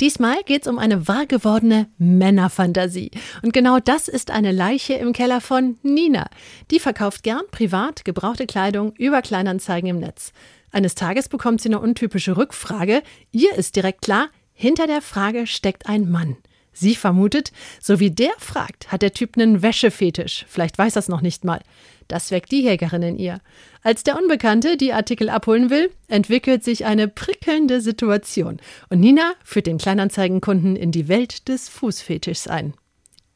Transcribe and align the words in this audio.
Diesmal 0.00 0.42
geht's 0.44 0.66
um 0.66 0.78
eine 0.78 1.06
wahrgewordene 1.06 1.88
Männerfantasie. 1.98 3.12
Und 3.42 3.52
genau 3.52 3.78
das 3.78 4.08
ist 4.08 4.30
eine 4.30 4.50
Leiche 4.50 4.94
im 4.94 5.12
Keller 5.12 5.40
von 5.40 5.78
Nina. 5.82 6.28
Die 6.70 6.80
verkauft 6.80 7.22
gern 7.22 7.42
privat 7.50 8.04
gebrauchte 8.04 8.46
Kleidung 8.46 8.92
über 8.98 9.22
Kleinanzeigen 9.22 9.90
im 9.90 10.00
Netz. 10.00 10.32
Eines 10.72 10.96
Tages 10.96 11.28
bekommt 11.28 11.60
sie 11.60 11.68
eine 11.68 11.78
untypische 11.78 12.36
Rückfrage. 12.36 13.02
Ihr 13.30 13.54
ist 13.54 13.76
direkt 13.76 14.02
klar, 14.02 14.28
hinter 14.52 14.88
der 14.88 15.02
Frage 15.02 15.46
steckt 15.46 15.86
ein 15.86 16.10
Mann. 16.10 16.36
Sie 16.74 16.94
vermutet, 16.94 17.52
so 17.80 18.00
wie 18.00 18.10
der 18.10 18.32
fragt, 18.38 18.92
hat 18.92 19.00
der 19.00 19.14
Typ 19.14 19.36
einen 19.36 19.62
Wäschefetisch. 19.62 20.44
Vielleicht 20.48 20.76
weiß 20.76 20.96
es 20.96 21.08
noch 21.08 21.22
nicht 21.22 21.44
mal. 21.44 21.60
Das 22.08 22.30
weckt 22.30 22.52
die 22.52 22.62
Jägerin 22.62 23.02
in 23.02 23.18
ihr. 23.18 23.40
Als 23.82 24.02
der 24.02 24.18
Unbekannte 24.18 24.76
die 24.76 24.92
Artikel 24.92 25.30
abholen 25.30 25.70
will, 25.70 25.90
entwickelt 26.08 26.62
sich 26.62 26.84
eine 26.84 27.08
prickelnde 27.08 27.80
Situation. 27.80 28.58
Und 28.90 29.00
Nina 29.00 29.32
führt 29.42 29.66
den 29.66 29.78
Kleinanzeigenkunden 29.78 30.76
in 30.76 30.92
die 30.92 31.08
Welt 31.08 31.48
des 31.48 31.68
Fußfetischs 31.70 32.46
ein. 32.46 32.74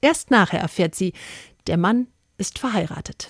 Erst 0.01 0.31
nachher 0.31 0.61
erfährt 0.61 0.95
sie, 0.95 1.13
der 1.67 1.79
Mann 1.79 2.09
ist 2.37 2.59
verheiratet. 2.59 3.29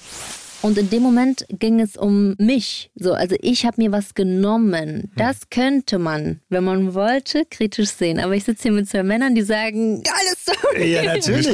Und 0.60 0.76
in 0.76 0.90
dem 0.90 1.02
Moment 1.02 1.46
ging 1.50 1.80
es 1.80 1.96
um 1.96 2.34
mich. 2.38 2.90
So, 2.96 3.12
also 3.12 3.36
ich 3.40 3.64
habe 3.64 3.80
mir 3.80 3.92
was 3.92 4.14
genommen. 4.14 5.12
Das 5.16 5.50
könnte 5.50 5.98
man, 5.98 6.40
wenn 6.48 6.64
man 6.64 6.94
wollte, 6.94 7.44
kritisch 7.48 7.90
sehen. 7.90 8.18
Aber 8.18 8.34
ich 8.34 8.44
sitze 8.44 8.64
hier 8.64 8.72
mit 8.72 8.88
zwei 8.88 9.04
Männern, 9.04 9.34
die 9.34 9.42
sagen, 9.42 10.02
geile 10.02 10.36
Story. 10.36 10.92
Ja, 10.92 11.02
natürlich. 11.04 11.48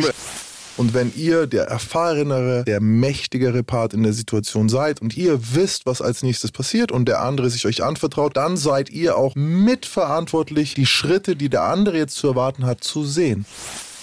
Und 0.77 0.93
wenn 0.93 1.13
ihr 1.15 1.47
der 1.47 1.65
erfahrenere, 1.65 2.65
der 2.65 2.81
mächtigere 2.81 3.63
Part 3.63 3.95
in 3.95 4.03
der 4.03 4.13
Situation 4.13 4.69
seid 4.69 5.01
und 5.01 5.17
ihr 5.17 5.39
wisst, 5.55 5.87
was 5.87 6.03
als 6.03 6.23
nächstes 6.23 6.51
passiert 6.51 6.91
und 6.91 7.07
der 7.07 7.21
andere 7.21 7.49
sich 7.49 7.67
euch 7.67 7.85
anvertraut, 7.85 8.37
dann 8.37 8.57
seid 8.57 8.91
ihr 8.91 9.17
auch 9.17 9.37
mitverantwortlich, 9.37 10.75
die 10.75 10.87
Schritte, 10.87 11.37
die 11.37 11.49
der 11.49 11.63
andere 11.63 11.99
jetzt 11.99 12.17
zu 12.17 12.27
erwarten 12.27 12.67
hat, 12.67 12.83
zu 12.83 13.05
sehen. 13.05 13.45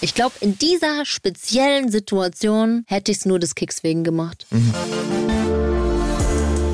Ich 0.04 0.16
glaube, 0.16 0.34
in 0.42 0.58
dieser 0.58 1.06
speziellen 1.06 1.92
Situation 1.92 2.84
hätte 2.88 3.12
ich 3.12 3.20
es 3.20 3.26
nur 3.28 3.38
des 3.38 3.54
Kicks 3.54 3.84
wegen 3.84 4.04
gemacht. 4.04 4.48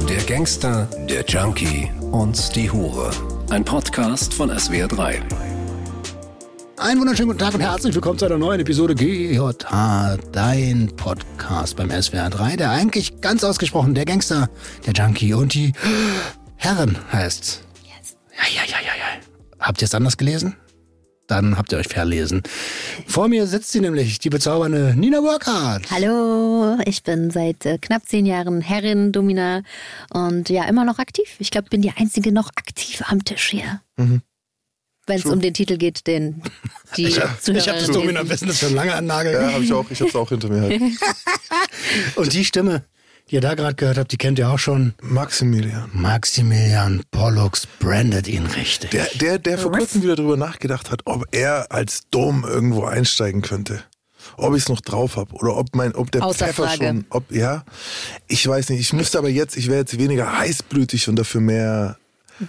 Der 0.08 0.24
Gangster, 0.24 0.88
der 1.10 1.26
Junkie 1.26 1.92
und 2.12 2.56
die 2.56 2.72
Hure. 2.72 3.12
Ein 3.50 3.66
Podcast 3.66 4.34
von 4.34 4.50
SWR3. 4.50 5.20
Einen 6.78 7.02
wunderschönen 7.02 7.28
guten 7.28 7.40
Tag 7.40 7.54
und 7.54 7.60
herzlich 7.60 7.94
willkommen 7.94 8.18
zu 8.18 8.28
einer 8.28 8.38
neuen 8.38 8.62
Episode 8.62 8.96
GJH, 8.96 10.18
dein 10.32 10.96
Podcast 10.96 11.76
beim 11.76 11.92
SWR 11.92 12.30
3, 12.30 12.56
der 12.56 12.72
eigentlich 12.72 13.20
ganz 13.20 13.44
ausgesprochen 13.44 13.94
der 13.94 14.06
Gangster, 14.06 14.50
der 14.86 14.94
Junkie 14.94 15.34
und 15.34 15.54
die 15.54 15.74
Herren 16.56 16.98
heißt. 17.12 17.62
Yes. 17.84 18.16
Ja, 18.38 18.62
ja, 18.62 18.62
ja, 18.70 18.78
ja, 18.86 18.94
ja. 18.98 19.20
Habt 19.60 19.82
ihr 19.82 19.86
es 19.86 19.94
anders 19.94 20.16
gelesen? 20.16 20.56
Dann 21.28 21.58
habt 21.58 21.74
ihr 21.74 21.78
euch 21.78 21.90
verlesen. 21.90 22.42
Vor 23.06 23.28
mir 23.28 23.48
sitzt 23.48 23.74
sie 23.74 23.82
nämlich, 23.82 24.20
die 24.20 24.30
bezaubernde 24.30 24.94
Nina 24.96 25.20
Burkhardt. 25.20 25.92
Hallo, 25.92 26.78
ich 26.86 27.04
bin 27.04 27.32
seit 27.32 27.66
äh, 27.66 27.78
knapp 27.78 28.08
zehn 28.08 28.26
Jahren 28.26 28.62
Herrin, 28.62 29.12
Domina 29.12 29.62
und 30.10 30.50
ja, 30.50 30.64
immer 30.66 30.86
noch 30.86 31.00
aktiv. 31.00 31.36
Ich 31.40 31.52
glaube, 31.52 31.70
bin 31.70 31.82
die 31.82 31.92
einzige 31.92 32.32
noch 32.32 32.50
aktiv 32.56 33.04
am 33.08 33.26
Tisch 33.26 33.50
hier. 33.50 33.82
Wenn 35.08 35.20
es 35.20 35.26
um 35.26 35.40
den 35.42 35.54
Titel 35.54 35.78
geht, 35.78 36.08
den 36.08 36.42
die 36.96 37.04
Ich 37.08 37.20
habe 37.20 37.38
Zuhörer 37.40 37.74
das 37.74 37.88
Domina-Business 37.88 38.60
schon 38.60 38.74
lange 38.74 38.94
an 38.94 39.06
Nagel. 39.06 39.34
Ja, 39.34 39.54
habe 39.54 39.64
ich 39.64 39.74
auch. 39.74 39.90
Ich 39.90 40.00
habe 40.00 40.10
es 40.10 40.16
auch 40.16 40.30
hinter 40.30 40.50
mir. 40.50 40.62
Halt. 40.62 40.82
Und 42.16 42.34
die 42.34 42.46
Stimme, 42.46 42.84
die 43.30 43.36
ihr 43.36 43.42
da 43.42 43.56
gerade 43.56 43.76
gehört 43.76 43.98
habt, 43.98 44.12
die 44.12 44.18
kennt 44.18 44.40
ihr 44.40 44.50
auch 44.50 44.60
schon. 44.60 44.94
Maximilian. 45.02 45.90
Maximilian 45.94 47.04
Pollux 47.12 47.68
brandet 47.80 48.28
ihn 48.28 48.46
richtig. 48.46 48.92
Der, 48.92 49.08
der, 49.16 49.40
der 49.40 49.58
vor 49.58 49.72
kurzem 49.72 50.04
wieder 50.04 50.16
drüber 50.16 50.38
nachgedacht 50.38 50.92
hat, 50.92 51.02
ob 51.06 51.26
er 51.32 51.72
als 51.72 52.10
Dom 52.10 52.46
irgendwo 52.46 52.86
einsteigen 52.86 53.42
könnte. 53.42 53.84
Ob 54.36 54.56
ich 54.56 54.64
es 54.64 54.70
noch 54.70 54.82
drauf 54.82 55.16
habe 55.16 55.34
oder 55.36 55.56
ob 55.56 55.76
mein, 55.76 55.96
ob 55.96 56.12
der 56.12 56.24
Außer 56.24 56.48
Pfeffer 56.48 56.68
Frage. 56.68 56.86
schon, 56.86 57.06
ob 57.10 57.32
ja, 57.32 57.64
ich 58.28 58.46
weiß 58.46 58.70
nicht. 58.70 58.82
Ich 58.82 58.94
müsste 58.94 59.18
aber 59.18 59.30
jetzt, 59.30 59.56
ich 59.56 59.68
wäre 59.68 59.80
jetzt 59.80 59.98
weniger 59.98 60.38
heißblütig 60.38 61.08
und 61.08 61.16
dafür 61.18 61.42
mehr, 61.42 61.98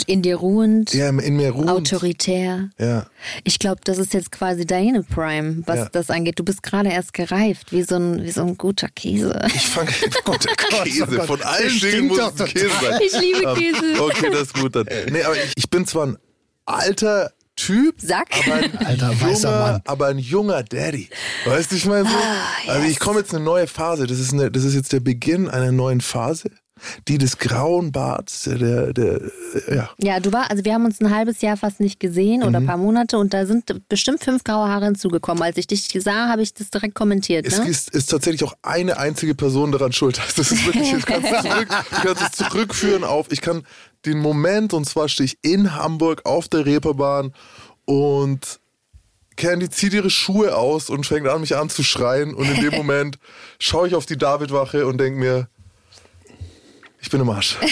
in 0.07 0.23
dir 0.23 0.37
ruhend, 0.37 0.93
ja, 0.95 1.09
in 1.09 1.37
mir 1.37 1.51
ruhen. 1.51 1.69
autoritär. 1.69 2.71
Ja, 2.79 3.07
Ich 3.45 3.59
glaube, 3.59 3.81
das 3.85 3.99
ist 3.99 4.13
jetzt 4.15 4.31
quasi 4.33 4.67
deine 4.67 5.03
Prime, 5.03 5.63
was 5.67 5.77
Ja. 5.79 5.89
das 5.91 6.11
angeht. 6.11 6.39
Du 6.39 6.45
bist 6.45 6.63
gerade 6.63 6.91
erst 6.91 7.13
gereift, 7.13 7.73
wie 7.73 7.83
so 7.83 7.97
ein, 7.97 8.23
wie 8.23 8.31
so 8.31 8.43
ein 8.43 8.57
guter 8.59 8.89
Käse. 8.89 9.39
ich 9.47 9.67
fange 9.67 9.91
gut 10.25 10.47
Käse. 10.85 11.05
oh 11.05 11.17
Gott. 11.17 11.27
Von 11.27 11.43
allen 11.43 11.65
Das 11.81 11.81
Dingen 11.91 12.09
muss 12.09 12.19
es 12.19 12.41
ein 12.41 12.47
Käse 12.49 12.71
sein. 12.83 13.01
Ich 13.05 13.21
liebe 13.21 13.43
Ähm, 13.49 13.57
Käse. 13.57 14.03
Okay, 14.03 14.31
das 14.31 14.43
ist 14.43 14.55
gut 14.55 14.77
dann. 14.77 14.87
Nee, 15.11 15.23
aber 15.23 15.37
ich, 15.37 15.53
ich 15.57 15.71
bin 15.71 15.87
zwar 15.87 16.07
ein 16.07 16.19
alter 16.67 17.33
Typ, 17.57 18.01
Sack. 18.01 18.29
aber 18.47 18.55
ein 18.55 18.79
Alter, 18.87 19.21
weißer 19.21 19.49
junger, 19.51 19.73
Mann. 19.73 19.81
aber 19.85 20.07
ein 20.07 20.19
junger 20.19 20.63
Daddy. 20.63 21.09
Weißt 21.45 21.73
du, 21.73 21.77
ich 21.77 21.87
meine 21.87 22.09
so? 22.09 22.15
Ah, 22.15 22.71
Also 22.73 22.87
ich 22.87 23.01
komme 23.01 23.19
jetzt 23.19 23.31
in 23.33 23.37
eine 23.39 23.45
neue 23.47 23.67
Phase. 23.67 24.07
Das 24.07 24.21
ist, 24.21 24.33
eine, 24.33 24.49
das 24.51 24.63
ist 24.63 24.75
jetzt 24.75 24.93
der 24.93 25.01
Beginn 25.01 25.49
einer 25.49 25.73
neuen 25.73 26.01
Phase. 26.01 26.51
Die 27.09 27.19
des 27.19 27.39
grauen 27.39 27.93
Barts, 27.93 28.45
der, 28.45 28.59
der, 28.59 28.93
der 28.93 29.21
ja. 29.69 29.91
Ja, 30.03 30.21
du 30.21 30.33
war, 30.33 30.51
also 30.51 30.65
wir 30.65 30.75
haben 30.75 30.85
uns 30.85 31.01
ein 31.01 31.15
halbes 31.15 31.41
Jahr 31.41 31.57
fast 31.57 31.81
nicht 31.81 32.01
gesehen 32.01 32.43
oder 32.43 32.59
ein 32.59 32.67
paar 32.67 32.77
Monate 32.77 33.19
und 33.19 33.35
da 33.35 33.47
sind 33.47 33.89
bestimmt 33.89 34.23
fünf 34.23 34.45
graue 34.45 34.69
Haare 34.69 34.87
hinzugekommen. 34.87 35.43
Als 35.43 35.57
ich 35.57 35.67
dich 35.67 35.89
sah, 36.01 36.29
habe 36.29 36.43
ich 36.43 36.55
das 36.55 36.71
direkt 36.71 36.95
kommentiert. 36.95 37.47
Es 37.47 37.59
Ne? 37.59 37.69
ist, 37.69 37.91
ist 37.91 38.11
tatsächlich 38.11 38.45
auch 38.45 38.55
eine 38.63 38.99
einzige 38.99 39.35
Person 39.35 39.73
daran 39.73 39.93
schuld. 39.93 40.21
Das 40.37 40.53
ist 40.53 40.67
wirklich, 40.67 40.93
ich 40.93 41.05
kann 41.05 41.25
es 41.25 41.43
zurück, 41.43 41.69
es 42.21 42.33
zurückführen 42.33 43.05
auf, 43.05 43.27
ich 43.31 43.41
kann 43.41 43.65
den 44.07 44.19
Moment, 44.19 44.73
und 44.73 44.85
zwar 44.85 45.09
stehe 45.09 45.25
ich 45.27 45.39
in 45.43 45.75
Hamburg 45.75 46.25
auf 46.25 46.49
der 46.49 46.65
Reeperbahn 46.65 47.33
und 47.85 48.61
Candy 49.37 49.71
zieht 49.71 49.95
ihre 49.95 50.11
Schuhe 50.11 50.57
aus 50.57 50.91
und 50.91 51.07
fängt 51.07 51.29
an, 51.29 51.41
mich 51.41 51.57
anzuschreien. 51.57 52.35
Und 52.35 52.49
in 52.51 52.61
dem 52.61 52.75
Moment 52.77 53.19
schaue 53.61 53.89
ich 53.89 53.95
auf 53.95 54.05
die 54.05 54.17
Davidwache 54.19 54.87
und 54.87 54.99
denke 54.99 55.19
mir, 55.19 55.49
ich 57.01 57.11
bin 57.11 57.21
im 57.21 57.31
Arsch. 57.31 57.57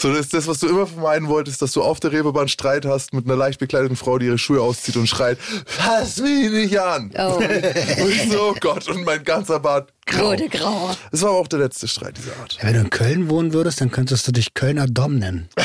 So, 0.00 0.10
das 0.10 0.20
ist 0.20 0.32
das, 0.34 0.46
was 0.46 0.60
du 0.60 0.68
immer 0.68 0.86
vermeiden 0.86 1.26
wolltest, 1.26 1.60
dass 1.60 1.72
du 1.72 1.82
auf 1.82 1.98
der 1.98 2.12
Reeperbahn 2.12 2.46
Streit 2.46 2.84
hast 2.84 3.12
mit 3.12 3.24
einer 3.24 3.34
leicht 3.34 3.58
bekleideten 3.58 3.96
Frau, 3.96 4.16
die 4.18 4.26
ihre 4.26 4.38
Schuhe 4.38 4.62
auszieht 4.62 4.94
und 4.94 5.08
schreit, 5.08 5.38
fass 5.66 6.18
mich 6.18 6.52
nicht 6.52 6.78
an. 6.80 7.10
Oh, 7.18 7.38
Und 7.38 8.08
ich 8.08 8.30
so, 8.30 8.50
oh 8.50 8.54
Gott, 8.60 8.86
und 8.86 9.04
mein 9.04 9.24
ganzer 9.24 9.58
Bart 9.58 9.92
grau. 10.08 10.30
wurde 10.30 10.48
grau. 10.48 10.90
Das 11.10 11.22
war 11.22 11.30
aber 11.30 11.38
auch 11.40 11.48
der 11.48 11.60
letzte 11.60 11.86
Streit 11.88 12.16
dieser 12.18 12.36
Art. 12.40 12.58
Wenn 12.60 12.74
du 12.74 12.80
in 12.80 12.90
Köln 12.90 13.28
wohnen 13.30 13.52
würdest, 13.52 13.80
dann 13.80 13.90
könntest 13.90 14.26
du 14.26 14.32
dich 14.32 14.54
Kölner 14.54 14.86
Dom 14.86 15.18
nennen. 15.18 15.48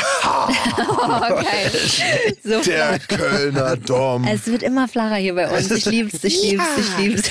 Okay. 0.44 2.34
So 2.44 2.62
Der. 2.62 3.00
Kölner 3.00 3.78
Dom. 3.78 4.26
Es 4.28 4.46
wird 4.48 4.64
immer 4.64 4.88
flacher 4.88 5.16
hier 5.16 5.36
bei 5.36 5.48
uns. 5.50 5.70
Ich 5.72 5.86
lieb's, 5.86 6.24
ich 6.24 6.42
lieb's, 6.44 6.64
ich 6.78 6.98
lieb's. 6.98 7.30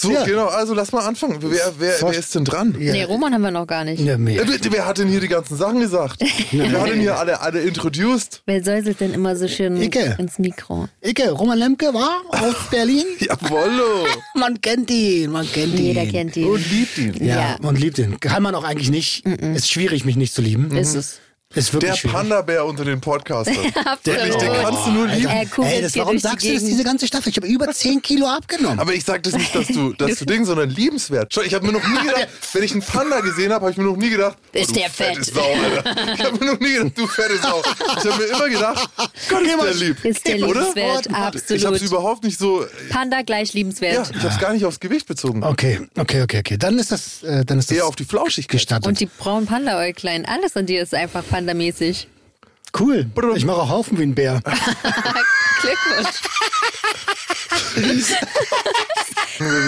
So, 0.00 0.08
genau, 0.24 0.46
also 0.46 0.74
lass 0.74 0.92
mal 0.92 1.04
anfangen. 1.06 1.38
Wer, 1.40 1.72
wer, 1.78 2.00
wer 2.00 2.10
ist 2.12 2.34
denn 2.34 2.44
dran? 2.44 2.74
Ja. 2.78 2.92
Nee, 2.92 3.04
Roman 3.04 3.34
haben 3.34 3.42
wir 3.42 3.50
noch 3.50 3.66
gar 3.66 3.84
nicht. 3.84 4.00
Ja. 4.00 4.14
Äh, 4.14 4.18
Wer, 4.18 4.72
wer 4.72 4.86
hat 4.86 4.98
denn 4.98 5.08
hier 5.08 5.20
die 5.20 5.28
ganzen 5.28 5.56
Sachen 5.56 5.80
gesagt? 5.80 6.20
Wer 6.50 6.80
hat 6.80 6.88
denn 6.88 7.00
hier 7.00 7.16
alle, 7.18 7.40
alle 7.40 7.60
introduced? 7.60 8.42
Wer 8.46 8.62
säuselt 8.62 9.00
denn 9.00 9.12
immer 9.14 9.36
so 9.36 9.46
schön 9.48 9.80
Icke. 9.80 10.16
ins 10.18 10.38
Mikro? 10.38 10.88
Icke, 11.02 11.30
Roman 11.30 11.58
Lemke 11.58 11.92
war 11.92 12.22
aus 12.30 12.54
Berlin. 12.70 13.04
Jawollo. 13.20 14.06
Man 14.34 14.60
kennt 14.60 14.90
ihn, 14.90 15.30
man 15.30 15.46
kennt 15.50 15.74
ihn. 15.74 15.84
Jeder 15.84 16.06
kennt 16.06 16.23
ihn. 16.36 16.46
Und 16.46 16.70
liebt 16.70 16.98
ihn. 16.98 17.14
Ja, 17.24 17.36
Ja. 17.36 17.56
und 17.62 17.78
liebt 17.78 17.98
ihn. 17.98 18.18
Kann 18.20 18.42
man 18.42 18.54
auch 18.54 18.64
eigentlich 18.64 18.90
nicht. 18.90 19.24
Ist 19.26 19.70
schwierig, 19.70 20.04
mich 20.04 20.16
nicht 20.16 20.34
zu 20.34 20.42
lieben. 20.42 20.70
Ist 20.76 20.94
es. 20.94 21.20
Ist 21.54 21.72
wirklich 21.72 22.00
Der. 22.02 22.08
Panda-Bär 22.10 22.64
unter 22.64 22.84
den 22.84 23.00
Podcastern. 23.00 23.56
Absolut. 23.84 24.40
Den 24.40 24.52
kannst 24.62 24.86
du 24.86 24.90
nur 24.90 25.06
lieben. 25.06 25.28
Er 25.28 25.46
kugelt 25.46 25.74
Ey, 25.74 25.82
das, 25.82 25.96
warum 25.96 26.18
sagst 26.18 26.44
du 26.46 26.52
das 26.52 26.64
diese 26.64 26.84
ganze 26.84 27.06
Staffel? 27.06 27.30
Ich 27.30 27.36
habe 27.36 27.46
über 27.46 27.70
10 27.70 28.02
Kilo 28.02 28.26
abgenommen. 28.26 28.78
Aber 28.78 28.92
ich 28.92 29.04
sag 29.04 29.22
das 29.22 29.34
nicht, 29.34 29.54
dass 29.54 29.68
du, 29.68 29.92
dass 29.92 30.16
du 30.18 30.24
Ding, 30.26 30.44
sondern 30.44 30.70
liebenswert. 30.70 31.32
Schau, 31.32 31.42
ich 31.42 31.54
habe 31.54 31.66
mir 31.66 31.72
noch 31.72 31.86
nie 31.86 31.98
gedacht, 32.06 32.28
wenn 32.52 32.62
ich 32.62 32.72
einen 32.72 32.82
Panda 32.82 33.20
gesehen 33.20 33.52
habe, 33.52 33.62
habe 33.66 33.70
ich 33.72 33.76
mir 33.76 33.84
noch 33.84 33.96
nie 33.96 34.10
gedacht, 34.10 34.36
oh, 34.54 34.58
Ist 34.58 34.70
du 34.70 34.74
der 34.74 34.90
fette 34.90 35.22
fett. 35.24 35.34
Sau, 35.34 35.40
Alter. 35.42 36.14
Ich 36.14 36.24
habe 36.24 36.38
mir 36.44 36.52
noch 36.52 36.60
nie 36.60 36.72
gedacht, 36.74 36.92
du 36.98 37.06
fette 37.06 37.38
Sau. 37.38 37.62
Ich 37.98 38.10
habe 38.10 38.16
mir 38.18 38.24
immer 38.24 38.48
gedacht, 38.48 38.90
Gott 39.28 39.42
ist 39.42 39.62
der 39.62 39.74
lieb. 39.74 40.04
Ist 40.04 40.26
der 40.26 40.36
Oder? 40.48 40.60
liebenswert, 40.60 41.06
Ich 41.06 41.12
habe 41.14 41.36
es 41.38 41.52
absolut. 41.52 41.82
überhaupt 41.82 42.24
nicht 42.24 42.38
so, 42.38 42.64
Panda 42.90 43.22
gleich 43.22 43.48
ja, 43.48 43.54
liebenswert. 43.54 44.10
ich 44.10 44.16
habe 44.22 44.28
es 44.28 44.38
gar 44.40 44.52
nicht 44.52 44.64
aufs 44.64 44.80
Gewicht 44.80 45.06
bezogen. 45.06 45.42
okay, 45.44 45.80
okay, 45.98 46.22
okay, 46.22 46.38
okay. 46.40 46.56
Dann 46.58 46.78
ist 46.78 46.90
das, 46.92 47.22
äh, 47.22 47.44
dann 47.44 47.58
ist 47.58 47.70
das 47.70 47.76
Eher 47.76 47.86
auf 47.86 47.96
die 47.96 48.04
Flauschigkeit. 48.04 48.50
gestattet. 48.52 48.86
Und 48.86 49.00
die 49.00 49.06
braunen 49.06 49.46
Panda-Äuglein, 49.46 50.26
alles 50.26 50.56
an 50.56 50.66
dir 50.66 50.82
ist 50.82 50.94
einfach 50.94 51.22
pandamäßig. 51.44 52.08
cool. 52.78 53.06
Ich 53.36 53.44
mache 53.44 53.62
auch 53.62 53.68
Haufen 53.68 53.98
wie 53.98 54.02
ein 54.04 54.14
Bär. 54.14 54.40
Glückwunsch. 55.60 56.20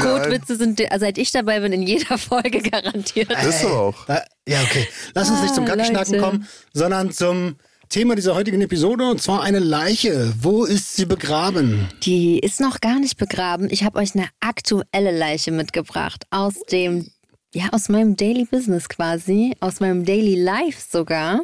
Codewitze 0.02 0.56
sind, 0.56 0.80
seit 0.98 1.18
ich 1.18 1.32
dabei 1.32 1.60
bin, 1.60 1.72
in 1.72 1.82
jeder 1.82 2.18
Folge 2.18 2.60
garantiert. 2.62 3.30
Das 3.30 3.46
ist 3.46 3.64
aber 3.64 3.80
auch. 3.80 4.08
Ja, 4.08 4.62
okay. 4.62 4.86
Lass 5.14 5.30
uns 5.30 5.42
nicht 5.42 5.54
zum 5.54 5.64
Ah, 5.64 5.68
Kackschnacken 5.68 6.14
Leute. 6.14 6.24
kommen, 6.24 6.48
sondern 6.72 7.10
zum 7.10 7.56
Thema 7.88 8.14
dieser 8.16 8.34
heutigen 8.34 8.60
Episode 8.62 9.08
und 9.10 9.22
zwar 9.22 9.42
eine 9.42 9.58
Leiche. 9.58 10.32
Wo 10.40 10.64
ist 10.64 10.96
sie 10.96 11.06
begraben? 11.06 11.88
Die 12.02 12.38
ist 12.38 12.60
noch 12.60 12.80
gar 12.80 12.98
nicht 12.98 13.16
begraben. 13.16 13.68
Ich 13.70 13.84
habe 13.84 13.98
euch 13.98 14.14
eine 14.14 14.28
aktuelle 14.40 15.16
Leiche 15.16 15.52
mitgebracht 15.52 16.24
aus 16.30 16.54
dem, 16.70 17.10
ja, 17.56 17.68
aus 17.72 17.88
meinem 17.88 18.16
Daily 18.16 18.44
Business 18.44 18.86
quasi, 18.88 19.56
aus 19.60 19.80
meinem 19.80 20.04
Daily 20.04 20.34
Life 20.34 20.78
sogar. 20.90 21.40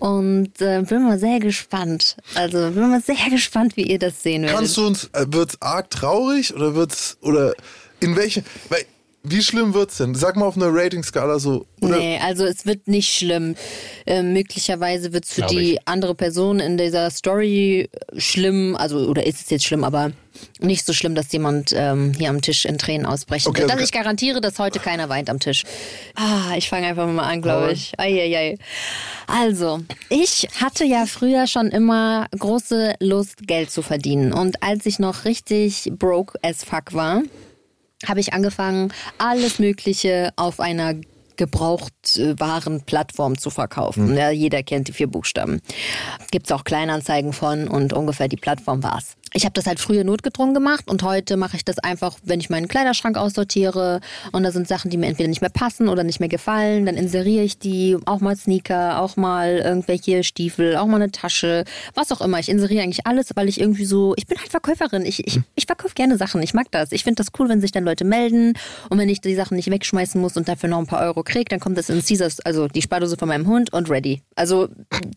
Und 0.00 0.60
äh, 0.60 0.82
bin 0.82 1.04
mal 1.04 1.20
sehr 1.20 1.38
gespannt. 1.38 2.16
Also 2.34 2.72
bin 2.72 2.90
mal 2.90 3.00
sehr 3.00 3.30
gespannt, 3.30 3.76
wie 3.76 3.84
ihr 3.84 4.00
das 4.00 4.22
sehen 4.24 4.42
werdet. 4.42 4.58
Kannst 4.58 4.76
du 4.76 4.86
uns, 4.86 5.04
äh, 5.12 5.24
wird's 5.28 5.56
arg 5.62 5.88
traurig 5.90 6.52
oder 6.52 6.74
wird's, 6.74 7.16
oder 7.20 7.54
in 8.00 8.16
welche, 8.16 8.42
weil, 8.68 8.84
wie 9.26 9.42
schlimm 9.42 9.72
wird's 9.74 9.96
denn? 9.96 10.14
Sag 10.14 10.36
mal 10.36 10.44
auf 10.46 10.56
einer 10.56 10.68
Rating-Skala 10.70 11.38
so. 11.38 11.64
Oder? 11.80 11.96
Nee, 11.98 12.18
also 12.22 12.44
es 12.44 12.66
wird 12.66 12.88
nicht 12.88 13.12
schlimm. 13.12 13.56
Äh, 14.06 14.22
möglicherweise 14.22 15.12
wird 15.12 15.24
es 15.24 15.32
für 15.32 15.40
Glaub 15.40 15.50
die 15.50 15.72
ich. 15.74 15.88
andere 15.88 16.14
Person 16.14 16.60
in 16.60 16.76
dieser 16.76 17.10
Story 17.10 17.88
schlimm, 18.18 18.76
also 18.78 18.98
oder 19.08 19.26
ist 19.26 19.40
es 19.40 19.50
jetzt 19.50 19.64
schlimm, 19.64 19.82
aber 19.82 20.12
nicht 20.60 20.84
so 20.84 20.92
schlimm, 20.92 21.14
dass 21.14 21.32
jemand 21.32 21.72
ähm, 21.74 22.12
hier 22.18 22.28
am 22.28 22.42
Tisch 22.42 22.64
in 22.66 22.76
Tränen 22.76 23.06
ausbrechen 23.06 23.48
Okay, 23.48 23.60
wird. 23.62 23.70
okay. 23.70 23.78
Dass 23.80 23.88
ich 23.88 23.92
garantiere, 23.92 24.40
dass 24.40 24.58
heute 24.58 24.78
keiner 24.78 25.08
weint 25.08 25.30
am 25.30 25.40
Tisch. 25.40 25.64
Ah, 26.16 26.54
ich 26.56 26.68
fange 26.68 26.86
einfach 26.86 27.06
mal 27.06 27.22
an, 27.22 27.40
glaube 27.40 27.72
ich. 27.72 27.92
Eieiei. 27.98 28.58
Also, 29.26 29.80
ich 30.10 30.48
hatte 30.60 30.84
ja 30.84 31.06
früher 31.06 31.46
schon 31.46 31.68
immer 31.68 32.26
große 32.38 32.94
Lust, 33.00 33.46
Geld 33.46 33.70
zu 33.70 33.80
verdienen. 33.82 34.32
Und 34.34 34.62
als 34.62 34.84
ich 34.86 34.98
noch 34.98 35.24
richtig 35.24 35.90
broke 35.98 36.38
as 36.42 36.62
fuck 36.64 36.92
war, 36.92 37.22
habe 38.08 38.20
ich 38.20 38.32
angefangen, 38.32 38.92
alles 39.18 39.58
Mögliche 39.58 40.32
auf 40.36 40.60
einer 40.60 40.94
Gebrauchtwarenplattform 41.36 43.38
zu 43.38 43.50
verkaufen. 43.50 44.16
Ja, 44.16 44.30
jeder 44.30 44.62
kennt 44.62 44.88
die 44.88 44.92
vier 44.92 45.08
Buchstaben. 45.08 45.60
Gibt 46.30 46.46
es 46.46 46.52
auch 46.52 46.64
Kleinanzeigen 46.64 47.32
von 47.32 47.68
und 47.68 47.92
ungefähr 47.92 48.28
die 48.28 48.36
Plattform 48.36 48.82
war's. 48.82 49.16
Ich 49.36 49.44
habe 49.44 49.52
das 49.52 49.66
halt 49.66 49.80
früher 49.80 50.04
notgedrungen 50.04 50.54
gemacht 50.54 50.88
und 50.88 51.02
heute 51.02 51.36
mache 51.36 51.56
ich 51.56 51.64
das 51.64 51.80
einfach, 51.80 52.16
wenn 52.22 52.38
ich 52.38 52.50
meinen 52.50 52.68
Kleiderschrank 52.68 53.16
aussortiere 53.18 54.00
und 54.30 54.44
da 54.44 54.52
sind 54.52 54.68
Sachen, 54.68 54.90
die 54.92 54.96
mir 54.96 55.06
entweder 55.06 55.28
nicht 55.28 55.40
mehr 55.40 55.50
passen 55.50 55.88
oder 55.88 56.04
nicht 56.04 56.20
mehr 56.20 56.28
gefallen, 56.28 56.86
dann 56.86 56.94
inseriere 56.96 57.42
ich 57.42 57.58
die, 57.58 57.96
auch 58.06 58.20
mal 58.20 58.36
Sneaker, 58.36 59.00
auch 59.00 59.16
mal 59.16 59.56
irgendwelche 59.58 60.22
Stiefel, 60.22 60.76
auch 60.76 60.86
mal 60.86 61.02
eine 61.02 61.10
Tasche, 61.10 61.64
was 61.94 62.12
auch 62.12 62.20
immer. 62.20 62.38
Ich 62.38 62.48
inseriere 62.48 62.84
eigentlich 62.84 63.06
alles, 63.08 63.30
weil 63.34 63.48
ich 63.48 63.60
irgendwie 63.60 63.86
so, 63.86 64.14
ich 64.16 64.28
bin 64.28 64.38
halt 64.38 64.50
Verkäuferin. 64.50 65.04
Ich, 65.04 65.26
ich, 65.26 65.40
ich 65.56 65.66
verkaufe 65.66 65.94
gerne 65.94 66.16
Sachen. 66.16 66.40
Ich 66.40 66.54
mag 66.54 66.66
das. 66.70 66.92
Ich 66.92 67.02
finde 67.02 67.16
das 67.16 67.32
cool, 67.36 67.48
wenn 67.48 67.60
sich 67.60 67.72
dann 67.72 67.82
Leute 67.82 68.04
melden 68.04 68.52
und 68.88 68.98
wenn 68.98 69.08
ich 69.08 69.20
die 69.20 69.34
Sachen 69.34 69.56
nicht 69.56 69.68
wegschmeißen 69.68 70.20
muss 70.20 70.36
und 70.36 70.46
dafür 70.48 70.68
noch 70.68 70.78
ein 70.78 70.86
paar 70.86 71.00
Euro 71.00 71.24
kriege, 71.24 71.46
dann 71.48 71.58
kommt 71.58 71.76
das 71.76 71.88
in 71.90 72.00
Caesars, 72.04 72.38
also 72.40 72.68
die 72.68 72.82
Spardose 72.82 73.16
von 73.16 73.26
meinem 73.26 73.48
Hund 73.48 73.72
und 73.72 73.90
ready. 73.90 74.22
Also 74.36 74.68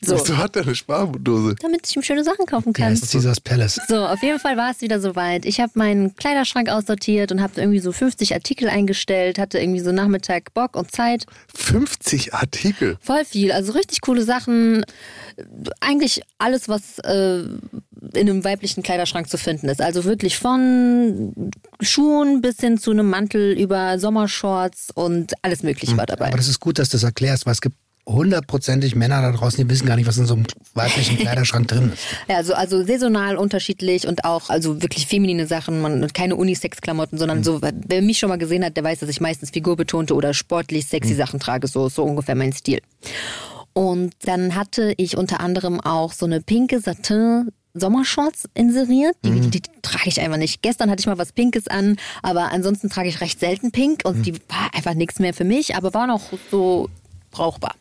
so, 0.01 0.15
Wieso 0.15 0.37
hat 0.37 0.55
der 0.55 0.63
eine 0.63 0.73
Spardose? 0.73 1.53
damit 1.61 1.87
ich 1.87 1.95
ihm 1.95 2.01
schöne 2.01 2.23
Sachen 2.23 2.47
kaufen 2.47 2.73
Ja, 2.75 2.85
kann. 2.85 2.93
ist 2.93 3.11
Caesars 3.11 3.39
Palace. 3.41 3.79
So, 3.87 4.06
auf 4.07 4.23
jeden 4.23 4.39
Fall 4.39 4.57
war 4.57 4.71
es 4.71 4.81
wieder 4.81 4.99
soweit. 4.99 5.45
Ich 5.45 5.59
habe 5.59 5.71
meinen 5.75 6.15
Kleiderschrank 6.15 6.69
aussortiert 6.69 7.31
und 7.31 7.41
habe 7.41 7.59
irgendwie 7.59 7.79
so 7.79 7.91
50 7.91 8.33
Artikel 8.33 8.69
eingestellt, 8.69 9.39
hatte 9.39 9.59
irgendwie 9.59 9.79
so 9.79 9.91
Nachmittag 9.91 10.53
Bock 10.53 10.75
und 10.75 10.91
Zeit. 10.91 11.25
50 11.55 12.33
Artikel. 12.33 12.97
Voll 13.01 13.25
viel, 13.25 13.51
also 13.51 13.73
richtig 13.73 14.01
coole 14.01 14.23
Sachen. 14.23 14.85
Eigentlich 15.79 16.21
alles, 16.37 16.69
was 16.69 16.99
äh, 16.99 17.43
in 18.13 18.29
einem 18.29 18.43
weiblichen 18.43 18.83
Kleiderschrank 18.83 19.29
zu 19.29 19.37
finden 19.37 19.69
ist. 19.69 19.81
Also 19.81 20.05
wirklich 20.05 20.37
von 20.37 21.51
Schuhen 21.81 22.41
bis 22.41 22.59
hin 22.59 22.77
zu 22.77 22.91
einem 22.91 23.09
Mantel 23.09 23.57
über 23.57 23.99
Sommershorts 23.99 24.89
und 24.93 25.33
alles 25.41 25.63
Mögliche 25.63 25.97
war 25.97 26.05
dabei. 26.05 26.27
Aber 26.27 26.37
das 26.37 26.47
ist 26.47 26.59
gut, 26.59 26.79
dass 26.79 26.89
du 26.89 26.97
das 26.97 27.03
erklärst, 27.03 27.45
weil 27.45 27.53
es 27.53 27.61
gibt 27.61 27.75
hundertprozentig 28.07 28.95
Männer 28.95 29.21
da 29.21 29.31
draußen, 29.31 29.63
die 29.63 29.69
wissen 29.69 29.85
gar 29.85 29.97
nicht, 29.97 30.07
was 30.07 30.17
in 30.17 30.25
so 30.25 30.33
einem 30.33 30.45
weiblichen 30.73 31.17
Kleiderschrank 31.19 31.67
drin 31.67 31.91
ist. 31.93 32.03
Ja, 32.27 32.37
also, 32.37 32.53
also 32.53 32.83
saisonal 32.83 33.35
unterschiedlich 33.35 34.07
und 34.07 34.23
auch 34.23 34.49
also 34.49 34.81
wirklich 34.81 35.07
feminine 35.07 35.45
Sachen, 35.45 35.81
man, 35.81 36.07
keine 36.13 36.35
Unisex-Klamotten, 36.37 37.17
sondern 37.17 37.43
so, 37.43 37.61
wer 37.61 38.01
mich 38.01 38.17
schon 38.17 38.29
mal 38.29 38.37
gesehen 38.37 38.63
hat, 38.63 38.77
der 38.77 38.83
weiß, 38.83 38.99
dass 38.99 39.09
ich 39.09 39.19
meistens 39.19 39.49
figurbetonte 39.49 40.15
oder 40.15 40.33
sportlich 40.33 40.87
sexy 40.87 41.13
Sachen 41.13 41.39
trage, 41.39 41.67
so, 41.67 41.89
so 41.89 42.03
ungefähr 42.03 42.35
mein 42.35 42.53
Stil. 42.53 42.79
Und 43.73 44.13
dann 44.23 44.55
hatte 44.55 44.93
ich 44.97 45.17
unter 45.17 45.41
anderem 45.41 45.79
auch 45.81 46.13
so 46.13 46.25
eine 46.25 46.41
pinke 46.41 46.79
Satin 46.79 47.51
Sommershorts 47.73 48.45
inseriert. 48.55 49.15
Die, 49.23 49.39
die, 49.39 49.49
die 49.49 49.61
trage 49.83 50.07
ich 50.09 50.19
einfach 50.19 50.37
nicht. 50.37 50.63
Gestern 50.63 50.89
hatte 50.89 51.01
ich 51.01 51.05
mal 51.05 51.19
was 51.19 51.31
Pinkes 51.31 51.67
an, 51.67 51.97
aber 52.23 52.51
ansonsten 52.51 52.89
trage 52.89 53.09
ich 53.09 53.21
recht 53.21 53.39
selten 53.39 53.71
Pink 53.71 54.01
und 54.03 54.25
die 54.25 54.33
war 54.33 54.73
einfach 54.73 54.95
nichts 54.95 55.19
mehr 55.19 55.33
für 55.33 55.43
mich, 55.43 55.75
aber 55.75 55.93
war 55.93 56.07
noch 56.07 56.21
so 56.49 56.89
brauchbar. 57.37 57.75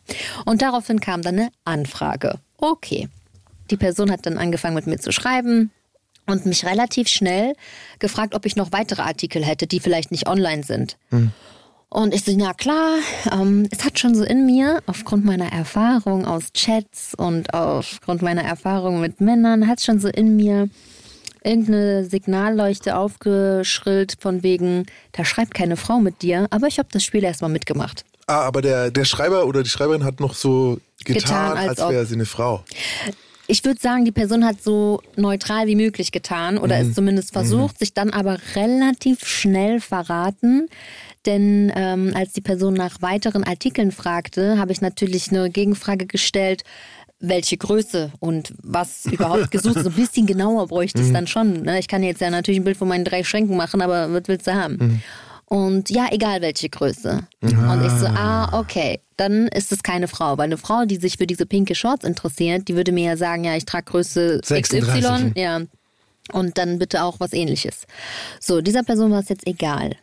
Und 0.45 0.61
daraufhin 0.61 0.99
kam 0.99 1.21
dann 1.21 1.39
eine 1.39 1.49
Anfrage. 1.65 2.39
Okay. 2.57 3.09
Die 3.69 3.77
Person 3.77 4.11
hat 4.11 4.25
dann 4.25 4.37
angefangen 4.37 4.75
mit 4.75 4.87
mir 4.87 4.97
zu 4.97 5.11
schreiben 5.11 5.71
und 6.25 6.45
mich 6.45 6.65
relativ 6.65 7.07
schnell 7.07 7.53
gefragt, 7.99 8.35
ob 8.35 8.45
ich 8.45 8.55
noch 8.55 8.71
weitere 8.71 9.01
Artikel 9.01 9.43
hätte, 9.43 9.67
die 9.67 9.79
vielleicht 9.79 10.11
nicht 10.11 10.27
online 10.27 10.63
sind. 10.63 10.97
Und 11.89 12.13
ich 12.13 12.23
so, 12.23 12.33
na 12.35 12.53
klar, 12.53 12.97
ähm, 13.31 13.67
es 13.71 13.83
hat 13.83 13.97
schon 13.97 14.13
so 14.13 14.23
in 14.23 14.45
mir, 14.45 14.81
aufgrund 14.85 15.25
meiner 15.25 15.51
Erfahrung 15.51 16.25
aus 16.25 16.51
Chats 16.53 17.13
und 17.15 17.53
aufgrund 17.53 18.21
meiner 18.21 18.43
Erfahrung 18.43 18.99
mit 18.99 19.21
Männern, 19.21 19.67
hat 19.67 19.81
schon 19.81 19.99
so 19.99 20.09
in 20.09 20.35
mir 20.35 20.69
irgendeine 21.43 22.03
Signalleuchte 22.03 22.97
aufgeschrillt 22.97 24.17
von 24.19 24.43
wegen, 24.43 24.85
da 25.13 25.23
schreibt 25.23 25.53
keine 25.53 25.77
Frau 25.77 25.99
mit 25.99 26.21
dir, 26.21 26.47
aber 26.49 26.67
ich 26.67 26.77
habe 26.77 26.89
das 26.91 27.03
Spiel 27.03 27.23
erstmal 27.23 27.51
mitgemacht. 27.51 28.03
Ah, 28.27 28.41
aber 28.41 28.61
der, 28.61 28.91
der 28.91 29.05
Schreiber 29.05 29.45
oder 29.45 29.63
die 29.63 29.69
Schreiberin 29.69 30.03
hat 30.03 30.19
noch 30.19 30.33
so 30.35 30.79
getan, 31.05 31.21
Getan, 31.21 31.57
als 31.57 31.79
als, 31.79 31.91
wäre 31.93 32.05
sie 32.05 32.15
eine 32.15 32.25
Frau. 32.25 32.63
Ich 33.47 33.63
würde 33.63 33.79
sagen, 33.79 34.03
die 34.03 34.11
Person 34.11 34.43
hat 34.45 34.61
so 34.61 35.01
neutral 35.15 35.67
wie 35.67 35.77
möglich 35.77 36.11
getan 36.11 36.57
oder 36.57 36.75
Mhm. 36.83 36.89
es 36.89 36.95
zumindest 36.95 37.31
versucht, 37.31 37.79
sich 37.79 37.93
dann 37.93 38.09
aber 38.09 38.37
relativ 38.55 39.25
schnell 39.25 39.79
verraten. 39.79 40.67
Denn 41.25 41.71
ähm, 41.75 42.11
als 42.15 42.33
die 42.33 42.41
Person 42.41 42.73
nach 42.73 43.01
weiteren 43.01 43.45
Artikeln 43.45 43.93
fragte, 43.93 44.57
habe 44.59 44.73
ich 44.73 44.81
natürlich 44.81 45.29
eine 45.31 45.49
Gegenfrage 45.49 46.05
gestellt, 46.05 46.63
welche 47.21 47.55
Größe 47.57 48.11
und 48.19 48.53
was 48.61 49.05
überhaupt 49.05 49.51
gesucht. 49.51 49.79
So 49.81 49.89
ein 49.89 49.95
bisschen 49.95 50.25
genauer 50.27 50.67
bräuchte 50.67 50.99
Mhm. 50.99 51.03
ich 51.05 51.07
es 51.09 51.13
dann 51.13 51.27
schon. 51.27 51.61
Ne? 51.63 51.79
Ich 51.79 51.87
kann 51.87 52.03
jetzt 52.03 52.19
ja 52.19 52.29
natürlich 52.29 52.59
ein 52.59 52.65
Bild 52.65 52.75
von 52.77 52.89
meinen 52.89 53.05
drei 53.05 53.23
Schränken 53.23 53.55
machen, 53.55 53.81
aber 53.81 54.11
was 54.11 54.23
willst 54.27 54.47
du 54.47 54.53
haben? 54.53 54.73
Mhm. 54.77 55.01
Und 55.49 55.89
ja, 55.89 56.07
egal 56.11 56.41
welche 56.41 56.69
Größe. 56.69 57.21
Und 57.41 57.85
ich 57.85 57.91
so, 57.93 58.07
ah, 58.07 58.59
okay, 58.59 58.99
dann 59.15 59.47
ist 59.47 59.71
es 59.71 59.81
keine 59.81 60.09
Frau. 60.09 60.37
Weil 60.37 60.45
eine 60.45 60.57
Frau, 60.57 60.85
die 60.85 60.97
sich 60.97 61.17
für 61.17 61.27
diese 61.27 61.45
pinke 61.45 61.73
Shorts 61.73 62.03
interessiert, 62.03 62.67
die 62.67 62.75
würde 62.75 62.91
mir 62.91 63.11
ja 63.11 63.17
sagen, 63.17 63.45
ja, 63.45 63.55
ich 63.55 63.65
trage 63.65 63.85
Größe 63.85 64.41
36. 64.43 65.03
XY. 65.03 65.31
Ja. 65.35 65.61
Und 66.33 66.57
dann 66.57 66.79
bitte 66.79 67.03
auch 67.03 67.21
was 67.21 67.31
ähnliches. 67.31 67.83
So, 68.41 68.59
dieser 68.59 68.83
Person 68.83 69.11
war 69.11 69.21
es 69.21 69.29
jetzt 69.29 69.47
egal. 69.47 69.95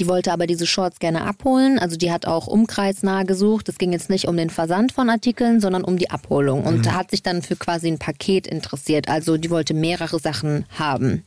Die 0.00 0.08
wollte 0.08 0.32
aber 0.32 0.46
diese 0.46 0.66
Shorts 0.66 0.98
gerne 0.98 1.26
abholen. 1.26 1.78
Also 1.78 1.96
die 1.96 2.10
hat 2.10 2.26
auch 2.26 2.46
umkreisnah 2.46 3.24
gesucht. 3.24 3.68
Es 3.68 3.76
ging 3.76 3.92
jetzt 3.92 4.08
nicht 4.08 4.26
um 4.26 4.36
den 4.36 4.48
Versand 4.48 4.92
von 4.92 5.10
Artikeln, 5.10 5.60
sondern 5.60 5.84
um 5.84 5.98
die 5.98 6.10
Abholung. 6.10 6.64
Und 6.64 6.90
hat 6.90 7.10
sich 7.10 7.22
dann 7.22 7.42
für 7.42 7.54
quasi 7.54 7.88
ein 7.88 7.98
Paket 7.98 8.46
interessiert. 8.46 9.08
Also 9.08 9.36
die 9.36 9.50
wollte 9.50 9.74
mehrere 9.74 10.18
Sachen 10.18 10.64
haben. 10.70 11.22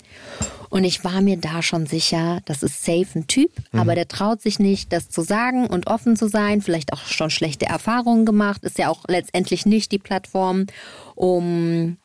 Und 0.73 0.85
ich 0.85 1.03
war 1.03 1.21
mir 1.21 1.37
da 1.37 1.61
schon 1.61 1.85
sicher, 1.85 2.41
das 2.45 2.63
ist 2.63 2.83
safe 2.83 3.05
ein 3.13 3.27
Typ, 3.27 3.51
aber 3.73 3.93
der 3.93 4.07
traut 4.07 4.41
sich 4.41 4.57
nicht, 4.57 4.91
das 4.91 5.07
zu 5.07 5.21
sagen 5.21 5.67
und 5.67 5.85
offen 5.85 6.15
zu 6.15 6.27
sein. 6.27 6.63
Vielleicht 6.63 6.93
auch 6.93 7.05
schon 7.05 7.29
schlechte 7.29 7.67
Erfahrungen 7.67 8.25
gemacht. 8.25 8.63
Ist 8.63 8.79
ja 8.79 8.89
auch 8.89 9.03
letztendlich 9.07 9.67
nicht 9.67 9.91
die 9.91 9.99
Plattform, 9.99 10.65
um, 11.13 11.97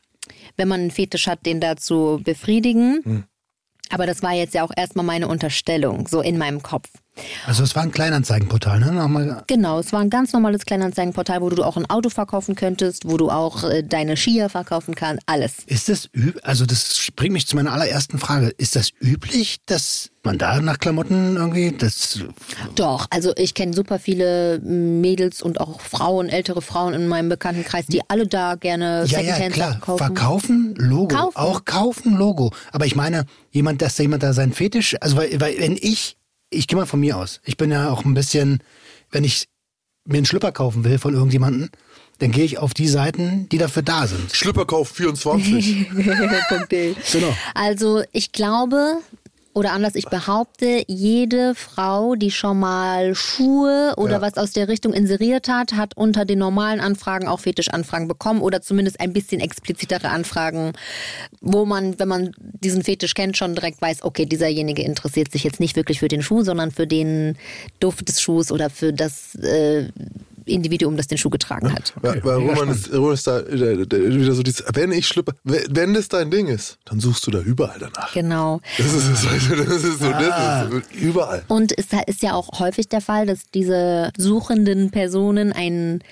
wenn 0.58 0.68
man 0.68 0.80
einen 0.80 0.90
Fetisch 0.90 1.28
hat, 1.28 1.46
den 1.46 1.62
da 1.62 1.78
zu 1.78 2.20
befriedigen. 2.22 3.24
Aber 3.88 4.04
das 4.04 4.22
war 4.22 4.34
jetzt 4.34 4.52
ja 4.52 4.64
auch 4.64 4.72
erstmal 4.76 5.06
meine 5.06 5.28
Unterstellung, 5.28 6.06
so 6.06 6.20
in 6.20 6.36
meinem 6.36 6.62
Kopf. 6.62 6.90
Also 7.46 7.62
es 7.62 7.74
war 7.74 7.82
ein 7.82 7.92
Kleinanzeigenportal, 7.92 8.80
ne? 8.80 8.92
Nochmal, 8.92 9.44
Genau, 9.46 9.78
es 9.78 9.92
war 9.92 10.00
ein 10.00 10.10
ganz 10.10 10.32
normales 10.32 10.66
Kleinanzeigenportal, 10.66 11.40
wo 11.40 11.48
du 11.50 11.62
auch 11.64 11.76
ein 11.76 11.88
Auto 11.88 12.10
verkaufen 12.10 12.54
könntest, 12.54 13.08
wo 13.08 13.16
du 13.16 13.30
auch 13.30 13.64
äh, 13.64 13.82
deine 13.82 14.16
Skier 14.16 14.48
verkaufen 14.48 14.94
kannst, 14.94 15.22
alles. 15.26 15.54
ist 15.66 15.88
das 15.88 16.08
üblich, 16.12 16.44
also 16.44 16.66
das 16.66 17.08
bringt 17.16 17.32
mich 17.32 17.46
zu 17.46 17.56
meiner 17.56 17.72
allerersten 17.72 18.18
Frage. 18.18 18.48
Ist 18.58 18.76
das 18.76 18.90
üblich, 19.00 19.58
dass 19.66 20.10
man 20.28 20.36
da 20.36 20.60
nach 20.60 20.78
Klamotten 20.78 21.36
irgendwie, 21.36 21.72
das, 21.76 22.20
Doch, 22.74 23.06
also 23.10 23.32
ich 23.36 23.54
kenne 23.54 23.72
super 23.72 23.98
viele 23.98 24.58
Mädels 24.60 25.40
und 25.40 25.58
auch 25.60 25.80
Frauen, 25.80 26.28
ältere 26.28 26.60
Frauen 26.60 26.92
in 26.92 27.08
meinem 27.08 27.30
Bekanntenkreis, 27.30 27.86
die 27.86 28.02
alle 28.08 28.26
da 28.26 28.56
gerne 28.56 29.04
ja, 29.06 29.20
ja, 29.20 29.48
klar, 29.48 29.78
kaufen. 29.80 29.98
verkaufen, 29.98 30.74
Logo, 30.76 31.16
Kaufen. 31.16 31.36
auch 31.36 31.64
kaufen, 31.64 32.14
Logo. 32.14 32.52
Aber 32.72 32.84
ich 32.84 32.94
meine, 32.94 33.24
jemand, 33.52 33.80
dass 33.80 33.96
da 33.96 34.02
jemand 34.02 34.22
da 34.22 34.34
seinen 34.34 34.52
Fetisch, 34.52 34.96
also 35.00 35.16
weil, 35.16 35.40
weil 35.40 35.58
wenn 35.58 35.76
ich, 35.80 36.17
ich 36.50 36.66
gehe 36.66 36.78
mal 36.78 36.86
von 36.86 37.00
mir 37.00 37.16
aus, 37.16 37.40
ich 37.44 37.56
bin 37.56 37.70
ja 37.70 37.90
auch 37.90 38.04
ein 38.04 38.14
bisschen, 38.14 38.62
wenn 39.10 39.24
ich 39.24 39.48
mir 40.04 40.18
einen 40.18 40.26
Schlüpper 40.26 40.52
kaufen 40.52 40.84
will 40.84 40.98
von 40.98 41.14
irgendjemandem, 41.14 41.70
dann 42.18 42.32
gehe 42.32 42.44
ich 42.44 42.58
auf 42.58 42.74
die 42.74 42.88
Seiten, 42.88 43.48
die 43.50 43.58
dafür 43.58 43.82
da 43.82 44.06
sind. 44.06 44.34
Schlüpperkauf 44.34 44.88
24. 44.90 45.86
Genau. 47.12 47.36
Also 47.54 48.02
ich 48.12 48.32
glaube, 48.32 48.98
oder 49.54 49.72
anders, 49.72 49.94
ich 49.96 50.06
behaupte, 50.06 50.84
jede 50.86 51.54
Frau, 51.54 52.14
die 52.14 52.30
schon 52.30 52.60
mal 52.60 53.14
Schuhe 53.14 53.94
oder 53.96 54.12
Ja. 54.12 54.20
was 54.20 54.34
aus 54.36 54.52
der 54.52 54.68
Richtung 54.68 54.92
inseriert 54.92 55.48
hat, 55.48 55.72
hat 55.72 55.96
unter 55.96 56.24
den 56.24 56.38
normalen 56.38 56.80
Anfragen 56.80 57.26
auch 57.26 57.40
Fetischanfragen 57.40 58.06
bekommen 58.06 58.40
oder 58.40 58.60
zumindest 58.62 59.00
ein 59.00 59.12
bisschen 59.12 59.40
explizitere 59.40 60.10
Anfragen, 60.10 60.72
wo 61.40 61.64
man, 61.64 61.98
wenn 61.98 62.08
man 62.08 62.32
diesen 62.38 62.84
Fetisch 62.84 63.14
kennt, 63.14 63.36
schon 63.36 63.54
direkt 63.54 63.82
weiß, 63.82 64.02
okay, 64.02 64.26
dieserjenige 64.26 64.82
interessiert 64.82 65.32
sich 65.32 65.44
jetzt 65.44 65.60
nicht 65.60 65.74
wirklich 65.76 65.98
für 65.98 66.08
den 66.08 66.22
Schuh, 66.22 66.42
sondern 66.42 66.70
für 66.70 66.86
den 66.86 67.36
Duft 67.80 68.08
des 68.08 68.20
Schuhs 68.20 68.52
oder 68.52 68.70
für 68.70 68.92
das 68.92 69.34
äh, 69.36 69.88
Individuum, 70.48 70.96
das 70.96 71.06
den 71.06 71.18
Schuh 71.18 71.30
getragen 71.30 71.72
hat. 71.72 71.94
Weil, 72.00 72.22
weil 72.24 72.36
Roman, 72.36 72.68
ist, 72.70 72.92
Roman 72.92 73.14
ist 73.14 73.26
da 73.26 73.46
wieder 73.46 74.34
so 74.34 74.42
dieses, 74.42 74.64
wenn 74.72 74.92
ich 74.92 75.06
schlüpper, 75.06 75.32
wenn 75.44 75.94
das 75.94 76.08
dein 76.08 76.30
Ding 76.30 76.46
ist, 76.46 76.78
dann 76.84 77.00
suchst 77.00 77.26
du 77.26 77.30
da 77.30 77.40
überall 77.40 77.78
danach. 77.78 78.12
Genau. 78.12 78.60
Das 78.76 78.86
ist, 78.86 79.08
das 79.08 79.24
ist, 79.24 79.50
das 79.50 79.84
ist 79.84 79.98
so, 80.00 80.10
das 80.10 80.72
ist 80.72 80.94
überall. 80.94 81.44
Und 81.48 81.76
es 81.76 81.86
ist 82.06 82.22
ja 82.22 82.32
auch 82.34 82.58
häufig 82.58 82.88
der 82.88 83.00
Fall, 83.00 83.26
dass 83.26 83.40
diese 83.54 84.10
suchenden 84.16 84.90
Personen 84.90 85.52
einen 85.52 86.02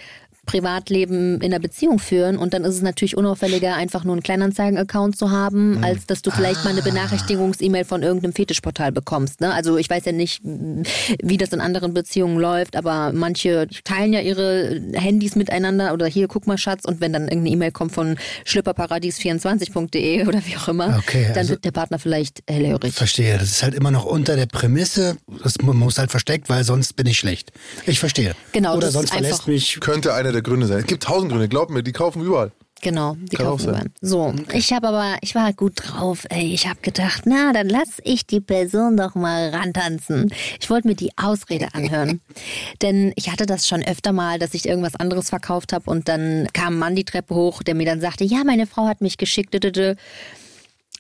Privatleben 0.47 1.37
in 1.41 1.53
einer 1.53 1.59
Beziehung 1.59 1.99
führen 1.99 2.39
und 2.39 2.55
dann 2.55 2.65
ist 2.65 2.77
es 2.77 2.83
natürlich 2.83 3.17
unauffälliger, 3.17 3.75
einfach 3.75 4.05
nur 4.05 4.15
einen 4.15 4.23
Kleinanzeigen-Account 4.23 5.17
zu 5.19 5.31
haben, 5.31 5.83
als 5.85 6.07
dass 6.07 6.23
du 6.23 6.31
vielleicht 6.31 6.65
mal 6.65 6.71
eine 6.71 6.83
Benachrichtigungs-E-Mail 6.83 7.85
von 7.85 8.03
irgendeinem 8.03 8.33
Fetischportal 8.33 8.93
bekommst. 8.93 9.41
Ne? 9.41 9.53
Also 9.53 9.77
ich 9.77 9.91
weiß 9.91 10.05
ja 10.07 10.13
nicht, 10.13 10.41
wie 10.45 11.37
das 11.37 11.51
in 11.51 11.61
anderen 11.61 11.93
Beziehungen 11.95 12.39
läuft, 12.39 12.77
aber 12.77 13.13
manche 13.13 13.67
teilen 13.85 14.13
ja 14.13 14.21
ihre 14.21 14.81
Handys 14.95 15.37
miteinander 15.37 15.93
oder 15.93 16.07
hier, 16.07 16.29
guck 16.29 16.47
mal 16.47 16.57
Schatz 16.59 16.85
und 16.85 17.01
wenn 17.01 17.13
dann 17.13 17.23
irgendeine 17.25 17.51
E-Mail 17.51 17.73
kommt 17.73 17.93
von 17.93 18.17
schlipperparadies24.de 18.45 20.27
oder 20.27 20.41
wie 20.47 20.57
auch 20.57 20.69
immer, 20.69 20.97
Okay, 20.99 21.27
dann 21.29 21.39
also- 21.39 21.51
wird 21.51 21.65
der 21.65 21.73
Partner 21.73 21.99
vielleicht 21.99 22.43
hellhörig. 22.49 22.95
Verstehe. 22.95 23.35
Das 23.39 23.49
ist 23.51 23.63
halt 23.63 23.75
immer 23.75 23.91
noch 23.91 24.05
unter 24.05 24.37
der 24.37 24.47
Prämisse. 24.47 25.17
Das 25.43 25.59
muss 25.61 25.99
halt 25.99 26.11
versteckt, 26.11 26.49
weil 26.49 26.65
sonst 26.65 26.95
bin 26.97 27.07
ich 27.07 27.19
schlecht. 27.19 27.53
Ich 27.87 27.99
verstehe. 28.01 28.35
Genau, 28.53 28.73
Oder 28.77 28.87
das 28.87 28.93
sonst 28.95 29.05
ist 29.07 29.13
verlässt 29.13 29.33
einfach- 29.35 29.47
mich. 29.49 29.79
Könnte 29.81 30.15
einer 30.15 30.33
der 30.37 30.43
Gründe 30.43 30.67
sein. 30.67 30.79
Es 30.79 30.87
gibt 30.87 31.03
tausend 31.03 31.31
Gründe, 31.31 31.49
glaub 31.49 31.71
mir, 31.71 31.83
die 31.83 31.93
kaufen 31.93 32.23
überall. 32.23 32.53
Genau, 32.83 33.17
die 33.19 33.37
Kann 33.37 33.47
kaufen 33.47 33.71
überall. 33.71 33.87
So, 34.03 34.35
ich 34.53 34.73
habe 34.73 34.89
aber, 34.89 35.17
ich 35.23 35.35
war 35.35 35.45
halt 35.45 35.57
gut 35.57 35.73
drauf. 35.77 36.27
Ey. 36.29 36.53
Ich 36.53 36.69
habe 36.69 36.81
gedacht, 36.83 37.23
na, 37.25 37.53
dann 37.53 37.69
lass 37.69 38.01
ich 38.05 38.27
die 38.27 38.41
Person 38.41 38.97
doch 38.97 39.15
mal 39.15 39.49
rantanzen. 39.49 40.31
Ich 40.61 40.69
wollte 40.69 40.89
mir 40.89 40.95
die 40.95 41.11
Ausrede 41.17 41.69
anhören. 41.73 42.21
Denn 42.83 43.13
ich 43.17 43.33
hatte 43.33 43.47
das 43.47 43.67
schon 43.67 43.83
öfter 43.83 44.13
mal, 44.13 44.39
dass 44.39 44.53
ich 44.55 44.69
irgendwas 44.69 44.95
anderes 44.95 45.31
verkauft 45.31 45.73
habe 45.73 45.91
und 45.91 46.09
dann 46.09 46.49
kam 46.53 46.75
ein 46.75 46.79
Mann 46.79 46.97
die 46.97 47.05
Treppe 47.05 47.35
hoch, 47.35 47.63
der 47.63 47.75
mir 47.75 47.87
dann 47.87 48.01
sagte, 48.01 48.25
ja, 48.25 48.45
meine 48.45 48.67
Frau 48.67 48.87
hat 48.87 49.01
mich 49.01 49.17
geschickt. 49.17 49.55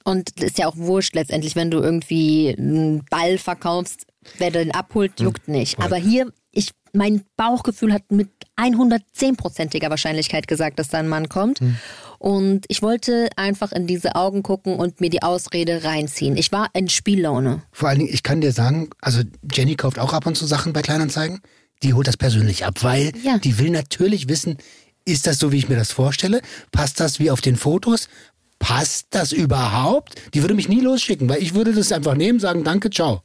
Und 0.05 0.40
das 0.40 0.50
ist 0.50 0.59
ja 0.59 0.69
auch 0.69 0.76
wurscht 0.76 1.14
letztendlich, 1.14 1.57
wenn 1.57 1.71
du 1.71 1.78
irgendwie 1.78 2.55
einen 2.57 3.05
Ball 3.11 3.38
verkaufst, 3.38 4.07
wer 4.38 4.50
den 4.50 4.71
abholt, 4.71 5.21
juckt 5.21 5.49
nicht. 5.49 5.78
Aber 5.78 5.97
hier, 5.97 6.33
ich, 6.52 6.71
mein 6.97 7.23
Bauchgefühl 7.37 7.93
hat 7.93 8.11
mit 8.11 8.29
110-prozentiger 8.57 9.91
Wahrscheinlichkeit 9.91 10.49
gesagt, 10.49 10.79
dass 10.79 10.88
da 10.88 10.99
ein 10.99 11.09
Mann 11.09 11.29
kommt. 11.29 11.61
Und 12.19 12.65
ich 12.69 12.83
wollte 12.83 13.29
einfach 13.37 13.73
in 13.73 13.87
diese 13.87 14.15
Augen 14.17 14.43
gucken 14.43 14.76
und 14.76 15.00
mir 15.00 15.11
die 15.11 15.23
Ausrede 15.23 15.85
reinziehen. 15.85 16.37
Ich 16.37 16.50
war 16.53 16.69
in 16.73 16.88
Spiellaune. 16.88 17.62
Vor 17.73 17.88
allen 17.88 17.99
Dingen, 18.00 18.12
ich 18.12 18.23
kann 18.23 18.41
dir 18.41 18.53
sagen, 18.53 18.88
also 19.00 19.21
Jenny 19.53 19.76
kauft 19.76 19.99
auch 19.99 20.12
ab 20.12 20.26
und 20.26 20.35
zu 20.37 20.47
Sachen 20.47 20.73
bei 20.73 20.83
Kleinanzeigen. 20.83 21.41
Die 21.83 21.93
holt 21.93 22.07
das 22.09 22.17
persönlich 22.17 22.65
ab, 22.65 22.83
weil 22.83 23.12
Ja. 23.23 23.38
die 23.38 23.59
will 23.59 23.71
natürlich 23.71 24.29
wissen, 24.29 24.57
ist 25.05 25.26
das 25.26 25.38
so, 25.38 25.53
wie 25.53 25.59
ich 25.59 25.69
mir 25.69 25.76
das 25.76 25.93
vorstelle? 25.93 26.41
Passt 26.73 26.99
das 27.00 27.19
wie 27.21 27.31
auf 27.31 27.43
den 27.43 27.57
Fotos? 27.57 28.09
Passt 28.59 29.09
das 29.11 29.33
überhaupt? 29.33 30.15
Die 30.33 30.43
würde 30.43 30.55
mich 30.55 30.69
nie 30.71 30.81
losschicken, 30.81 31.29
weil 31.29 31.43
ich 31.43 31.55
würde 31.55 31.75
das 31.75 31.93
einfach 31.93 32.15
nehmen, 32.15 32.41
sagen, 32.41 32.65
danke, 32.65 32.88
ciao. 32.88 33.21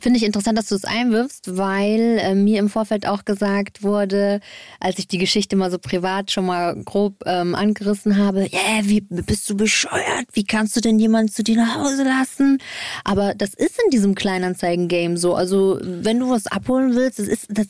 Finde 0.00 0.18
ich 0.18 0.24
interessant, 0.24 0.58
dass 0.58 0.68
du 0.68 0.74
es 0.74 0.84
einwirfst, 0.84 1.56
weil 1.56 2.18
äh, 2.20 2.34
mir 2.34 2.58
im 2.58 2.68
Vorfeld 2.68 3.06
auch 3.06 3.24
gesagt 3.24 3.82
wurde, 3.82 4.40
als 4.80 4.98
ich 4.98 5.08
die 5.08 5.18
Geschichte 5.18 5.56
mal 5.56 5.70
so 5.70 5.78
privat 5.78 6.30
schon 6.30 6.46
mal 6.46 6.74
grob 6.84 7.22
ähm, 7.26 7.54
angerissen 7.54 8.16
habe, 8.16 8.42
ja, 8.50 8.80
wie 8.82 9.00
bist 9.00 9.48
du 9.48 9.56
bescheuert? 9.56 10.26
Wie 10.32 10.44
kannst 10.44 10.76
du 10.76 10.80
denn 10.80 10.98
jemanden 10.98 11.32
zu 11.32 11.42
dir 11.42 11.56
nach 11.56 11.76
Hause 11.76 12.04
lassen? 12.04 12.58
Aber 13.04 13.34
das 13.34 13.54
ist 13.54 13.80
in 13.84 13.90
diesem 13.90 14.14
Kleinanzeigen-Game 14.14 15.16
so. 15.16 15.34
Also 15.34 15.78
wenn 15.82 16.18
du 16.18 16.30
was 16.30 16.46
abholen 16.46 16.94
willst, 16.94 17.18
das 17.18 17.28
ist, 17.28 17.46
das, 17.48 17.66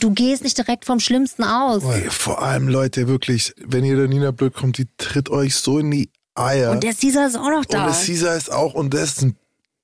du 0.00 0.10
gehst 0.12 0.42
nicht 0.44 0.58
direkt 0.58 0.84
vom 0.84 1.00
Schlimmsten 1.00 1.44
aus. 1.44 1.82
Vor 2.08 2.42
allem, 2.42 2.68
Leute, 2.68 3.08
wirklich, 3.08 3.54
wenn 3.64 3.84
ihr 3.84 3.96
der 3.96 4.08
Nina 4.08 4.30
blöd 4.30 4.54
kommt, 4.54 4.78
die 4.78 4.86
tritt 4.98 5.28
euch 5.30 5.54
so 5.56 5.78
in 5.78 5.90
die 5.90 6.10
Eier. 6.34 6.72
Und 6.72 6.82
der 6.82 6.94
Caesar 6.94 7.26
ist 7.26 7.36
auch 7.36 7.50
noch 7.50 7.58
Und 7.58 7.72
da. 7.72 7.86
der 7.86 7.94
Caesar 7.94 8.36
ist 8.36 8.52
auch, 8.52 8.74
und 8.74 8.94
das 8.94 9.12
ist 9.12 9.22
ein 9.22 9.36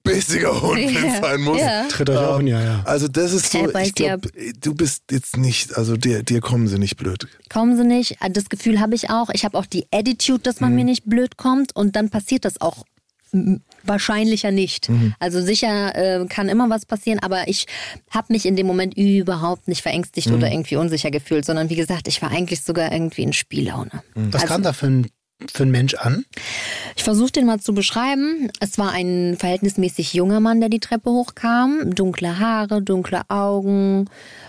bissiger 0.07 0.63
Hund, 0.63 0.77
wenn 0.79 0.97
es 0.97 1.03
Ja, 1.03 1.21
sein 1.21 1.41
muss. 1.43 1.61
ja. 1.61 1.85
Tritt 1.89 2.09
euch 2.11 2.17
auch 2.19 2.39
in, 2.39 2.47
ja, 2.47 2.63
ja. 2.63 2.83
Also 2.85 3.09
das 3.09 3.33
ist 3.33 3.51
so, 3.53 3.69
ich 3.79 3.95
glaube, 3.95 4.29
du 4.61 4.75
bist 4.75 5.03
jetzt 5.11 5.37
nicht, 5.37 5.77
also 5.77 5.97
dir, 5.97 6.23
dir 6.23 6.41
kommen 6.41 6.69
sie 6.69 6.79
nicht 6.79 6.97
blöd. 6.97 7.27
kommen 7.51 7.77
sie 7.77 7.85
nicht. 7.85 8.17
Das 8.33 8.49
Gefühl 8.49 8.81
habe 8.81 8.95
ich 8.95 9.11
auch. 9.11 9.29
Ich 9.33 9.45
habe 9.45 9.59
auch 9.59 9.67
die 9.67 9.87
Attitude, 9.93 10.41
dass 10.41 10.61
man 10.61 10.75
mir 10.75 10.85
nicht 10.85 11.05
blöd 11.05 11.37
kommt 11.37 11.77
und 11.77 11.97
dann 11.97 12.09
passiert 12.11 12.45
das 12.45 12.61
auch 12.61 12.85
wahrscheinlicher 13.85 14.51
nicht. 14.51 14.89
Also 15.19 15.43
sicher 15.43 15.95
äh, 15.95 16.27
kann 16.27 16.49
immer 16.49 16.71
was 16.71 16.87
passieren, 16.87 17.19
aber 17.21 17.49
ich 17.49 17.67
habe 18.11 18.33
mich 18.33 18.47
in 18.47 18.57
dem 18.57 18.67
Moment 18.67 18.97
überhaupt 18.97 19.69
nicht 19.69 19.83
verängstigt 19.83 20.29
oder 20.29 20.51
irgendwie 20.51 20.77
unsicher 20.77 21.11
gefühlt, 21.11 21.45
sondern 21.45 21.69
wie 21.69 21.77
gesagt, 21.77 22.09
ich 22.09 22.23
war 22.23 22.31
eigentlich 22.31 22.63
sogar 22.63 22.93
irgendwie 22.93 23.23
in 23.23 23.33
Spiellaune. 23.33 23.91
Was 24.15 24.43
Also- 24.43 24.47
kam 24.55 24.63
da 24.63 24.73
für 24.73 24.87
ein, 24.87 25.07
für 25.53 25.65
ein 25.65 25.71
Mensch 25.71 25.95
an? 25.95 26.25
Ich 26.97 27.05
versuche 27.05 27.33
den 27.33 27.47
mal 27.47 27.61
zu 27.61 27.75
beschreiben. 27.75 28.51
Es 28.61 28.79
war 28.79 28.93
ein 28.93 29.37
verhältnismäßig 29.39 30.15
junger 30.15 30.41
Mann, 30.41 30.61
der 30.61 30.69
die 30.69 30.81
Treppe 30.81 31.11
hochkam. 31.11 31.95
Dunkle 31.95 32.39
Haare, 32.39 32.83
dunkle 32.83 33.23
Augen, 33.29 34.09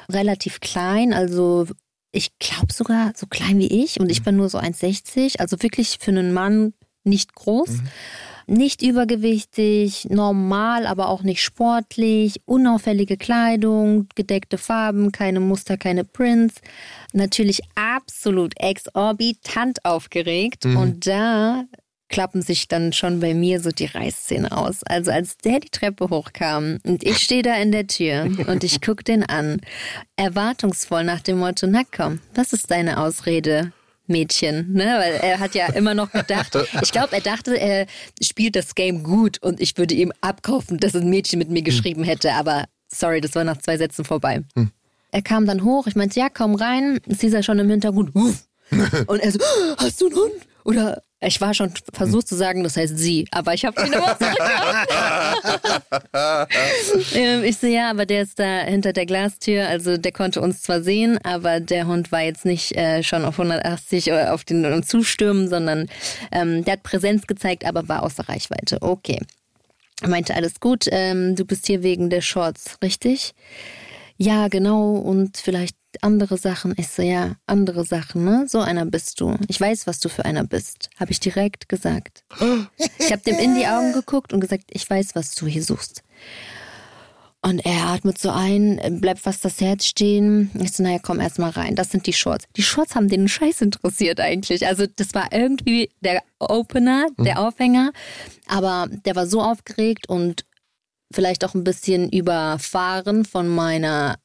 relativ 0.10 0.60
klein, 0.60 1.13
also 1.13 1.67
ich 2.12 2.38
glaube 2.39 2.74
sogar 2.74 3.12
so 3.15 3.27
klein 3.27 3.60
wie 3.60 3.84
ich 3.84 4.00
und 4.00 4.10
ich 4.10 4.24
bin 4.24 4.38
nur 4.38 4.50
so 4.50 4.58
1,60. 4.58 5.39
Also 5.39 5.62
wirklich 5.62 5.98
für 6.00 6.12
einen 6.12 6.34
Mann 6.34 6.74
nicht 7.03 7.36
groß. 7.36 7.70
Nicht 8.50 8.82
übergewichtig, 8.82 10.08
normal, 10.10 10.88
aber 10.88 11.10
auch 11.10 11.22
nicht 11.22 11.44
sportlich, 11.44 12.42
unauffällige 12.46 13.18
Kleidung, 13.18 14.08
gedeckte 14.16 14.58
Farben, 14.58 15.12
keine 15.12 15.42
Muster, 15.42 15.75
keine 15.75 16.06
Prints. 16.06 16.56
Natürlich 17.12 17.60
absolut 17.75 18.54
exorbitant 18.58 19.84
aufgeregt. 19.84 20.66
Und 20.66 21.08
da 21.08 21.66
klappen 22.10 22.42
sich 22.42 22.68
dann 22.68 22.94
schon 22.94 23.20
bei 23.20 23.34
mir 23.34 23.60
so 23.60 23.70
die 23.70 23.86
Reißzähne 23.86 24.56
aus. 24.56 24.84
Also 24.84 25.12
als 25.12 25.38
der 25.38 25.60
die 25.60 25.70
Treppe 25.70 26.10
hochkam 26.10 26.80
und 26.86 27.04
ich 27.04 27.18
stehe 27.18 27.42
da 27.42 27.56
in 27.56 27.72
der 27.72 27.88
Tür 27.88 28.30
und 28.48 28.63
ich 28.63 28.82
gucke 28.82 29.04
den 29.04 29.24
an, 29.24 29.60
erwartungsvoll 30.16 31.04
nach 31.04 31.22
dem 31.22 31.39
Motto, 31.39 31.68
na 31.68 31.82
komm, 31.96 32.22
was 32.34 32.54
ist 32.54 32.72
deine 32.72 33.00
Ausrede? 33.00 33.74
Mädchen, 34.10 34.74
ne? 34.74 34.86
Weil 35.00 35.14
er 35.14 35.40
hat 35.40 35.56
ja 35.56 35.68
immer 35.68 35.94
noch 35.94 36.12
gedacht, 36.12 36.58
ich 36.82 36.92
glaube, 36.92 37.14
er 37.14 37.22
dachte, 37.22 37.60
er 37.60 37.88
spielt 38.22 38.56
das 38.56 38.76
Game 38.76 39.04
gut 39.04 39.42
und 39.42 39.60
ich 39.60 39.78
würde 39.78 39.94
ihm 39.94 40.12
abkaufen, 40.22 40.78
dass 40.78 40.96
ein 40.96 41.10
Mädchen 41.10 41.40
mit 41.40 41.50
mir 41.50 41.62
geschrieben 41.62 42.04
hätte, 42.04 42.34
aber 42.34 42.66
sorry, 42.88 43.22
das 43.22 43.36
war 43.36 43.44
nach 43.44 43.58
zwei 43.58 43.78
Sätzen 43.78 44.06
vorbei. 44.06 44.42
Er 45.12 45.22
kam 45.22 45.46
dann 45.46 45.64
hoch, 45.64 45.88
ich 45.88 45.96
meinte, 45.96 46.20
ja, 46.20 46.28
komm 46.30 46.56
rein. 46.56 47.00
Caesar 47.20 47.44
schon 47.44 47.60
im 47.60 47.70
Hintergrund. 47.70 48.14
Und 49.08 49.20
er 49.20 49.32
so, 49.32 49.40
hast 49.78 50.02
du 50.02 50.08
einen 50.08 50.16
Hund? 50.16 50.34
Oder 50.64 51.02
ich 51.20 51.42
war 51.42 51.56
schon 51.56 51.74
versucht 51.94 52.28
zu 52.28 52.36
sagen, 52.36 52.64
das 52.64 52.78
heißt 52.78 52.98
sie, 52.98 53.28
aber 53.32 53.56
ich 53.56 53.66
habe 53.66 53.82
ihn 53.82 53.92
immer 53.92 54.18
zurückgehauen. 54.20 54.88
ähm, 57.16 57.44
ich 57.44 57.58
so, 57.58 57.66
ja, 57.66 57.90
aber 57.90 58.06
der 58.06 58.22
ist 58.22 58.38
da 58.38 58.60
hinter 58.60 58.94
der 58.94 59.08
Glastür, 59.08 59.68
also 59.68 59.98
der 59.98 60.12
konnte 60.12 60.42
uns 60.42 60.62
zwar 60.62 60.84
sehen, 60.84 61.18
aber 61.24 61.60
der 61.60 61.88
Hund 61.88 62.12
war 62.12 62.22
jetzt 62.22 62.46
nicht 62.46 62.76
äh, 62.78 63.02
schon 63.02 63.26
auf 63.26 63.40
180 63.40 64.08
oder 64.12 64.34
auf 64.34 64.44
den 64.44 64.64
um 64.72 64.84
Zustürmen, 64.84 65.50
sondern 65.50 65.90
ähm, 66.32 66.64
der 66.64 66.74
hat 66.74 66.84
Präsenz 66.84 67.26
gezeigt, 67.26 67.66
aber 67.66 67.90
war 67.90 68.04
außer 68.04 68.30
Reichweite. 68.30 68.78
Okay. 68.82 69.20
Er 70.02 70.10
meinte, 70.10 70.36
alles 70.36 70.60
gut, 70.60 70.86
ähm, 70.92 71.36
du 71.36 71.46
bist 71.46 71.66
hier 71.66 71.82
wegen 71.82 72.12
der 72.12 72.22
Shorts, 72.22 72.78
richtig? 72.84 73.34
Ja, 74.18 74.48
genau, 74.48 74.92
und 74.92 75.38
vielleicht 75.38 75.76
andere 76.01 76.38
Sachen. 76.38 76.74
Ich 76.77 76.88
so, 76.89 77.01
ja, 77.01 77.36
andere 77.46 77.86
Sachen, 77.86 78.24
ne? 78.24 78.46
So 78.48 78.60
einer 78.60 78.86
bist 78.86 79.20
du. 79.22 79.36
Ich 79.48 79.60
weiß, 79.60 79.88
was 79.88 80.00
du 80.00 80.10
für 80.10 80.25
einer 80.25 80.44
bist. 80.44 80.89
Habe 81.00 81.12
ich 81.12 81.20
direkt 81.20 81.70
gesagt. 81.70 82.24
Ich 83.00 83.12
habe 83.12 83.22
dem 83.22 83.38
in 83.38 83.56
die 83.56 83.68
Augen 83.68 83.94
geguckt 83.94 84.34
und 84.34 84.39
gesagt, 84.39 84.66
ich 84.70 84.89
weiß, 84.89 85.16
was 85.16 85.36
du 85.36 85.48
hier 85.48 85.63
suchst. 85.63 86.04
Und 87.42 87.66
er 87.66 87.86
atmet 87.86 88.18
so 88.18 88.32
ein, 88.32 89.00
bleibt 89.00 89.20
fast 89.20 89.46
das 89.46 89.62
Herz 89.62 89.86
stehen. 89.86 90.51
Ich 90.60 90.74
so, 90.74 90.84
naja, 90.84 91.00
komm 91.01 91.20
erst 91.20 91.39
mal 91.39 91.51
rein. 91.51 91.75
Das 91.75 91.92
sind 91.92 92.06
die 92.08 92.13
Shorts. 92.13 92.46
Die 92.58 92.63
Shorts 92.63 92.96
haben 92.96 93.08
den 93.08 93.27
Scheiß 93.27 93.62
interessiert 93.62 94.20
eigentlich. 94.20 94.66
Also 94.66 94.86
das 94.88 95.13
war 95.13 95.32
irgendwie 95.32 95.89
der 96.01 96.24
Opener, 96.39 97.08
der 97.20 97.39
Aufhänger. 97.39 97.92
Aber 98.48 98.88
der 99.06 99.16
war 99.16 99.27
so 99.27 99.42
aufgeregt 99.42 100.10
und 100.10 100.46
vielleicht 101.13 101.46
auch 101.46 101.54
ein 101.54 101.63
bisschen 101.63 102.10
überfahren 102.10 103.24
von 103.24 103.48
meiner 103.48 104.18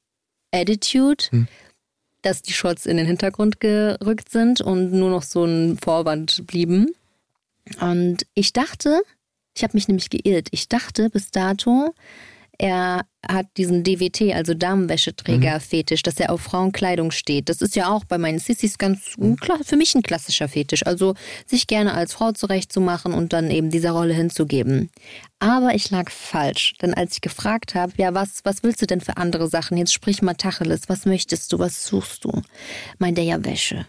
Attitude, 0.53 1.25
dass 2.23 2.43
die 2.43 2.53
Shorts 2.53 2.87
in 2.87 2.97
den 2.97 3.07
Hintergrund 3.07 3.61
gerückt 3.61 4.31
sind 4.31 4.61
und 4.61 4.93
nur 4.93 5.11
noch 5.11 5.23
so 5.23 5.45
ein 5.45 5.79
Vorwand 5.79 6.47
blieben. 6.47 6.95
Und 7.81 8.27
ich 8.35 8.53
dachte, 8.53 9.03
ich 9.57 9.63
habe 9.63 9.77
mich 9.77 9.89
nämlich 9.89 10.11
geirrt, 10.11 10.49
ich 10.51 10.69
dachte 10.69 11.11
bis 11.11 11.31
dato, 11.31 11.95
er 12.59 13.03
hat 13.27 13.47
diesen 13.57 13.85
DWT, 13.85 14.35
also 14.35 14.55
Damenwäscheträger-Fetisch, 14.55 16.01
mhm. 16.01 16.05
dass 16.05 16.21
er 16.21 16.33
auf 16.33 16.41
Frauenkleidung 16.43 17.11
steht. 17.11 17.49
Das 17.49 17.63
ist 17.63 17.77
ja 17.77 17.89
auch 17.89 18.05
bei 18.05 18.19
meinen 18.19 18.39
Sissys 18.39 18.79
ganz 18.79 19.17
für 19.65 19.77
mich 19.77 19.95
ein 19.95 20.03
klassischer 20.03 20.49
Fetisch. 20.49 20.85
Also 20.87 21.15
sich 21.47 21.67
gerne 21.67 21.95
als 21.95 22.15
Frau 22.15 22.33
zurechtzumachen 22.33 23.15
und 23.15 23.33
dann 23.33 23.51
eben 23.51 23.71
dieser 23.71 23.93
Rolle 23.93 24.15
hinzugeben. 24.15 24.91
Aber 25.39 25.75
ich 25.75 25.91
lag 25.91 26.11
falsch, 26.11 26.75
denn 26.83 26.95
als 26.95 27.15
ich 27.15 27.21
gefragt 27.21 27.75
habe, 27.75 27.93
ja, 27.97 28.15
was, 28.15 28.41
was 28.45 28.63
willst 28.63 28.83
du 28.83 28.87
denn 28.87 29.01
für 29.01 29.17
andere 29.17 29.49
Sachen? 29.49 29.77
Jetzt 29.77 29.93
sprich 29.93 30.23
mal 30.23 30.35
Tacheles, 30.35 30.89
was 30.89 31.05
möchtest 31.05 31.53
du, 31.53 31.59
was 31.59 31.87
suchst 31.87 32.25
du? 32.25 32.43
Meint 32.99 33.19
er 33.19 33.25
ja 33.25 33.45
Wäsche. 33.45 33.87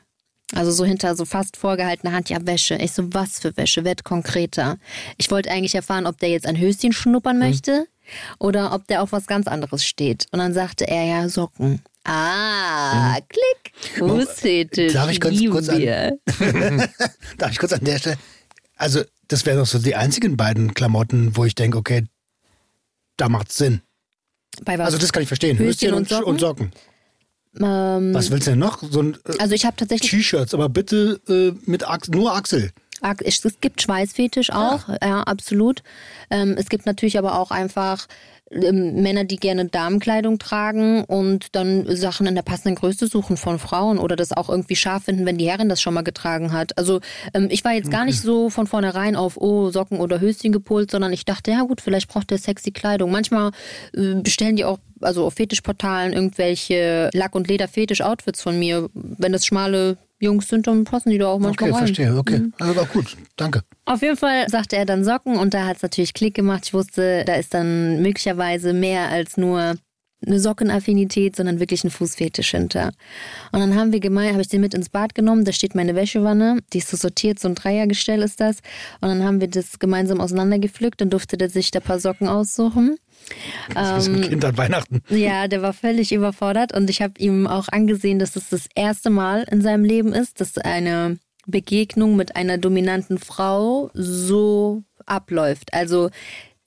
Also 0.56 0.72
so 0.72 0.86
hinter 0.86 1.16
so 1.16 1.26
fast 1.26 1.58
vorgehaltener 1.58 2.12
Hand, 2.12 2.30
ja, 2.30 2.38
Wäsche. 2.46 2.76
Ich 2.76 2.92
so, 2.92 3.12
was 3.14 3.40
für 3.40 3.56
Wäsche? 3.58 3.84
Werd 3.84 4.04
konkreter. 4.04 4.78
Ich 5.18 5.32
wollte 5.32 5.50
eigentlich 5.50 5.74
erfahren, 5.74 6.06
ob 6.06 6.20
der 6.20 6.30
jetzt 6.30 6.46
ein 6.46 6.60
Höschen 6.60 6.94
schnuppern 6.94 7.38
mhm. 7.38 7.44
möchte 7.44 7.88
oder 8.40 8.74
ob 8.74 8.88
der 8.88 9.02
auf 9.02 9.12
was 9.12 9.28
ganz 9.28 9.48
anderes 9.48 9.86
steht. 9.86 10.28
Und 10.32 10.40
dann 10.40 10.54
sagte 10.54 10.88
er 10.88 11.06
ja 11.06 11.30
Socken. 11.30 11.82
Ah, 12.06 13.16
mhm. 13.16 13.24
klick. 13.30 13.98
Fußfetisch. 13.98 14.94
Darf 14.94 15.10
ich 15.10 15.22
kurz, 15.22 15.40
kurz 15.50 15.70
an, 15.70 15.82
Darf 17.38 17.52
ich 17.52 17.60
kurz 17.60 17.74
an 17.74 17.84
der 17.84 17.98
Stelle? 17.98 18.18
Also, 18.76 19.02
das 19.28 19.46
wären 19.46 19.58
doch 19.58 19.66
so 19.66 19.80
die 19.80 19.96
einzigen 19.96 20.36
beiden 20.36 20.74
Klamotten, 20.74 21.38
wo 21.38 21.46
ich 21.46 21.56
denke, 21.56 21.78
okay, 21.78 22.06
da 23.18 23.30
macht's 23.30 23.58
Sinn. 23.58 23.82
Bei 24.66 24.78
was? 24.78 24.88
Also, 24.88 24.98
das 24.98 25.14
kann 25.14 25.24
ich 25.24 25.30
verstehen. 25.30 25.58
Höschen, 25.58 25.90
Höschen 25.90 25.94
und, 25.94 26.10
Socken? 26.10 26.26
Und 26.26 26.40
Socken. 26.40 26.72
Ähm, 27.60 28.14
was 28.14 28.32
willst 28.32 28.48
du 28.48 28.52
denn 28.52 28.60
noch? 28.60 28.82
So 28.82 29.02
ein, 29.02 29.18
äh, 29.26 29.38
also 29.38 29.54
ich 29.54 29.66
habe 29.66 29.76
tatsächlich 29.78 30.10
T-Shirts, 30.10 30.54
aber 30.54 30.70
bitte 30.70 31.22
äh, 31.28 31.54
mit 31.70 31.88
Ach 31.88 32.00
nur 32.08 32.36
Achsel. 32.36 32.72
Es 33.24 33.60
gibt 33.62 33.82
Schweißfetisch 33.82 34.52
auch, 34.52 34.88
ja, 34.88 34.98
ja 35.04 35.24
absolut. 35.24 35.84
Ähm, 36.30 36.56
es 36.58 36.70
gibt 36.70 36.86
natürlich 36.86 37.18
aber 37.18 37.38
auch 37.38 37.52
einfach 37.52 38.08
ähm, 38.52 39.02
Männer, 39.02 39.24
die 39.24 39.38
gerne 39.38 39.66
Damenkleidung 39.66 40.38
tragen 40.38 41.04
und 41.06 41.56
dann 41.56 41.86
Sachen 41.96 42.28
in 42.28 42.36
der 42.36 42.42
passenden 42.44 42.76
Größe 42.76 43.08
suchen 43.08 43.38
von 43.38 43.60
Frauen 43.60 43.98
oder 43.98 44.16
das 44.16 44.32
auch 44.32 44.50
irgendwie 44.50 44.76
scharf 44.76 45.06
finden, 45.06 45.26
wenn 45.26 45.38
die 45.38 45.50
Herrin 45.50 45.70
das 45.70 45.82
schon 45.82 45.94
mal 45.94 46.04
getragen 46.04 46.52
hat. 46.52 46.78
Also 46.78 47.00
ähm, 47.34 47.48
ich 47.50 47.64
war 47.64 47.74
jetzt 47.74 47.92
gar 47.92 48.06
nicht 48.06 48.22
so 48.22 48.50
von 48.50 48.68
vornherein 48.68 49.16
auf 49.16 49.38
oh 49.38 49.70
Socken 49.72 50.00
oder 50.00 50.20
Höschen 50.20 50.52
gepolt, 50.52 50.92
sondern 50.92 51.14
ich 51.14 51.26
dachte, 51.26 51.52
ja 51.52 51.62
gut, 51.62 51.82
vielleicht 51.82 52.08
braucht 52.08 52.30
der 52.30 52.38
sexy 52.38 52.72
Kleidung. 52.72 53.12
Manchmal 53.12 53.52
äh, 53.96 54.16
bestellen 54.16 54.56
die 54.56 54.66
auch 54.66 54.80
also 55.02 55.26
auf 55.26 55.34
Fetischportalen 55.34 56.14
irgendwelche 56.14 57.10
Lack- 57.14 57.36
und 57.36 57.48
Leder-Fetisch-Outfits 57.48 58.42
von 58.42 58.58
mir. 58.58 58.90
Wenn 58.94 59.34
das 59.34 59.46
schmale 59.46 59.98
Jungs 60.24 60.48
sind, 60.48 60.68
dann 60.68 60.84
passen 60.84 61.10
die 61.10 61.18
da 61.18 61.28
auch 61.28 61.40
manchmal 61.40 61.72
okay, 61.72 61.80
rein. 61.80 61.90
Okay, 61.90 61.96
verstehe. 61.96 62.18
Okay, 62.18 62.40
mhm. 62.40 62.54
also 62.60 62.86
gut. 62.86 63.18
Danke. 63.36 63.62
Auf 63.86 64.02
jeden 64.02 64.18
Fall 64.18 64.50
sagte 64.50 64.76
er 64.76 64.86
dann 64.86 65.04
Socken 65.04 65.38
und 65.38 65.54
da 65.54 65.66
hat 65.66 65.78
es 65.78 65.84
natürlich 65.84 66.14
Klick 66.14 66.36
gemacht. 66.36 66.64
Ich 66.66 66.74
wusste, 66.74 67.24
da 67.26 67.36
ist 67.36 67.54
dann 67.54 68.02
möglicherweise 68.02 68.74
mehr 68.74 69.10
als 69.10 69.38
nur 69.38 69.76
eine 70.26 70.40
Sockenaffinität, 70.40 71.36
sondern 71.36 71.60
wirklich 71.60 71.84
ein 71.84 71.90
Fußfetisch 71.90 72.52
hinter. 72.52 72.92
Und 73.52 73.60
dann 73.60 73.76
haben 73.76 73.92
wir 73.92 74.00
gemeint, 74.00 74.32
habe 74.32 74.42
ich 74.42 74.48
den 74.48 74.62
mit 74.62 74.74
ins 74.74 74.90
Bad 74.90 75.16
genommen, 75.16 75.46
da 75.46 75.52
steht 75.52 75.76
meine 75.76 75.96
Wäschewanne, 75.96 76.60
die 76.72 76.80
ist 76.80 76.90
so 76.90 76.98
sortiert, 76.98 77.40
so 77.40 77.48
ein 77.48 77.56
Dreiergestell 77.56 78.22
ist 78.22 78.40
das. 78.40 78.58
Und 79.02 79.10
dann 79.10 79.24
haben 79.24 79.42
wir 79.42 79.48
das 79.48 79.80
gemeinsam 79.80 80.22
auseinandergepflückt 80.22 81.02
und 81.02 81.12
durfte 81.12 81.38
der 81.38 81.50
sich 81.50 81.72
da 81.72 81.80
ein 81.80 81.86
paar 81.86 82.00
Socken 82.00 82.28
aussuchen. 82.28 82.98
Das 83.74 84.04
ist 84.04 84.10
ein 84.10 84.24
ähm, 84.24 84.30
Kind 84.30 84.46
an 84.46 84.58
Weihnachten. 84.58 85.02
Ja, 85.10 85.48
der 85.48 85.62
war 85.62 85.74
völlig 85.74 86.12
überfordert 86.12 86.74
und 86.76 86.90
ich 86.90 87.02
habe 87.02 87.14
ihm 87.18 87.48
auch 87.48 87.70
angesehen, 87.70 88.20
dass 88.20 88.36
es 88.36 88.50
das 88.50 88.68
erste 88.76 89.10
Mal 89.10 89.44
in 89.50 89.62
seinem 89.62 89.86
Leben 89.86 90.14
ist, 90.14 90.42
dass 90.42 90.58
eine 90.58 91.18
Begegnung 91.46 92.16
mit 92.16 92.36
einer 92.36 92.58
dominanten 92.58 93.18
Frau 93.18 93.90
so 93.94 94.84
abläuft. 95.06 95.74
Also 95.74 96.10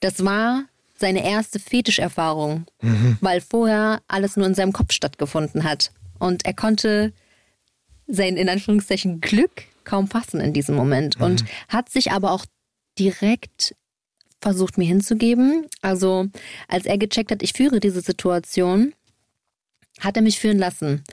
das 0.01 0.25
war 0.25 0.65
seine 0.99 1.25
erste 1.25 1.59
Fetischerfahrung, 1.59 2.67
mhm. 2.81 3.19
weil 3.21 3.41
vorher 3.41 4.01
alles 4.09 4.37
nur 4.37 4.47
in 4.47 4.55
seinem 4.55 4.73
Kopf 4.73 4.93
stattgefunden 4.93 5.65
hat. 5.65 5.93
Und 6.19 6.47
er 6.47 6.55
konnte 6.55 7.13
sein 8.07 8.37
in 8.37 8.49
Anführungszeichen 8.49 9.21
Glück 9.21 9.65
kaum 9.85 10.09
fassen 10.09 10.41
in 10.41 10.53
diesem 10.53 10.75
Moment 10.75 11.19
mhm. 11.19 11.25
und 11.25 11.45
hat 11.69 11.89
sich 11.89 12.13
aber 12.13 12.33
auch 12.33 12.47
direkt 12.99 13.75
versucht 14.41 14.79
mir 14.79 14.87
hinzugeben. 14.87 15.67
Also 15.83 16.27
als 16.69 16.87
er 16.87 16.99
gecheckt 16.99 17.31
hat, 17.31 17.43
ich 17.43 17.53
führe 17.53 17.81
diese 17.81 18.01
Situation, 18.01 18.95
hat 20.01 20.17
er 20.17 20.23
mich 20.23 20.39
führen 20.39 20.59
lassen. 20.59 21.05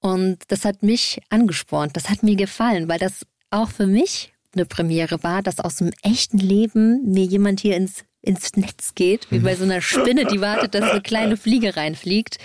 Und 0.00 0.38
das 0.48 0.64
hat 0.64 0.82
mich 0.82 1.20
angespornt, 1.30 1.96
das 1.96 2.10
hat 2.10 2.22
mir 2.22 2.36
gefallen, 2.36 2.88
weil 2.88 2.98
das 2.98 3.26
auch 3.50 3.70
für 3.70 3.86
mich 3.86 4.32
eine 4.54 4.66
Premiere 4.66 5.22
war, 5.22 5.42
dass 5.42 5.60
aus 5.60 5.76
dem 5.76 5.90
echten 6.02 6.38
Leben 6.38 7.10
mir 7.10 7.24
jemand 7.24 7.60
hier 7.60 7.76
ins, 7.76 8.04
ins 8.22 8.56
Netz 8.56 8.94
geht, 8.94 9.30
wie 9.30 9.40
bei 9.40 9.54
so 9.54 9.64
einer 9.64 9.80
Spinne, 9.80 10.24
die 10.24 10.40
wartet, 10.40 10.74
dass 10.74 10.90
eine 10.90 11.02
kleine 11.02 11.36
Fliege 11.36 11.76
reinfliegt. 11.76 12.38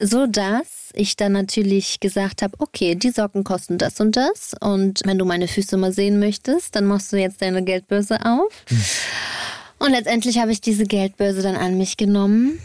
So 0.00 0.26
dass 0.26 0.90
ich 0.94 1.16
dann 1.16 1.32
natürlich 1.32 1.98
gesagt 1.98 2.42
habe, 2.42 2.54
okay, 2.58 2.94
die 2.94 3.10
Socken 3.10 3.42
kosten 3.42 3.78
das 3.78 4.00
und 4.00 4.16
das. 4.16 4.54
Und 4.60 5.00
wenn 5.04 5.18
du 5.18 5.24
meine 5.24 5.48
Füße 5.48 5.76
mal 5.76 5.92
sehen 5.92 6.20
möchtest, 6.20 6.76
dann 6.76 6.86
machst 6.86 7.12
du 7.12 7.16
jetzt 7.16 7.42
deine 7.42 7.64
Geldbörse 7.64 8.24
auf. 8.24 8.64
Hm. 8.68 8.82
Und 9.80 9.90
letztendlich 9.92 10.38
habe 10.38 10.52
ich 10.52 10.60
diese 10.60 10.84
Geldbörse 10.84 11.42
dann 11.42 11.56
an 11.56 11.78
mich 11.78 11.96
genommen, 11.96 12.60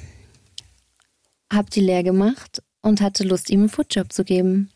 habe 1.52 1.70
die 1.70 1.82
leer 1.82 2.04
gemacht 2.04 2.62
und 2.82 3.02
hatte 3.02 3.24
Lust, 3.24 3.50
ihm 3.50 3.62
einen 3.62 3.70
Footjob 3.70 4.12
zu 4.12 4.24
geben. 4.24 4.72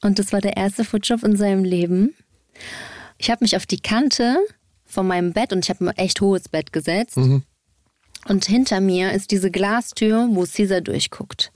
Und 0.00 0.18
das 0.18 0.32
war 0.32 0.40
der 0.40 0.56
erste 0.56 0.84
Footjob 0.84 1.22
in 1.22 1.36
seinem 1.36 1.64
Leben. 1.64 2.14
Ich 3.18 3.30
habe 3.30 3.44
mich 3.44 3.56
auf 3.56 3.66
die 3.66 3.80
Kante 3.80 4.38
von 4.84 5.06
meinem 5.06 5.32
Bett 5.32 5.52
und 5.52 5.64
ich 5.64 5.70
habe 5.70 5.88
ein 5.88 5.96
echt 5.96 6.20
hohes 6.20 6.48
Bett 6.48 6.72
gesetzt. 6.72 7.16
Mhm. 7.16 7.42
Und 8.26 8.44
hinter 8.46 8.80
mir 8.80 9.12
ist 9.12 9.30
diese 9.30 9.50
Glastür, 9.50 10.28
wo 10.30 10.44
Caesar 10.44 10.80
durchguckt 10.80 11.52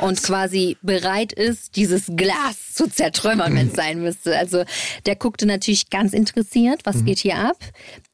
und 0.00 0.22
quasi 0.22 0.76
bereit 0.82 1.32
ist, 1.32 1.76
dieses 1.76 2.06
Glas 2.14 2.74
zu 2.74 2.88
zertrümmern, 2.88 3.54
wenn 3.54 3.68
es 3.68 3.74
sein 3.74 4.02
müsste. 4.02 4.36
Also 4.36 4.64
der 5.06 5.16
guckte 5.16 5.46
natürlich 5.46 5.90
ganz 5.90 6.12
interessiert, 6.12 6.82
was 6.84 6.96
mhm. 6.96 7.04
geht 7.06 7.18
hier 7.18 7.36
ab. 7.36 7.56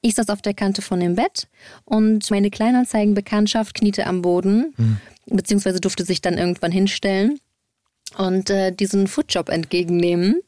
Ich 0.00 0.14
saß 0.14 0.28
auf 0.30 0.42
der 0.42 0.54
Kante 0.54 0.82
von 0.82 1.00
dem 1.00 1.14
Bett 1.14 1.48
und 1.84 2.30
meine 2.30 2.50
Kleinanzeigenbekanntschaft 2.50 3.74
kniete 3.74 4.06
am 4.06 4.22
Boden, 4.22 4.74
mhm. 4.76 4.98
beziehungsweise 5.26 5.80
durfte 5.80 6.04
sich 6.04 6.20
dann 6.20 6.38
irgendwann 6.38 6.72
hinstellen 6.72 7.40
und 8.16 8.50
äh, 8.50 8.72
diesen 8.72 9.06
Foodjob 9.06 9.48
entgegennehmen, 9.48 10.40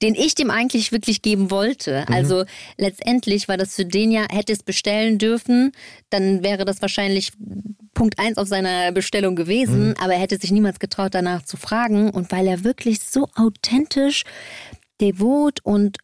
den 0.00 0.14
ich 0.14 0.34
dem 0.34 0.50
eigentlich 0.50 0.92
wirklich 0.92 1.22
geben 1.22 1.50
wollte. 1.50 2.04
Mhm. 2.08 2.14
Also 2.14 2.44
letztendlich 2.78 3.48
war 3.48 3.56
das 3.56 3.76
für 3.76 3.84
den 3.84 4.10
ja, 4.10 4.26
hätte 4.30 4.52
es 4.52 4.62
bestellen 4.62 5.18
dürfen, 5.18 5.72
dann 6.10 6.42
wäre 6.42 6.64
das 6.64 6.80
wahrscheinlich 6.82 7.32
Punkt 7.94 8.18
eins 8.18 8.38
auf 8.38 8.48
seiner 8.48 8.90
Bestellung 8.92 9.36
gewesen, 9.36 9.88
mhm. 9.88 9.94
aber 9.98 10.14
er 10.14 10.20
hätte 10.20 10.38
sich 10.38 10.50
niemals 10.50 10.78
getraut, 10.78 11.14
danach 11.14 11.42
zu 11.42 11.56
fragen. 11.56 12.10
Und 12.10 12.32
weil 12.32 12.46
er 12.46 12.64
wirklich 12.64 13.00
so 13.00 13.28
authentisch, 13.36 14.24
devot 15.00 15.60
und 15.62 15.98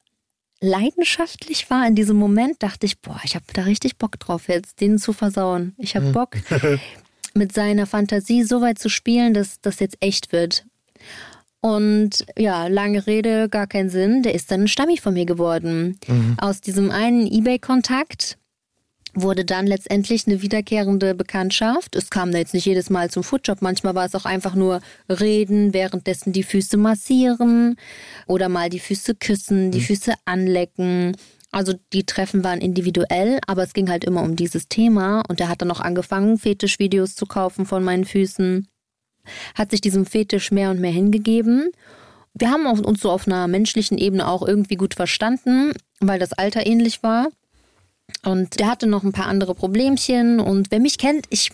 leidenschaftlich 0.61 1.71
war 1.71 1.87
in 1.87 1.95
diesem 1.95 2.17
Moment, 2.17 2.63
dachte 2.63 2.87
ich, 2.87 3.01
boah, 3.01 3.21
ich 3.25 3.35
habe 3.35 3.45
da 3.53 3.63
richtig 3.63 3.97
Bock 3.97 4.19
drauf, 4.19 4.49
jetzt 4.49 4.81
den 4.81 4.99
zu 4.99 5.13
versauen. 5.13 5.75
Ich 5.79 5.97
habe 5.97 6.07
mhm. 6.07 6.13
Bock, 6.13 6.37
mit 7.35 7.53
seiner 7.53 7.87
Fantasie 7.87 8.43
so 8.43 8.61
weit 8.61 8.79
zu 8.79 8.89
spielen, 8.89 9.33
dass 9.33 9.61
das 9.61 9.79
jetzt 9.79 9.97
echt 10.01 10.33
wird. 10.33 10.67
Und 11.61 12.25
ja, 12.39 12.69
lange 12.69 13.07
Rede, 13.07 13.49
gar 13.49 13.67
keinen 13.67 13.91
Sinn. 13.91 14.23
Der 14.23 14.35
ist 14.35 14.51
dann 14.51 14.63
ein 14.63 14.69
Stammi 14.69 14.97
von 14.97 15.15
mir 15.15 15.27
geworden. 15.27 15.99
Mhm. 16.07 16.37
Aus 16.39 16.61
diesem 16.61 16.91
einen 16.91 17.27
Ebay-Kontakt 17.27 18.39
wurde 19.15 19.45
dann 19.45 19.67
letztendlich 19.67 20.27
eine 20.27 20.43
wiederkehrende 20.43 21.15
Bekanntschaft. 21.15 21.97
Es 21.97 22.11
kam 22.11 22.31
da 22.31 22.39
jetzt 22.39 22.55
nicht 22.55 22.67
jedes 22.67 22.91
Mal 22.91 23.11
zum 23.11 23.25
Foodjob. 23.25 23.63
Manchmal 23.63 23.95
war 23.95 24.05
es 24.05 24.15
auch 24.15 24.25
einfach 24.25 24.55
nur 24.55 24.81
reden, 25.09 25.75
währenddessen 25.75 26.33
die 26.33 26.43
Füße 26.43 26.77
massieren 26.77 27.77
oder 28.27 28.49
mal 28.49 28.69
die 28.69 28.81
Füße 28.81 29.17
küssen, 29.17 29.71
die 29.73 29.81
mhm. 29.81 29.85
Füße 29.85 30.15
anlecken. 30.25 31.17
Also 31.51 31.75
die 31.93 32.05
Treffen 32.05 32.45
waren 32.45 32.61
individuell, 32.61 33.39
aber 33.47 33.63
es 33.63 33.73
ging 33.73 33.89
halt 33.91 34.05
immer 34.05 34.23
um 34.23 34.37
dieses 34.37 34.69
Thema. 34.69 35.23
Und 35.29 35.41
er 35.41 35.49
hat 35.49 35.63
dann 35.63 35.71
auch 35.71 35.81
angefangen, 35.81 36.39
Fetischvideos 36.39 37.15
zu 37.15 37.27
kaufen 37.27 37.67
von 37.67 37.83
meinen 37.83 38.05
Füßen 38.05 38.69
hat 39.55 39.71
sich 39.71 39.81
diesem 39.81 40.07
Fetisch 40.07 40.51
mehr 40.51 40.71
und 40.71 40.81
mehr 40.81 40.91
hingegeben. 40.91 41.71
Wir 42.35 42.51
haben 42.51 42.67
uns 42.67 43.01
so 43.01 43.11
auf 43.11 43.27
einer 43.27 43.49
menschlichen 43.49 43.99
Ebene 43.99 44.29
auch 44.29 44.47
irgendwie 44.47 44.77
gut 44.77 44.95
verstanden, 44.95 45.73
weil 46.01 46.19
das 46.19 46.33
Alter 46.33 46.67
ähnlich 46.67 47.03
war. 47.03 47.29
Und 48.25 48.59
der 48.59 48.69
hatte 48.69 48.87
noch 48.87 49.03
ein 49.03 49.13
paar 49.13 49.27
andere 49.27 49.55
Problemchen. 49.55 50.41
Und 50.41 50.71
wer 50.71 50.81
mich 50.81 50.99
kennt, 50.99 51.27
ich, 51.31 51.51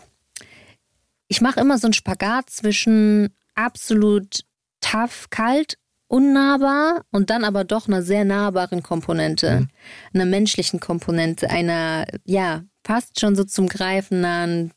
ich 1.28 1.40
mache 1.40 1.60
immer 1.60 1.78
so 1.78 1.86
einen 1.86 1.94
Spagat 1.94 2.50
zwischen 2.50 3.30
absolut 3.54 4.40
tough, 4.80 5.30
kalt, 5.30 5.78
unnahbar 6.08 7.04
und 7.10 7.30
dann 7.30 7.44
aber 7.44 7.64
doch 7.64 7.88
einer 7.88 8.02
sehr 8.02 8.24
nahbaren 8.24 8.82
Komponente, 8.82 9.60
mhm. 9.60 9.68
einer 10.12 10.26
menschlichen 10.26 10.80
Komponente, 10.80 11.50
einer, 11.50 12.06
ja, 12.24 12.62
passt 12.82 13.20
schon 13.20 13.34
so 13.34 13.44
zum 13.44 13.68
Greifen 13.68 14.20
nahen 14.20 14.72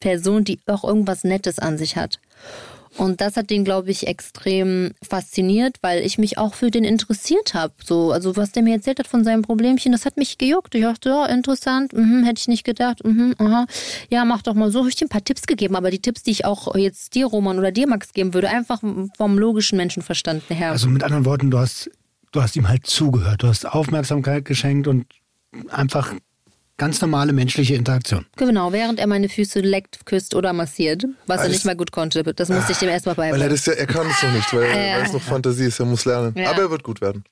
Person, 0.00 0.44
die 0.44 0.58
auch 0.66 0.84
irgendwas 0.84 1.24
Nettes 1.24 1.58
an 1.58 1.78
sich 1.78 1.96
hat. 1.96 2.20
Und 2.98 3.22
das 3.22 3.36
hat 3.36 3.48
den, 3.48 3.64
glaube 3.64 3.90
ich, 3.90 4.06
extrem 4.06 4.92
fasziniert, 5.02 5.78
weil 5.80 6.04
ich 6.04 6.18
mich 6.18 6.36
auch 6.36 6.54
für 6.54 6.70
den 6.70 6.84
interessiert 6.84 7.54
habe. 7.54 7.72
So, 7.82 8.12
also 8.12 8.36
was 8.36 8.52
der 8.52 8.62
mir 8.62 8.74
erzählt 8.74 8.98
hat 8.98 9.06
von 9.06 9.24
seinem 9.24 9.42
Problemchen, 9.42 9.92
das 9.92 10.04
hat 10.04 10.18
mich 10.18 10.36
gejuckt. 10.36 10.74
Ich 10.74 10.82
dachte, 10.82 11.08
ja, 11.08 11.26
interessant, 11.26 11.94
mhm, 11.94 12.24
hätte 12.24 12.40
ich 12.40 12.48
nicht 12.48 12.64
gedacht. 12.64 13.02
Mhm, 13.04 13.34
aha. 13.38 13.66
Ja, 14.10 14.24
mach 14.24 14.42
doch 14.42 14.54
mal 14.54 14.70
so. 14.70 14.80
Habe 14.80 14.90
ich 14.90 14.96
dir 14.96 15.06
ein 15.06 15.08
paar 15.08 15.24
Tipps 15.24 15.46
gegeben, 15.46 15.74
aber 15.74 15.90
die 15.90 16.00
Tipps, 16.00 16.22
die 16.22 16.32
ich 16.32 16.44
auch 16.44 16.74
jetzt 16.76 17.14
dir, 17.14 17.26
Roman, 17.26 17.58
oder 17.58 17.72
dir, 17.72 17.88
Max, 17.88 18.12
geben 18.12 18.34
würde, 18.34 18.50
einfach 18.50 18.82
vom 19.16 19.38
logischen 19.38 19.78
Menschenverstand 19.78 20.42
her. 20.50 20.72
Also 20.72 20.88
mit 20.88 21.02
anderen 21.02 21.24
Worten, 21.24 21.50
du 21.50 21.58
hast, 21.58 21.90
du 22.32 22.42
hast 22.42 22.56
ihm 22.56 22.68
halt 22.68 22.86
zugehört, 22.86 23.42
du 23.42 23.48
hast 23.48 23.64
Aufmerksamkeit 23.64 24.44
geschenkt 24.44 24.86
und 24.86 25.06
einfach 25.70 26.14
ganz 26.82 27.00
normale 27.00 27.32
menschliche 27.32 27.76
Interaktion. 27.76 28.26
Genau, 28.36 28.72
während 28.72 28.98
er 28.98 29.06
meine 29.06 29.28
Füße 29.28 29.60
leckt, 29.60 30.04
küsst 30.04 30.34
oder 30.34 30.52
massiert, 30.52 31.04
was 31.28 31.38
also 31.38 31.48
er 31.48 31.52
nicht 31.52 31.64
mal 31.64 31.76
gut 31.76 31.92
konnte. 31.92 32.24
Das 32.24 32.48
musste 32.48 32.72
ich 32.72 32.78
dem 32.78 32.88
erstmal 32.88 33.14
beibringen. 33.14 33.40
Weil 33.40 33.46
er, 33.46 33.50
das 33.50 33.66
ja, 33.66 33.74
er 33.74 33.86
kann 33.86 34.04
es 34.10 34.20
noch 34.20 34.32
nicht, 34.32 34.52
weil, 34.52 34.62
weil 34.62 35.02
es 35.04 35.12
noch 35.12 35.22
Fantasie 35.22 35.66
ist, 35.66 35.78
er 35.78 35.86
muss 35.86 36.04
lernen. 36.04 36.34
Ja. 36.36 36.50
Aber 36.50 36.62
er 36.62 36.70
wird 36.72 36.82
gut 36.82 37.00
werden. 37.00 37.22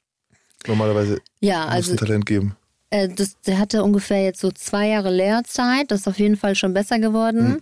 Normalerweise 0.69 1.19
ja, 1.41 1.65
muss 1.65 1.75
also, 1.75 1.91
ein 1.91 1.97
Talent 1.97 2.27
geben. 2.27 2.55
Äh, 2.91 3.09
das, 3.09 3.41
der 3.47 3.59
hatte 3.59 3.85
ungefähr 3.85 4.25
jetzt 4.25 4.41
so 4.41 4.51
zwei 4.51 4.89
Jahre 4.89 5.11
Lehrzeit. 5.11 5.91
Das 5.91 6.01
ist 6.01 6.09
auf 6.09 6.19
jeden 6.19 6.37
Fall 6.37 6.57
schon 6.57 6.75
besser 6.75 6.99
geworden. 6.99 7.61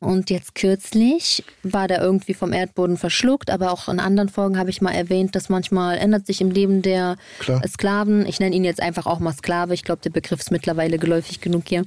Mhm. 0.00 0.08
Und 0.08 0.30
jetzt 0.30 0.54
kürzlich 0.54 1.44
war 1.64 1.88
der 1.88 2.00
irgendwie 2.00 2.34
vom 2.34 2.52
Erdboden 2.52 2.96
verschluckt. 2.96 3.50
Aber 3.50 3.72
auch 3.72 3.88
in 3.88 3.98
anderen 3.98 4.28
Folgen 4.28 4.56
habe 4.56 4.70
ich 4.70 4.80
mal 4.80 4.92
erwähnt, 4.92 5.34
dass 5.34 5.48
manchmal 5.48 5.98
ändert 5.98 6.26
sich 6.26 6.40
im 6.40 6.50
Leben 6.50 6.82
der 6.82 7.16
Klar. 7.40 7.60
Sklaven. 7.66 8.24
Ich 8.26 8.38
nenne 8.38 8.54
ihn 8.54 8.64
jetzt 8.64 8.80
einfach 8.80 9.06
auch 9.06 9.18
mal 9.18 9.32
Sklave. 9.32 9.74
Ich 9.74 9.82
glaube, 9.82 10.00
der 10.02 10.10
Begriff 10.10 10.38
ist 10.40 10.52
mittlerweile 10.52 10.98
geläufig 10.98 11.40
genug 11.40 11.64
hier. 11.66 11.84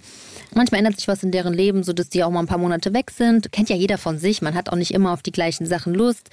Manchmal 0.53 0.79
ändert 0.79 0.97
sich 0.97 1.07
was 1.07 1.23
in 1.23 1.31
deren 1.31 1.53
Leben, 1.53 1.83
sodass 1.83 2.09
die 2.09 2.25
auch 2.25 2.29
mal 2.29 2.41
ein 2.41 2.47
paar 2.47 2.57
Monate 2.57 2.93
weg 2.93 3.11
sind. 3.11 3.53
Kennt 3.53 3.69
ja 3.69 3.75
jeder 3.77 3.97
von 3.97 4.19
sich. 4.19 4.41
Man 4.41 4.53
hat 4.53 4.67
auch 4.67 4.75
nicht 4.75 4.93
immer 4.93 5.13
auf 5.13 5.21
die 5.21 5.31
gleichen 5.31 5.65
Sachen 5.65 5.93
Lust. 5.93 6.29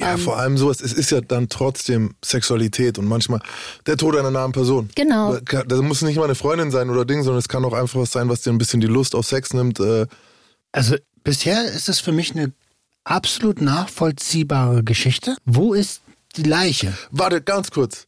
Ja, 0.00 0.14
ähm, 0.14 0.18
vor 0.18 0.38
allem 0.38 0.58
sowas. 0.58 0.80
Es 0.80 0.92
ist 0.92 1.12
ja 1.12 1.20
dann 1.20 1.48
trotzdem 1.48 2.16
Sexualität 2.24 2.98
und 2.98 3.06
manchmal 3.06 3.40
der 3.86 3.96
Tod 3.96 4.16
einer 4.16 4.32
nahen 4.32 4.50
Person. 4.50 4.90
Genau. 4.96 5.36
Da 5.36 5.82
muss 5.82 5.99
nicht 6.02 6.16
mal 6.16 6.24
eine 6.24 6.34
Freundin 6.34 6.70
sein 6.70 6.90
oder 6.90 7.04
Ding, 7.04 7.22
sondern 7.22 7.38
es 7.38 7.48
kann 7.48 7.64
auch 7.64 7.72
einfach 7.72 8.00
was 8.00 8.12
sein, 8.12 8.28
was 8.28 8.42
dir 8.42 8.50
ein 8.50 8.58
bisschen 8.58 8.80
die 8.80 8.86
Lust 8.86 9.14
auf 9.14 9.26
Sex 9.26 9.52
nimmt. 9.52 9.80
Äh. 9.80 10.06
Also 10.72 10.96
bisher 11.24 11.64
ist 11.64 11.88
es 11.88 12.00
für 12.00 12.12
mich 12.12 12.32
eine 12.32 12.52
absolut 13.04 13.60
nachvollziehbare 13.60 14.84
Geschichte. 14.84 15.36
Wo 15.44 15.74
ist 15.74 16.02
die 16.36 16.42
Leiche? 16.42 16.96
Warte, 17.10 17.40
ganz 17.40 17.70
kurz. 17.70 18.06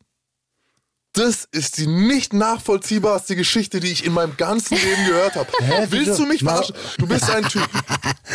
Das 1.15 1.47
ist 1.51 1.77
die 1.77 1.87
nicht 1.87 2.33
nachvollziehbarste 2.33 3.37
Geschichte, 3.37 3.81
die 3.81 3.93
ich 3.93 4.07
in 4.07 4.15
meinem 4.15 4.35
ganzen 4.39 4.79
Leben 4.79 5.05
gehört 5.07 5.35
habe. 5.35 5.49
Willst 5.91 6.19
du 6.19 6.25
mich 6.25 6.43
verarschen? 6.43 6.75
Du 6.97 7.07
bist 7.07 7.29
ein 7.29 7.45
Typ. 7.45 7.69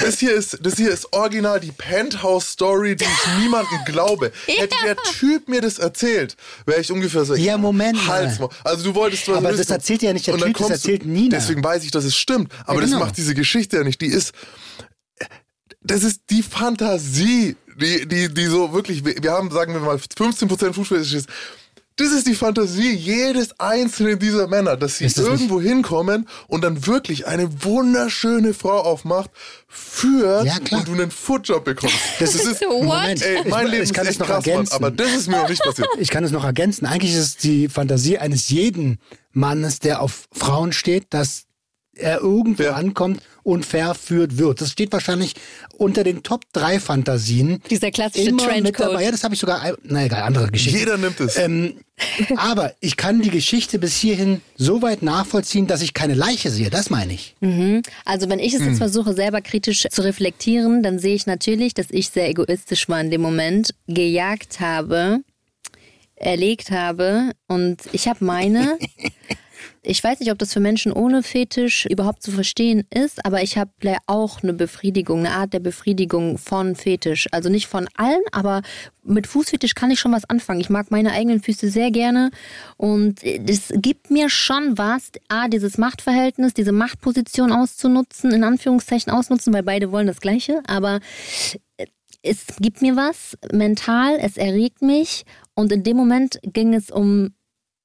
Das 0.03 0.19
hier 0.19 0.35
ist, 0.35 0.59
das 0.61 0.75
hier 0.75 0.91
ist 0.91 1.11
original 1.11 1.59
die 1.59 1.71
Penthouse-Story, 1.71 2.95
die 2.95 3.03
ich 3.03 3.39
niemandem 3.39 3.79
glaube. 3.85 4.31
Ja. 4.45 4.61
Hätte 4.61 4.75
der 4.85 4.95
Typ 4.95 5.49
mir 5.49 5.61
das 5.61 5.79
erzählt, 5.79 6.37
wäre 6.67 6.79
ich 6.79 6.91
ungefähr 6.91 7.25
so. 7.25 7.33
Ja, 7.33 7.57
Moment. 7.57 8.07
Hals, 8.07 8.39
also 8.63 8.83
du 8.83 8.93
wolltest 8.93 9.27
was 9.27 9.37
Aber 9.37 9.53
das 9.53 9.71
erzählt 9.71 10.03
ja 10.03 10.13
nicht 10.13 10.27
der 10.27 10.37
Typ, 10.37 10.55
das 10.57 10.69
erzählt 10.69 11.03
Nina. 11.03 11.35
Deswegen 11.35 11.63
weiß 11.63 11.83
ich, 11.83 11.89
dass 11.89 12.03
es 12.03 12.15
stimmt. 12.15 12.51
Aber 12.65 12.75
ja, 12.75 12.85
genau. 12.85 12.99
das 12.99 13.07
macht 13.07 13.17
diese 13.17 13.33
Geschichte 13.33 13.77
ja 13.77 13.83
nicht. 13.83 13.99
Die 14.01 14.05
ist, 14.05 14.33
das 15.81 16.03
ist 16.03 16.21
die 16.29 16.43
Fantasie, 16.43 17.55
die, 17.81 18.07
die, 18.07 18.31
die 18.31 18.45
so 18.45 18.71
wirklich, 18.71 19.03
wir 19.03 19.31
haben, 19.31 19.49
sagen 19.49 19.73
wir 19.73 19.81
mal, 19.81 19.95
15% 19.95 20.73
Fußfetisch 20.73 21.13
ist 21.13 21.27
das 21.97 22.11
ist 22.11 22.27
die 22.27 22.35
Fantasie 22.35 22.93
jedes 22.93 23.59
einzelnen 23.59 24.19
dieser 24.19 24.47
Männer, 24.47 24.77
dass 24.77 24.97
sie 24.97 25.05
das 25.05 25.17
irgendwo 25.17 25.59
nicht? 25.59 25.67
hinkommen 25.67 26.29
und 26.47 26.63
dann 26.63 26.85
wirklich 26.85 27.25
eine 27.25 27.63
wunderschöne 27.63 28.53
Frau 28.53 28.79
aufmacht, 28.81 29.31
führt 29.67 30.45
ja, 30.45 30.57
und 30.71 30.87
du 30.87 30.93
einen 30.93 31.09
Footjob 31.09 31.65
bekommst. 31.65 31.97
Das 32.19 32.35
ist, 32.35 32.45
ist 32.61 32.63
Moment, 32.69 33.21
ey, 33.23 33.49
mein 33.49 33.65
ich, 33.65 33.71
Leben 33.71 33.83
ich 33.83 33.93
kann 33.93 34.05
ist 34.05 34.11
echt 34.11 34.19
noch 34.19 34.27
krass, 34.27 34.45
ergänzen. 34.45 34.73
Mann, 34.73 34.83
aber 34.83 34.91
das 34.91 35.15
ist 35.15 35.27
mir 35.27 35.37
noch 35.37 35.49
nicht 35.49 35.63
passiert. 35.63 35.89
Ich 35.97 36.09
kann 36.09 36.23
es 36.23 36.31
noch 36.31 36.43
ergänzen. 36.45 36.85
Eigentlich 36.85 37.13
ist 37.13 37.19
es 37.19 37.37
die 37.37 37.67
Fantasie 37.67 38.19
eines 38.19 38.49
jeden 38.49 38.99
Mannes, 39.31 39.79
der 39.79 40.01
auf 40.01 40.27
Frauen 40.31 40.73
steht, 40.73 41.07
dass 41.09 41.46
er 41.99 42.21
irgendwo 42.21 42.63
ja. 42.63 42.73
ankommt 42.73 43.21
und 43.43 43.65
verführt 43.65 44.37
wird. 44.37 44.59
Das 44.59 44.71
steht 44.71 44.91
wahrscheinlich 44.91 45.33
unter 45.77 46.03
den 46.03 46.21
Top 46.21 46.41
3 46.51 46.81
Fantasien. 46.81 47.61
Dieser 47.69 47.91
klassische 47.91 48.35
Trenchcoat. 48.35 48.99
Ja, 48.99 49.09
das 49.09 49.23
habe 49.23 49.35
ich 49.35 49.39
sogar, 49.39 49.73
na 49.83 50.03
egal, 50.03 50.23
andere 50.23 50.51
Geschichte. 50.51 50.79
Jeder 50.79 50.97
nimmt 50.97 51.19
es. 51.21 51.37
Ähm, 51.37 51.75
aber 52.35 52.73
ich 52.81 52.97
kann 52.97 53.21
die 53.21 53.29
Geschichte 53.29 53.79
bis 53.79 53.95
hierhin 53.95 54.41
so 54.55 54.81
weit 54.81 55.01
nachvollziehen, 55.01 55.65
dass 55.65 55.81
ich 55.81 55.93
keine 55.93 56.13
Leiche 56.13 56.49
sehe. 56.49 56.69
Das 56.69 56.89
meine 56.89 57.13
ich. 57.13 57.35
Mhm. 57.39 57.83
Also 58.03 58.29
wenn 58.29 58.39
ich 58.39 58.53
es 58.53 58.59
jetzt 58.59 58.73
mhm. 58.73 58.77
versuche, 58.77 59.13
selber 59.13 59.41
kritisch 59.41 59.87
zu 59.89 60.03
reflektieren, 60.03 60.83
dann 60.83 60.99
sehe 60.99 61.15
ich 61.15 61.25
natürlich, 61.25 61.73
dass 61.73 61.87
ich 61.89 62.09
sehr 62.09 62.29
egoistisch 62.29 62.89
war 62.89 62.99
in 62.99 63.11
dem 63.11 63.21
Moment, 63.21 63.73
gejagt 63.87 64.59
habe, 64.59 65.19
erlegt 66.15 66.69
habe 66.71 67.31
und 67.47 67.77
ich 67.93 68.07
habe 68.07 68.25
meine 68.25 68.77
Ich 69.81 70.03
weiß 70.03 70.19
nicht, 70.19 70.31
ob 70.31 70.37
das 70.37 70.53
für 70.53 70.59
Menschen 70.59 70.91
ohne 70.91 71.23
Fetisch 71.23 71.85
überhaupt 71.85 72.23
zu 72.23 72.31
verstehen 72.31 72.83
ist, 72.89 73.25
aber 73.25 73.41
ich 73.41 73.57
habe 73.57 73.71
auch 74.05 74.43
eine 74.43 74.53
Befriedigung, 74.53 75.19
eine 75.19 75.31
Art 75.31 75.53
der 75.53 75.59
Befriedigung 75.59 76.37
von 76.37 76.75
Fetisch. 76.75 77.27
Also 77.31 77.49
nicht 77.49 77.67
von 77.67 77.87
allen, 77.95 78.21
aber 78.31 78.61
mit 79.03 79.27
Fußfetisch 79.27 79.75
kann 79.75 79.91
ich 79.91 79.99
schon 79.99 80.11
was 80.11 80.29
anfangen. 80.29 80.59
Ich 80.59 80.69
mag 80.69 80.91
meine 80.91 81.11
eigenen 81.11 81.41
Füße 81.41 81.69
sehr 81.69 81.91
gerne 81.91 82.31
und 82.75 83.23
es 83.23 83.71
gibt 83.75 84.11
mir 84.11 84.29
schon 84.29 84.77
was, 84.77 85.11
A, 85.29 85.47
dieses 85.47 85.77
Machtverhältnis, 85.77 86.53
diese 86.53 86.71
Machtposition 86.71 87.51
auszunutzen, 87.51 88.31
in 88.31 88.43
Anführungszeichen 88.43 89.11
ausnutzen, 89.11 89.53
weil 89.53 89.63
beide 89.63 89.91
wollen 89.91 90.07
das 90.07 90.21
Gleiche, 90.21 90.61
aber 90.67 90.99
es 92.21 92.45
gibt 92.59 92.81
mir 92.81 92.95
was 92.95 93.37
mental, 93.51 94.17
es 94.19 94.37
erregt 94.37 94.81
mich 94.81 95.23
und 95.53 95.71
in 95.71 95.83
dem 95.83 95.97
Moment 95.97 96.39
ging 96.43 96.73
es 96.73 96.91
um 96.91 97.33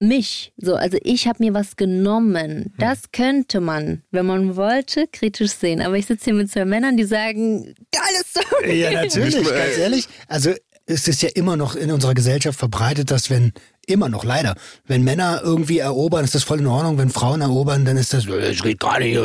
mich. 0.03 0.53
So, 0.57 0.75
also 0.75 0.99
ich 1.03 1.27
habe 1.27 1.43
mir 1.43 1.55
was 1.55 1.77
genommen. 1.77 2.65
Hm. 2.65 2.73
Das 2.79 3.13
könnte 3.13 3.61
man, 3.61 4.03
wenn 4.11 4.27
man 4.27 4.57
wollte, 4.57 5.07
kritisch 5.11 5.53
sehen. 5.53 5.81
Aber 5.81 5.97
ich 5.97 6.07
sitze 6.07 6.27
hier 6.27 6.35
mit 6.35 6.51
zwei 6.51 6.65
Männern, 6.65 6.97
die 6.97 7.05
sagen, 7.05 7.75
geile 7.93 8.25
Story. 8.27 8.81
Ja, 8.81 8.93
natürlich, 8.93 9.45
ganz 9.49 9.79
ehrlich. 9.79 10.09
Also 10.29 10.53
es 10.87 11.09
ist 11.09 11.23
ja 11.23 11.31
immer 11.35 11.57
noch 11.57 11.75
in 11.75 11.91
unserer 11.91 12.15
Gesellschaft 12.15 12.59
verbreitet, 12.59 13.11
dass 13.11 13.31
wenn 13.31 13.53
immer 13.87 14.09
noch 14.09 14.25
leider, 14.25 14.55
wenn 14.87 15.03
Männer 15.03 15.41
irgendwie 15.43 15.79
erobern, 15.79 16.25
ist 16.25 16.35
das 16.35 16.45
voll 16.45 16.61
in 16.61 16.67
Ordnung. 16.67 16.99
Wenn 16.99 17.11
Frauen 17.11 17.41
erobern, 17.41 17.85
dann 17.85 17.97
ist 17.97 18.13
das, 18.13 18.27
es 18.27 18.63
geht 18.63 18.81
gar 18.81 18.99
nicht, 18.99 19.19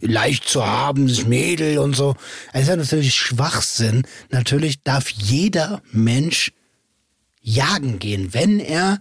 leicht 0.00 0.48
zu 0.48 0.66
haben, 0.66 1.08
das 1.08 1.26
Mädel 1.26 1.78
und 1.78 1.94
so. 1.94 2.14
Es 2.52 2.62
ist 2.62 2.68
ja 2.68 2.76
natürlich 2.76 3.14
Schwachsinn. 3.14 4.06
Natürlich 4.30 4.82
darf 4.82 5.08
jeder 5.08 5.82
Mensch 5.92 6.52
jagen 7.40 7.98
gehen, 7.98 8.34
wenn 8.34 8.60
er 8.60 8.98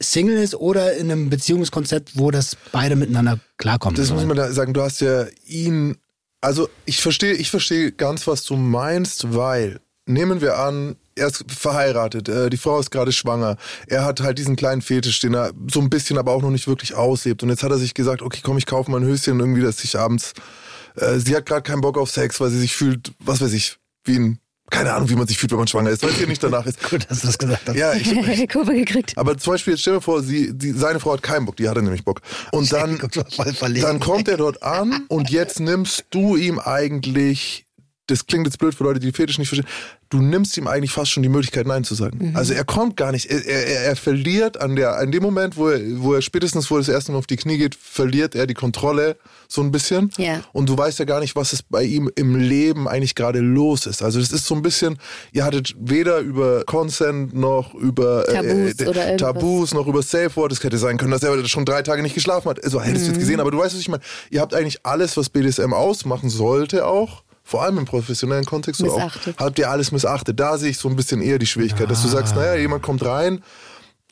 Single 0.00 0.36
ist 0.36 0.54
oder 0.54 0.96
in 0.96 1.10
einem 1.10 1.30
Beziehungskonzept, 1.30 2.18
wo 2.18 2.30
das 2.30 2.56
beide 2.72 2.96
miteinander 2.96 3.38
klarkommen. 3.58 3.96
Das 3.96 4.10
muss 4.10 4.24
man 4.24 4.36
da 4.36 4.52
sagen. 4.52 4.74
Du 4.74 4.82
hast 4.82 5.00
ja 5.00 5.26
ihn. 5.46 5.96
Also 6.40 6.68
ich 6.84 7.00
verstehe, 7.00 7.32
ich 7.32 7.50
verstehe 7.50 7.92
ganz, 7.92 8.26
was 8.26 8.44
du 8.44 8.56
meinst, 8.56 9.34
weil 9.34 9.80
nehmen 10.06 10.42
wir 10.42 10.58
an, 10.58 10.96
er 11.14 11.28
ist 11.28 11.44
verheiratet, 11.48 12.28
äh, 12.28 12.50
die 12.50 12.56
Frau 12.56 12.78
ist 12.78 12.90
gerade 12.90 13.12
schwanger. 13.12 13.56
Er 13.86 14.04
hat 14.04 14.20
halt 14.20 14.38
diesen 14.38 14.56
kleinen 14.56 14.82
Fetisch, 14.82 15.20
den 15.20 15.34
er 15.34 15.52
so 15.72 15.80
ein 15.80 15.88
bisschen, 15.88 16.18
aber 16.18 16.32
auch 16.32 16.42
noch 16.42 16.50
nicht 16.50 16.66
wirklich 16.66 16.94
auslebt. 16.94 17.42
Und 17.42 17.50
jetzt 17.50 17.62
hat 17.62 17.70
er 17.70 17.78
sich 17.78 17.94
gesagt, 17.94 18.20
okay, 18.20 18.40
komm, 18.42 18.58
ich 18.58 18.66
kaufe 18.66 18.90
mal 18.90 19.00
ein 19.00 19.06
Höschen 19.06 19.40
irgendwie, 19.40 19.62
dass 19.62 19.82
ich 19.84 19.98
abends. 19.98 20.32
Äh, 20.96 21.18
sie 21.18 21.34
hat 21.34 21.46
gerade 21.46 21.62
keinen 21.62 21.80
Bock 21.80 21.96
auf 21.96 22.10
Sex, 22.10 22.40
weil 22.40 22.50
sie 22.50 22.60
sich 22.60 22.74
fühlt, 22.74 23.12
was 23.20 23.40
weiß 23.40 23.52
ich, 23.52 23.78
wie 24.04 24.18
ein 24.18 24.38
keine 24.70 24.92
Ahnung, 24.92 25.08
wie 25.10 25.14
man 25.14 25.26
sich 25.26 25.38
fühlt, 25.38 25.52
wenn 25.52 25.58
man 25.58 25.68
schwanger 25.68 25.90
ist, 25.90 26.02
weil 26.02 26.10
es 26.10 26.16
hier 26.16 26.26
nicht 26.26 26.42
danach 26.42 26.64
ist. 26.66 26.82
Gut, 26.90 27.06
dass 27.08 27.20
du 27.20 27.26
das 27.26 27.38
gesagt 27.38 27.68
hast. 27.68 27.76
Ja, 27.76 27.92
ich, 27.92 28.10
ich 28.28 28.48
Kurve 28.48 28.74
gekriegt. 28.74 29.16
Aber 29.16 29.36
zum 29.36 29.52
Beispiel, 29.52 29.74
jetzt 29.74 29.82
stell 29.82 29.94
dir 29.94 30.00
vor, 30.00 30.22
sie, 30.22 30.52
die, 30.56 30.72
seine 30.72 31.00
Frau 31.00 31.12
hat 31.12 31.22
keinen 31.22 31.46
Bock, 31.46 31.56
die 31.56 31.68
hatte 31.68 31.82
nämlich 31.82 32.04
Bock. 32.04 32.20
Und 32.50 32.72
dann, 32.72 32.98
dann 33.80 34.00
kommt 34.00 34.28
er 34.28 34.36
dort 34.36 34.62
an 34.62 35.04
und 35.08 35.30
jetzt 35.30 35.60
nimmst 35.60 36.06
du 36.10 36.36
ihm 36.36 36.58
eigentlich, 36.58 37.63
das 38.06 38.26
klingt 38.26 38.46
jetzt 38.46 38.58
blöd 38.58 38.74
für 38.74 38.84
Leute, 38.84 39.00
die 39.00 39.12
Fetisch 39.12 39.38
nicht 39.38 39.48
verstehen, 39.48 39.68
du 40.10 40.20
nimmst 40.20 40.56
ihm 40.56 40.68
eigentlich 40.68 40.92
fast 40.92 41.10
schon 41.10 41.22
die 41.22 41.28
Möglichkeit, 41.28 41.66
Nein 41.66 41.84
zu 41.84 41.94
sagen. 41.94 42.30
Mhm. 42.30 42.36
Also 42.36 42.52
er 42.52 42.64
kommt 42.64 42.96
gar 42.96 43.12
nicht, 43.12 43.26
er, 43.26 43.44
er, 43.44 43.80
er 43.86 43.96
verliert 43.96 44.60
an 44.60 44.76
der, 44.76 44.96
an 44.98 45.10
dem 45.10 45.22
Moment, 45.22 45.56
wo 45.56 45.68
er, 45.68 45.80
wo 46.00 46.14
er 46.14 46.22
spätestens, 46.22 46.70
wo 46.70 46.76
er 46.76 46.80
das 46.80 46.88
erste 46.88 47.12
Mal 47.12 47.18
auf 47.18 47.26
die 47.26 47.36
Knie 47.36 47.56
geht, 47.56 47.74
verliert 47.74 48.34
er 48.34 48.46
die 48.46 48.54
Kontrolle 48.54 49.16
so 49.48 49.62
ein 49.62 49.72
bisschen. 49.72 50.10
Ja. 50.18 50.42
Und 50.52 50.68
du 50.68 50.76
weißt 50.76 50.98
ja 50.98 51.04
gar 51.04 51.20
nicht, 51.20 51.34
was 51.34 51.52
es 51.52 51.62
bei 51.62 51.82
ihm 51.82 52.10
im 52.14 52.36
Leben 52.36 52.86
eigentlich 52.88 53.14
gerade 53.14 53.40
los 53.40 53.86
ist. 53.86 54.02
Also 54.02 54.20
das 54.20 54.30
ist 54.30 54.46
so 54.46 54.54
ein 54.54 54.62
bisschen, 54.62 54.98
ihr 55.32 55.44
hattet 55.44 55.74
weder 55.78 56.18
über 56.18 56.64
Consent 56.64 57.34
noch 57.34 57.74
über 57.74 58.28
äh, 58.28 58.34
Tabus, 58.34 58.96
äh, 58.96 59.16
Tabus 59.16 59.74
noch 59.74 59.86
über 59.86 60.02
Safe 60.02 60.34
Word. 60.36 60.52
Es 60.52 60.62
hätte 60.62 60.78
sein 60.78 60.98
können, 60.98 61.10
dass 61.10 61.22
er 61.22 61.44
schon 61.46 61.64
drei 61.64 61.82
Tage 61.82 62.02
nicht 62.02 62.14
geschlafen 62.14 62.50
hat. 62.50 62.62
Also 62.62 62.80
hättest 62.80 63.04
mhm. 63.04 63.06
du 63.06 63.12
jetzt 63.12 63.20
gesehen, 63.20 63.40
aber 63.40 63.50
du 63.50 63.58
weißt, 63.58 63.74
was 63.74 63.80
ich 63.80 63.88
meine. 63.88 64.02
Ihr 64.30 64.40
habt 64.40 64.54
eigentlich 64.54 64.84
alles, 64.84 65.16
was 65.16 65.30
BDSM 65.30 65.72
ausmachen 65.72 66.28
sollte 66.28 66.86
auch 66.86 67.24
vor 67.44 67.62
allem 67.62 67.78
im 67.78 67.84
professionellen 67.84 68.46
Kontext 68.46 68.80
so 68.80 68.90
auch, 68.90 69.12
habt 69.36 69.58
ihr 69.58 69.70
alles 69.70 69.92
missachtet. 69.92 70.40
Da 70.40 70.56
sehe 70.56 70.70
ich 70.70 70.78
so 70.78 70.88
ein 70.88 70.96
bisschen 70.96 71.20
eher 71.20 71.38
die 71.38 71.46
Schwierigkeit, 71.46 71.86
ah. 71.86 71.90
dass 71.90 72.02
du 72.02 72.08
sagst, 72.08 72.34
naja, 72.34 72.54
jemand 72.54 72.82
kommt 72.82 73.04
rein, 73.04 73.44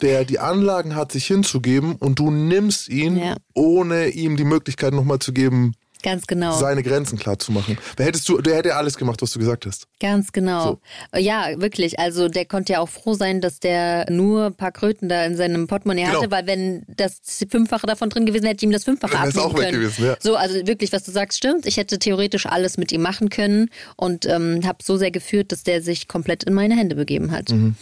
der 0.02 0.24
die 0.24 0.38
Anlagen 0.38 0.94
hat, 0.94 1.12
sich 1.12 1.26
hinzugeben 1.26 1.96
und 1.96 2.18
du 2.18 2.30
nimmst 2.30 2.88
ihn, 2.88 3.16
ja. 3.16 3.36
ohne 3.54 4.08
ihm 4.08 4.36
die 4.36 4.44
Möglichkeit 4.44 4.92
nochmal 4.92 5.18
zu 5.18 5.32
geben, 5.32 5.74
Ganz 6.02 6.26
genau. 6.26 6.56
seine 6.58 6.82
Grenzen 6.82 7.18
klar 7.18 7.38
zu 7.38 7.52
machen. 7.52 7.78
Wer 7.96 8.06
hättest 8.06 8.28
du, 8.28 8.40
der 8.40 8.56
hätte 8.56 8.74
alles 8.76 8.96
gemacht, 8.96 9.22
was 9.22 9.30
du 9.32 9.38
gesagt 9.38 9.66
hast. 9.66 9.86
Ganz 10.00 10.32
genau. 10.32 10.80
Ja, 11.16 11.48
wirklich. 11.60 11.98
Also 11.98 12.28
der 12.28 12.44
konnte 12.44 12.72
ja 12.74 12.80
auch 12.80 12.88
froh 12.88 13.14
sein, 13.14 13.40
dass 13.40 13.60
der 13.60 14.10
nur 14.10 14.46
ein 14.46 14.54
paar 14.54 14.72
Kröten 14.72 15.08
da 15.08 15.24
in 15.24 15.36
seinem 15.36 15.66
Portemonnaie 15.66 16.04
Genau. 16.06 16.18
hatte, 16.22 16.30
weil 16.30 16.46
wenn 16.46 16.82
das 16.88 17.20
Fünffache 17.50 17.86
davon 17.86 18.10
drin 18.10 18.26
gewesen 18.26 18.42
wäre, 18.44 18.52
hätte 18.52 18.64
ich 18.64 18.68
ihm 18.68 18.72
das 18.72 18.84
Fünffache 18.84 19.16
abnehmen 19.16 19.38
auch 19.38 19.54
weg 19.54 19.66
können. 19.70 19.80
gewesen, 19.80 20.04
ja. 20.06 20.16
So, 20.20 20.36
also 20.36 20.66
wirklich, 20.66 20.92
was 20.92 21.04
du 21.04 21.12
sagst, 21.12 21.38
stimmt. 21.38 21.66
Ich 21.66 21.76
hätte 21.76 21.98
theoretisch 21.98 22.46
alles 22.46 22.76
mit 22.78 22.90
ihm 22.92 23.02
machen 23.02 23.28
können 23.30 23.70
und 23.96 24.26
ähm, 24.26 24.60
habe 24.66 24.78
so 24.82 24.96
sehr 24.96 25.10
geführt, 25.12 25.52
dass 25.52 25.62
der 25.62 25.82
sich 25.82 26.08
komplett 26.08 26.42
in 26.44 26.54
meine 26.54 26.76
Hände 26.76 26.96
begeben 26.96 27.30
hat. 27.30 27.50
Mhm. 27.50 27.76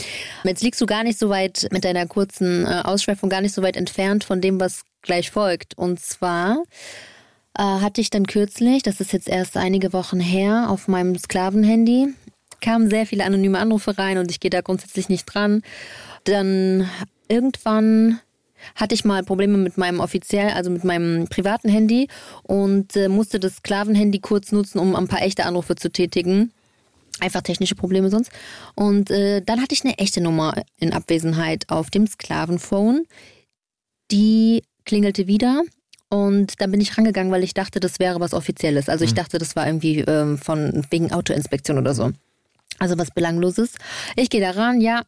Jetzt 0.44 0.62
liegst 0.62 0.80
du 0.80 0.86
gar 0.86 1.04
nicht 1.04 1.18
so 1.18 1.30
weit 1.30 1.68
mit 1.70 1.84
deiner 1.84 2.06
kurzen 2.06 2.66
äh, 2.66 2.82
Ausschweifung 2.84 3.30
gar 3.30 3.40
nicht 3.40 3.54
so 3.54 3.62
weit 3.62 3.76
entfernt 3.76 4.24
von 4.24 4.40
dem, 4.40 4.60
was 4.60 4.82
gleich 5.02 5.30
folgt. 5.30 5.78
Und 5.78 6.00
zwar 6.00 6.62
äh, 7.56 7.62
hatte 7.62 8.00
ich 8.00 8.10
dann 8.10 8.26
kürzlich, 8.26 8.82
das 8.82 9.00
ist 9.00 9.12
jetzt 9.12 9.28
erst 9.28 9.56
einige 9.56 9.92
Wochen 9.92 10.20
her, 10.20 10.70
auf 10.70 10.88
meinem 10.88 11.18
Sklavenhandy, 11.18 12.14
kamen 12.60 12.90
sehr 12.90 13.06
viele 13.06 13.24
anonyme 13.24 13.58
Anrufe 13.58 13.98
rein 13.98 14.18
und 14.18 14.30
ich 14.30 14.40
gehe 14.40 14.50
da 14.50 14.60
grundsätzlich 14.60 15.08
nicht 15.08 15.24
dran. 15.26 15.62
Dann 16.24 16.88
irgendwann 17.28 18.20
hatte 18.74 18.94
ich 18.94 19.04
mal 19.04 19.24
Probleme 19.24 19.56
mit 19.56 19.78
meinem 19.78 20.00
offiziell, 20.00 20.50
also 20.50 20.70
mit 20.70 20.84
meinem 20.84 21.28
privaten 21.28 21.68
Handy 21.68 22.08
und 22.42 22.94
äh, 22.96 23.08
musste 23.08 23.40
das 23.40 23.56
Sklavenhandy 23.56 24.20
kurz 24.20 24.52
nutzen, 24.52 24.78
um 24.78 24.94
ein 24.94 25.08
paar 25.08 25.22
echte 25.22 25.44
Anrufe 25.46 25.76
zu 25.76 25.90
tätigen. 25.90 26.52
Einfach 27.20 27.42
technische 27.42 27.74
Probleme 27.74 28.10
sonst. 28.10 28.30
Und 28.74 29.10
äh, 29.10 29.42
dann 29.42 29.60
hatte 29.60 29.74
ich 29.74 29.84
eine 29.84 29.98
echte 29.98 30.20
Nummer 30.20 30.54
in 30.78 30.92
Abwesenheit 30.92 31.68
auf 31.68 31.90
dem 31.90 32.06
Sklavenphone. 32.06 33.06
Die 34.10 34.62
klingelte 34.84 35.26
wieder 35.26 35.62
und 36.10 36.60
dann 36.60 36.72
bin 36.72 36.80
ich 36.80 36.98
rangegangen, 36.98 37.32
weil 37.32 37.44
ich 37.44 37.54
dachte, 37.54 37.78
das 37.78 38.00
wäre 38.00 38.20
was 38.20 38.34
Offizielles. 38.34 38.88
Also 38.88 39.04
ich 39.04 39.14
dachte, 39.14 39.38
das 39.38 39.54
war 39.54 39.66
irgendwie 39.66 40.00
ähm, 40.00 40.38
von 40.38 40.84
wegen 40.90 41.12
Autoinspektion 41.12 41.78
oder 41.78 41.94
so. 41.94 42.10
Also 42.78 42.98
was 42.98 43.12
Belangloses. 43.12 43.74
Ich 44.16 44.28
gehe 44.28 44.40
da 44.40 44.50
ran, 44.50 44.80
ja. 44.80 45.04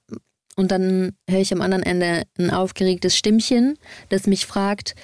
Und 0.54 0.70
dann 0.70 1.16
höre 1.28 1.40
ich 1.40 1.52
am 1.52 1.60
anderen 1.60 1.82
Ende 1.82 2.22
ein 2.38 2.50
aufgeregtes 2.50 3.16
Stimmchen, 3.16 3.78
das 4.10 4.26
mich 4.26 4.46
fragt, 4.46 4.94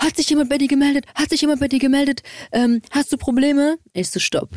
hat 0.00 0.16
sich 0.16 0.28
jemand 0.30 0.48
bei 0.48 0.56
dir 0.56 0.68
gemeldet? 0.68 1.04
Hat 1.14 1.28
sich 1.28 1.42
jemand 1.42 1.60
bei 1.60 1.68
dir 1.68 1.78
gemeldet? 1.78 2.22
Ähm, 2.52 2.80
hast 2.90 3.12
du 3.12 3.18
Probleme? 3.18 3.76
Ich 3.92 4.10
so, 4.10 4.18
stopp. 4.18 4.48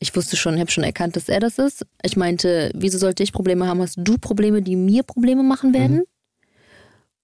Ich 0.00 0.16
wusste 0.16 0.36
schon, 0.36 0.54
ich 0.54 0.60
habe 0.60 0.70
schon 0.70 0.84
erkannt, 0.84 1.14
dass 1.14 1.28
er 1.28 1.40
das 1.40 1.58
ist. 1.58 1.84
Ich 2.02 2.16
meinte, 2.16 2.70
wieso 2.74 2.98
sollte 2.98 3.22
ich 3.22 3.32
Probleme 3.32 3.66
haben? 3.66 3.82
Hast 3.82 3.96
du 3.98 4.16
Probleme, 4.16 4.62
die 4.62 4.76
mir 4.76 5.02
Probleme 5.02 5.42
machen 5.42 5.74
werden? 5.74 6.04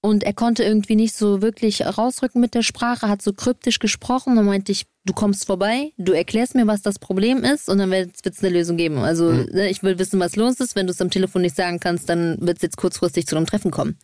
Und 0.05 0.23
er 0.23 0.35
konnte 0.35 0.63
irgendwie 0.63 0.97
nicht 0.97 1.15
so 1.17 1.41
wirklich 1.41 1.81
rausrücken 1.81 2.39
mit 2.39 2.53
der 2.53 2.63
Sprache, 2.63 3.09
hat 3.09 3.23
so 3.23 3.33
kryptisch 3.33 3.79
gesprochen. 3.79 4.37
Dann 4.37 4.45
meinte 4.45 4.71
ich, 4.71 4.85
du 5.07 5.15
kommst 5.15 5.47
vorbei, 5.47 5.93
du 5.97 6.13
erklärst 6.13 6.55
mir, 6.55 6.67
was 6.67 6.83
das 6.83 6.99
Problem 6.99 7.43
ist 7.43 7.71
und 7.71 7.79
dann 7.79 7.91
wird 7.91 8.11
es 8.23 8.45
eine 8.45 8.53
Lösung 8.53 8.77
geben. 8.77 8.99
Also 8.99 9.33
ne, 9.33 9.71
ich 9.71 9.83
will 9.83 9.99
wissen, 9.99 10.21
was 10.21 10.37
los 10.37 10.61
ist. 10.61 10.77
Wenn 10.77 10.87
du 10.87 10.93
es 10.93 11.01
am 11.01 11.09
Telefon 11.09 11.41
nicht 11.41 11.57
sagen 11.57 11.81
kannst, 11.81 12.11
dann 12.11 12.37
wird 12.43 12.59
es 12.59 12.63
jetzt 12.63 12.77
kurzfristig 12.77 13.27
zu 13.27 13.35
einem 13.35 13.47
Treffen 13.47 13.71
kommen. 13.71 13.97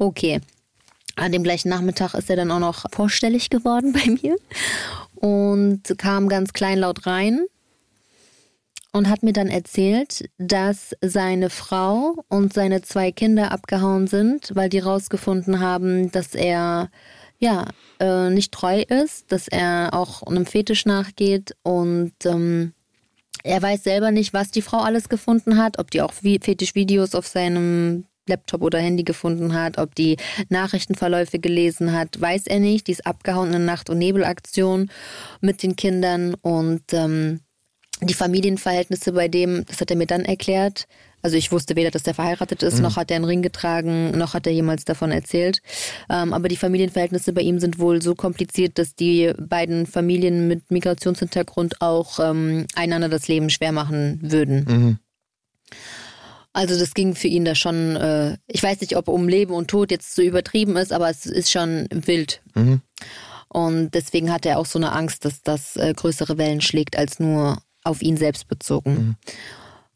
Okay. 0.00 0.40
An 1.14 1.30
dem 1.30 1.44
gleichen 1.44 1.68
Nachmittag 1.68 2.14
ist 2.14 2.28
er 2.28 2.34
dann 2.34 2.50
auch 2.50 2.58
noch 2.58 2.84
vorstellig 2.90 3.48
geworden 3.48 3.92
bei 4.04 4.10
mir 4.20 4.34
und 5.14 5.96
kam 5.96 6.28
ganz 6.28 6.54
kleinlaut 6.54 7.06
rein 7.06 7.46
und 8.92 9.08
hat 9.08 9.22
mir 9.22 9.32
dann 9.32 9.48
erzählt, 9.48 10.28
dass 10.38 10.94
seine 11.02 11.50
Frau 11.50 12.24
und 12.28 12.52
seine 12.52 12.82
zwei 12.82 13.12
Kinder 13.12 13.52
abgehauen 13.52 14.06
sind, 14.06 14.52
weil 14.54 14.68
die 14.68 14.78
rausgefunden 14.78 15.60
haben, 15.60 16.10
dass 16.12 16.34
er 16.34 16.90
ja 17.38 17.66
äh, 18.00 18.30
nicht 18.30 18.52
treu 18.52 18.80
ist, 18.82 19.30
dass 19.30 19.48
er 19.48 19.90
auch 19.92 20.22
einem 20.22 20.46
Fetisch 20.46 20.86
nachgeht 20.86 21.54
und 21.62 22.12
ähm, 22.24 22.72
er 23.44 23.62
weiß 23.62 23.84
selber 23.84 24.10
nicht, 24.10 24.32
was 24.32 24.50
die 24.50 24.62
Frau 24.62 24.78
alles 24.78 25.08
gefunden 25.08 25.58
hat, 25.58 25.78
ob 25.78 25.90
die 25.90 26.00
auch 26.00 26.12
Vi- 26.22 26.42
Fetischvideos 26.42 27.14
auf 27.14 27.26
seinem 27.26 28.06
Laptop 28.28 28.62
oder 28.62 28.80
Handy 28.80 29.04
gefunden 29.04 29.54
hat, 29.54 29.78
ob 29.78 29.94
die 29.94 30.16
Nachrichtenverläufe 30.48 31.38
gelesen 31.38 31.92
hat, 31.92 32.20
weiß 32.20 32.48
er 32.48 32.58
nicht. 32.58 32.88
Die 32.88 32.92
ist 32.92 33.06
abgehauen 33.06 33.54
in 33.54 33.64
Nacht- 33.64 33.88
und 33.88 33.98
Nebelaktion 33.98 34.90
mit 35.40 35.62
den 35.62 35.76
Kindern 35.76 36.34
und 36.34 36.82
ähm, 36.92 37.40
die 38.02 38.14
Familienverhältnisse 38.14 39.12
bei 39.12 39.28
dem, 39.28 39.64
das 39.66 39.80
hat 39.80 39.90
er 39.90 39.96
mir 39.96 40.06
dann 40.06 40.24
erklärt. 40.24 40.86
Also 41.22 41.36
ich 41.36 41.50
wusste 41.50 41.74
weder, 41.74 41.90
dass 41.90 42.04
der 42.04 42.14
verheiratet 42.14 42.62
ist, 42.62 42.78
noch 42.80 42.96
hat 42.96 43.10
er 43.10 43.16
einen 43.16 43.24
Ring 43.24 43.42
getragen, 43.42 44.16
noch 44.16 44.34
hat 44.34 44.46
er 44.46 44.52
jemals 44.52 44.84
davon 44.84 45.10
erzählt. 45.10 45.60
Ähm, 46.08 46.32
aber 46.32 46.48
die 46.48 46.56
Familienverhältnisse 46.56 47.32
bei 47.32 47.40
ihm 47.40 47.58
sind 47.58 47.78
wohl 47.78 48.00
so 48.00 48.14
kompliziert, 48.14 48.78
dass 48.78 48.94
die 48.94 49.32
beiden 49.38 49.86
Familien 49.86 50.46
mit 50.46 50.70
Migrationshintergrund 50.70 51.80
auch 51.80 52.20
ähm, 52.20 52.66
einander 52.76 53.08
das 53.08 53.26
Leben 53.26 53.50
schwer 53.50 53.72
machen 53.72 54.20
würden. 54.22 54.66
Also 56.52 56.78
das 56.78 56.94
ging 56.94 57.14
für 57.14 57.28
ihn 57.28 57.44
da 57.44 57.54
schon, 57.54 57.96
äh, 57.96 58.36
ich 58.46 58.62
weiß 58.62 58.80
nicht, 58.80 58.96
ob 58.96 59.08
um 59.08 59.28
Leben 59.28 59.52
und 59.52 59.68
Tod 59.68 59.90
jetzt 59.90 60.14
so 60.14 60.22
übertrieben 60.22 60.76
ist, 60.76 60.92
aber 60.92 61.10
es 61.10 61.26
ist 61.26 61.50
schon 61.50 61.88
wild. 61.90 62.40
Und 63.48 63.90
deswegen 63.94 64.32
hat 64.32 64.46
er 64.46 64.58
auch 64.58 64.66
so 64.66 64.78
eine 64.78 64.92
Angst, 64.92 65.24
dass 65.24 65.42
das 65.42 65.76
äh, 65.76 65.92
größere 65.94 66.38
Wellen 66.38 66.60
schlägt 66.60 66.96
als 66.96 67.18
nur 67.20 67.58
auf 67.86 68.02
ihn 68.02 68.16
selbst 68.16 68.48
bezogen. 68.48 69.16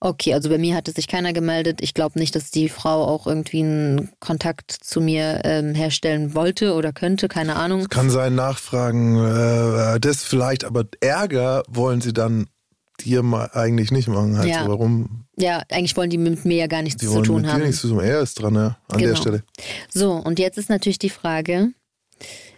Okay, 0.02 0.32
also 0.32 0.48
bei 0.48 0.56
mir 0.56 0.74
hatte 0.74 0.92
sich 0.92 1.08
keiner 1.08 1.34
gemeldet. 1.34 1.80
Ich 1.82 1.92
glaube 1.92 2.18
nicht, 2.18 2.34
dass 2.34 2.50
die 2.50 2.70
Frau 2.70 3.04
auch 3.06 3.26
irgendwie 3.26 3.60
einen 3.62 4.10
Kontakt 4.18 4.70
zu 4.72 5.02
mir 5.02 5.42
ähm, 5.44 5.74
herstellen 5.74 6.34
wollte 6.34 6.72
oder 6.72 6.94
könnte, 6.94 7.28
keine 7.28 7.56
Ahnung. 7.56 7.86
Kann 7.88 8.08
sein, 8.08 8.34
nachfragen, 8.34 9.18
äh, 9.18 10.00
das 10.00 10.22
vielleicht, 10.24 10.64
aber 10.64 10.84
Ärger 11.00 11.64
wollen 11.68 12.00
sie 12.00 12.14
dann 12.14 12.46
dir 13.00 13.22
mal 13.22 13.50
eigentlich 13.52 13.90
nicht 13.90 14.08
machen. 14.08 14.38
Halt 14.38 14.48
Ja. 14.48 14.62
so, 14.64 14.70
warum? 14.70 15.26
Ja, 15.36 15.62
eigentlich 15.70 15.96
wollen 15.98 16.08
die 16.10 16.18
mit 16.18 16.46
mir 16.46 16.56
ja 16.56 16.66
gar 16.66 16.80
nichts 16.82 17.00
Die 17.00 17.06
zu 17.06 17.12
wollen 17.14 17.24
tun 17.24 17.36
mit 17.36 17.44
dir 17.46 17.52
haben. 17.52 17.62
nichts 17.62 17.80
zu 17.82 17.88
tun. 17.88 18.00
Er 18.00 18.20
ist 18.20 18.34
dran, 18.40 18.54
ja, 18.54 18.78
an 18.88 18.98
der 18.98 19.08
Genau. 19.08 19.20
Stelle. 19.20 19.42
So, 19.92 20.12
und 20.12 20.38
jetzt 20.38 20.56
ist 20.56 20.70
natürlich 20.70 20.98
die 20.98 21.10
Frage, 21.10 21.72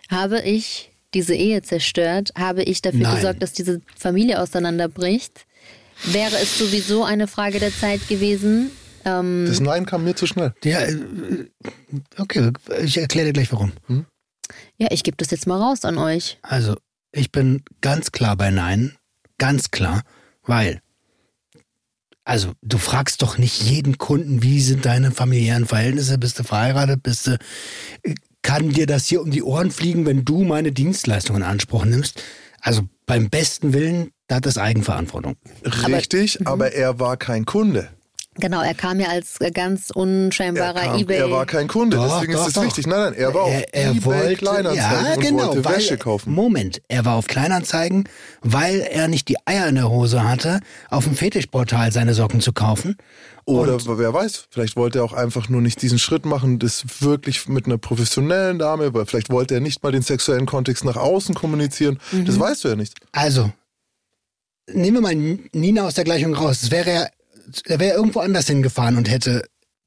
habe 0.09 0.41
ich 0.43 0.92
diese 1.15 1.35
Ehe 1.35 1.63
zerstört? 1.63 2.31
Habe 2.37 2.63
ich 2.63 2.83
dafür 2.83 3.01
Nein. 3.01 3.17
gesorgt, 3.17 3.43
dass 3.43 3.53
diese 3.53 3.81
Familie 3.97 4.41
auseinanderbricht? 4.41 5.47
Wäre 6.05 6.37
es 6.43 6.59
sowieso 6.59 7.05
eine 7.05 7.29
Frage 7.29 7.61
der 7.61 7.73
Zeit 7.73 8.09
gewesen? 8.09 8.71
Ähm, 9.05 9.45
Das 9.47 9.61
Nein 9.61 9.87
kam 9.87 10.05
mir 10.05 10.15
zu 10.17 10.27
schnell. 10.27 10.53
Ja, 10.65 10.81
äh, 10.81 10.97
okay, 12.19 12.51
ich 12.83 12.97
erkläre 12.99 13.27
dir 13.29 13.33
gleich 13.33 13.53
warum. 13.53 13.73
ja, 14.79 14.89
ich 14.91 15.03
gebe 15.05 15.17
das 15.17 15.31
jetzt 15.31 15.47
mal 15.47 15.59
raus 15.61 15.85
an 15.85 15.99
euch. 15.99 16.39
Also, 16.43 16.77
ich 17.13 17.31
bin 17.31 17.63
ganz 17.81 18.11
klar 18.13 18.37
bei 18.37 18.51
Nein. 18.51 18.97
Ganz 19.39 19.71
klar. 19.71 20.03
Weil, 20.45 20.81
also, 22.25 22.53
du 22.63 22.79
fragst 22.79 23.23
doch 23.23 23.39
nicht 23.39 23.63
jeden 23.63 23.99
Kunden, 23.99 24.43
wie 24.43 24.61
sind 24.61 24.85
deine 24.87 25.11
familiären 25.11 25.67
Verhältnisse? 25.67 26.19
Bist 26.19 26.39
du 26.39 26.45
verheiratet? 26.45 27.03
Bist 27.03 27.27
du. 27.27 27.39
Kann 28.43 28.71
dir 28.71 28.87
das 28.87 29.07
hier 29.07 29.23
um 29.23 29.31
die 29.31 29.43
Ohren 29.43 29.71
fliegen, 29.71 30.05
wenn 30.07 30.25
du 30.25 30.43
meine 30.45 30.73
Dienstleistungen 30.73 31.43
in 31.43 31.49
Anspruch 31.49 31.85
nimmst? 31.85 32.23
Also, 32.61 32.83
beim 33.07 33.31
besten 33.31 33.73
Willen, 33.73 34.11
das 34.29 34.41
ist 34.45 34.59
Eigenverantwortung. 34.59 35.37
Richtig, 35.65 36.41
Mhm. 36.41 36.47
aber 36.47 36.73
er 36.73 36.99
war 37.01 37.17
kein 37.17 37.45
Kunde. 37.45 37.89
Genau, 38.37 38.63
er 38.63 38.73
kam 38.73 38.99
ja 38.99 39.09
als 39.09 39.39
ganz 39.53 39.91
Er, 39.91 39.97
unscheinbarer 39.97 40.81
kam, 40.81 40.99
Ebay. 40.99 41.19
er 41.19 41.31
war 41.31 41.45
kein 41.45 41.69
Kunde, 41.69 41.99
Doch, 41.99 42.15
deswegen 42.15 42.33
doch, 42.33 42.41
ist 42.43 42.49
es 42.49 42.53
doch. 42.55 42.65
wichtig. 42.65 42.87
Nein, 42.87 43.01
nein, 43.01 43.15
er 43.15 43.35
war 43.35 43.43
auf 43.43 43.63
eBay 43.73 44.37
Kleinanzeigen 44.37 45.05
ja, 45.05 45.15
und 45.15 45.21
genau, 45.21 45.47
wollte 45.49 45.65
weil, 45.67 45.77
Wäsche 45.77 45.99
kaufen. 45.99 46.33
Moment, 46.33 46.81
er 46.89 47.05
war 47.05 47.17
auf 47.17 47.27
Kleinanzeigen, 47.27 48.09
weil 48.41 48.81
er 48.81 49.09
nicht 49.09 49.29
die 49.29 49.37
Eier 49.45 49.69
in 49.69 49.75
der 49.75 49.91
Hose 49.91 50.27
hatte, 50.27 50.61
auf 50.89 51.05
dem 51.05 51.15
Fetischportal 51.15 51.93
seine 51.93 52.15
Socken 52.15 52.41
zu 52.41 52.55
kaufen. 52.55 52.97
Oder 53.45 53.75
Und 53.75 53.99
wer 53.99 54.15
weiß, 54.15 54.47
vielleicht 54.51 54.77
wollte 54.77 55.01
er 55.01 55.05
auch 55.05 55.13
einfach 55.13 55.49
nur 55.51 55.61
nicht 55.61 55.83
diesen 55.83 55.99
Schritt 55.99 56.25
machen, 56.25 56.59
das 56.59 56.85
wirklich 57.01 57.49
mit 57.49 57.67
einer 57.67 57.77
professionellen 57.77 58.59
Dame, 58.59 58.95
weil 58.95 59.05
vielleicht 59.05 59.31
wollte 59.31 59.55
er 59.55 59.61
nicht 59.61 59.83
mal 59.83 59.93
den 59.93 60.03
sexuellen 60.03 60.47
Kontext 60.47 60.85
nach 60.85 60.97
außen 60.97 61.35
kommunizieren. 61.35 61.99
Mhm. 62.13 62.25
Das 62.25 62.39
weißt 62.39 62.65
du 62.65 62.69
ja 62.69 62.77
nicht. 62.77 62.95
also, 63.13 63.51
nehmen 64.73 64.97
wir 64.97 65.01
mal 65.03 65.15
Nina 65.15 65.83
aus 65.87 65.95
der 65.95 66.05
Gleichung 66.05 66.35
raus. 66.35 66.63
Es 66.63 66.71
wäre 66.71 66.91
er, 66.91 67.11
er 67.67 67.81
wäre 67.81 67.97
irgendwo 67.97 68.21
anders 68.21 68.47
hingefahren 68.47 68.97
und 68.97 69.11
hätte 69.11 69.45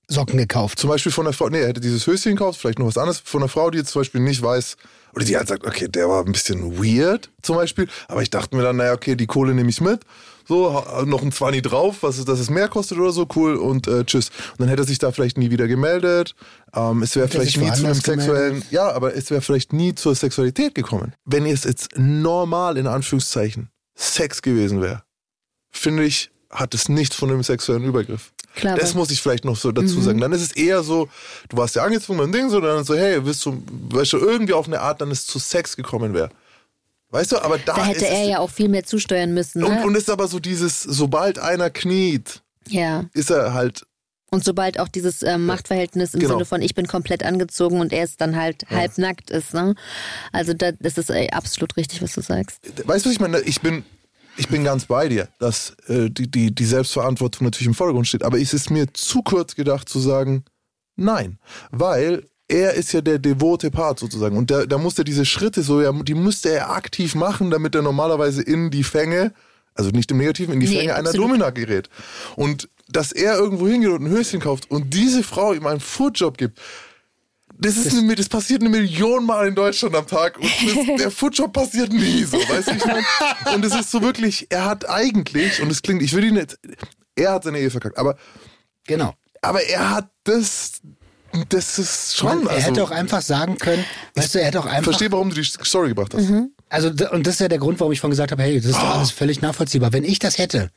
Socken 0.07 0.37
gekauft. 0.37 0.79
Zum 0.79 0.89
Beispiel 0.89 1.11
von 1.11 1.25
einer 1.25 1.33
Frau, 1.33 1.49
nee, 1.49 1.61
er 1.61 1.69
hätte 1.69 1.81
dieses 1.81 2.05
Höschen 2.05 2.35
gekauft, 2.35 2.59
vielleicht 2.59 2.79
noch 2.79 2.85
was 2.85 2.97
anderes, 2.97 3.19
von 3.19 3.41
einer 3.41 3.49
Frau, 3.49 3.71
die 3.71 3.79
jetzt 3.79 3.91
zum 3.91 4.01
Beispiel 4.01 4.21
nicht 4.21 4.41
weiß, 4.41 4.77
oder 5.13 5.25
die 5.25 5.35
halt 5.35 5.47
sagt, 5.47 5.65
okay, 5.65 5.87
der 5.87 6.09
war 6.09 6.23
ein 6.23 6.31
bisschen 6.31 6.77
weird, 6.77 7.31
zum 7.41 7.55
Beispiel, 7.55 7.87
aber 8.07 8.21
ich 8.21 8.29
dachte 8.29 8.55
mir 8.55 8.63
dann, 8.63 8.75
naja, 8.75 8.93
okay, 8.93 9.15
die 9.15 9.25
Kohle 9.25 9.53
nehme 9.53 9.69
ich 9.69 9.81
mit, 9.81 10.01
so, 10.47 10.83
noch 11.05 11.23
ein 11.23 11.31
20 11.31 11.63
drauf, 11.63 11.97
was 12.01 12.19
ist, 12.19 12.27
dass 12.27 12.39
es 12.39 12.51
mehr 12.51 12.67
kostet 12.67 12.99
oder 12.99 13.11
so, 13.11 13.27
cool, 13.35 13.55
und 13.55 13.87
äh, 13.87 14.03
tschüss. 14.05 14.29
Und 14.51 14.59
dann 14.59 14.67
hätte 14.67 14.83
er 14.83 14.85
sich 14.85 14.99
da 14.99 15.11
vielleicht 15.11 15.37
nie 15.39 15.49
wieder 15.49 15.67
gemeldet, 15.67 16.35
ähm, 16.75 17.01
es 17.01 17.15
wäre 17.15 17.27
vielleicht 17.27 17.57
nie 17.57 17.71
zu 17.73 17.85
einem 17.85 17.95
sexuellen, 17.95 18.63
ja, 18.69 18.91
aber 18.91 19.15
es 19.15 19.31
wäre 19.31 19.41
vielleicht 19.41 19.73
nie 19.73 19.95
zur 19.95 20.13
Sexualität 20.13 20.75
gekommen. 20.75 21.13
Wenn 21.25 21.47
es 21.47 21.63
jetzt 21.63 21.97
normal, 21.97 22.77
in 22.77 22.85
Anführungszeichen, 22.85 23.69
Sex 23.95 24.41
gewesen 24.41 24.81
wäre, 24.81 25.03
finde 25.71 26.03
ich, 26.03 26.29
hat 26.49 26.73
es 26.73 26.89
nichts 26.89 27.15
von 27.15 27.29
einem 27.29 27.43
sexuellen 27.43 27.83
Übergriff. 27.83 28.31
Klar, 28.55 28.77
Das 28.77 28.93
muss 28.93 29.11
ich 29.11 29.21
vielleicht 29.21 29.43
noch 29.43 29.57
so 29.57 29.71
dazu 29.73 29.99
sagen. 30.01 30.21
Dann 30.21 30.31
ist 30.31 30.41
es 30.41 30.51
eher 30.53 30.81
so, 30.83 31.09
du 31.49 31.57
warst 31.57 31.75
ja 31.75 31.83
angezogen 31.83 32.19
beim 32.19 32.31
Ding, 32.31 32.49
so 32.49 32.61
dann 32.61 32.83
so, 32.85 32.95
hey, 32.95 33.25
willst 33.25 33.45
du, 33.45 33.61
weißt 33.89 34.13
du, 34.13 34.17
irgendwie 34.17 34.53
auf 34.53 34.67
eine 34.67 34.79
Art, 34.79 35.01
dann 35.01 35.11
es 35.11 35.25
zu 35.25 35.39
Sex 35.39 35.75
gekommen 35.75 36.13
wäre. 36.13 36.29
Weißt 37.09 37.33
du, 37.33 37.37
aber 37.39 37.57
da, 37.57 37.75
Da 37.75 37.85
hätte 37.85 38.07
er 38.07 38.23
ja 38.23 38.39
auch 38.39 38.49
viel 38.49 38.69
mehr 38.69 38.83
zusteuern 38.85 39.33
müssen. 39.33 39.63
und, 39.63 39.73
Ne? 39.75 39.83
und 39.85 39.95
ist 39.95 40.09
aber 40.09 40.27
so 40.27 40.39
dieses, 40.39 40.81
sobald 40.81 41.37
einer 41.39 41.69
kniet, 41.69 42.41
ja. 42.67 43.05
ist 43.13 43.29
er 43.29 43.53
halt 43.53 43.85
Und 44.31 44.43
sobald 44.43 44.79
auch 44.79 44.87
dieses 44.87 45.21
ähm, 45.21 45.45
Machtverhältnis 45.45 46.13
im 46.13 46.21
Genau. 46.21 46.33
Sinne 46.33 46.45
von 46.45 46.61
ich 46.61 46.73
bin 46.75 46.87
komplett 46.87 47.23
angezogen 47.23 47.79
und 47.79 47.93
er 47.93 48.03
ist 48.05 48.19
dann 48.21 48.35
halt 48.35 48.65
halb 48.69 48.97
nackt 48.97 49.29
ist, 49.29 49.53
ne? 49.53 49.75
Also 50.31 50.53
da, 50.53 50.71
das 50.73 50.97
ist 50.97 51.09
ey, 51.09 51.29
absolut 51.29 51.77
richtig, 51.77 52.01
was 52.01 52.13
du 52.13 52.21
sagst. 52.21 52.59
weißt 52.85 53.05
du, 53.05 53.09
was 53.09 53.13
ich 53.15 53.19
meine? 53.21 53.39
Ich 53.41 53.61
bin, 53.61 53.83
ich 54.37 54.47
bin 54.49 54.63
ganz 54.63 54.85
bei 54.85 55.07
dir, 55.07 55.27
dass 55.39 55.75
äh, 55.87 56.09
die, 56.09 56.29
die, 56.29 56.53
die 56.53 56.65
Selbstverantwortung 56.65 57.45
natürlich 57.45 57.67
im 57.67 57.73
Vordergrund 57.73 58.07
steht. 58.07 58.23
Aber 58.23 58.39
es 58.39 58.53
ist 58.53 58.69
mir 58.69 58.93
zu 58.93 59.21
kurz 59.21 59.55
gedacht 59.55 59.87
zu 59.89 59.99
sagen, 59.99 60.43
nein. 60.95 61.39
Weil 61.71 62.23
er 62.47 62.73
ist 62.73 62.91
ja 62.93 63.01
der 63.01 63.19
devote 63.19 63.71
Part 63.71 63.99
sozusagen. 63.99 64.37
Und 64.37 64.51
da, 64.51 64.65
da 64.65 64.77
musste 64.77 65.01
er 65.01 65.05
diese 65.05 65.25
Schritte 65.25 65.63
so, 65.63 65.81
ja, 65.81 65.91
die 65.91 66.13
musste 66.13 66.51
er 66.51 66.71
aktiv 66.71 67.15
machen, 67.15 67.49
damit 67.49 67.75
er 67.75 67.81
normalerweise 67.81 68.41
in 68.41 68.69
die 68.69 68.83
Fänge, 68.83 69.33
also 69.73 69.89
nicht 69.89 70.11
im 70.11 70.17
Negativen, 70.17 70.53
in 70.53 70.59
die 70.59 70.67
Nee, 70.67 70.77
Fänge 70.79 70.95
einer 70.95 71.09
absolut. 71.09 71.29
Domina 71.29 71.49
gerät. 71.49 71.89
Und 72.35 72.69
dass 72.87 73.11
er 73.11 73.35
irgendwo 73.35 73.67
hingeht 73.67 73.89
und 73.89 74.03
ein 74.05 74.09
Höschen 74.09 74.39
kauft 74.39 74.69
und 74.69 74.93
diese 74.93 75.23
Frau 75.23 75.53
ihm 75.53 75.65
einen 75.65 75.79
Foodjob 75.79 76.37
gibt, 76.37 76.59
das, 77.57 77.77
ist 77.77 77.97
eine, 77.97 78.15
das 78.15 78.29
passiert 78.29 78.61
eine 78.61 78.69
Million 78.69 79.25
Mal 79.25 79.47
in 79.47 79.55
Deutschland 79.55 79.95
am 79.95 80.07
Tag 80.07 80.37
und 80.37 80.45
das, 80.45 80.95
der 80.99 81.11
Foodjob 81.11 81.53
passiert 81.53 81.91
nie 81.91 82.23
so, 82.23 82.37
weißt 82.37 82.67
du, 82.67 82.73
wie 82.73 82.77
ich 82.77 82.85
meine? 82.85 83.03
Und 83.55 83.65
es 83.65 83.75
ist 83.75 83.91
so 83.91 84.01
wirklich, 84.01 84.47
er 84.49 84.65
hat 84.65 84.89
eigentlich, 84.89 85.61
und 85.61 85.71
es 85.71 85.81
klingt, 85.81 86.01
ich 86.01 86.13
will 86.13 86.25
ihn 86.25 86.35
nicht, 86.35 86.57
er 87.15 87.31
hat 87.33 87.43
seine 87.43 87.59
Ehe 87.59 87.69
verkackt, 87.69 87.97
aber, 87.97 88.17
Genau. 88.87 89.13
aber 89.41 89.63
er 89.63 89.89
hat 89.91 90.09
das, 90.25 90.73
das 91.49 91.79
ist 91.79 92.15
schon, 92.17 92.39
Man, 92.39 92.47
er 92.47 92.53
also, 92.53 92.67
hätte 92.67 92.83
auch 92.83 92.91
einfach 92.91 93.21
sagen 93.21 93.57
können, 93.57 93.83
weißt 94.15 94.35
du, 94.35 94.39
er 94.39 94.45
hätte 94.47 94.59
auch 94.59 94.65
ich 94.65 94.71
einfach. 94.71 94.83
verstehe, 94.91 95.11
warum 95.11 95.29
du 95.29 95.35
die 95.35 95.43
Story 95.43 95.89
gebracht 95.89 96.13
hast. 96.13 96.29
Also, 96.69 96.89
d- 96.89 97.07
und 97.09 97.25
das 97.27 97.35
ist 97.35 97.39
ja 97.41 97.47
der 97.47 97.57
Grund, 97.59 97.79
warum 97.79 97.91
ich 97.93 97.99
vorhin 97.99 98.11
gesagt 98.11 98.31
habe, 98.31 98.41
hey, 98.43 98.57
das 98.57 98.71
ist 98.71 98.75
doch 98.77 98.95
alles 98.95 99.11
völlig 99.11 99.41
nachvollziehbar. 99.41 99.93
Wenn 99.93 100.03
ich 100.03 100.19
das 100.19 100.37
hätte, 100.37 100.71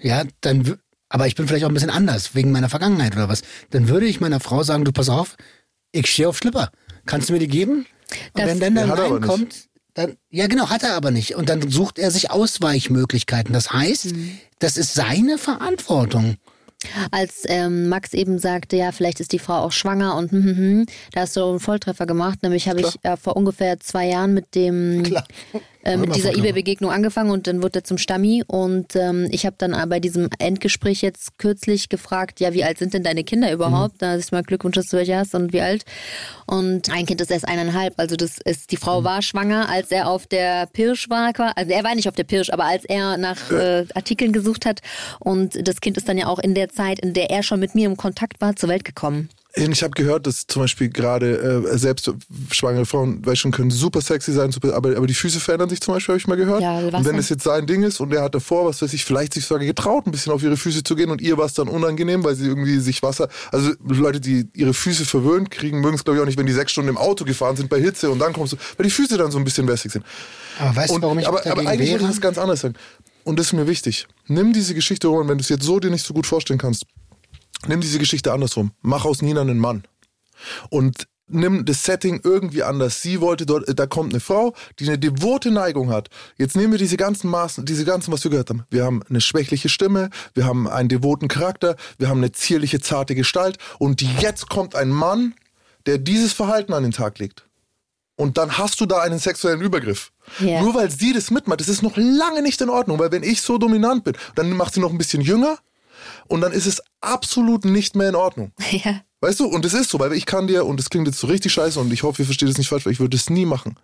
ja, 0.00 0.24
dann, 0.40 0.78
aber 1.08 1.26
ich 1.26 1.34
bin 1.34 1.46
vielleicht 1.48 1.64
auch 1.64 1.68
ein 1.68 1.74
bisschen 1.74 1.90
anders, 1.90 2.34
wegen 2.34 2.52
meiner 2.52 2.68
Vergangenheit 2.68 3.14
oder 3.16 3.28
was, 3.28 3.42
dann 3.70 3.88
würde 3.88 4.06
ich 4.06 4.20
meiner 4.20 4.40
Frau 4.40 4.62
sagen, 4.62 4.84
du 4.84 4.92
pass 4.92 5.08
auf, 5.08 5.36
ich 5.92 6.06
stehe 6.10 6.28
auf 6.28 6.38
Schlipper. 6.38 6.70
Kannst 7.06 7.28
du 7.28 7.32
mir 7.32 7.38
die 7.38 7.48
geben? 7.48 7.78
Und 7.80 7.86
Das- 8.34 8.46
wenn 8.46 8.60
dann 8.60 8.74
dann 8.74 8.90
reinkommt, 8.90 9.68
dann, 9.94 10.16
ja 10.30 10.46
genau, 10.46 10.68
hat 10.68 10.82
er 10.82 10.94
aber 10.94 11.10
nicht. 11.10 11.36
Und 11.36 11.48
dann 11.48 11.70
sucht 11.70 11.98
er 11.98 12.10
sich 12.10 12.30
Ausweichmöglichkeiten. 12.30 13.52
Das 13.54 13.72
heißt, 13.72 14.12
das 14.58 14.76
ist 14.76 14.94
seine 14.94 15.38
Verantwortung. 15.38 16.36
Als 17.10 17.42
ähm, 17.46 17.88
Max 17.88 18.12
eben 18.12 18.38
sagte, 18.38 18.76
ja, 18.76 18.92
vielleicht 18.92 19.18
ist 19.20 19.32
die 19.32 19.38
Frau 19.38 19.54
auch 19.62 19.72
schwanger 19.72 20.14
und 20.16 20.30
hm, 20.30 20.44
hm, 20.44 20.56
hm, 20.56 20.86
da 21.12 21.22
hast 21.22 21.34
du 21.34 21.44
einen 21.44 21.60
Volltreffer 21.60 22.04
gemacht. 22.06 22.42
Nämlich 22.42 22.68
habe 22.68 22.82
ich 22.82 22.96
äh, 23.02 23.16
vor 23.16 23.36
ungefähr 23.36 23.80
zwei 23.80 24.06
Jahren 24.06 24.34
mit 24.34 24.54
dem 24.54 25.02
Klar. 25.02 25.26
Äh, 25.86 25.96
mit 25.96 26.06
Immer 26.06 26.14
dieser 26.14 26.28
Volltreffer. 26.28 26.48
eBay-Begegnung 26.48 26.90
angefangen 26.90 27.30
und 27.30 27.46
dann 27.46 27.62
wurde 27.62 27.78
er 27.78 27.84
zum 27.84 27.96
Stammi 27.96 28.42
und 28.46 28.96
ähm, 28.96 29.28
ich 29.30 29.46
habe 29.46 29.56
dann 29.58 29.72
äh, 29.72 29.86
bei 29.86 30.00
diesem 30.00 30.28
Endgespräch 30.38 31.00
jetzt 31.00 31.38
kürzlich 31.38 31.88
gefragt, 31.88 32.40
ja, 32.40 32.52
wie 32.52 32.64
alt 32.64 32.78
sind 32.78 32.92
denn 32.92 33.04
deine 33.04 33.24
Kinder 33.24 33.52
überhaupt? 33.52 34.02
Da 34.02 34.14
ist 34.14 34.32
mal 34.32 34.42
Glückwunsch, 34.42 34.74
dass 34.74 34.88
du 34.88 34.96
welche 34.96 35.16
hast 35.16 35.34
und 35.34 35.52
wie 35.52 35.60
alt? 35.60 35.84
Und 36.46 36.90
ein 36.90 37.06
Kind 37.06 37.20
ist 37.20 37.30
erst 37.30 37.48
eineinhalb, 37.48 37.94
also 37.98 38.16
das 38.16 38.38
ist, 38.44 38.72
die 38.72 38.76
Frau 38.76 39.04
war 39.04 39.22
schwanger, 39.22 39.68
als 39.68 39.90
er 39.90 40.08
auf 40.10 40.26
der 40.26 40.66
Pirsch 40.66 41.08
war, 41.08 41.32
also 41.56 41.72
er 41.72 41.84
war 41.84 41.94
nicht 41.94 42.08
auf 42.08 42.14
der 42.14 42.24
Pirsch, 42.24 42.50
aber 42.50 42.64
als 42.64 42.84
er 42.84 43.16
nach 43.16 43.50
äh, 43.50 43.86
Artikeln 43.94 44.32
gesucht 44.32 44.66
hat 44.66 44.80
und 45.20 45.66
das 45.66 45.80
Kind 45.80 45.96
ist 45.96 46.08
dann 46.08 46.18
ja 46.18 46.26
auch 46.26 46.40
in 46.40 46.54
der 46.54 46.68
Zeit, 46.68 46.98
in 46.98 47.12
der 47.14 47.30
er 47.30 47.42
schon 47.42 47.60
mit 47.60 47.74
mir 47.74 47.86
im 47.86 47.96
Kontakt 47.96 48.40
war, 48.40 48.56
zur 48.56 48.68
Welt 48.68 48.84
gekommen. 48.84 49.28
Ich 49.58 49.82
habe 49.82 49.92
gehört, 49.92 50.26
dass 50.26 50.46
zum 50.46 50.62
Beispiel 50.62 50.90
gerade 50.90 51.64
äh, 51.66 51.78
selbst 51.78 52.12
schwangere 52.50 52.84
Frauen, 52.84 53.24
weiß 53.24 53.38
schon, 53.38 53.52
können 53.52 53.70
super 53.70 54.02
sexy 54.02 54.32
sein, 54.32 54.52
super, 54.52 54.74
aber, 54.74 54.94
aber 54.94 55.06
die 55.06 55.14
Füße 55.14 55.40
verändern 55.40 55.70
sich 55.70 55.80
zum 55.80 55.94
Beispiel, 55.94 56.12
habe 56.12 56.20
ich 56.20 56.26
mal 56.26 56.36
gehört. 56.36 56.60
Ja, 56.60 56.76
was 56.76 56.84
und 56.84 56.92
wenn 57.06 57.12
denn? 57.12 57.20
es 57.20 57.30
jetzt 57.30 57.44
sein 57.44 57.66
Ding 57.66 57.82
ist 57.82 57.98
und 58.00 58.12
er 58.12 58.22
hat 58.22 58.34
davor, 58.34 58.66
was 58.66 58.82
weiß 58.82 58.92
ich, 58.92 59.06
vielleicht 59.06 59.32
sich 59.32 59.46
sogar 59.46 59.64
getraut, 59.64 60.06
ein 60.06 60.10
bisschen 60.10 60.30
auf 60.32 60.42
ihre 60.42 60.58
Füße 60.58 60.84
zu 60.84 60.94
gehen 60.94 61.10
und 61.10 61.22
ihr 61.22 61.38
war 61.38 61.46
es 61.46 61.54
dann 61.54 61.68
unangenehm, 61.68 62.22
weil 62.22 62.34
sie 62.34 62.46
irgendwie 62.46 62.78
sich 62.80 63.02
Wasser, 63.02 63.28
also 63.50 63.72
Leute, 63.88 64.20
die 64.20 64.46
ihre 64.52 64.74
Füße 64.74 65.06
verwöhnt 65.06 65.50
kriegen, 65.50 65.80
mögen 65.80 65.94
es 65.94 66.04
glaube 66.04 66.18
ich 66.18 66.22
auch 66.22 66.26
nicht, 66.26 66.38
wenn 66.38 66.46
die 66.46 66.52
sechs 66.52 66.72
Stunden 66.72 66.90
im 66.90 66.98
Auto 66.98 67.24
gefahren 67.24 67.56
sind 67.56 67.70
bei 67.70 67.80
Hitze 67.80 68.10
und 68.10 68.18
dann 68.18 68.34
kommst 68.34 68.52
du, 68.52 68.56
weil 68.76 68.84
die 68.84 68.90
Füße 68.90 69.16
dann 69.16 69.30
so 69.30 69.38
ein 69.38 69.44
bisschen 69.44 69.66
wässrig 69.66 69.92
sind. 69.92 70.04
Aber 70.58 70.76
weißt 70.76 70.90
du, 70.90 70.94
Und, 70.96 71.02
warum 71.02 71.18
ich 71.18 71.26
aber, 71.26 71.46
aber 71.46 71.66
eigentlich 71.66 71.88
wäre? 71.88 71.92
wollte 71.92 72.04
ich 72.04 72.10
das 72.10 72.20
ganz 72.20 72.36
anders 72.36 72.60
sagen. 72.60 72.74
Und 73.24 73.38
das 73.38 73.46
ist 73.46 73.52
mir 73.54 73.66
wichtig. 73.66 74.06
Nimm 74.28 74.52
diese 74.52 74.74
Geschichte, 74.74 75.08
Roman, 75.08 75.28
wenn 75.28 75.38
du 75.38 75.42
es 75.42 75.48
jetzt 75.48 75.64
so 75.64 75.80
dir 75.80 75.90
nicht 75.90 76.04
so 76.04 76.12
gut 76.12 76.26
vorstellen 76.26 76.58
kannst, 76.58 76.84
nimm 77.66 77.80
diese 77.80 77.98
Geschichte 77.98 78.32
andersrum. 78.32 78.72
Mach 78.82 79.04
aus 79.04 79.22
Nina 79.22 79.40
einen 79.40 79.58
Mann. 79.58 79.84
Und 80.70 81.08
nimm 81.28 81.64
das 81.64 81.84
Setting 81.84 82.20
irgendwie 82.22 82.62
anders. 82.62 83.02
Sie 83.02 83.20
wollte 83.20 83.46
dort, 83.46 83.64
da 83.78 83.86
kommt 83.86 84.12
eine 84.12 84.20
Frau, 84.20 84.54
die 84.78 84.86
eine 84.86 84.98
devote 84.98 85.50
Neigung 85.50 85.90
hat. 85.90 86.08
Jetzt 86.36 86.56
nehmen 86.56 86.72
wir 86.72 86.78
diese 86.78 86.96
ganzen 86.96 87.30
Maßen, 87.30 87.64
diese 87.64 87.84
ganzen, 87.84 88.12
was 88.12 88.24
wir 88.24 88.30
gehört 88.30 88.50
haben. 88.50 88.64
Wir 88.70 88.84
haben 88.84 89.02
eine 89.08 89.20
schwächliche 89.20 89.68
Stimme, 89.68 90.10
wir 90.34 90.44
haben 90.44 90.68
einen 90.68 90.88
devoten 90.88 91.28
Charakter, 91.28 91.76
wir 91.98 92.08
haben 92.08 92.18
eine 92.18 92.32
zierliche, 92.32 92.80
zarte 92.80 93.14
Gestalt 93.14 93.58
und 93.78 94.02
jetzt 94.20 94.48
kommt 94.48 94.74
ein 94.74 94.90
Mann, 94.90 95.34
der 95.86 95.98
dieses 95.98 96.32
Verhalten 96.32 96.72
an 96.72 96.82
den 96.82 96.92
Tag 96.92 97.18
legt. 97.18 97.44
Und 98.16 98.38
dann 98.38 98.56
hast 98.56 98.80
du 98.80 98.86
da 98.86 99.00
einen 99.00 99.18
sexuellen 99.18 99.60
Übergriff. 99.60 100.10
Ja. 100.40 100.62
Nur 100.62 100.74
weil 100.74 100.90
sie 100.90 101.12
das 101.12 101.30
mitmacht, 101.30 101.60
das 101.60 101.68
ist 101.68 101.82
noch 101.82 101.96
lange 101.96 102.40
nicht 102.42 102.60
in 102.60 102.70
Ordnung, 102.70 102.98
weil 102.98 103.12
wenn 103.12 103.22
ich 103.22 103.42
so 103.42 103.58
dominant 103.58 104.04
bin, 104.04 104.16
dann 104.34 104.52
macht 104.52 104.74
sie 104.74 104.80
noch 104.80 104.90
ein 104.90 104.98
bisschen 104.98 105.20
jünger 105.20 105.58
und 106.28 106.40
dann 106.40 106.52
ist 106.52 106.66
es 106.66 106.82
absolut 107.00 107.64
nicht 107.64 107.96
mehr 107.96 108.08
in 108.08 108.16
Ordnung. 108.16 108.52
Ja. 108.70 109.00
Weißt 109.20 109.40
du, 109.40 109.46
und 109.46 109.64
es 109.64 109.72
ist 109.72 109.88
so, 109.88 109.98
weil 109.98 110.12
ich 110.12 110.26
kann 110.26 110.46
dir, 110.46 110.66
und 110.66 110.78
das 110.78 110.90
klingt 110.90 111.06
jetzt 111.06 111.18
so 111.18 111.26
richtig 111.26 111.50
scheiße 111.50 111.80
und 111.80 111.90
ich 111.90 112.02
hoffe, 112.02 112.22
ihr 112.22 112.26
versteht 112.26 112.50
es 112.50 112.58
nicht 112.58 112.68
falsch, 112.68 112.84
weil 112.84 112.92
ich 112.92 113.00
würde 113.00 113.16
es 113.16 113.30
nie 113.30 113.46
machen. 113.46 113.76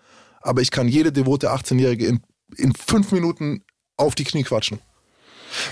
Aber 0.43 0.61
ich 0.61 0.71
kann 0.71 0.89
jede 0.89 1.11
devote 1.11 1.51
18-Jährige 1.51 2.07
in, 2.07 2.21
in 2.59 2.75
fünf 2.75 3.13
Minuten 3.13 3.65
auf 3.97 4.15
die 4.15 4.25
Knie 4.25 4.43
quatschen. 4.43 4.79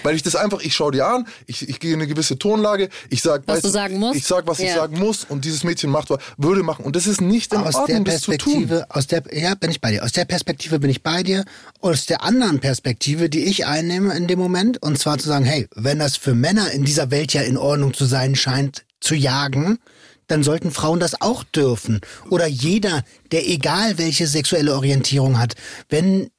Weil 0.02 0.14
ich 0.16 0.22
das 0.22 0.36
einfach, 0.36 0.60
ich 0.60 0.74
schaue 0.74 0.92
dir 0.92 1.06
an, 1.06 1.26
ich, 1.46 1.68
ich 1.68 1.80
gehe 1.80 1.92
in 1.92 2.00
eine 2.00 2.06
gewisse 2.06 2.38
Tonlage, 2.38 2.88
ich 3.08 3.22
sag, 3.22 3.42
Was 3.46 3.56
weißt 3.56 3.64
du 3.64 3.68
sagen 3.68 3.98
musst? 3.98 4.16
Ich 4.16 4.26
sag, 4.26 4.46
was 4.46 4.58
ich 4.58 4.68
Ja. 4.68 4.76
sagen 4.76 4.98
muss 4.98 5.24
und 5.24 5.44
dieses 5.44 5.64
Mädchen 5.64 5.90
macht, 5.90 6.08
würde 6.36 6.62
machen. 6.62 6.84
Und 6.84 6.96
das 6.96 7.06
ist 7.06 7.20
nicht 7.20 7.52
in 7.52 7.60
aus 7.60 7.72
der 7.72 7.80
Ordnung, 7.82 8.04
das 8.04 8.22
zu 8.22 8.36
tun. 8.36 8.66
Perspektive, 8.66 8.86
aus 8.90 9.06
der, 9.06 9.22
ja, 9.32 9.54
bin 9.54 9.70
ich 9.70 9.80
bei 9.80 9.90
dir. 9.92 10.04
Aus 10.04 10.12
der 10.12 10.24
Perspektive 10.24 10.78
bin 10.78 10.90
ich 10.90 11.02
bei 11.02 11.22
dir. 11.22 11.44
Aus 11.80 12.06
der 12.06 12.22
anderen 12.22 12.60
Perspektive, 12.60 13.28
die 13.28 13.44
ich 13.44 13.66
einnehme 13.66 14.14
in 14.16 14.26
dem 14.26 14.38
Moment, 14.38 14.82
und 14.82 14.98
zwar 14.98 15.18
zu 15.18 15.28
sagen, 15.28 15.44
hey, 15.44 15.68
wenn 15.74 15.98
das 15.98 16.16
für 16.16 16.34
Männer 16.34 16.70
in 16.70 16.84
dieser 16.84 17.10
Welt 17.10 17.32
ja 17.32 17.42
in 17.42 17.56
Ordnung 17.56 17.94
zu 17.94 18.04
sein 18.06 18.34
scheint, 18.36 18.84
zu 19.00 19.14
jagen, 19.14 19.78
dann 20.26 20.42
sollten 20.44 20.70
Frauen 20.70 21.00
das 21.00 21.20
auch 21.20 21.42
dürfen. 21.42 22.00
Oder 22.28 22.46
jeder, 22.46 23.02
der 23.32 23.48
egal 23.48 23.98
welche 23.98 24.26
sexuelle 24.28 24.74
Orientierung 24.74 25.38
hat, 25.38 25.54
wenn 25.88 26.30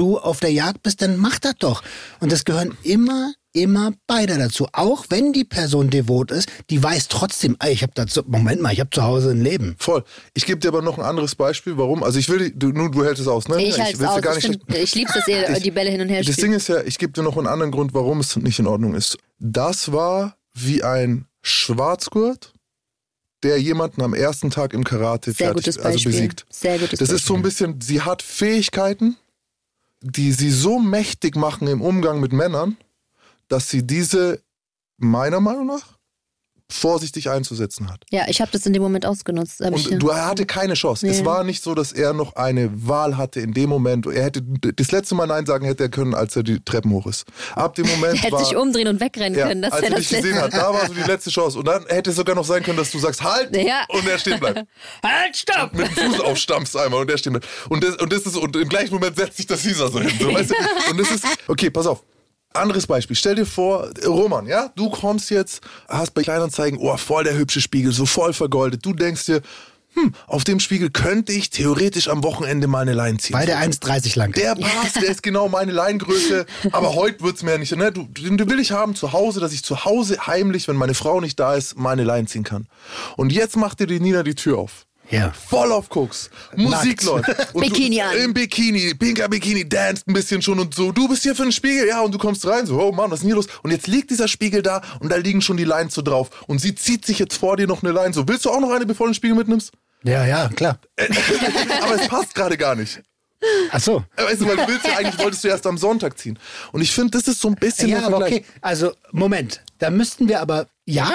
du 0.00 0.18
auf 0.18 0.40
der 0.40 0.52
Jagd 0.52 0.82
bist, 0.82 1.02
dann 1.02 1.16
mach 1.16 1.38
das 1.38 1.54
doch. 1.58 1.82
Und 2.20 2.32
das 2.32 2.44
gehören 2.44 2.76
immer 2.82 3.32
immer 3.52 3.92
beide 4.06 4.38
dazu. 4.38 4.68
Auch 4.72 5.06
wenn 5.08 5.32
die 5.32 5.44
Person 5.44 5.90
devot 5.90 6.30
ist, 6.30 6.48
die 6.70 6.80
weiß 6.82 7.08
trotzdem, 7.08 7.56
ey, 7.60 7.72
ich 7.72 7.82
habe 7.82 7.92
dazu, 7.94 8.22
Moment 8.26 8.62
mal, 8.62 8.72
ich 8.72 8.80
habe 8.80 8.90
zu 8.90 9.02
Hause 9.02 9.30
ein 9.30 9.40
Leben. 9.42 9.74
Voll. 9.78 10.04
Ich 10.34 10.46
gebe 10.46 10.60
dir 10.60 10.68
aber 10.68 10.82
noch 10.82 10.98
ein 10.98 11.04
anderes 11.04 11.34
Beispiel, 11.34 11.76
warum. 11.76 12.02
Also 12.04 12.18
ich 12.18 12.28
will, 12.28 12.52
du, 12.54 12.68
nur 12.68 12.90
du 12.90 13.04
hältst 13.04 13.20
es 13.22 13.28
aus, 13.28 13.48
ne? 13.48 13.60
Ich 13.62 13.78
halte 13.80 13.94
es 13.94 13.98
will's 13.98 14.10
dir 14.12 14.16
aus. 14.16 14.22
gar 14.22 14.36
Ich, 14.36 14.48
nicht 14.48 14.60
ich 14.72 14.94
liebe 14.94 15.10
es, 15.10 15.16
dass 15.16 15.28
ihr 15.28 15.60
die 15.60 15.70
Bälle 15.70 15.90
hin 15.90 16.00
und 16.00 16.08
her 16.08 16.18
Das 16.22 16.32
spielt. 16.34 16.46
Ding 16.46 16.52
ist 16.52 16.68
ja, 16.68 16.80
ich 16.82 16.98
gebe 16.98 17.12
dir 17.12 17.22
noch 17.22 17.36
einen 17.36 17.48
anderen 17.48 17.72
Grund, 17.72 17.92
warum 17.92 18.20
es 18.20 18.36
nicht 18.36 18.58
in 18.58 18.66
Ordnung 18.66 18.94
ist. 18.94 19.18
Das 19.40 19.92
war 19.92 20.36
wie 20.54 20.82
ein 20.84 21.26
Schwarzgurt, 21.42 22.52
der 23.42 23.60
jemanden 23.60 24.02
am 24.02 24.14
ersten 24.14 24.50
Tag 24.50 24.74
im 24.74 24.84
Karate 24.84 25.32
Sehr 25.32 25.48
fertig, 25.48 25.64
gutes 25.64 25.78
also 25.78 25.94
Beispiel. 25.94 26.12
besiegt. 26.12 26.46
Sehr 26.50 26.78
gutes 26.78 26.98
Das 26.98 27.10
ist 27.10 27.26
so 27.26 27.34
ein 27.34 27.42
bisschen, 27.42 27.80
sie 27.80 28.02
hat 28.02 28.22
Fähigkeiten, 28.22 29.16
die 30.00 30.32
sie 30.32 30.50
so 30.50 30.78
mächtig 30.78 31.36
machen 31.36 31.68
im 31.68 31.80
Umgang 31.80 32.20
mit 32.20 32.32
Männern, 32.32 32.76
dass 33.48 33.68
sie 33.68 33.86
diese, 33.86 34.42
meiner 34.96 35.40
Meinung 35.40 35.66
nach, 35.66 35.98
vorsichtig 36.70 37.28
einzusetzen 37.30 37.90
hat. 37.90 38.04
Ja, 38.10 38.24
ich 38.28 38.40
habe 38.40 38.50
das 38.52 38.64
in 38.66 38.72
dem 38.72 38.82
Moment 38.82 39.04
ausgenutzt. 39.06 39.60
Hab 39.60 39.74
ich, 39.74 39.90
Und 39.90 39.98
du 39.98 40.08
er 40.08 40.26
hatte 40.26 40.46
keine 40.46 40.74
Chance. 40.74 41.06
Es 41.06 41.20
Nee. 41.20 41.24
war 41.26 41.44
nicht 41.44 41.62
so, 41.62 41.74
dass 41.74 41.92
er 41.92 42.12
noch 42.12 42.36
eine 42.36 42.70
Wahl 42.88 43.16
hatte 43.16 43.40
in 43.40 43.52
dem 43.52 43.68
Moment. 43.68 44.06
Er 44.06 44.24
hätte 44.24 44.42
das 44.42 44.92
letzte 44.92 45.14
Mal 45.14 45.26
Nein 45.26 45.46
sagen 45.46 45.64
hätte 45.66 45.84
er 45.84 45.88
können, 45.88 46.14
als 46.14 46.36
er 46.36 46.42
die 46.42 46.60
Treppen 46.64 46.92
hoch 46.92 47.06
ist. 47.06 47.24
Ab 47.54 47.74
dem 47.74 47.86
Moment 47.86 48.14
er 48.14 48.22
hätte 48.22 48.32
war, 48.32 48.44
sich 48.44 48.56
umdrehen 48.56 48.88
und 48.88 49.00
wegrennen 49.00 49.38
ja, 49.38 49.48
können. 49.48 49.62
Das 49.62 49.72
als 49.72 49.82
er 49.82 49.90
das 49.90 49.98
dich 50.00 50.08
gesehen 50.10 50.36
hat, 50.40 50.52
da 50.54 50.72
war 50.72 50.86
so 50.86 50.94
die 50.94 51.02
letzte 51.02 51.30
Chance. 51.30 51.58
Und 51.58 51.66
dann 51.66 51.84
hätte 51.86 52.10
es 52.10 52.16
sogar 52.16 52.34
noch 52.34 52.44
sein 52.44 52.62
können, 52.62 52.78
dass 52.78 52.90
du 52.90 52.98
sagst, 52.98 53.22
halt! 53.22 53.54
Ja. 53.56 53.84
Und 53.88 54.06
er 54.08 54.18
stehen 54.18 54.38
bleibt. 54.40 54.60
Halt, 55.02 55.36
stopp! 55.36 55.74
Mit 55.74 55.96
dem 55.96 56.12
Fuß 56.12 56.20
aufstampfst 56.20 56.76
einmal 56.76 57.00
und 57.00 57.10
er 57.10 57.18
stehen 57.18 57.32
bleibt. 57.32 57.46
Und 57.68 57.82
das, 57.82 57.96
und 57.96 58.12
das 58.12 58.22
ist, 58.22 58.36
und 58.36 58.54
im 58.56 58.68
gleichen 58.68 58.94
Moment 58.94 59.16
setzt 59.16 59.36
sich 59.36 59.46
das 59.46 59.62
Caesar 59.62 59.90
so 59.90 60.00
hin. 60.00 60.12
So, 60.18 60.32
weißt 60.32 60.50
du? 60.50 60.54
Und 60.90 61.00
das 61.00 61.10
ist, 61.10 61.24
okay, 61.48 61.70
pass 61.70 61.86
auf. 61.86 62.02
Anderes 62.52 62.86
Beispiel. 62.86 63.16
Stell 63.16 63.36
dir 63.36 63.46
vor, 63.46 63.90
Roman, 64.04 64.46
ja, 64.46 64.70
du 64.74 64.90
kommst 64.90 65.30
jetzt, 65.30 65.60
hast 65.88 66.14
bei 66.14 66.22
Kleinanzeigen, 66.22 66.78
oh, 66.80 66.96
voll 66.96 67.24
der 67.24 67.36
hübsche 67.36 67.60
Spiegel, 67.60 67.92
so 67.92 68.06
voll 68.06 68.32
vergoldet. 68.32 68.84
Du 68.84 68.92
denkst 68.92 69.26
dir, 69.26 69.40
hm, 69.94 70.12
auf 70.26 70.44
dem 70.44 70.60
Spiegel 70.60 70.90
könnte 70.90 71.32
ich 71.32 71.50
theoretisch 71.50 72.08
am 72.08 72.22
Wochenende 72.22 72.66
meine 72.66 72.92
Line 72.92 73.18
ziehen. 73.18 73.34
Weil 73.34 73.46
der 73.46 73.58
1,30 73.58 74.16
lang 74.16 74.32
ist. 74.32 74.42
Der 74.42 74.54
passt, 74.54 74.96
der 74.96 75.10
ist 75.10 75.22
genau 75.24 75.48
meine 75.48 75.72
Leingröße. 75.72 76.46
Aber 76.72 76.94
heute 76.94 77.20
wird's 77.22 77.42
mir 77.42 77.58
nicht. 77.58 77.74
Ne? 77.76 77.90
Du, 77.90 78.04
du 78.04 78.48
will 78.48 78.60
ich 78.60 78.72
haben 78.72 78.94
zu 78.94 79.12
Hause, 79.12 79.40
dass 79.40 79.52
ich 79.52 79.64
zu 79.64 79.84
Hause 79.84 80.26
heimlich, 80.26 80.68
wenn 80.68 80.76
meine 80.76 80.94
Frau 80.94 81.20
nicht 81.20 81.40
da 81.40 81.54
ist, 81.54 81.76
meine 81.76 82.04
Lein 82.04 82.26
ziehen 82.26 82.44
kann. 82.44 82.68
Und 83.16 83.32
jetzt 83.32 83.56
macht 83.56 83.80
dir 83.80 83.86
die 83.86 84.00
Nina 84.00 84.22
die 84.22 84.34
Tür 84.34 84.58
auf. 84.58 84.86
Ja. 85.10 85.32
Voll 85.32 85.72
auf 85.72 85.88
Koks. 85.88 86.30
Musik 86.56 87.02
läuft. 87.02 87.28
Bikini 87.54 87.96
du, 87.96 88.04
an. 88.04 88.16
Im 88.16 88.34
Bikini, 88.34 88.94
pinker 88.94 89.28
Bikini, 89.28 89.68
danced 89.68 90.06
ein 90.06 90.14
bisschen 90.14 90.40
schon 90.40 90.60
und 90.60 90.74
so. 90.74 90.92
Du 90.92 91.08
bist 91.08 91.22
hier 91.22 91.34
für 91.34 91.42
den 91.42 91.52
Spiegel, 91.52 91.88
ja, 91.88 92.00
und 92.00 92.14
du 92.14 92.18
kommst 92.18 92.46
rein, 92.46 92.66
so, 92.66 92.80
oh 92.80 92.92
Mann, 92.92 93.10
was 93.10 93.18
ist 93.18 93.22
denn 93.22 93.28
hier 93.28 93.36
los? 93.36 93.48
Und 93.62 93.72
jetzt 93.72 93.88
liegt 93.88 94.10
dieser 94.10 94.28
Spiegel 94.28 94.62
da 94.62 94.82
und 95.00 95.10
da 95.10 95.16
liegen 95.16 95.42
schon 95.42 95.56
die 95.56 95.64
Lines 95.64 95.94
so 95.94 96.02
drauf. 96.02 96.30
Und 96.46 96.60
sie 96.60 96.74
zieht 96.74 97.04
sich 97.04 97.18
jetzt 97.18 97.36
vor 97.36 97.56
dir 97.56 97.66
noch 97.66 97.82
eine 97.82 97.92
Line 97.92 98.12
so. 98.12 98.28
Willst 98.28 98.44
du 98.44 98.50
auch 98.50 98.60
noch 98.60 98.70
eine, 98.70 98.86
bevor 98.86 99.06
du 99.06 99.10
den 99.10 99.14
Spiegel 99.14 99.36
mitnimmst? 99.36 99.72
Ja, 100.04 100.24
ja, 100.24 100.48
klar. 100.48 100.78
Aber 101.82 102.00
es 102.00 102.08
passt 102.08 102.34
gerade 102.34 102.56
gar 102.56 102.74
nicht. 102.74 103.02
Ach 103.70 103.80
so. 103.80 104.04
Weißt 104.16 104.42
du, 104.42 104.46
weil 104.46 104.56
du 104.56 104.68
willst 104.68 104.86
ja 104.86 104.96
eigentlich, 104.96 105.18
wolltest 105.18 105.44
du 105.44 105.48
erst 105.48 105.66
am 105.66 105.78
Sonntag 105.78 106.18
ziehen. 106.18 106.38
Und 106.72 106.82
ich 106.82 106.92
finde, 106.92 107.12
das 107.12 107.26
ist 107.26 107.40
so 107.40 107.48
ein 107.48 107.54
bisschen 107.54 107.88
Ja, 107.88 108.06
aber 108.06 108.18
okay. 108.18 108.44
Also, 108.60 108.92
Moment. 109.12 109.62
Da 109.78 109.90
müssten 109.90 110.28
wir 110.28 110.40
aber, 110.40 110.66
ja, 110.84 111.10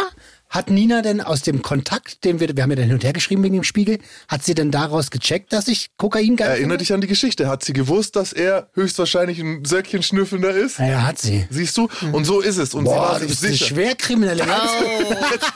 hat 0.49 0.69
Nina 0.69 1.01
denn 1.01 1.21
aus 1.21 1.41
dem 1.41 1.61
Kontakt, 1.61 2.23
den 2.23 2.39
wir, 2.39 2.55
wir 2.55 2.63
haben 2.63 2.69
ja 2.69 2.75
dann 2.75 2.85
hin 2.85 2.93
und 2.93 3.03
her 3.03 3.13
geschrieben 3.13 3.43
wegen 3.43 3.55
dem 3.55 3.63
Spiegel, 3.63 3.99
hat 4.27 4.43
sie 4.43 4.53
denn 4.53 4.71
daraus 4.71 5.11
gecheckt, 5.11 5.51
dass 5.53 5.67
ich 5.67 5.87
Kokain 5.97 6.35
geil 6.35 6.47
Erinnere 6.47 6.61
finde? 6.63 6.77
dich 6.77 6.93
an 6.93 7.01
die 7.01 7.07
Geschichte. 7.07 7.47
Hat 7.47 7.63
sie 7.63 7.73
gewusst, 7.73 8.15
dass 8.15 8.31
er 8.31 8.69
höchstwahrscheinlich 8.73 9.39
ein 9.39 9.65
Söckchen 9.65 10.03
schnüffelnder 10.03 10.51
ist? 10.51 10.79
Ja, 10.79 11.03
hat 11.03 11.19
sie. 11.19 11.45
Siehst 11.49 11.77
du? 11.77 11.89
Und 12.11 12.25
so 12.25 12.39
ist 12.41 12.57
es. 12.57 12.73
Und 12.73 12.85
sie 12.85 12.93
Boah, 12.93 13.01
war 13.01 13.13
du 13.15 13.19
sich 13.21 13.29
bist 13.29 13.43
eine 13.43 13.53
sicher. 13.53 13.65
Schwerkriminelle. 13.65 14.43
Oh, 14.43 15.15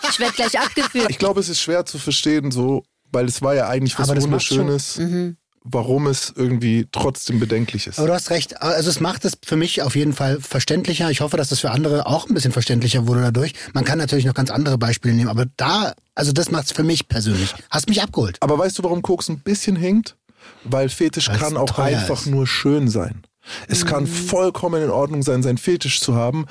ich 0.10 0.20
werde 0.20 0.34
gleich 0.34 0.60
abgeführt. 0.60 1.10
Ich 1.10 1.18
glaube, 1.18 1.40
es 1.40 1.50
ist 1.50 1.62
schwer 1.62 1.86
zu 1.86 1.98
verstehen, 1.98 2.52
so, 2.52 2.84
weil 3.12 3.26
es 3.26 3.42
war 3.42 3.56
ja 3.56 3.68
eigentlich 3.68 3.98
was 3.98 4.10
Aber 4.10 4.22
Wunderschönes, 4.22 5.00
warum 5.64 6.08
es 6.08 6.34
irgendwie 6.36 6.88
trotzdem 6.92 7.40
bedenklich 7.40 7.88
ist. 7.88 8.00
Aber 8.00 8.08
du 8.08 8.14
hast 8.14 8.30
recht. 8.30 8.62
Also 8.62 8.90
es 8.90 9.00
macht 9.00 9.26
es 9.26 9.38
für 9.44 9.56
mich 9.56 9.82
auf 9.82 9.96
jeden 9.96 10.14
Fall 10.14 10.40
verständlicher. 10.40 11.10
Ich 11.12 11.22
hoffe, 11.22 11.38
dass 11.38 11.50
das 11.50 11.60
für 11.60 11.72
andere 11.72 12.06
auch 12.06 12.28
ein 12.28 12.34
bisschen 12.34 12.52
verständlicher 12.52 13.08
wurde 13.08 13.22
dadurch. 13.22 13.54
Man 13.74 13.84
kann 13.84 13.98
natürlich 13.98 14.26
noch 14.26 14.34
ganz 14.34 14.52
andere 14.52 14.78
Beispiele 14.78 15.14
nehmen, 15.14 15.30
aber 15.30 15.46
da, 15.58 15.94
also 16.16 16.32
das 16.32 16.52
macht 16.52 16.66
es 16.66 16.72
für 16.72 16.84
mich 16.84 17.08
persönlich. 17.08 17.54
Hast 17.70 17.90
mich 17.90 18.02
abgeholt. 18.02 18.38
Aber 18.42 18.58
weißt 18.58 18.80
du, 18.80 18.84
warum 18.84 19.02
Koks 19.02 19.30
ein 19.30 19.40
bisschen 19.40 19.76
hinkt? 19.76 20.16
Weil 20.64 20.90
Fetisch 20.90 21.30
Weil's 21.30 21.40
kann 21.40 21.58
auch 21.58 21.78
einfach 21.78 22.22
ist. 22.22 22.28
nur 22.28 22.48
schön 22.48 22.88
sein. 22.88 23.24
Es 23.68 23.86
kann 23.86 24.08
vollkommen 24.08 24.84
in 24.84 24.90
Ordnung 24.90 25.24
sein, 25.24 25.44
sein 25.44 25.58
Fetisch 25.58 26.02
zu 26.02 26.16
haben. 26.16 26.46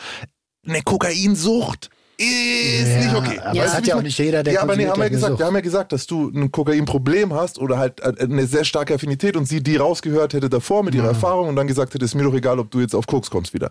Eine 0.67 0.83
Kokainsucht 0.83 1.91
ist 2.21 2.89
Ja, 2.89 2.99
nicht 2.99 3.14
okay. 3.14 3.39
aber 3.39 3.59
Weißt 3.61 3.75
hat 3.75 3.87
ja 3.87 3.95
ich 3.95 3.99
auch 3.99 4.03
nicht 4.03 4.19
jeder, 4.19 4.43
der 4.43 4.55
Ja, 4.55 4.62
aber 4.62 4.77
nee, 4.77 4.87
haben 4.87 4.99
wir, 4.99 5.05
eine 5.05 5.11
gesagt, 5.14 5.39
wir 5.39 5.47
haben 5.47 5.55
ja 5.55 5.61
gesagt, 5.61 5.93
dass 5.93 6.07
du 6.07 6.29
ein 6.35 6.51
Kokainproblem 6.51 7.33
hast 7.33 7.59
oder 7.59 7.79
halt 7.79 8.01
äh, 8.01 8.12
eine 8.19 8.47
sehr 8.47 8.64
starke 8.64 8.95
Affinität 8.95 9.37
und 9.37 9.47
sie 9.47 9.62
die 9.62 9.77
rausgehört 9.77 10.35
hätte 10.35 10.51
davor 10.51 10.83
mit 10.83 10.95
ihrer 10.95 11.09
Erfahrung 11.09 11.49
und 11.49 11.57
dann 11.57 11.66
gesagt 11.69 11.95
hätte, 11.95 12.05
ist 12.05 12.14
mir 12.14 12.25
doch 12.25 12.35
egal, 12.35 12.59
ob 12.59 12.71
du 12.71 12.81
jetzt 12.81 12.95
auf 12.95 13.07
Koks 13.07 13.31
kommst 13.31 13.55
wieder. 13.55 13.71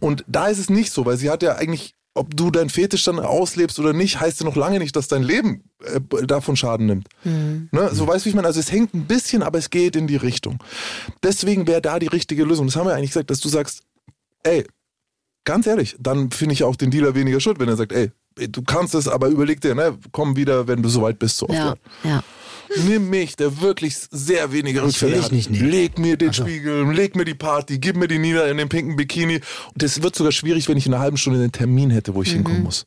Und 0.00 0.24
da 0.28 0.48
ist 0.48 0.58
es 0.58 0.68
nicht 0.70 0.92
so, 0.92 1.06
weil 1.06 1.16
sie 1.16 1.30
hat 1.30 1.42
ja 1.42 1.56
eigentlich, 1.56 1.94
ob 2.14 2.36
du 2.36 2.50
dein 2.50 2.68
Fetisch 2.68 3.04
dann 3.04 3.20
auslebst 3.20 3.78
oder 3.78 3.92
nicht, 3.92 4.20
heißt 4.20 4.40
ja 4.40 4.46
noch 4.46 4.56
lange 4.56 4.78
nicht, 4.80 4.94
dass 4.94 5.08
dein 5.08 5.22
Leben 5.22 5.64
äh, 5.84 6.00
davon 6.26 6.56
Schaden 6.56 6.86
nimmt. 6.86 7.08
Ne? 7.24 7.90
So 7.92 8.06
weißt 8.06 8.24
du, 8.24 8.26
wie 8.26 8.28
ich 8.30 8.34
meine? 8.34 8.48
Also 8.48 8.60
es 8.60 8.70
hängt 8.70 8.92
ein 8.92 9.06
bisschen, 9.06 9.42
aber 9.42 9.58
es 9.58 9.70
geht 9.70 9.96
in 9.96 10.06
die 10.06 10.16
Richtung. 10.16 10.58
Deswegen 11.22 11.66
wäre 11.66 11.80
da 11.80 11.98
die 11.98 12.08
richtige 12.08 12.44
Lösung. 12.44 12.66
Das 12.66 12.76
haben 12.76 12.86
wir 12.86 12.94
eigentlich 12.94 13.10
gesagt, 13.10 13.30
dass 13.30 13.40
du 13.40 13.48
sagst, 13.48 13.82
ey, 14.42 14.64
ganz 15.44 15.66
ehrlich, 15.66 15.96
dann 15.98 16.30
finde 16.30 16.52
ich 16.54 16.64
auch 16.64 16.76
den 16.76 16.90
Dealer 16.90 17.14
weniger 17.14 17.40
schuld, 17.40 17.58
wenn 17.58 17.68
er 17.68 17.76
sagt, 17.76 17.92
ey, 17.92 18.10
du 18.36 18.62
kannst 18.62 18.94
es, 18.94 19.08
aber 19.08 19.28
überleg 19.28 19.60
dir, 19.60 19.74
ne, 19.74 19.98
komm 20.12 20.36
wieder, 20.36 20.68
wenn 20.68 20.82
du 20.82 20.88
soweit 20.88 21.18
bist, 21.18 21.38
so 21.38 21.48
oft. 21.48 21.58
Ja, 21.58 21.74
ja. 22.04 22.22
Nimm 22.86 23.08
mich, 23.08 23.34
der 23.34 23.62
wirklich 23.62 23.96
sehr 24.10 24.52
wenige 24.52 24.82
Rückfälle 24.82 25.22
hat. 25.22 25.32
nicht 25.32 25.50
nehmen. 25.50 25.70
Leg 25.70 25.98
mir 25.98 26.18
den 26.18 26.34
Spiegel, 26.34 26.92
leg 26.92 27.16
mir 27.16 27.24
die 27.24 27.34
Party, 27.34 27.78
gib 27.78 27.96
mir 27.96 28.08
die 28.08 28.18
Nina 28.18 28.42
in 28.44 28.58
dem 28.58 28.68
pinken 28.68 28.94
Bikini. 28.94 29.40
Und 29.72 29.82
es 29.82 30.02
wird 30.02 30.14
sogar 30.14 30.32
schwierig, 30.32 30.68
wenn 30.68 30.76
ich 30.76 30.86
in 30.86 30.92
einer 30.92 31.02
halben 31.02 31.16
Stunde 31.16 31.40
einen 31.40 31.52
Termin 31.52 31.88
hätte, 31.88 32.14
wo 32.14 32.22
ich 32.22 32.32
hinkommen 32.32 32.62
muss. 32.62 32.84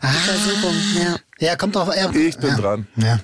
Versuchung, 0.00 0.74
ja. 1.02 1.16
Ja, 1.40 1.56
kommt 1.56 1.74
drauf. 1.74 1.88
Ja, 1.96 2.10
Ich 2.10 2.36
bin 2.38 2.50
ja. 2.50 2.56
dran. 2.56 2.86
Ja. 2.96 3.20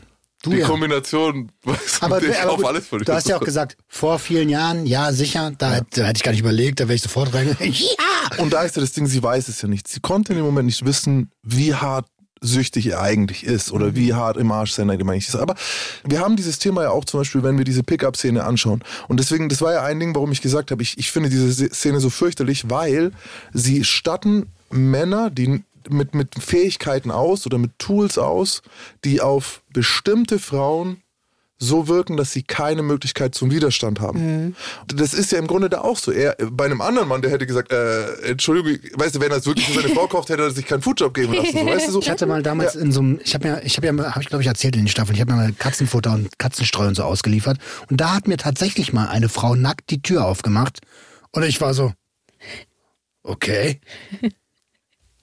Du 0.47 0.53
Die 0.53 0.59
ja. 0.59 0.67
Kombination, 0.69 1.51
weißt 1.65 2.03
du, 2.03 2.07
Aber, 2.07 2.23
ich 2.23 2.39
aber 2.41 2.53
auf 2.53 2.57
gut, 2.59 2.67
alles 2.67 2.89
du 2.89 3.13
hast 3.13 3.29
ja 3.29 3.37
auch 3.37 3.41
gesagt, 3.45 3.77
vor 3.89 4.21
vielen 4.21 4.49
Jahren, 4.49 4.87
ja, 4.87 5.13
sicher, 5.13 5.53
da, 5.59 5.75
hätte- 5.75 6.01
da 6.03 6.07
hätte 6.07 6.19
ich 6.19 6.23
gar 6.23 6.31
nicht 6.31 6.41
überlegt, 6.41 6.79
da 6.79 6.85
wäre 6.85 6.95
ich 6.95 7.03
sofort 7.03 7.35
rein. 7.35 7.57
ja! 7.61 8.39
Und 8.39 8.53
da 8.53 8.63
ist 8.63 8.77
ja 8.77 8.81
das 8.81 8.93
Ding, 8.93 9.09
sie 9.09 9.21
weiß 9.21 9.49
es 9.49 9.61
ja 9.61 9.67
nicht. 9.69 9.89
Sie 9.89 9.99
konnte 9.99 10.33
in 10.33 10.39
dem 10.39 10.47
Moment 10.47 10.67
nicht 10.67 10.85
wissen, 10.87 11.33
wie 11.43 11.75
hart 11.75 12.07
süchtig 12.41 12.87
er 12.87 13.01
eigentlich 13.01 13.43
ist 13.45 13.73
oder 13.73 13.97
wie 13.97 14.15
hart 14.15 14.37
im 14.37 14.53
Arsch 14.53 14.71
sein 14.71 14.89
eigentlich 14.89 15.27
ist. 15.27 15.35
Aber 15.35 15.57
wir 16.05 16.21
haben 16.21 16.37
dieses 16.37 16.61
Thema 16.61 16.83
ja 16.85 16.91
auch 16.91 17.05
zum 17.05 17.21
Beispiel, 17.21 17.43
wenn 17.43 17.59
wir 17.59 17.65
diese 17.65 17.83
Pickup-Szene 17.83 18.45
anschauen. 18.45 18.85
Und 19.09 19.19
deswegen, 19.19 19.49
das 19.49 19.63
war 19.63 19.73
ja 19.73 19.83
ein 19.83 19.99
Ding, 19.99 20.15
warum 20.15 20.31
ich 20.31 20.43
gesagt 20.43 20.71
habe, 20.71 20.81
ich, 20.83 20.97
ich 20.97 21.11
finde 21.11 21.29
diese 21.29 21.51
Szene 21.75 21.99
so 21.99 22.09
fürchterlich, 22.11 22.71
weil 22.71 23.11
sie 23.53 23.83
statten 23.85 24.47
Männer, 24.71 25.31
die 25.31 25.65
mit, 25.89 26.15
mit 26.15 26.35
Fähigkeiten 26.43 27.11
aus 27.11 27.47
oder 27.47 27.59
mit 27.59 27.79
Tools 27.79 28.19
aus, 28.19 28.63
die 29.05 29.21
auf 29.21 29.63
bestimmte 29.73 30.39
Frauen 30.39 31.03
so 31.59 31.89
wirken, 31.89 32.17
dass 32.17 32.33
sie 32.33 32.43
keine 32.43 32.83
Möglichkeit 32.83 33.35
zum 33.35 33.51
Widerstand 33.51 34.01
haben. 34.01 34.55
Das 34.89 35.15
ist 35.15 35.33
ja 35.33 35.39
im 35.39 35.47
Grunde 35.47 35.71
da 35.71 35.81
auch 35.81 35.97
so. 35.97 36.13
Er, 36.13 36.37
bei 36.51 36.67
einem 36.67 36.83
anderen 36.83 37.09
Mann, 37.09 37.23
der 37.23 37.31
hätte 37.31 37.47
gesagt, 37.47 37.73
äh, 37.73 38.31
Entschuldigung, 38.31 38.79
weißt 38.95 39.17
du, 39.17 39.21
wenn 39.21 39.31
er 39.31 39.39
es 39.39 39.47
wirklich 39.47 39.67
für 39.67 39.81
seine 39.81 39.95
Frau 39.95 40.07
kauft, 40.07 40.29
hätte 40.29 40.43
er 40.43 40.51
sich 40.51 40.67
keinen 40.67 40.83
Foodjob 40.83 41.15
geben 41.15 41.33
lassen. 41.33 41.53
So, 41.53 41.67
weißt 41.67 41.89
du, 41.89 41.93
so. 41.93 42.01
Ich 42.01 42.11
hatte 42.11 42.27
mal 42.27 42.43
damals 42.43 42.75
in 42.75 42.93
so 42.93 43.01
einem, 43.01 43.21
ich 43.25 43.35
habe 43.35 43.49
ja, 43.49 43.59
ich 43.63 43.77
habe 43.79 43.87
ja, 43.87 43.93
habe 43.97 44.23
ich 44.23 44.29
glaube 44.29 44.43
ich 44.43 44.49
erzählt 44.49 44.77
in 44.77 44.83
den 44.83 44.89
Staffeln, 44.89 45.15
ich 45.15 45.21
habe 45.21 45.33
mir 45.33 45.39
mal 45.39 45.53
Katzenfutter 45.53 46.13
und 46.13 46.39
Katzenstreu 46.39 46.87
und 46.89 46.95
so 46.95 47.05
ausgeliefert. 47.05 47.59
Und 47.89 48.01
da 48.01 48.15
hat 48.15 48.29
mir 48.29 48.37
tatsächlich 48.37 48.93
mal 48.93 49.09
eine 49.09 49.31
Frau 49.31 49.55
nackt 49.55 49.91
die 49.91 50.03
Tür 50.03 50.27
aufgemacht. 50.27 50.81
Und 51.33 51.43
ich 51.43 51.61
war 51.63 51.73
so, 51.73 51.93
okay. 53.23 53.81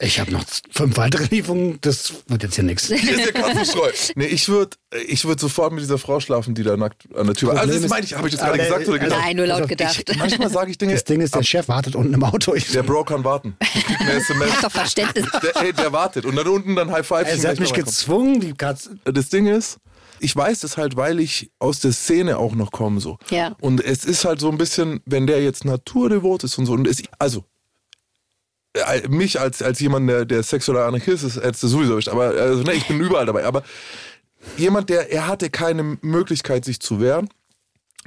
Ich 0.04 0.20
habe 0.20 0.32
noch 0.32 0.43
fünf 0.70 0.97
weitere 0.97 1.26
Lieferungen, 1.26 1.78
das 1.82 2.14
wird 2.28 2.43
jetzt 2.43 2.56
hier 2.56 2.64
nichts. 2.64 2.88
Hier 2.88 2.97
ist 3.18 3.26
der 3.26 3.34
Katzenstreu. 3.34 3.89
Nee, 4.16 4.26
ich 4.26 4.49
würde 4.49 4.76
ich 5.08 5.26
würd 5.26 5.39
sofort 5.39 5.72
mit 5.74 5.82
dieser 5.82 5.97
Frau 5.97 6.20
schlafen, 6.20 6.54
die 6.56 6.64
da 6.64 6.76
nackt 6.78 7.08
an 7.16 7.26
der 7.26 7.36
Tür 7.36 7.49
war. 7.49 7.62
Also 7.62 7.80
das 7.80 7.89
meine 7.89 8.06
ich, 8.06 8.14
habe 8.14 8.28
ich 8.28 8.36
das 8.36 8.43
aber 8.43 8.58
gerade 8.58 8.68
gesagt 8.70 8.88
oder 8.89 8.99
gedacht? 8.99 9.22
Nein, 9.24 9.36
nur 9.38 9.47
laut 9.47 9.58
Also, 9.62 9.70
gedacht. 9.70 10.10
Ich, 10.10 10.18
manchmal 10.18 10.49
sage 10.49 10.72
ich 10.72 10.78
Dinge, 10.78 10.93
Das 10.93 11.04
Ding 11.04 11.22
ist, 11.22 11.34
der 11.36 11.43
Chef 11.43 11.68
wartet 11.68 11.95
unten 11.95 12.14
im 12.14 12.24
Auto. 12.24 12.54
Ich, 12.54 12.72
der 12.72 12.84
Bro 12.84 13.06
kann 13.06 13.24
warten. 13.24 13.56
Ich 13.62 13.99
eine 13.99 14.12
SMS. 14.14 14.62
Doch 14.62 14.72
Verständnis. 14.72 15.26
Der, 15.41 15.64
ey, 15.64 15.74
der 15.74 15.91
wartet. 15.91 16.26
Und 16.26 16.36
dann 16.36 16.47
unten 16.47 16.76
dann 16.76 16.91
High 16.91 17.06
Five. 17.06 17.34
Sie 17.34 17.47
hat 17.47 17.60
mich 17.60 17.74
gezwungen, 17.74 18.39
die 18.39 18.54
Katze. 18.54 18.97
das 19.06 19.30
Ding 19.30 19.47
ist, 19.47 19.78
ich 20.20 20.36
weiß 20.36 20.62
das 20.62 20.78
halt, 20.78 20.95
weil 20.95 21.20
ich 21.20 21.51
aus 21.60 21.80
der 21.80 21.91
Szene 21.91 22.38
auch 22.38 22.56
noch 22.56 22.72
komme 22.72 22.99
so. 23.01 23.18
Ja. 23.30 23.56
Und 23.60 23.84
es 23.84 24.06
ist 24.06 24.26
halt 24.26 24.39
so 24.39 24.49
ein 24.49 24.58
bisschen, 24.58 25.01
wenn 25.06 25.28
der 25.28 25.41
jetzt 25.43 25.66
naturdevot 25.66 26.43
ist 26.43 26.58
und 26.58 26.66
so. 26.66 26.74
Und 26.74 26.88
es, 26.88 27.04
also 27.20 27.45
mich 29.08 29.40
als, 29.40 29.62
als 29.62 29.80
jemand, 29.80 30.10
der, 30.10 30.26
der 30.26 30.44
sexueller 30.44 30.86
Anarchist 30.86 31.24
ist, 31.24 31.36
hättest 31.36 31.64
du 31.64 31.68
sowieso 31.68 31.94
erwischt. 31.94 32.08
Aber 32.08 32.26
also, 32.26 32.64
ne, 32.64 32.74
ich 32.74 32.88
bin 32.88 33.00
überall 33.00 33.26
dabei. 33.26 33.46
Aber 33.46 33.64
jemand, 34.58 34.90
der, 34.90 35.12
er 35.12 35.28
hatte 35.28 35.50
keine 35.50 35.98
Möglichkeit, 36.02 36.66
sich 36.66 36.80
zu 36.80 37.00
wehren. 37.00 37.30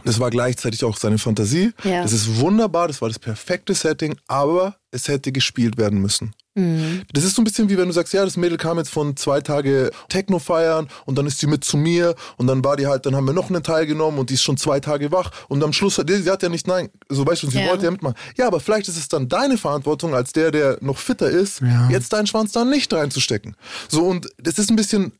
Das 0.05 0.21
war 0.21 0.31
gleichzeitig 0.31 0.85
auch 0.85 0.97
seine 0.97 1.19
Fantasie. 1.19 1.73
Ja. 1.85 2.03
Das 2.03 2.12
ist 2.12 2.41
wunderbar, 2.41 2.89
das 2.89 3.01
war 3.01 3.09
das 3.09 3.19
perfekte 3.19 3.75
Setting, 3.75 4.17
aber 4.27 4.77
es 4.91 5.09
hätte 5.09 5.33
gespielt 5.33 5.79
werden 5.79 6.01
müssen. 6.01 6.35
Das 7.12 7.22
ist 7.24 7.36
so 7.36 7.42
ein 7.42 7.44
bisschen 7.44 7.68
wie 7.68 7.76
wenn 7.76 7.86
du 7.86 7.92
sagst, 7.92 8.14
ja, 8.14 8.24
das 8.24 8.38
Mädel 8.38 8.57
kam 8.57 8.78
jetzt 8.78 8.88
von 8.90 9.14
zwei 9.16 9.42
Tage 9.42 9.90
Techno 10.09 10.38
feiern 10.38 10.88
und 11.04 11.16
dann 11.18 11.26
ist 11.26 11.38
sie 11.38 11.46
mit 11.46 11.64
zu 11.64 11.76
mir 11.76 12.14
und 12.38 12.46
dann 12.46 12.64
war 12.64 12.76
die 12.76 12.86
halt, 12.86 13.04
dann 13.04 13.14
haben 13.14 13.26
wir 13.26 13.34
noch 13.34 13.50
einen 13.50 13.62
Teil 13.62 13.86
genommen 13.86 14.18
und 14.18 14.30
die 14.30 14.34
ist 14.34 14.42
schon 14.42 14.57
zwei 14.57 14.80
Tage 14.80 15.12
wach 15.12 15.30
und 15.48 15.62
am 15.62 15.74
Schluss 15.74 15.98
hat 15.98 16.09
die, 16.09 16.14
sie 16.16 16.30
hat 16.30 16.42
ja 16.42 16.48
nicht 16.48 16.66
nein, 16.66 16.88
so 17.11 17.26
weißt 17.26 17.42
du, 17.42 17.50
sie 17.50 17.59
Ja. 17.61 17.68
wollte 17.68 17.84
ja 17.84 17.90
mitmachen. 17.90 18.16
Ja, 18.38 18.46
aber 18.46 18.61
vielleicht 18.61 18.88
ist 18.88 18.96
es 18.96 19.09
dann 19.09 19.28
deine 19.28 19.59
Verantwortung 19.59 20.14
als 20.14 20.32
der, 20.32 20.50
der 20.50 20.78
noch 20.80 20.96
fitter 20.98 21.28
ist, 21.28 21.61
Ja. 21.61 21.90
jetzt 21.90 22.12
deinen 22.14 22.26
Schwanz 22.26 22.52
da 22.52 22.64
nicht 22.64 22.90
reinzustecken. 22.92 23.54
So 23.88 24.04
und 24.07 24.28
das 24.38 24.59
ist 24.59 24.70
ein 24.70 24.76
bisschen 24.76 25.12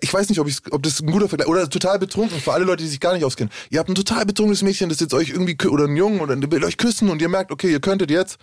ich 0.00 0.12
weiß 0.12 0.28
nicht, 0.28 0.38
ob, 0.38 0.48
ich, 0.48 0.58
ob 0.70 0.82
das 0.82 1.00
ein 1.00 1.10
guter 1.10 1.28
Vergleich 1.28 1.48
oder 1.48 1.70
total 1.70 1.98
betrunken 1.98 2.38
für 2.38 2.52
alle 2.52 2.64
Leute, 2.64 2.82
die 2.82 2.88
sich 2.90 3.00
gar 3.00 3.14
nicht 3.14 3.24
auskennen. 3.24 3.50
Ihr 3.70 3.78
habt 3.78 3.88
ein 3.88 3.94
total 3.94 4.26
betrunkenes 4.26 4.60
Mädchen, 4.62 4.90
das 4.90 5.00
jetzt 5.00 5.14
euch 5.14 5.30
irgendwie 5.30 5.56
oder 5.66 5.84
ein 5.84 5.96
Jungen 5.96 6.20
oder 6.20 6.36
will 6.52 6.62
euch 6.64 6.76
küssen 6.76 7.08
und 7.08 7.22
ihr 7.22 7.28
merkt, 7.30 7.50
okay, 7.50 7.70
ihr 7.70 7.80
könntet 7.80 8.10
jetzt. 8.10 8.36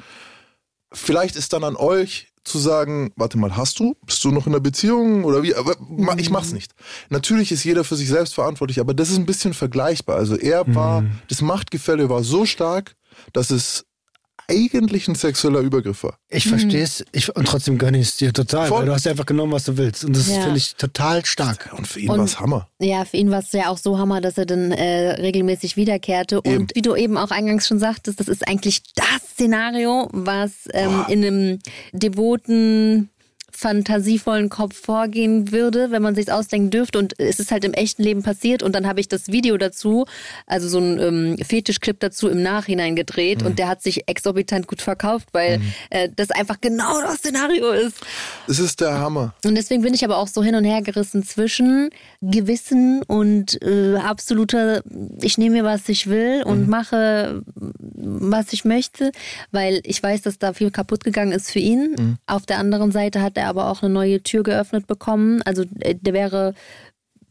Vielleicht 0.93 1.35
ist 1.35 1.53
dann 1.53 1.63
an 1.63 1.75
euch 1.75 2.30
zu 2.43 2.57
sagen, 2.59 3.11
warte 3.15 3.37
mal, 3.37 3.55
hast 3.55 3.79
du? 3.79 3.95
Bist 4.05 4.23
du 4.23 4.31
noch 4.31 4.47
in 4.47 4.53
einer 4.53 4.61
Beziehung 4.61 5.23
oder 5.23 5.43
wie? 5.43 5.53
Aber 5.55 5.75
ich 6.17 6.29
mach's 6.29 6.51
nicht. 6.53 6.73
Natürlich 7.09 7.51
ist 7.51 7.63
jeder 7.63 7.83
für 7.83 7.95
sich 7.95 8.09
selbst 8.09 8.33
verantwortlich, 8.33 8.79
aber 8.79 8.93
das 8.93 9.09
ist 9.09 9.17
ein 9.17 9.25
bisschen 9.25 9.53
vergleichbar. 9.53 10.17
Also 10.17 10.35
er 10.35 10.65
war, 10.75 11.03
das 11.29 11.41
Machtgefälle 11.41 12.09
war 12.09 12.23
so 12.23 12.45
stark, 12.45 12.95
dass 13.33 13.51
es 13.51 13.85
eigentlich 14.51 15.07
ein 15.07 15.15
sexueller 15.15 15.59
Übergriff 15.61 16.03
war. 16.03 16.17
Ich 16.29 16.47
verstehe 16.47 16.83
es 16.83 17.03
ich, 17.11 17.35
und 17.35 17.47
trotzdem 17.47 17.77
gönne 17.77 17.99
ich 17.99 18.09
es 18.09 18.17
dir 18.17 18.33
total, 18.33 18.67
Voll. 18.67 18.79
weil 18.79 18.85
du 18.87 18.93
hast 18.93 19.05
ja 19.05 19.11
einfach 19.11 19.25
genommen, 19.25 19.51
was 19.53 19.63
du 19.65 19.77
willst. 19.77 20.03
Und 20.05 20.15
das 20.15 20.27
Ja. 20.27 20.41
finde 20.41 20.57
ich 20.57 20.75
total 20.75 21.25
stark. 21.25 21.71
Und 21.77 21.87
für 21.87 21.99
ihn 21.99 22.09
Und- 22.09 22.19
war's 22.19 22.39
Hammer. 22.39 22.67
Ja, 22.79 23.05
für 23.05 23.17
ihn 23.17 23.31
war 23.31 23.39
es 23.39 23.51
ja 23.53 23.69
auch 23.69 23.77
so 23.77 23.97
Hammer, 23.97 24.21
dass 24.21 24.37
er 24.37 24.45
dann 24.45 24.71
äh, 24.71 25.11
regelmäßig 25.21 25.77
wiederkehrte. 25.77 26.41
Eben. 26.43 26.57
Und 26.57 26.75
wie 26.75 26.81
du 26.81 26.95
eben 26.95 27.17
auch 27.17 27.31
eingangs 27.31 27.67
schon 27.67 27.79
sagtest, 27.79 28.19
das 28.19 28.27
ist 28.27 28.47
eigentlich 28.47 28.81
das 28.95 29.07
Szenario, 29.33 30.09
was 30.11 30.51
ähm, 30.73 31.05
in 31.07 31.23
einem 31.25 31.59
devoten 31.93 33.09
fantasievollen 33.61 34.49
Kopf 34.49 34.75
vorgehen 34.75 35.51
würde, 35.51 35.91
wenn 35.91 36.01
man 36.01 36.15
sich 36.15 36.31
ausdenken 36.31 36.71
dürfte. 36.71 36.97
Und 36.97 37.19
es 37.19 37.39
ist 37.39 37.51
halt 37.51 37.63
im 37.63 37.73
echten 37.73 38.01
Leben 38.01 38.23
passiert. 38.23 38.63
Und 38.63 38.73
dann 38.73 38.87
habe 38.87 38.99
ich 38.99 39.07
das 39.07 39.27
Video 39.27 39.57
dazu, 39.57 40.05
also 40.47 40.67
so 40.67 40.79
ein 40.79 40.99
ähm, 40.99 41.37
Fetischclip 41.37 41.99
dazu 41.99 42.27
im 42.27 42.41
Nachhinein 42.41 42.95
gedreht. 42.95 43.41
Mhm. 43.41 43.47
Und 43.47 43.59
der 43.59 43.67
hat 43.67 43.83
sich 43.83 44.07
exorbitant 44.07 44.65
gut 44.67 44.81
verkauft, 44.81 45.29
weil 45.31 45.59
mhm. 45.59 45.73
äh, 45.91 46.09
das 46.15 46.31
einfach 46.31 46.59
genau 46.59 47.01
das 47.01 47.17
Szenario 47.17 47.69
ist. 47.71 47.97
Es 48.47 48.57
ist 48.57 48.81
der 48.81 48.97
Hammer. 48.97 49.35
Und 49.45 49.53
deswegen 49.53 49.83
bin 49.83 49.93
ich 49.93 50.03
aber 50.03 50.17
auch 50.17 50.27
so 50.27 50.43
hin 50.43 50.55
und 50.55 50.63
her 50.63 50.81
gerissen 50.81 51.23
zwischen 51.23 51.91
Gewissen 52.21 53.03
und 53.03 53.61
äh, 53.61 53.95
absoluter, 53.97 54.81
ich 55.21 55.37
nehme 55.37 55.57
mir, 55.57 55.63
was 55.63 55.87
ich 55.87 56.07
will 56.07 56.41
und 56.43 56.63
mhm. 56.63 56.69
mache, 56.69 57.43
was 57.53 58.53
ich 58.53 58.65
möchte, 58.65 59.11
weil 59.51 59.81
ich 59.83 60.01
weiß, 60.01 60.23
dass 60.23 60.39
da 60.39 60.53
viel 60.53 60.71
kaputt 60.71 61.03
gegangen 61.03 61.31
ist 61.31 61.51
für 61.51 61.59
ihn. 61.59 61.95
Mhm. 61.97 62.17
Auf 62.25 62.47
der 62.47 62.57
anderen 62.57 62.91
Seite 62.91 63.21
hat 63.21 63.37
er 63.37 63.50
aber 63.51 63.69
auch 63.69 63.83
eine 63.83 63.93
neue 63.93 64.23
Tür 64.23 64.41
geöffnet 64.41 64.87
bekommen. 64.87 65.43
Also 65.43 65.63
äh, 65.81 65.95
der 65.95 66.13
wäre 66.13 66.55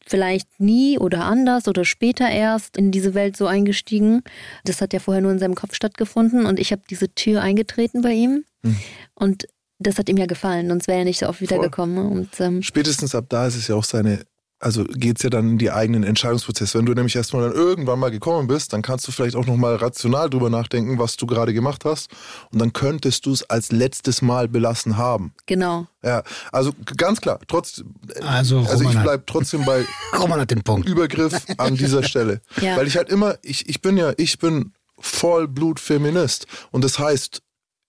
vielleicht 0.07 0.61
nie 0.61 0.99
oder 0.99 1.25
anders 1.25 1.69
oder 1.69 1.85
später 1.85 2.29
erst 2.29 2.77
in 2.77 2.91
diese 2.91 3.15
Welt 3.15 3.37
so 3.37 3.47
eingestiegen. 3.47 4.23
Das 4.65 4.81
hat 4.81 4.93
ja 4.93 4.99
vorher 4.99 5.21
nur 5.21 5.33
in 5.33 5.39
seinem 5.39 5.55
Kopf 5.55 5.75
stattgefunden 5.75 6.47
und 6.47 6.59
ich 6.59 6.73
habe 6.73 6.83
diese 6.89 7.13
Tür 7.15 7.43
eingetreten 7.43 8.03
bei 8.03 8.13
ihm. 8.13 8.45
Mhm. 8.63 8.77
Und 9.15 9.47
das 9.79 9.99
hat 9.99 10.09
ihm 10.09 10.17
ja 10.17 10.27
gefallen, 10.27 10.69
sonst 10.69 10.89
wäre 10.89 10.99
er 10.99 11.05
nicht 11.05 11.21
so 11.21 11.29
oft 11.29 11.41
wiedergekommen. 11.41 12.07
Und, 12.07 12.29
ähm, 12.41 12.63
Spätestens 12.63 13.15
ab 13.15 13.27
da 13.29 13.47
ist 13.47 13.57
es 13.57 13.69
ja 13.69 13.75
auch 13.75 13.85
seine 13.85 14.21
also 14.61 14.85
geht 14.85 15.17
es 15.17 15.23
ja 15.23 15.31
dann 15.31 15.53
in 15.53 15.59
die 15.59 15.71
eigenen 15.71 16.05
Entscheidungsprozesse. 16.05 16.79
Wenn 16.79 16.85
du 16.85 16.93
nämlich 16.93 17.17
erstmal 17.17 17.43
dann 17.43 17.53
irgendwann 17.53 17.99
mal 17.99 18.11
gekommen 18.11 18.47
bist, 18.47 18.75
dann 18.75 18.83
kannst 18.83 19.09
du 19.09 19.13
vielleicht 19.13 19.35
auch 19.35 19.47
nochmal 19.47 19.77
rational 19.77 20.29
drüber 20.29 20.51
nachdenken, 20.51 20.99
was 20.99 21.17
du 21.17 21.27
gerade 21.27 21.55
gemacht 21.55 21.87
hast. 21.87 22.11
Und 22.53 22.59
dann 22.61 22.75
könntest 22.75 23.25
du 23.25 23.33
es 23.33 23.49
als 23.49 23.73
letztes 23.73 24.21
Mal 24.21 24.49
belassen 24.49 24.99
haben. 24.99 25.33
Genau. 25.47 25.87
Ja, 26.03 26.23
also 26.53 26.73
ganz 26.97 27.23
klar, 27.23 27.41
trotz, 27.49 27.83
also, 28.21 28.61
also 28.61 28.85
ich 28.89 28.99
bleibe 28.99 29.25
trotzdem 29.27 29.65
bei 29.65 29.85
Roman 30.19 30.41
hat 30.41 30.51
den 30.51 30.63
Punkt. 30.63 30.87
Übergriff 30.89 31.35
an 31.57 31.77
dieser 31.77 32.03
Stelle. 32.03 32.43
ja. 32.61 32.77
Weil 32.77 32.87
ich 32.87 32.97
halt 32.97 33.09
immer, 33.09 33.37
ich, 33.43 33.67
ich 33.69 33.81
bin 33.81 33.97
ja, 33.97 34.13
ich 34.19 34.39
bin 34.39 34.73
Vollblut-Feminist. 34.99 36.47
Und 36.71 36.85
das 36.85 36.99
heißt, 36.99 37.41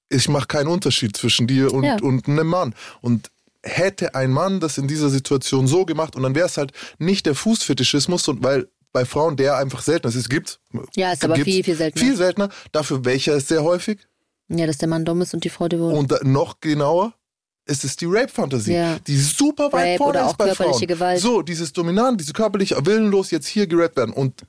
ich 0.08 0.30
mache 0.30 0.48
keinen 0.48 0.68
Unterschied 0.68 1.16
zwischen 1.18 1.48
dir 1.48 1.74
und, 1.74 1.84
ja. 1.84 1.98
und 2.02 2.28
einem 2.28 2.48
Mann. 2.48 2.76
Und 3.02 3.30
hätte 3.64 4.16
ein 4.16 4.32
Mann 4.32 4.60
das 4.60 4.78
in 4.78 4.88
dieser 4.88 5.10
Situation 5.10 5.68
so 5.68 5.86
gemacht 5.86 6.16
und 6.16 6.24
dann 6.24 6.36
wäre 6.36 6.48
es 6.48 6.58
halt 6.58 6.72
nicht 6.98 7.26
der 7.26 7.36
Fußfetischismus, 7.36 8.30
weil 8.42 8.68
bei 8.92 9.06
Frauen 9.06 9.38
der 9.38 9.58
einfach 9.58 9.82
seltener 9.82 10.10
ist. 10.10 10.16
Es 10.16 10.30
gibt. 10.30 10.60
Ja, 10.96 11.14
ist 11.14 11.24
aber 11.24 11.36
viel, 11.36 11.64
viel 11.64 11.76
seltener. 11.76 12.06
Viel 12.06 12.16
seltener. 12.16 12.50
Dafür 12.72 13.06
welcher 13.06 13.36
ist 13.36 13.48
sehr 13.48 13.64
häufig? 13.64 14.00
Ja, 14.50 14.68
dass 14.68 14.80
der 14.80 14.90
Mann 14.90 15.06
dumm 15.06 15.22
ist 15.22 15.34
und 15.34 15.44
die 15.44 15.50
Frau 15.50 15.68
devot. 15.68 15.94
Und 15.94 16.24
noch 16.26 16.60
genauer, 16.60 17.14
ist 17.66 17.86
es 17.86 17.96
die 17.96 18.06
Rape-Fantasie, 18.06 18.74
ja. 18.74 19.00
die 19.00 19.18
super 19.18 19.72
weit 19.72 19.94
Rape 19.94 19.98
vorne 19.98 20.30
ist 20.30 20.38
bei 20.38 20.54
Frauen. 20.54 20.88
Gewalt. 20.88 21.22
So, 21.22 21.42
dieses 21.42 21.72
Dominant, 21.72 22.20
diese 22.20 22.34
körperliche, 22.34 22.76
willenlos 22.86 23.32
jetzt 23.32 23.48
hier 23.48 23.68
gerappt 23.68 23.96
werden. 23.98 24.14
Und 24.14 24.42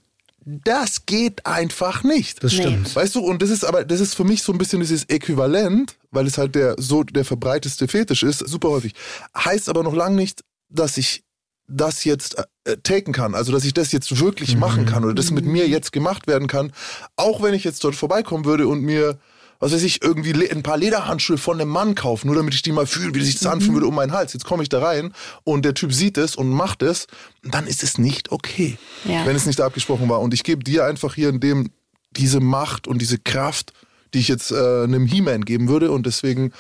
das 0.45 1.07
geht 1.07 1.47
einfach 1.47 2.03
nicht. 2.03 2.43
Das 2.43 2.53
stimmt. 2.53 2.89
Nee. 2.89 2.95
Weißt 2.95 3.15
du, 3.15 3.21
und 3.21 3.43
das 3.43 3.51
ist 3.51 3.65
aber, 3.65 3.85
das 3.85 4.01
ist 4.01 4.15
für 4.15 4.25
mich 4.25 4.43
so 4.43 4.53
ein 4.53 4.59
bisschen 4.59 4.81
dieses 4.81 5.05
Äquivalent, 5.05 5.97
weil 6.11 6.27
es 6.27 6.39
halt 6.39 6.55
der 6.55 6.75
so 6.79 7.05
der 7.05 7.25
verbreiteste 7.25 7.87
Fetisch 7.87 8.23
ist, 8.23 8.39
super 8.39 8.71
häufig. 8.71 8.95
Heißt 9.37 9.69
aber 9.69 9.83
noch 9.83 9.95
lange 9.95 10.17
nicht, 10.17 10.43
dass 10.69 10.97
ich 10.97 11.25
das 11.69 12.05
jetzt 12.05 12.37
äh, 12.65 12.77
taken 12.83 13.13
kann, 13.13 13.35
also 13.35 13.53
dass 13.53 13.65
ich 13.65 13.73
das 13.73 13.93
jetzt 13.93 14.21
wirklich 14.21 14.55
mhm. 14.55 14.61
machen 14.61 14.87
kann 14.87 15.05
oder 15.05 15.15
das 15.15 15.31
mit 15.31 15.45
mir 15.45 15.69
jetzt 15.69 15.93
gemacht 15.93 16.27
werden 16.27 16.49
kann, 16.49 16.73
auch 17.17 17.43
wenn 17.43 17.55
ich 17.55 17.65
jetzt 17.65 17.85
dort 17.85 17.95
vorbeikommen 17.95 18.45
würde 18.45 18.67
und 18.67 18.83
mir 18.83 19.19
was 19.63 19.73
weiß 19.73 19.85
ich, 19.85 20.03
irgendwie 20.03 20.51
ein 20.51 20.65
paar 20.65 20.77
Lederhandschuhe 20.77 21.39
von 21.39 21.61
einem 21.61 21.71
Mann 21.71 21.95
kaufen, 21.95 22.27
nur 22.27 22.35
damit 22.35 22.53
ich 22.53 22.63
die 22.63 22.73
mal 22.73 22.85
fühle, 22.85 23.15
wie 23.15 23.23
sich 23.23 23.35
das 23.35 23.45
mhm. 23.45 23.51
anfühlen 23.51 23.75
würde 23.75 23.87
um 23.87 23.95
meinen 23.95 24.11
Hals. 24.11 24.33
Jetzt 24.33 24.45
komme 24.45 24.65
ich 24.65 24.69
da 24.69 24.81
rein 24.81 25.15
und 25.45 25.65
der 25.65 25.75
Typ 25.75 25.93
sieht 25.93 26.19
es 26.19 26.35
und 26.35 26.51
macht 26.51 26.83
es, 26.83 27.07
dann 27.45 27.69
ist 27.69 27.85
es 27.85 27.97
nicht 27.97 28.33
okay, 28.33 28.77
ja. 29.05 29.25
wenn 29.25 29.37
es 29.37 29.47
nicht 29.47 29.61
abgesprochen 29.61 30.09
war. 30.09 30.21
Und 30.21 30.35
ich 30.35 30.43
gebe 30.43 30.65
dir 30.65 30.85
einfach 30.85 31.15
hier 31.15 31.29
in 31.29 31.39
dem 31.39 31.71
diese 32.11 32.41
Macht 32.41 32.89
und 32.89 32.99
diese 32.99 33.19
Kraft, 33.19 33.73
die 34.15 34.19
ich 34.19 34.27
jetzt 34.27 34.51
äh, 34.51 34.83
einem 34.83 35.07
He-Man 35.07 35.45
geben 35.45 35.69
würde 35.69 35.93
und 35.93 36.07
deswegen 36.07 36.53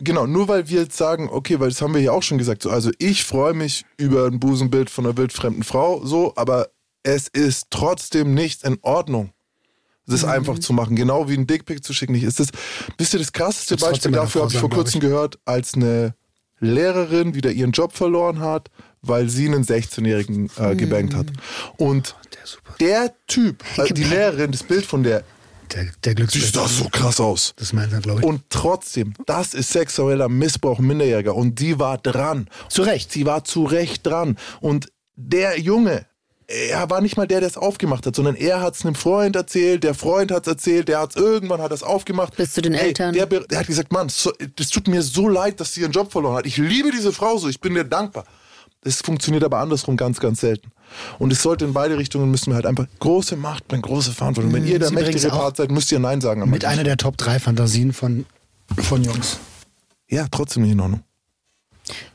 Genau, 0.00 0.26
nur 0.26 0.48
weil 0.48 0.68
wir 0.68 0.80
jetzt 0.80 0.96
sagen, 0.96 1.28
okay, 1.30 1.60
weil 1.60 1.68
das 1.68 1.80
haben 1.80 1.94
wir 1.94 2.00
ja 2.00 2.10
auch 2.10 2.24
schon 2.24 2.36
gesagt, 2.36 2.62
so, 2.62 2.70
also 2.70 2.90
ich 2.98 3.22
freue 3.22 3.54
mich 3.54 3.84
über 3.96 4.26
ein 4.26 4.40
Busenbild 4.40 4.90
von 4.90 5.06
einer 5.06 5.16
wildfremden 5.16 5.62
Frau, 5.62 6.04
so, 6.04 6.32
aber 6.34 6.70
es 7.04 7.28
ist 7.28 7.68
trotzdem 7.70 8.34
nicht 8.34 8.64
in 8.64 8.78
Ordnung 8.82 9.30
das 10.06 10.22
mhm. 10.22 10.28
einfach 10.28 10.58
zu 10.58 10.72
machen. 10.72 10.96
Genau 10.96 11.28
wie 11.28 11.34
ein 11.34 11.46
Dickpick 11.46 11.84
zu 11.84 11.92
schicken 11.92 12.14
ist. 12.14 12.40
Das, 12.40 12.48
wisst 12.98 13.14
ihr, 13.14 13.18
das 13.20 13.32
krasseste 13.32 13.76
das 13.76 13.88
Beispiel 13.88 14.12
dafür 14.12 14.42
habe 14.42 14.52
ich 14.52 14.58
vor 14.58 14.70
kurzem 14.70 14.98
ich. 14.98 15.08
gehört, 15.08 15.38
als 15.44 15.74
eine 15.74 16.14
Lehrerin 16.60 17.34
wieder 17.34 17.50
ihren 17.50 17.72
Job 17.72 17.92
verloren 17.92 18.40
hat, 18.40 18.70
weil 19.02 19.28
sie 19.28 19.46
einen 19.46 19.64
16-Jährigen 19.64 20.50
äh, 20.58 20.72
mhm. 20.72 20.78
gebankt 20.78 21.14
hat. 21.14 21.26
Und 21.76 22.16
der, 22.80 23.02
der 23.02 23.14
Typ, 23.26 23.62
also 23.76 23.94
die 23.94 24.04
Lehrerin, 24.04 24.52
das 24.52 24.62
Bild 24.62 24.84
von 24.84 25.02
der 25.02 25.24
der, 25.72 25.86
der 26.04 26.14
Glücksbild. 26.14 26.44
Sieht 26.44 26.56
das 26.56 26.78
so 26.78 26.88
krass 26.88 27.20
aus. 27.20 27.54
Das 27.56 27.72
meint 27.72 27.92
er, 27.92 28.00
glaube 28.00 28.20
ich. 28.20 28.26
Und 28.26 28.42
trotzdem, 28.50 29.14
das 29.26 29.54
ist 29.54 29.70
sexueller 29.70 30.28
Missbrauch 30.28 30.78
Minderjähriger. 30.78 31.34
Und 31.34 31.58
die 31.58 31.78
war 31.78 31.98
dran. 31.98 32.48
Zu 32.68 32.82
Recht. 32.82 33.10
Sie 33.12 33.26
war 33.26 33.44
zu 33.44 33.64
Recht 33.64 34.06
dran. 34.06 34.36
Und 34.60 34.92
der 35.16 35.58
Junge, 35.58 36.06
er 36.46 36.90
war 36.90 37.00
nicht 37.00 37.16
mal 37.16 37.26
der, 37.26 37.40
der 37.40 37.48
es 37.48 37.56
aufgemacht 37.56 38.06
hat, 38.06 38.14
sondern 38.16 38.34
er 38.34 38.60
hat 38.60 38.74
es 38.74 38.84
einem 38.84 38.94
Freund 38.94 39.34
erzählt, 39.36 39.82
der 39.82 39.94
Freund 39.94 40.30
hat 40.30 40.46
es 40.46 40.52
erzählt, 40.52 40.88
der 40.88 41.00
hat 41.00 41.10
es 41.10 41.16
irgendwann 41.16 41.60
hat 41.60 41.72
es 41.72 41.82
aufgemacht. 41.82 42.36
Bis 42.36 42.52
zu 42.52 42.62
den 42.62 42.74
hey, 42.74 42.88
Eltern. 42.88 43.14
Der, 43.14 43.26
der, 43.26 43.58
hat 43.58 43.66
gesagt, 43.66 43.92
Mann, 43.92 44.08
es 44.08 44.70
tut 44.70 44.88
mir 44.88 45.02
so 45.02 45.28
leid, 45.28 45.60
dass 45.60 45.72
sie 45.72 45.80
ihren 45.80 45.92
Job 45.92 46.12
verloren 46.12 46.36
hat. 46.36 46.46
Ich 46.46 46.56
liebe 46.56 46.90
diese 46.90 47.12
Frau 47.12 47.38
so, 47.38 47.48
ich 47.48 47.60
bin 47.60 47.74
dir 47.74 47.84
dankbar. 47.84 48.24
Es 48.82 49.00
funktioniert 49.00 49.42
aber 49.42 49.58
andersrum 49.58 49.96
ganz, 49.96 50.20
ganz 50.20 50.40
selten. 50.40 50.70
Und 51.18 51.32
es 51.32 51.42
sollte 51.42 51.64
in 51.64 51.72
beide 51.72 51.96
Richtungen 51.96 52.30
müssen 52.30 52.50
wir 52.50 52.56
halt 52.56 52.66
einfach 52.66 52.86
große 52.98 53.36
Macht 53.36 53.66
bringen, 53.66 53.82
große 53.82 54.12
Verantwortung. 54.12 54.52
Wenn 54.52 54.66
ihr 54.66 54.78
der 54.78 54.88
Sie 54.88 54.94
mächtige 54.94 55.28
Part 55.28 55.56
seid, 55.56 55.70
müsst 55.70 55.90
ihr 55.90 55.98
Nein 55.98 56.20
sagen. 56.20 56.48
Mit 56.50 56.66
einer 56.66 56.84
der 56.84 56.98
Top 56.98 57.16
3 57.16 57.40
Fantasien 57.40 57.94
von, 57.94 58.26
von 58.76 59.02
Jungs. 59.02 59.38
Ja, 60.08 60.26
trotzdem 60.30 60.64
nicht 60.64 60.72
in 60.72 60.80
Ordnung. 60.80 61.02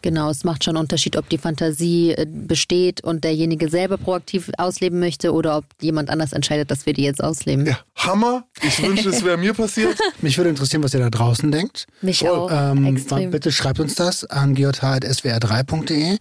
Genau, 0.01 0.29
es 0.29 0.43
macht 0.43 0.63
schon 0.63 0.75
einen 0.75 0.83
Unterschied, 0.83 1.17
ob 1.17 1.29
die 1.29 1.37
Fantasie 1.37 2.11
äh, 2.11 2.25
besteht 2.27 3.01
und 3.03 3.23
derjenige 3.23 3.69
selber 3.69 3.97
proaktiv 3.97 4.49
ausleben 4.57 4.99
möchte 4.99 5.33
oder 5.33 5.57
ob 5.57 5.65
jemand 5.81 6.09
anders 6.09 6.33
entscheidet, 6.33 6.71
dass 6.71 6.85
wir 6.85 6.93
die 6.93 7.03
jetzt 7.03 7.23
ausleben. 7.23 7.65
Ja, 7.65 7.79
Hammer. 7.95 8.45
Ich 8.61 8.81
wünsche, 8.81 9.09
es 9.09 9.23
wäre 9.23 9.37
mir 9.37 9.53
passiert. 9.53 9.97
Mich 10.21 10.37
würde 10.37 10.49
interessieren, 10.49 10.83
was 10.83 10.93
ihr 10.93 10.99
da 10.99 11.09
draußen 11.09 11.51
denkt. 11.51 11.87
Mich 12.01 12.27
auch. 12.27 12.49
Ähm, 12.51 13.31
bitte 13.31 13.51
schreibt 13.51 13.79
uns 13.79 13.95
das 13.95 14.25
an 14.25 14.55
geotha.swr3.de. 14.55 16.17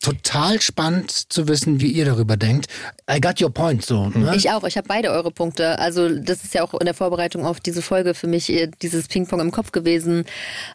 Total 0.00 0.60
spannend 0.60 1.10
zu 1.10 1.48
wissen, 1.48 1.80
wie 1.80 1.90
ihr 1.90 2.04
darüber 2.04 2.36
denkt. 2.36 2.66
I 3.10 3.20
got 3.20 3.40
your 3.40 3.50
point 3.50 3.84
so. 3.84 4.08
Ne? 4.10 4.34
Ich 4.36 4.50
auch. 4.50 4.64
Ich 4.64 4.76
habe 4.76 4.86
beide 4.86 5.10
eure 5.10 5.30
Punkte. 5.30 5.78
Also 5.78 6.08
das 6.08 6.44
ist 6.44 6.54
ja 6.54 6.62
auch 6.62 6.74
in 6.74 6.84
der 6.84 6.94
Vorbereitung 6.94 7.46
auf 7.46 7.60
diese 7.60 7.82
Folge 7.82 8.14
für 8.14 8.26
mich 8.26 8.50
äh, 8.52 8.70
dieses 8.82 9.08
Ping-Pong 9.08 9.40
im 9.40 9.50
Kopf 9.50 9.72
gewesen. 9.72 10.24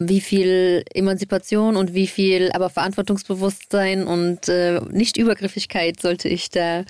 Wie 0.00 0.20
viel 0.20 0.84
Emanzipation 0.92 1.76
und 1.76 1.94
wie 1.94 2.06
viel 2.06 2.50
aber 2.52 2.70
Verantwortungsbewusstsein 2.70 4.06
und 4.06 4.48
äh, 4.48 4.80
nicht 4.90 5.16
Übergriffigkeit 5.16 6.00
sollte 6.00 6.28
ich 6.28 6.50
da 6.50 6.80
äh, 6.80 6.84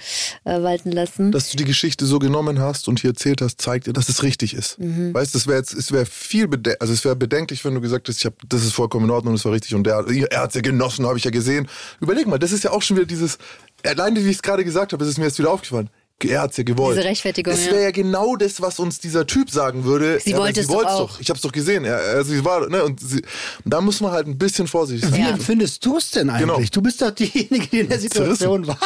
walten 0.44 0.90
lassen. 0.92 1.32
Dass 1.32 1.50
du 1.50 1.56
die 1.56 1.64
Geschichte 1.64 2.06
so 2.06 2.18
genommen 2.18 2.58
hast 2.58 2.88
und 2.88 3.00
hier 3.00 3.10
erzählt 3.10 3.42
hast, 3.42 3.60
zeigt 3.60 3.86
dir, 3.86 3.92
dass 3.92 4.08
es 4.08 4.22
richtig 4.22 4.54
ist. 4.54 4.78
Mhm. 4.78 5.12
Weißt, 5.14 5.34
wäre 5.46 5.58
jetzt, 5.58 5.74
es 5.74 5.92
wäre 5.92 6.06
viel, 6.06 6.48
also 6.80 6.92
es 6.92 7.04
wäre 7.04 7.16
bedenklich, 7.16 7.64
wenn 7.64 7.74
du 7.74 7.80
gesagt 7.80 8.08
hast, 8.08 8.18
ich 8.18 8.26
hab, 8.26 8.34
das 8.48 8.64
ist 8.64 8.72
vollkommen 8.72 9.06
in 9.06 9.10
Ordnung, 9.10 9.34
das 9.34 9.44
war 9.44 9.52
richtig 9.52 9.74
und 9.74 9.84
der, 9.84 10.04
er 10.30 10.40
hat 10.40 10.50
es 10.50 10.54
ja 10.54 10.60
genossen, 10.60 11.06
habe 11.06 11.18
ich 11.18 11.24
ja 11.24 11.30
gesehen. 11.30 11.68
Überleg 12.00 12.21
mal, 12.26 12.38
das 12.38 12.52
ist 12.52 12.64
ja 12.64 12.70
auch 12.70 12.82
schon 12.82 12.96
wieder 12.96 13.06
dieses, 13.06 13.38
alleine 13.84 14.24
wie 14.24 14.30
ich 14.30 14.36
es 14.36 14.42
gerade 14.42 14.64
gesagt 14.64 14.92
habe, 14.92 15.04
ist 15.04 15.10
es 15.10 15.18
mir 15.18 15.24
jetzt 15.24 15.38
wieder 15.38 15.50
aufgefallen 15.50 15.90
er 16.30 16.42
hat's 16.42 16.56
ja 16.56 16.64
gewollt. 16.64 16.96
Diese 16.96 17.08
Rechtfertigung. 17.08 17.52
Das 17.52 17.66
wäre 17.66 17.76
ja. 17.76 17.82
ja 17.84 17.90
genau 17.90 18.36
das, 18.36 18.60
was 18.60 18.78
uns 18.78 19.00
dieser 19.00 19.26
Typ 19.26 19.50
sagen 19.50 19.84
würde. 19.84 20.20
Sie 20.20 20.32
ja, 20.32 20.38
wollte 20.38 20.60
es 20.60 20.66
doch, 20.66 20.82
doch. 20.82 21.20
Ich 21.20 21.30
hab's 21.30 21.40
doch 21.40 21.52
gesehen. 21.52 21.84
Ja, 21.84 21.96
also 21.96 22.32
sie 22.32 22.44
war, 22.44 22.68
ne, 22.68 22.84
und, 22.84 23.00
sie, 23.00 23.22
da 23.64 23.80
muss 23.80 24.00
man 24.00 24.12
halt 24.12 24.26
ein 24.26 24.38
bisschen 24.38 24.66
vorsichtig 24.66 25.08
sein. 25.08 25.20
Wie 25.20 25.28
empfindest 25.28 25.84
du 25.84 25.96
es 25.96 26.10
denn 26.10 26.30
eigentlich? 26.30 26.48
Genau. 26.48 26.60
Du 26.70 26.82
bist 26.82 27.02
doch 27.02 27.10
diejenige, 27.10 27.66
die 27.66 27.80
in 27.80 27.88
der 27.88 27.98
Situation 27.98 28.66
war. 28.66 28.78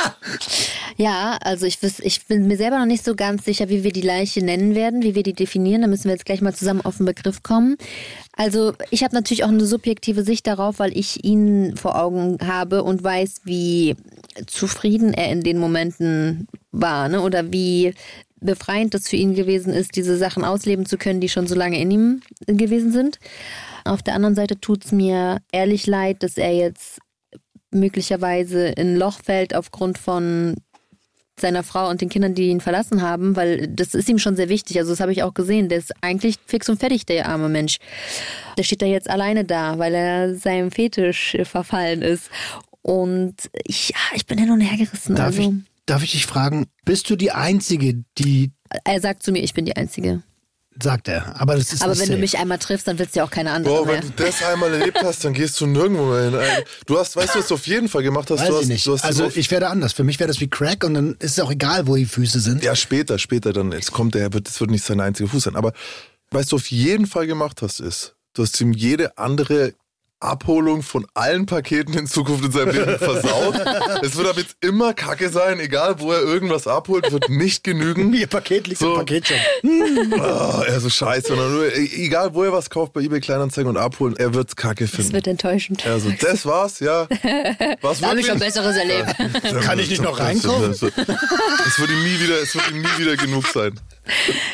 Ja, 0.96 1.38
also 1.42 1.66
ich, 1.66 1.78
ich 1.82 2.26
bin 2.26 2.46
mir 2.46 2.56
selber 2.56 2.78
noch 2.78 2.86
nicht 2.86 3.04
so 3.04 3.14
ganz 3.14 3.44
sicher, 3.44 3.68
wie 3.68 3.84
wir 3.84 3.92
die 3.92 4.02
Leiche 4.02 4.44
nennen 4.44 4.74
werden, 4.74 5.02
wie 5.02 5.14
wir 5.14 5.22
die 5.22 5.34
definieren. 5.34 5.82
Da 5.82 5.88
müssen 5.88 6.04
wir 6.04 6.12
jetzt 6.12 6.24
gleich 6.24 6.40
mal 6.40 6.54
zusammen 6.54 6.80
auf 6.80 6.96
den 6.96 7.06
Begriff 7.06 7.42
kommen. 7.42 7.76
Also 8.36 8.74
ich 8.90 9.02
habe 9.02 9.14
natürlich 9.14 9.44
auch 9.44 9.48
eine 9.48 9.64
subjektive 9.64 10.22
Sicht 10.22 10.46
darauf, 10.46 10.78
weil 10.78 10.96
ich 10.96 11.24
ihn 11.24 11.74
vor 11.76 12.00
Augen 12.00 12.38
habe 12.46 12.82
und 12.82 13.02
weiß, 13.02 13.40
wie 13.44 13.96
zufrieden 14.46 15.14
er 15.14 15.32
in 15.32 15.40
den 15.40 15.58
Momenten 15.58 16.46
war 16.70 17.08
ne? 17.08 17.22
oder 17.22 17.50
wie 17.50 17.94
befreiend 18.38 18.92
das 18.92 19.08
für 19.08 19.16
ihn 19.16 19.34
gewesen 19.34 19.72
ist, 19.72 19.96
diese 19.96 20.18
Sachen 20.18 20.44
ausleben 20.44 20.84
zu 20.84 20.98
können, 20.98 21.22
die 21.22 21.30
schon 21.30 21.46
so 21.46 21.54
lange 21.54 21.80
in 21.80 21.90
ihm 21.90 22.20
gewesen 22.46 22.92
sind. 22.92 23.18
Auf 23.84 24.02
der 24.02 24.14
anderen 24.14 24.34
Seite 24.34 24.60
tut 24.60 24.84
es 24.84 24.92
mir 24.92 25.38
ehrlich 25.50 25.86
leid, 25.86 26.22
dass 26.22 26.36
er 26.36 26.54
jetzt 26.54 26.98
möglicherweise 27.70 28.68
in 28.68 28.96
Loch 28.96 29.20
fällt 29.22 29.54
aufgrund 29.54 29.96
von 29.96 30.56
seiner 31.38 31.62
Frau 31.62 31.90
und 31.90 32.00
den 32.00 32.08
Kindern, 32.08 32.34
die 32.34 32.48
ihn 32.48 32.60
verlassen 32.60 33.02
haben, 33.02 33.36
weil 33.36 33.68
das 33.68 33.94
ist 33.94 34.08
ihm 34.08 34.18
schon 34.18 34.36
sehr 34.36 34.48
wichtig. 34.48 34.78
Also 34.78 34.92
das 34.92 35.00
habe 35.00 35.12
ich 35.12 35.22
auch 35.22 35.34
gesehen. 35.34 35.68
Der 35.68 35.78
ist 35.78 35.92
eigentlich 36.00 36.36
fix 36.46 36.68
und 36.68 36.80
fertig, 36.80 37.04
der 37.04 37.28
arme 37.28 37.48
Mensch. 37.48 37.76
Der 38.56 38.62
steht 38.62 38.80
da 38.80 38.86
jetzt 38.86 39.10
alleine 39.10 39.44
da, 39.44 39.78
weil 39.78 39.94
er 39.94 40.34
seinem 40.34 40.70
Fetisch 40.70 41.36
verfallen 41.44 42.00
ist. 42.00 42.30
Und 42.80 43.34
ich, 43.64 43.92
ich 44.14 44.26
bin 44.26 44.38
hin 44.38 44.50
und 44.50 44.60
her 44.60 44.78
gerissen. 44.78 45.14
Darf, 45.14 45.26
also, 45.26 45.42
ich, 45.42 45.50
darf 45.84 46.02
ich 46.02 46.12
dich 46.12 46.26
fragen, 46.26 46.66
bist 46.84 47.10
du 47.10 47.16
die 47.16 47.32
Einzige, 47.32 48.02
die, 48.16 48.52
er 48.84 49.00
sagt 49.00 49.22
zu 49.22 49.30
mir, 49.30 49.42
ich 49.42 49.52
bin 49.52 49.66
die 49.66 49.76
Einzige. 49.76 50.22
Sagt 50.82 51.08
er, 51.08 51.40
aber 51.40 51.56
das 51.56 51.72
ist 51.72 51.82
Aber 51.82 51.92
wenn 51.94 52.00
du 52.00 52.06
safe. 52.06 52.18
mich 52.18 52.38
einmal 52.38 52.58
triffst, 52.58 52.86
dann 52.86 52.98
willst 52.98 53.14
du 53.14 53.20
ja 53.20 53.24
auch 53.24 53.30
keine 53.30 53.50
andere 53.52 53.74
Boah, 53.74 53.86
mehr. 53.86 54.02
wenn 54.02 54.08
du 54.16 54.24
das 54.24 54.42
einmal 54.42 54.72
erlebt 54.74 54.98
hast, 55.02 55.24
dann 55.24 55.32
gehst 55.32 55.60
du 55.60 55.66
nirgendwo 55.66 56.04
mehr 56.06 56.24
hin. 56.24 56.34
Äh, 56.34 56.64
Du 56.86 56.98
hast, 56.98 57.16
weißt 57.16 57.34
du, 57.34 57.38
was 57.38 57.48
du 57.48 57.54
auf 57.54 57.66
jeden 57.66 57.88
Fall 57.88 58.02
gemacht 58.02 58.30
hast? 58.30 58.40
Weiß 58.40 58.48
du 58.48 58.54
hast, 58.56 58.62
ich 58.62 58.68
nicht. 58.68 58.86
Du 58.86 58.92
hast 58.92 59.04
Also 59.04 59.30
ich 59.34 59.50
werde 59.50 59.68
anders. 59.68 59.92
Für 59.92 60.04
mich 60.04 60.18
wäre 60.20 60.28
das 60.28 60.40
wie 60.40 60.48
Crack 60.48 60.84
und 60.84 60.94
dann 60.94 61.12
ist 61.18 61.32
es 61.32 61.40
auch 61.40 61.50
egal, 61.50 61.86
wo 61.86 61.96
die 61.96 62.04
Füße 62.06 62.40
sind. 62.40 62.62
ja, 62.62 62.76
später, 62.76 63.18
später 63.18 63.52
dann. 63.52 63.72
Jetzt 63.72 63.92
kommt 63.92 64.14
er, 64.16 64.32
wird, 64.32 64.46
das 64.48 64.60
wird 64.60 64.70
nicht 64.70 64.84
sein 64.84 65.00
einziger 65.00 65.28
Fuß 65.28 65.44
sein. 65.44 65.56
Aber 65.56 65.72
was 66.30 66.46
du 66.46 66.56
auf 66.56 66.66
jeden 66.70 67.06
Fall 67.06 67.26
gemacht 67.26 67.62
hast, 67.62 67.80
ist, 67.80 68.14
du 68.34 68.42
hast 68.42 68.60
ihm 68.60 68.72
jede 68.72 69.16
andere 69.18 69.72
Abholung 70.20 70.82
von 70.82 71.06
allen 71.14 71.44
Paketen 71.46 71.92
in 71.94 72.06
Zukunft 72.06 72.44
in 72.44 72.50
seinem 72.52 72.70
Leben 72.74 72.98
versaut. 72.98 73.54
es 74.02 74.16
wird 74.16 74.26
ab 74.26 74.36
jetzt 74.38 74.56
immer 74.60 74.94
Kacke 74.94 75.28
sein, 75.28 75.60
egal 75.60 76.00
wo 76.00 76.10
er 76.12 76.20
irgendwas 76.22 76.66
abholt, 76.66 77.12
wird 77.12 77.28
nicht 77.28 77.64
genügen. 77.64 78.12
Ihr 78.14 78.26
Paket 78.26 78.66
liegt 78.66 78.80
So. 78.80 78.92
im 78.92 78.98
Paketshop. 79.00 79.36
Oh, 79.64 80.62
er 80.66 80.80
so 80.80 80.88
scheiße. 80.88 81.34
Nur, 81.34 81.70
egal 81.74 82.32
wo 82.34 82.44
er 82.44 82.52
was 82.52 82.70
kauft 82.70 82.94
bei 82.94 83.02
eBay 83.02 83.20
Kleinanzeigen 83.20 83.68
und 83.68 83.76
abholen, 83.76 84.16
er 84.16 84.32
wird's 84.32 84.56
Kacke 84.56 84.84
Das 84.86 84.94
finden. 84.94 85.12
wird 85.12 85.26
enttäuschend. 85.26 85.84
Also 85.86 86.10
das 86.18 86.46
war's, 86.46 86.80
ja. 86.80 87.06
Was 87.82 88.00
Da 88.00 88.08
habe 88.08 88.20
ich 88.20 88.26
schon 88.26 88.38
Besseres 88.38 88.76
erlebt. 88.76 89.14
Kann 89.64 89.78
ich 89.78 89.90
nicht 89.90 90.02
noch 90.02 90.18
reinkommen? 90.18 90.70
Es 90.70 90.80
wird 90.82 91.90
ihm 91.90 92.02
nie 92.04 92.20
wieder, 92.20 92.40
es 92.42 92.54
wird 92.54 92.70
ihm 92.70 92.80
nie 92.80 92.98
wieder 92.98 93.16
genug 93.16 93.46
sein. 93.48 93.78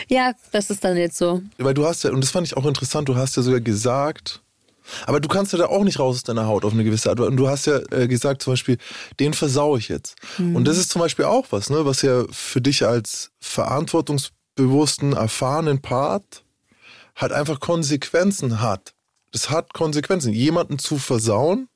Ja, 0.08 0.32
das 0.50 0.70
ist 0.70 0.82
dann 0.82 0.96
jetzt 0.96 1.16
so. 1.18 1.40
Weil 1.58 1.74
du 1.74 1.86
hast 1.86 2.02
ja, 2.04 2.10
und 2.10 2.20
das 2.22 2.30
fand 2.30 2.46
ich 2.46 2.56
auch 2.56 2.66
interessant, 2.66 3.08
du 3.08 3.14
hast 3.16 3.36
ja 3.36 3.42
sogar 3.42 3.60
gesagt, 3.60 4.40
aber 5.06 5.20
du 5.20 5.28
kannst 5.28 5.52
ja 5.52 5.58
da 5.58 5.66
auch 5.66 5.84
nicht 5.84 5.98
raus 5.98 6.16
aus 6.16 6.22
deiner 6.22 6.46
Haut 6.46 6.64
auf 6.64 6.72
eine 6.72 6.84
gewisse 6.84 7.10
Art. 7.10 7.20
Und 7.20 7.36
du 7.36 7.48
hast 7.48 7.66
ja 7.66 7.80
äh, 7.90 8.08
gesagt, 8.08 8.42
zum 8.42 8.52
Beispiel, 8.52 8.78
den 9.20 9.34
versau 9.34 9.76
ich 9.76 9.88
jetzt. 9.88 10.16
Und 10.38 10.64
das 10.66 10.78
ist 10.78 10.90
zum 10.90 11.00
Beispiel 11.00 11.24
auch 11.24 11.46
was, 11.50 11.70
ne, 11.70 11.84
was 11.84 12.02
ja 12.02 12.24
für 12.30 12.60
dich 12.60 12.84
als 12.84 13.30
verantwortungsbewussten, 13.40 15.12
erfahrenen 15.12 15.80
Part 15.80 16.44
halt 17.16 17.32
einfach 17.32 17.60
Konsequenzen 17.60 18.60
hat. 18.60 18.94
Das 19.32 19.50
hat 19.50 19.72
Konsequenzen. 19.72 20.32
Jemanden 20.32 20.78
zu 20.78 20.98
versauen, 20.98 21.68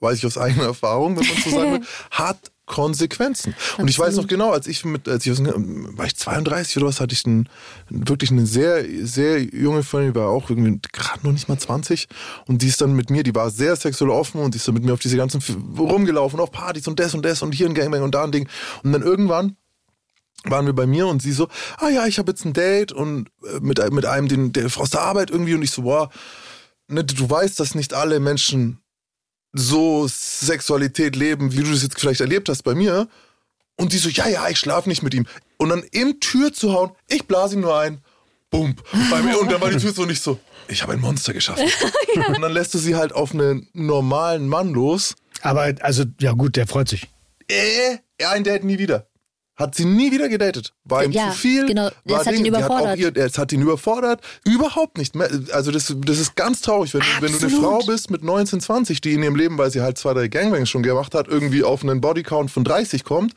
weiß 0.00 0.18
ich 0.18 0.26
aus 0.26 0.38
eigener 0.38 0.64
Erfahrung, 0.64 1.18
wenn 1.18 1.26
man 1.26 1.36
so 1.42 1.50
sagen 1.50 1.72
will, 1.80 1.86
hat 2.10 2.50
Konsequenzen. 2.70 3.54
Und 3.78 3.90
ich 3.90 3.98
weiß 3.98 4.14
noch 4.14 4.28
genau, 4.28 4.52
als 4.52 4.68
ich 4.68 4.84
mit, 4.84 5.08
als 5.08 5.26
ich 5.26 5.36
war 5.44 6.06
ich 6.06 6.16
32 6.16 6.76
oder 6.76 6.86
was, 6.86 7.00
hatte 7.00 7.12
ich 7.12 7.26
einen, 7.26 7.48
wirklich 7.88 8.30
eine 8.30 8.46
sehr, 8.46 8.84
sehr 9.02 9.42
junge 9.42 9.82
Freundin, 9.82 10.12
die 10.12 10.20
war 10.20 10.28
auch 10.28 10.50
irgendwie 10.50 10.80
gerade 10.92 11.18
noch 11.24 11.32
nicht 11.32 11.48
mal 11.48 11.58
20 11.58 12.06
und 12.46 12.62
die 12.62 12.68
ist 12.68 12.80
dann 12.80 12.92
mit 12.92 13.10
mir, 13.10 13.24
die 13.24 13.34
war 13.34 13.50
sehr 13.50 13.74
sexuell 13.74 14.10
offen 14.10 14.40
und 14.40 14.54
die 14.54 14.58
ist 14.58 14.68
dann 14.68 14.74
mit 14.74 14.84
mir 14.84 14.92
auf 14.92 15.00
diese 15.00 15.16
ganzen 15.16 15.42
rumgelaufen, 15.76 16.38
auf 16.38 16.52
Partys 16.52 16.86
und 16.86 17.00
das 17.00 17.12
und 17.12 17.24
das 17.24 17.42
und 17.42 17.52
hier 17.52 17.66
ein 17.66 17.74
Gangbang 17.74 18.02
und 18.02 18.14
da 18.14 18.22
ein 18.22 18.30
Ding. 18.30 18.48
Und 18.84 18.92
dann 18.92 19.02
irgendwann 19.02 19.56
waren 20.44 20.66
wir 20.66 20.72
bei 20.72 20.86
mir 20.86 21.08
und 21.08 21.20
sie 21.20 21.32
so, 21.32 21.48
ah 21.78 21.88
ja, 21.88 22.06
ich 22.06 22.20
habe 22.20 22.30
jetzt 22.30 22.44
ein 22.44 22.52
Date 22.52 22.92
und 22.92 23.30
äh, 23.44 23.58
mit, 23.60 23.92
mit 23.92 24.06
einem, 24.06 24.28
den, 24.28 24.52
der 24.52 24.66
aus 24.76 24.90
der 24.90 25.02
Arbeit 25.02 25.30
irgendwie 25.30 25.54
und 25.54 25.62
ich 25.62 25.72
so, 25.72 25.82
boah, 25.82 26.08
ne, 26.86 27.02
du 27.04 27.28
weißt, 27.28 27.58
dass 27.58 27.74
nicht 27.74 27.94
alle 27.94 28.20
Menschen 28.20 28.79
so 29.52 30.06
Sexualität 30.08 31.16
leben, 31.16 31.52
wie 31.52 31.62
du 31.62 31.70
das 31.70 31.82
jetzt 31.82 31.98
vielleicht 31.98 32.20
erlebt 32.20 32.48
hast 32.48 32.62
bei 32.62 32.74
mir. 32.74 33.08
Und 33.76 33.92
die 33.92 33.98
so, 33.98 34.08
ja, 34.08 34.28
ja, 34.28 34.48
ich 34.48 34.58
schlafe 34.58 34.88
nicht 34.88 35.02
mit 35.02 35.14
ihm. 35.14 35.26
Und 35.56 35.70
dann 35.70 35.82
im 35.92 36.20
Tür 36.20 36.52
zu 36.52 36.72
hauen, 36.72 36.90
ich 37.08 37.26
blase 37.26 37.56
ihm 37.56 37.62
nur 37.62 37.78
ein. 37.78 38.02
Bump. 38.50 38.82
Bei 39.10 39.22
mir, 39.22 39.40
und 39.40 39.50
dann 39.50 39.60
war 39.60 39.70
die 39.70 39.78
Tür 39.78 39.92
so 39.92 40.04
nicht 40.04 40.22
so, 40.22 40.38
ich 40.66 40.82
habe 40.82 40.92
ein 40.92 41.00
Monster 41.00 41.32
geschaffen. 41.32 41.70
Und 42.28 42.42
dann 42.42 42.52
lässt 42.52 42.74
du 42.74 42.78
sie 42.78 42.96
halt 42.96 43.12
auf 43.12 43.32
einen 43.32 43.68
normalen 43.72 44.48
Mann 44.48 44.72
los. 44.72 45.14
Aber 45.42 45.72
also, 45.80 46.04
ja 46.20 46.32
gut, 46.32 46.56
der 46.56 46.66
freut 46.66 46.88
sich. 46.88 47.08
Äh, 47.48 47.98
er 48.18 48.30
ein 48.30 48.44
Date 48.44 48.64
nie 48.64 48.78
wieder. 48.78 49.06
Hat 49.60 49.74
sie 49.74 49.84
nie 49.84 50.10
wieder 50.10 50.28
gedatet. 50.28 50.72
War 50.84 51.04
ihm 51.04 51.12
Ja, 51.12 51.30
zu 51.30 51.36
viel. 51.36 51.66
genau. 51.66 51.90
Das 52.04 52.18
war 52.18 52.18
hat 52.20 52.26
ihn 52.28 52.32
Ding. 52.32 52.44
Die 52.44 52.48
überfordert. 52.48 52.88
Hat 52.88 52.98
ihr, 52.98 53.16
es 53.16 53.38
hat 53.38 53.52
ihn 53.52 53.60
überfordert. 53.62 54.20
Überhaupt 54.44 54.98
nicht. 54.98 55.14
mehr. 55.14 55.28
Also 55.52 55.70
das, 55.70 55.94
das 55.98 56.18
ist 56.18 56.34
ganz 56.34 56.62
traurig, 56.62 56.94
wenn, 56.94 57.02
du- 57.02 57.06
wenn 57.20 57.32
du 57.32 57.38
eine. 57.46 57.50
Frau 57.50 57.78
bist 57.86 58.10
mit 58.10 58.24
19, 58.24 58.60
20, 58.60 59.00
die 59.02 59.12
in 59.12 59.22
ihrem 59.22 59.36
Leben, 59.36 59.58
weil 59.58 59.70
sie 59.70 59.82
halt 59.82 59.98
zwei, 59.98 60.14
drei 60.14 60.28
Gangbangs 60.28 60.68
schon 60.70 60.82
gemacht 60.82 61.14
hat, 61.14 61.28
irgendwie 61.28 61.62
auf 61.62 61.82
einen 61.82 62.00
Bodycount 62.00 62.50
von 62.50 62.64
30 62.64 63.04
kommt, 63.04 63.34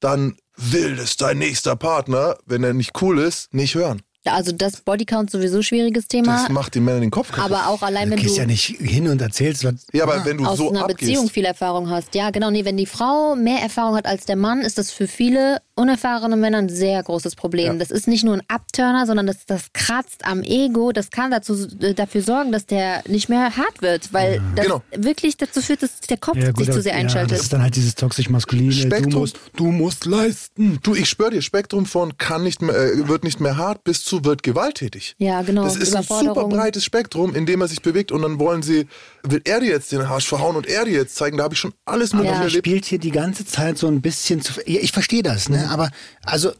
dann 0.00 0.36
will 0.56 0.96
das 0.96 1.16
dein 1.16 1.38
nächster 1.38 1.74
Partner, 1.74 2.36
wenn 2.46 2.62
er 2.62 2.74
nicht 2.74 3.00
cool 3.02 3.18
ist, 3.18 3.52
nicht 3.54 3.74
hören. 3.74 4.02
Ja, 4.24 4.34
also 4.34 4.52
das 4.52 4.80
Bodycount 4.82 5.30
sowieso 5.30 5.62
schwieriges 5.62 6.06
Thema. 6.06 6.42
Das 6.42 6.48
macht 6.48 6.76
den 6.76 6.84
Männern 6.84 7.00
den 7.00 7.10
Kopf 7.10 7.32
kaputt. 7.32 7.50
Aber 7.52 7.66
auch 7.68 7.82
allein, 7.82 8.08
Du 8.08 8.14
wenn 8.16 8.22
gehst 8.22 8.36
du 8.36 8.40
ja 8.40 8.46
nicht 8.46 8.66
hin 8.78 9.08
und 9.08 9.20
erzählst, 9.20 9.64
was. 9.64 9.74
ja, 9.92 10.04
aber 10.04 10.24
wenn 10.24 10.38
du 10.38 10.46
aus 10.46 10.58
so 10.58 10.70
einer 10.70 10.82
abgehst, 10.82 11.00
Beziehung 11.00 11.28
viel 11.28 11.44
Erfahrung 11.44 11.90
hast. 11.90 12.14
Ja, 12.14 12.30
genau. 12.30 12.50
Nee, 12.50 12.64
wenn 12.64 12.76
die 12.76 12.86
Frau 12.86 13.34
mehr 13.34 13.60
Erfahrung 13.60 13.96
hat 13.96 14.06
als 14.06 14.24
der 14.24 14.36
Mann, 14.36 14.60
ist 14.60 14.78
das 14.78 14.92
für 14.92 15.08
viele 15.08 15.58
unerfahrene 15.74 16.36
Männer 16.36 16.58
ein 16.58 16.68
sehr 16.68 17.02
großes 17.02 17.34
Problem. 17.34 17.78
Das 17.78 17.90
ist 17.90 18.06
nicht 18.06 18.24
nur 18.24 18.34
ein 18.34 18.42
Abturner, 18.48 19.06
sondern 19.06 19.26
das, 19.26 19.46
das 19.46 19.64
kratzt 19.72 20.24
am 20.26 20.42
Ego. 20.42 20.92
Das 20.92 21.10
kann 21.10 21.30
dazu, 21.30 21.66
äh, 21.80 21.94
dafür 21.94 22.22
sorgen, 22.22 22.52
dass 22.52 22.66
der 22.66 23.02
nicht 23.08 23.28
mehr 23.28 23.56
hart 23.56 23.80
wird, 23.80 24.12
weil 24.12 24.40
das 24.54 24.66
Genau. 24.66 24.82
wirklich 24.94 25.36
dazu 25.38 25.62
führt, 25.62 25.82
dass 25.82 26.00
der 26.00 26.18
Kopf 26.18 26.36
sich 26.36 26.48
aber- 26.48 26.70
zu 26.72 26.82
sehr 26.82 26.92
ja, 26.92 26.98
einschaltet. 26.98 27.32
Das 27.32 27.40
ist 27.42 27.52
dann 27.52 27.62
halt 27.62 27.74
dieses 27.76 27.94
toxisch-maskuline. 27.94 28.70
Du 28.70 28.76
Spektrum. 28.76 29.12
musst, 29.14 29.38
du 29.56 29.64
musst 29.72 30.04
leisten. 30.04 30.78
Du, 30.82 30.94
ich 30.94 31.08
schwör 31.08 31.30
dir, 31.30 31.40
Spektrum 31.42 31.86
von 31.86 32.18
kann 32.18 32.42
nicht 32.42 32.60
mehr, 32.62 32.74
äh, 32.76 33.08
wird 33.08 33.24
nicht 33.24 33.40
mehr 33.40 33.56
hart 33.56 33.82
bis 33.84 34.04
zu 34.04 34.24
wird 34.24 34.42
gewalttätig. 34.42 35.14
Ja, 35.18 35.42
genau. 35.42 35.64
Das 35.64 35.76
ist 35.76 35.94
ein 35.96 36.02
super 36.02 36.48
breites 36.48 36.84
Spektrum, 36.84 37.34
in 37.34 37.46
dem 37.46 37.60
er 37.62 37.68
sich 37.68 37.80
bewegt 37.82 38.12
und 38.12 38.22
dann 38.22 38.38
wollen 38.38 38.62
sie, 38.62 38.86
will 39.22 39.40
er 39.44 39.60
dir 39.60 39.70
jetzt 39.70 39.90
den 39.92 40.02
Arsch 40.02 40.26
verhauen 40.28 40.56
und 40.56 40.66
er 40.66 40.84
dir 40.84 40.92
jetzt 40.92 41.14
zeigen, 41.16 41.38
da 41.38 41.44
habe 41.44 41.54
ich 41.54 41.60
schon 41.60 41.72
alles 41.84 42.12
mögliche 42.12 42.32
Ja. 42.34 42.40
Er 42.40 42.44
erlebt. 42.46 42.66
spielt 42.66 42.84
hier 42.84 42.98
die 42.98 43.10
ganze 43.10 43.44
Zeit 43.46 43.78
so 43.78 43.86
ein 43.88 44.00
bisschen 44.00 44.40
zu. 44.42 44.52
Ja, 44.66 44.80
ich 44.80 44.92
verstehe 44.92 45.22
das, 45.22 45.48
ne? 45.48 45.61
Aber 45.68 45.90
also 46.24 46.52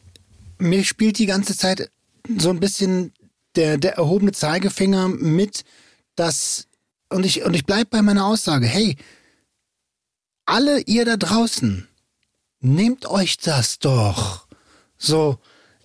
mir 0.59 0.85
spielt 0.85 1.19
die 1.19 1.27
ganze 1.27 1.57
Zeit 1.57 1.91
so 2.39 2.51
ein 2.51 2.61
bisschen 2.61 3.13
der, 3.57 3.77
der 3.79 3.95
erhobene 3.97 4.33
Zeigefinger 4.33 5.09
mit, 5.09 5.65
dass 6.17 6.67
und 7.11 7.27
ich 7.27 7.43
und 7.45 7.55
ich 7.55 7.67
bleib 7.67 7.91
bei 7.91 8.01
meiner 8.03 8.27
Aussage. 8.27 8.67
Hey, 8.67 8.97
alle 10.47 10.81
ihr 10.81 11.05
da 11.05 11.17
draußen, 11.17 11.87
nehmt 12.61 13.07
euch 13.07 13.39
das 13.39 13.79
doch 13.79 14.47
so 14.99 15.39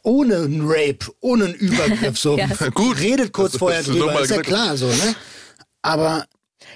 ohne 0.04 0.38
einen 0.38 0.62
Rape, 0.64 1.12
ohne 1.20 1.46
einen 1.46 1.54
Übergriff. 1.56 2.18
So 2.18 2.38
Ja. 2.38 2.48
Gut. 2.74 3.00
redet 3.00 3.34
kurz 3.34 3.54
Das- 3.54 3.60
vorher 3.60 3.84
drüber, 3.84 4.14
ist 4.22 4.30
ja 4.30 4.38
gesagt. 4.38 4.46
klar 4.48 4.78
so, 4.78 4.88
ne? 4.88 5.16
Aber 5.82 6.26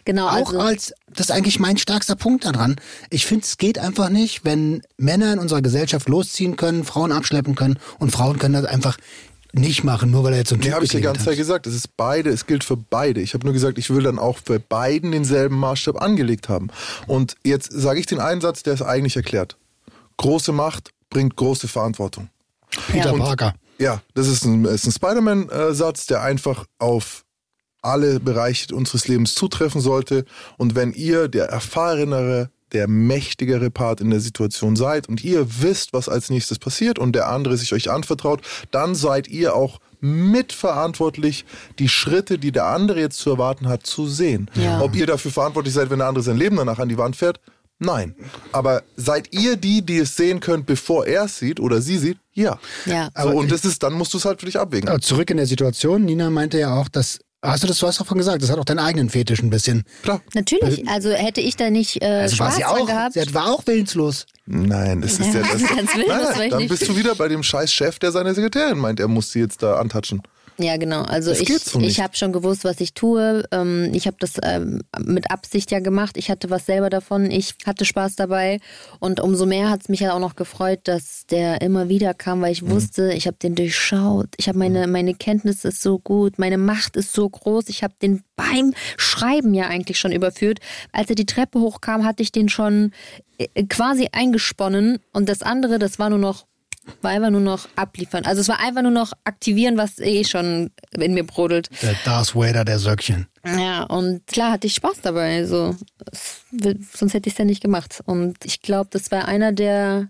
Genau, 0.05 0.27
auch 0.27 0.49
also, 0.53 0.59
als, 0.59 0.93
das 1.07 1.27
ist 1.27 1.31
eigentlich 1.31 1.59
mein 1.59 1.77
stärkster 1.77 2.15
Punkt 2.15 2.45
daran. 2.45 2.75
Ich 3.09 3.25
finde, 3.25 3.45
es 3.45 3.57
geht 3.57 3.77
einfach 3.79 4.09
nicht, 4.09 4.45
wenn 4.45 4.81
Männer 4.97 5.33
in 5.33 5.39
unserer 5.39 5.61
Gesellschaft 5.61 6.09
losziehen 6.09 6.55
können, 6.55 6.83
Frauen 6.83 7.11
abschleppen 7.11 7.55
können 7.55 7.79
und 7.99 8.11
Frauen 8.11 8.39
können 8.39 8.53
das 8.55 8.65
einfach 8.65 8.97
nicht 9.53 9.83
machen, 9.83 10.11
nur 10.11 10.23
weil 10.23 10.33
er 10.33 10.39
jetzt 10.39 10.49
so 10.49 10.55
ein 10.55 10.59
Nee, 10.59 10.65
Typ 10.67 10.75
habe 10.75 10.85
ich 10.85 10.91
die 10.91 11.01
ganze 11.01 11.25
Zeit 11.25 11.37
gesagt. 11.37 11.67
Es 11.67 11.75
ist 11.75 11.97
beide, 11.97 12.29
es 12.29 12.45
gilt 12.47 12.63
für 12.63 12.77
beide. 12.77 13.19
Ich 13.21 13.33
habe 13.33 13.43
nur 13.43 13.53
gesagt, 13.53 13.77
ich 13.77 13.89
will 13.89 14.01
dann 14.03 14.17
auch 14.17 14.39
bei 14.39 14.59
beiden 14.59 15.11
denselben 15.11 15.57
Maßstab 15.57 16.01
angelegt 16.01 16.47
haben. 16.47 16.69
Und 17.07 17.35
jetzt 17.43 17.69
sage 17.71 17.99
ich 17.99 18.05
den 18.05 18.19
einen 18.19 18.39
Satz, 18.39 18.63
der 18.63 18.73
es 18.73 18.81
eigentlich 18.81 19.17
erklärt. 19.17 19.57
Große 20.17 20.53
Macht 20.53 20.91
bringt 21.09 21.35
große 21.35 21.67
Verantwortung. 21.67 22.29
Peter 22.87 23.11
Ja. 23.11 23.17
Parker. 23.17 23.53
Ja, 23.77 24.01
das 24.13 24.27
ist 24.27 24.45
ein, 24.45 24.63
ist 24.65 24.85
ein 24.85 24.91
Spider-Man-Satz, 24.91 26.05
der 26.05 26.21
einfach 26.21 26.65
auf 26.77 27.23
alle 27.81 28.19
Bereiche 28.19 28.75
unseres 28.75 29.07
Lebens 29.07 29.35
zutreffen 29.35 29.81
sollte. 29.81 30.25
Und 30.57 30.75
wenn 30.75 30.93
ihr 30.93 31.27
der 31.27 31.45
erfahrenere, 31.45 32.49
der 32.73 32.87
mächtigere 32.87 33.69
Part 33.69 34.01
in 34.01 34.09
der 34.09 34.21
Situation 34.21 34.75
seid 34.75 35.09
und 35.09 35.23
ihr 35.23 35.45
wisst, 35.61 35.93
was 35.93 36.07
als 36.07 36.29
nächstes 36.29 36.59
passiert 36.59 36.99
und 36.99 37.13
der 37.13 37.27
andere 37.27 37.57
sich 37.57 37.73
euch 37.73 37.89
anvertraut, 37.89 38.41
dann 38.71 38.95
seid 38.95 39.27
ihr 39.27 39.55
auch 39.55 39.79
mitverantwortlich, 39.99 41.45
die 41.79 41.89
Schritte, 41.89 42.39
die 42.39 42.51
der 42.51 42.65
andere 42.65 42.99
jetzt 42.99 43.19
zu 43.19 43.29
erwarten 43.31 43.67
hat, 43.67 43.85
zu 43.85 44.07
sehen. 44.07 44.49
Ja. 44.55 44.81
Ob 44.81 44.95
ihr 44.95 45.05
dafür 45.05 45.31
verantwortlich 45.31 45.73
seid, 45.73 45.89
wenn 45.89 45.99
der 45.99 46.07
andere 46.07 46.23
sein 46.23 46.37
Leben 46.37 46.55
danach 46.55 46.79
an 46.79 46.89
die 46.89 46.97
Wand 46.97 47.15
fährt, 47.15 47.39
Nein. 47.83 48.13
Aber 48.51 48.83
seid 48.95 49.33
ihr 49.33 49.55
die, 49.55 49.81
die 49.83 49.97
es 49.97 50.15
sehen 50.15 50.39
könnt, 50.39 50.67
bevor 50.67 51.07
er 51.07 51.23
es 51.23 51.39
sieht 51.39 51.59
oder 51.59 51.81
sie 51.81 51.97
sieht? 51.97 52.19
Ja. 52.31 52.59
Ja. 52.85 53.09
So, 53.19 53.29
und 53.29 53.51
das 53.51 53.65
ist, 53.65 53.81
dann 53.81 53.93
musst 53.93 54.13
du 54.13 54.19
es 54.19 54.25
halt 54.25 54.39
für 54.39 54.45
dich 54.45 54.59
abwägen. 54.59 54.87
Aber 54.87 55.01
zurück 55.01 55.31
in 55.31 55.37
der 55.37 55.47
Situation, 55.47 56.05
Nina 56.05 56.29
meinte 56.29 56.59
ja 56.59 56.75
auch, 56.75 56.87
dass, 56.87 57.19
hast 57.43 57.63
du 57.63 57.67
das, 57.67 57.79
du 57.79 57.87
hast 57.87 57.99
davon 57.99 58.17
gesagt, 58.17 58.41
das 58.43 58.49
hat 58.49 58.59
auch 58.59 58.65
deinen 58.65 58.79
eigenen 58.79 59.09
Fetisch 59.09 59.41
ein 59.41 59.49
bisschen. 59.49 59.83
Klar. 60.03 60.21
Natürlich, 60.33 60.87
also 60.87 61.09
hätte 61.11 61.41
ich 61.41 61.55
da 61.55 61.69
nicht 61.69 62.01
äh, 62.01 62.05
Also 62.05 62.39
war 62.39 62.51
schwarz 62.51 62.55
sie 62.57 62.65
auch, 62.65 62.79
angehabt. 62.87 63.13
sie 63.13 63.33
war 63.33 63.51
auch 63.51 63.65
willenslos. 63.65 64.25
Nein, 64.45 65.01
das 65.01 65.13
ist 65.19 65.33
ja 65.33 65.41
das. 65.51 65.61
Ganz 65.63 65.95
willens 65.95 66.07
nein, 66.07 66.07
war 66.09 66.37
nein, 66.37 66.49
dann 66.49 66.67
bist 66.67 66.87
du 66.87 66.95
wieder 66.95 67.15
bei 67.15 67.27
dem 67.27 67.43
scheiß 67.43 67.71
Chef, 67.73 67.99
der 67.99 68.11
seine 68.11 68.33
Sekretärin 68.33 68.77
meint, 68.77 68.99
er 68.99 69.07
muss 69.07 69.31
sie 69.31 69.39
jetzt 69.39 69.63
da 69.63 69.75
antatschen. 69.77 70.21
Ja, 70.61 70.77
genau. 70.77 71.01
Also 71.03 71.31
Das 71.31 71.39
ich, 71.41 71.49
nicht. 71.49 71.75
ich 71.75 71.99
habe 72.01 72.15
schon 72.15 72.31
gewusst, 72.31 72.63
was 72.63 72.79
ich 72.79 72.93
tue. 72.93 73.43
Ähm, 73.51 73.91
ich 73.93 74.07
habe 74.07 74.17
das 74.19 74.33
ähm, 74.43 74.81
mit 74.99 75.31
Absicht 75.31 75.71
ja 75.71 75.79
gemacht. 75.79 76.17
Ich 76.17 76.29
hatte 76.29 76.49
was 76.49 76.65
selber 76.65 76.89
davon. 76.89 77.31
Ich 77.31 77.55
hatte 77.65 77.85
Spaß 77.85 78.15
dabei. 78.15 78.59
Und 78.99 79.19
umso 79.19 79.45
mehr 79.45 79.69
hat 79.69 79.81
es 79.81 79.89
mich 79.89 80.01
ja 80.01 80.13
auch 80.13 80.19
noch 80.19 80.35
gefreut, 80.35 80.81
dass 80.85 81.25
der 81.27 81.61
immer 81.61 81.89
wieder 81.89 82.13
kam, 82.13 82.41
weil 82.41 82.51
ich 82.51 82.61
Mhm. 82.61 82.71
wusste, 82.71 83.13
ich 83.13 83.27
habe 83.27 83.37
den 83.41 83.55
durchschaut. 83.55 84.29
Ich 84.37 84.47
habe 84.47 84.57
meine, 84.59 84.87
meine 84.87 85.13
Kenntnis 85.13 85.65
ist 85.65 85.81
so 85.81 85.99
gut, 85.99 86.37
meine 86.39 86.57
Macht 86.57 86.95
ist 86.95 87.13
so 87.13 87.27
groß. 87.29 87.69
Ich 87.69 87.83
habe 87.83 87.93
den 88.01 88.23
beim 88.35 88.73
Schreiben 88.97 89.53
ja 89.53 89.67
eigentlich 89.67 89.99
schon 89.99 90.11
überführt. 90.11 90.59
Als 90.91 91.09
er 91.09 91.15
die 91.15 91.25
Treppe 91.25 91.59
hochkam, 91.59 92.05
hatte 92.05 92.23
ich 92.23 92.31
den 92.31 92.49
schon 92.49 92.91
äh, 93.37 93.63
quasi 93.65 94.09
eingesponnen. 94.11 94.99
Und 95.13 95.29
das 95.29 95.41
andere, 95.41 95.79
das 95.79 95.99
war 95.99 96.09
nur 96.09 96.19
noch 96.19 96.45
war 97.01 97.11
einfach 97.11 97.29
nur 97.29 97.41
noch 97.41 97.67
abliefern. 97.75 98.25
Also 98.25 98.41
es 98.41 98.47
war 98.47 98.59
einfach 98.59 98.81
nur 98.81 98.91
noch 98.91 99.13
aktivieren, 99.23 99.77
was 99.77 99.99
eh 99.99 100.23
schon 100.23 100.71
in 100.91 101.13
mir 101.13 101.23
brodelt. 101.23 101.69
Der 101.81 101.95
Darth 102.05 102.35
Vader 102.35 102.65
der 102.65 102.79
Söckchen. 102.79 103.27
Ja, 103.45 103.83
und 103.83 104.25
klar 104.27 104.53
hatte 104.53 104.67
ich 104.67 104.75
Spaß 104.75 105.01
dabei. 105.01 105.37
Also, 105.37 105.75
sonst 106.51 107.13
hätte 107.13 107.27
ich 107.27 107.33
es 107.33 107.37
ja 107.37 107.45
nicht 107.45 107.61
gemacht. 107.61 108.01
Und 108.05 108.43
ich 108.45 108.61
glaube, 108.61 108.89
das 108.91 109.11
war 109.11 109.27
einer 109.27 109.51
der. 109.51 110.09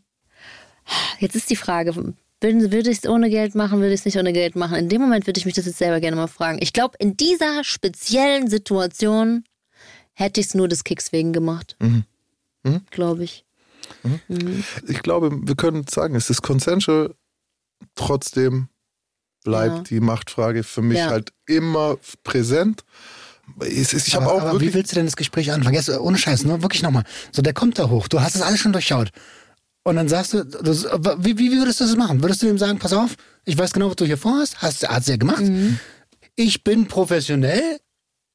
Jetzt 1.20 1.36
ist 1.36 1.50
die 1.50 1.56
Frage, 1.56 1.96
würde, 1.96 2.72
würde 2.72 2.90
ich 2.90 3.00
es 3.00 3.10
ohne 3.10 3.30
Geld 3.30 3.56
machen, 3.56 3.80
würde 3.80 3.94
ich 3.94 4.02
es 4.02 4.06
nicht 4.06 4.18
ohne 4.18 4.34
Geld 4.34 4.56
machen? 4.56 4.76
In 4.76 4.90
dem 4.90 5.02
Moment 5.02 5.28
würde 5.28 5.40
ich 5.40 5.46
mich 5.46 5.54
das 5.54 5.66
jetzt 5.66 5.78
selber 5.78 6.00
gerne 6.00 6.18
mal 6.18 6.28
fragen. 6.28 6.58
Ich 6.62 6.74
glaube, 6.74 6.96
in 7.00 7.16
dieser 7.16 7.64
speziellen 7.64 8.50
Situation 8.50 9.44
hätte 10.14 10.42
ich 10.42 10.48
es 10.48 10.56
nur 10.56 10.68
des 10.68 10.84
Kicks 10.84 11.12
wegen 11.12 11.34
gemacht. 11.34 11.78
Glaube 12.90 13.24
ich. 13.24 13.46
Ich 14.88 15.02
glaube, 15.02 15.32
wir 15.34 15.56
können 15.56 15.86
sagen, 15.90 16.16
es 16.16 16.30
ist 16.30 16.42
consensual, 16.42 17.14
trotzdem 17.96 18.68
bleibt 19.44 19.76
Ja. 19.78 19.84
die 19.84 20.00
Machtfrage 20.00 20.64
für 20.64 20.82
mich 20.82 21.00
Ja. 21.00 21.10
halt 21.10 21.34
immer 21.48 21.98
präsent. 22.24 22.84
Ist, 23.60 23.94
ich 23.94 24.16
habe 24.16 24.26
aber, 24.26 24.34
auch 24.36 24.42
aber 24.42 24.62
wie 24.62 24.74
willst 24.74 24.92
du 24.92 24.96
denn 24.96 25.06
das 25.06 25.16
Gespräch 25.16 25.52
anfangen? 25.52 25.76
Jetzt, 25.76 25.90
ohne 25.90 26.18
Scheiß, 26.18 26.44
nur 26.46 26.62
wirklich 26.62 26.84
nochmal. 26.84 27.04
So, 27.32 27.42
der 27.42 27.54
kommt 27.54 27.78
da 27.80 27.90
hoch, 27.90 28.08
du 28.08 28.22
hast 28.22 28.36
es 28.36 28.42
alles 28.42 28.60
schon 28.60 28.72
durchschaut. 28.72 29.12
Und 29.84 29.96
dann 29.96 30.08
sagst 30.08 30.34
du, 30.34 30.44
das, 30.46 30.86
wie, 31.18 31.38
wie 31.40 31.52
würdest 31.58 31.80
du 31.80 31.86
das 31.86 31.96
machen? 31.96 32.22
Würdest 32.22 32.44
du 32.44 32.48
ihm 32.48 32.60
sagen, 32.60 32.78
pass 32.78 32.94
auf, 32.94 33.16
ich 33.46 33.58
weiß 33.58 33.74
genau, 33.74 33.90
was 33.90 33.96
du 33.96 34.06
hier 34.06 34.18
vorhast, 34.18 34.62
hast 34.62 34.88
hast 34.88 35.08
du 35.08 35.12
ja 35.14 35.18
gemacht. 35.18 35.44
Ich 36.36 36.64
bin 36.64 36.88
professionell. 36.88 37.80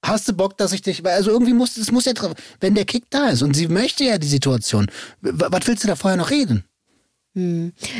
Hast 0.07 0.28
du 0.28 0.32
Bock, 0.32 0.57
dass 0.57 0.72
ich 0.72 0.82
dich, 0.82 1.04
also 1.04 1.30
irgendwie 1.30 1.52
muss, 1.52 1.76
es 1.76 1.90
muss 1.90 2.04
ja, 2.04 2.12
wenn 2.61 2.74
der 2.74 2.84
Kick 2.84 3.04
da 3.11 3.28
ist 3.28 3.42
und 3.42 3.54
sie 3.54 3.68
möchte 3.68 4.04
ja 4.04 4.18
die 4.18 4.28
Situation, 4.28 4.86
was 5.20 5.66
willst 5.66 5.84
du 5.84 5.88
da 5.88 5.96
vorher 5.96 6.16
noch 6.16 6.30
reden? 6.30 6.64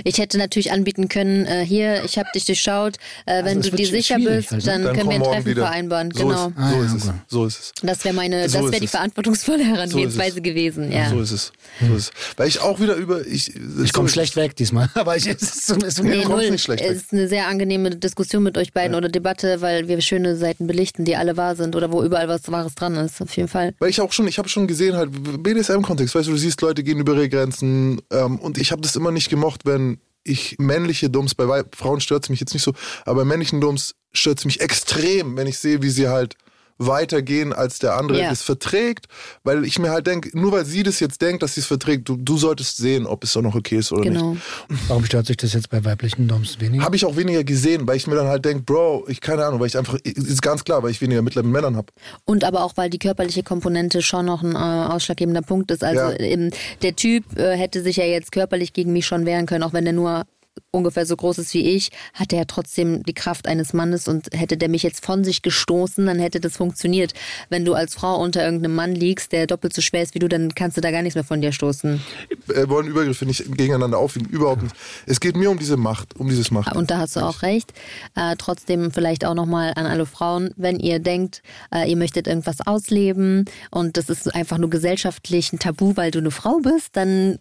Ich 0.05 0.19
hätte 0.19 0.39
natürlich 0.39 0.73
anbieten 0.73 1.09
können, 1.09 1.45
äh, 1.47 1.65
hier, 1.65 2.03
ich 2.05 2.17
habe 2.19 2.29
dich 2.35 2.47
durchschaut, 2.47 2.97
äh, 3.27 3.45
wenn 3.45 3.59
das 3.61 3.71
du 3.71 3.77
dir 3.77 3.87
sicher 3.87 4.17
bist, 4.19 4.51
ne? 4.53 4.59
dann, 4.65 4.83
dann 4.85 4.97
können 4.97 5.11
wir 5.11 5.17
ein 5.17 5.23
Treffen 5.23 5.45
wieder. 5.47 5.63
vereinbaren. 5.67 6.11
So 6.13 6.27
genau. 6.27 6.47
Ist, 6.49 6.53
Ah, 6.57 6.71
so 6.71 6.77
ja, 6.77 6.85
ist 6.87 6.95
es. 6.95 7.03
okay. 7.09 7.19
So 7.29 7.45
ist 7.47 7.59
es. 7.59 7.73
Das 7.83 8.05
wäre 8.05 8.15
meine, 8.15 8.49
So 8.49 8.59
das 8.63 8.71
wäre 8.73 8.81
die 8.81 8.85
es. 8.87 8.91
verantwortungsvolle 8.91 9.65
Herangehensweise 9.65 10.39
es. 10.39 10.43
gewesen, 10.43 10.91
ja. 10.91 11.11
So 11.11 11.21
ist 11.21 11.33
es. 11.33 11.53
So 11.87 11.95
ist 11.95 12.03
es. 12.05 12.11
Weil 12.39 12.49
ich 12.49 12.61
auch 12.61 12.81
wieder 12.81 12.95
über. 12.97 13.27
Ich, 13.27 13.53
Ich 13.85 13.93
komme 13.93 14.09
schlecht 14.09 14.37
weg 14.37 14.57
diesmal, 14.57 14.89
aber 14.95 15.17
ich, 15.17 15.27
es 15.27 15.43
ist, 15.43 15.71
es 15.71 15.85
ist 15.99 16.03
Nee, 16.03 16.25
null. 16.25 16.51
nicht 16.51 16.63
schlecht 16.65 16.83
Es 16.83 16.89
weg. 16.89 16.97
ist 16.97 17.13
eine 17.13 17.29
sehr 17.29 17.47
angenehme 17.49 17.91
Diskussion 17.91 18.43
mit 18.43 18.57
euch 18.57 18.73
beiden 18.73 18.95
oder 18.95 19.09
Debatte, 19.09 19.61
weil 19.61 19.87
wir 19.89 20.01
schöne 20.01 20.37
Seiten 20.37 20.67
belichten, 20.67 21.05
die 21.05 21.17
alle 21.17 21.37
wahr 21.37 21.57
sind 21.57 21.77
oder 21.77 21.93
wo 21.93 22.03
überall 22.03 22.29
was 22.29 22.51
Wahres 22.51 22.75
dran 22.75 22.95
ist, 22.97 23.21
auf 23.21 23.37
jeden 23.37 23.49
Fall. 23.49 23.75
Weil 23.81 23.91
ich 23.91 24.01
auch 24.01 24.13
schon, 24.13 24.27
ich 24.29 24.39
habe 24.39 24.49
schon 24.49 24.67
gesehen, 24.67 24.97
halt, 24.97 25.11
BDSM-Kontext, 25.43 26.15
weißt 26.15 26.29
du, 26.29 26.33
du 26.33 26.39
siehst, 26.39 26.61
Leute 26.63 26.83
gehen 26.83 26.99
über 26.99 27.15
ihre 27.15 27.29
Grenzen 27.29 28.01
ähm, 28.13 28.39
und 28.39 28.59
ich 28.59 28.73
habe 28.73 28.83
das 28.83 28.97
immer 28.97 29.11
nicht 29.11 29.26
gemocht, 29.29 29.63
wenn 29.65 30.01
ich 30.25 30.57
männliche 30.59 31.09
Dums, 31.09 31.35
bei 31.35 31.65
Frauen 31.75 32.01
stört 32.01 32.25
es 32.25 32.31
mich 32.31 32.41
jetzt 32.41 32.53
nicht 32.53 32.63
so, 32.63 32.73
aber 33.05 33.23
bei 33.23 33.25
männlichen 33.25 33.61
Dums 33.61 33.95
stört 34.13 34.39
es 34.39 34.45
mich 34.45 34.61
extrem, 34.61 35.37
wenn 35.37 35.47
ich 35.47 35.59
sehe, 35.59 35.83
wie 35.83 35.91
sie 35.91 36.09
halt 36.09 36.37
weitergehen, 36.79 37.53
als 37.53 37.79
der 37.79 37.97
andere 37.97 38.21
Ja. 38.21 38.31
es 38.31 38.43
verträgt, 38.43 39.07
weil 39.45 39.65
ich 39.65 39.79
mir 39.79 39.91
halt 39.91 40.07
denke, 40.07 40.31
nur 40.39 40.53
weil 40.53 40.65
sie 40.65 40.83
das 40.83 41.01
jetzt 41.01 41.23
denkt, 41.23 41.43
dass 41.43 41.55
sie 41.55 41.61
es 41.61 41.67
verträgt, 41.67 42.09
du, 42.09 42.17
du 42.17 42.37
solltest 42.37 42.77
sehen, 42.77 43.07
ob 43.07 43.25
es 43.25 43.37
auch 43.37 43.43
noch 43.43 43.55
okay 43.55 43.77
ist 43.79 43.93
oder 43.93 44.03
Genau. 44.03 44.33
nicht. 44.35 44.43
Warum 44.89 45.05
stört 45.05 45.27
sich 45.27 45.37
das 45.37 45.53
jetzt 45.53 45.71
bei 45.71 45.85
weiblichen 45.85 46.29
Doms 46.29 46.61
weniger? 46.61 46.85
Habe 46.85 46.97
ich 46.97 47.05
auch 47.05 47.17
weniger 47.17 47.45
gesehen, 47.45 47.87
weil 47.87 47.97
ich 47.97 48.07
mir 48.07 48.15
dann 48.17 48.29
halt 48.29 48.45
denke, 48.45 48.63
Bro, 48.65 49.07
ich 49.09 49.21
keine 49.21 49.45
Ahnung, 49.45 49.61
weil 49.61 49.69
ich 49.69 49.79
einfach, 49.79 49.99
ist 50.05 50.43
ganz 50.43 50.65
klar, 50.65 50.83
weil 50.83 50.91
ich 50.91 51.01
weniger 51.01 51.23
Mitleid 51.23 51.45
mit 51.45 51.53
Männern 51.55 51.77
habe. 51.77 51.89
Und 52.25 52.45
aber 52.45 52.63
auch, 52.65 52.73
weil 52.77 52.91
die 52.91 52.99
körperliche 52.99 53.43
Komponente 53.43 54.03
schon 54.03 54.27
noch 54.27 54.43
ein 54.43 54.55
äh, 54.55 54.59
ausschlaggebender 54.93 55.43
Punkt 55.43 55.71
ist. 55.71 55.83
Also 55.83 56.01
Ja. 56.03 56.21
ähm, 56.21 56.51
der 56.83 56.95
Typ 56.97 57.25
äh, 57.39 57.57
hätte 57.57 57.83
sich 57.83 57.97
ja 57.97 58.05
jetzt 58.05 58.33
körperlich 58.33 58.73
gegen 58.73 58.93
mich 58.93 59.07
schon 59.07 59.25
wehren 59.27 59.47
können, 59.47 59.63
auch 59.65 59.73
wenn 59.73 59.87
er 59.87 59.93
nur 59.93 60.25
ungefähr 60.71 61.07
so 61.07 61.17
groß 61.17 61.39
ist 61.39 61.55
wie 61.55 61.67
ich, 61.75 61.91
hat 62.15 62.33
er 62.33 62.41
ja 62.41 62.45
trotzdem 62.45 63.03
die 63.03 63.15
Kraft 63.15 63.47
eines 63.49 63.73
Mannes 63.73 64.09
und 64.09 64.29
hätte 64.33 64.57
der 64.57 64.69
mich 64.69 64.83
jetzt 64.83 65.05
von 65.05 65.25
sich 65.25 65.43
gestoßen, 65.43 66.07
dann 66.07 66.19
hätte 66.19 66.41
das 66.41 66.57
funktioniert. 66.57 67.15
Wenn 67.49 67.65
du 67.65 67.75
als 67.75 67.95
Frau 67.95 68.21
unter 68.21 68.45
irgendeinem 68.45 68.75
Mann 68.75 68.95
liegst, 68.95 69.33
der 69.33 69.47
doppelt 69.47 69.75
so 69.75 69.83
schwer 69.83 70.03
ist 70.03 70.15
wie 70.15 70.19
du, 70.19 70.29
dann 70.29 70.55
kannst 70.55 70.77
du 70.77 70.81
da 70.81 70.91
gar 70.91 71.03
nichts 71.03 71.15
mehr 71.15 71.25
von 71.25 71.41
dir 71.41 71.53
stoßen. 71.53 72.01
äh, 72.49 72.69
wollen 72.69 72.87
Übergriffe 72.87 73.27
nicht 73.27 73.45
gegeneinander 73.57 73.99
aufwiegen, 73.99 74.29
überhaupt 74.29 74.63
nicht. 74.63 74.75
Es 75.07 75.21
geht 75.21 75.37
mir 75.37 75.51
um 75.51 75.59
diese 75.59 75.77
Macht, 75.77 76.17
um 76.17 76.29
dieses 76.29 76.51
Macht. 76.51 76.75
Und 76.77 76.91
da 76.91 76.99
hast 76.99 77.17
du 77.17 77.21
auch 77.21 77.43
recht. 77.43 77.73
Äh, 78.15 78.37
trotzdem 78.37 78.91
vielleicht 78.91 79.25
auch 79.25 79.35
nochmal 79.35 79.73
an 79.77 79.87
alle 79.87 80.07
Frauen, 80.07 80.51
wenn 80.57 80.79
ihr 80.79 80.99
denkt, 80.99 81.43
äh, 81.75 81.89
ihr 81.89 81.97
möchtet 81.97 82.27
irgendwas 82.27 82.67
ausleben 82.67 83.47
und 83.71 83.97
das 83.97 84.11
ist 84.11 84.35
einfach 84.35 84.59
nur 84.59 84.71
gesellschaftlich 84.71 85.53
ein 85.53 85.59
Tabu, 85.59 85.97
weil 85.97 86.11
du 86.11 86.19
eine 86.19 86.31
Frau 86.31 86.59
bist, 86.63 86.97
dann 86.97 87.39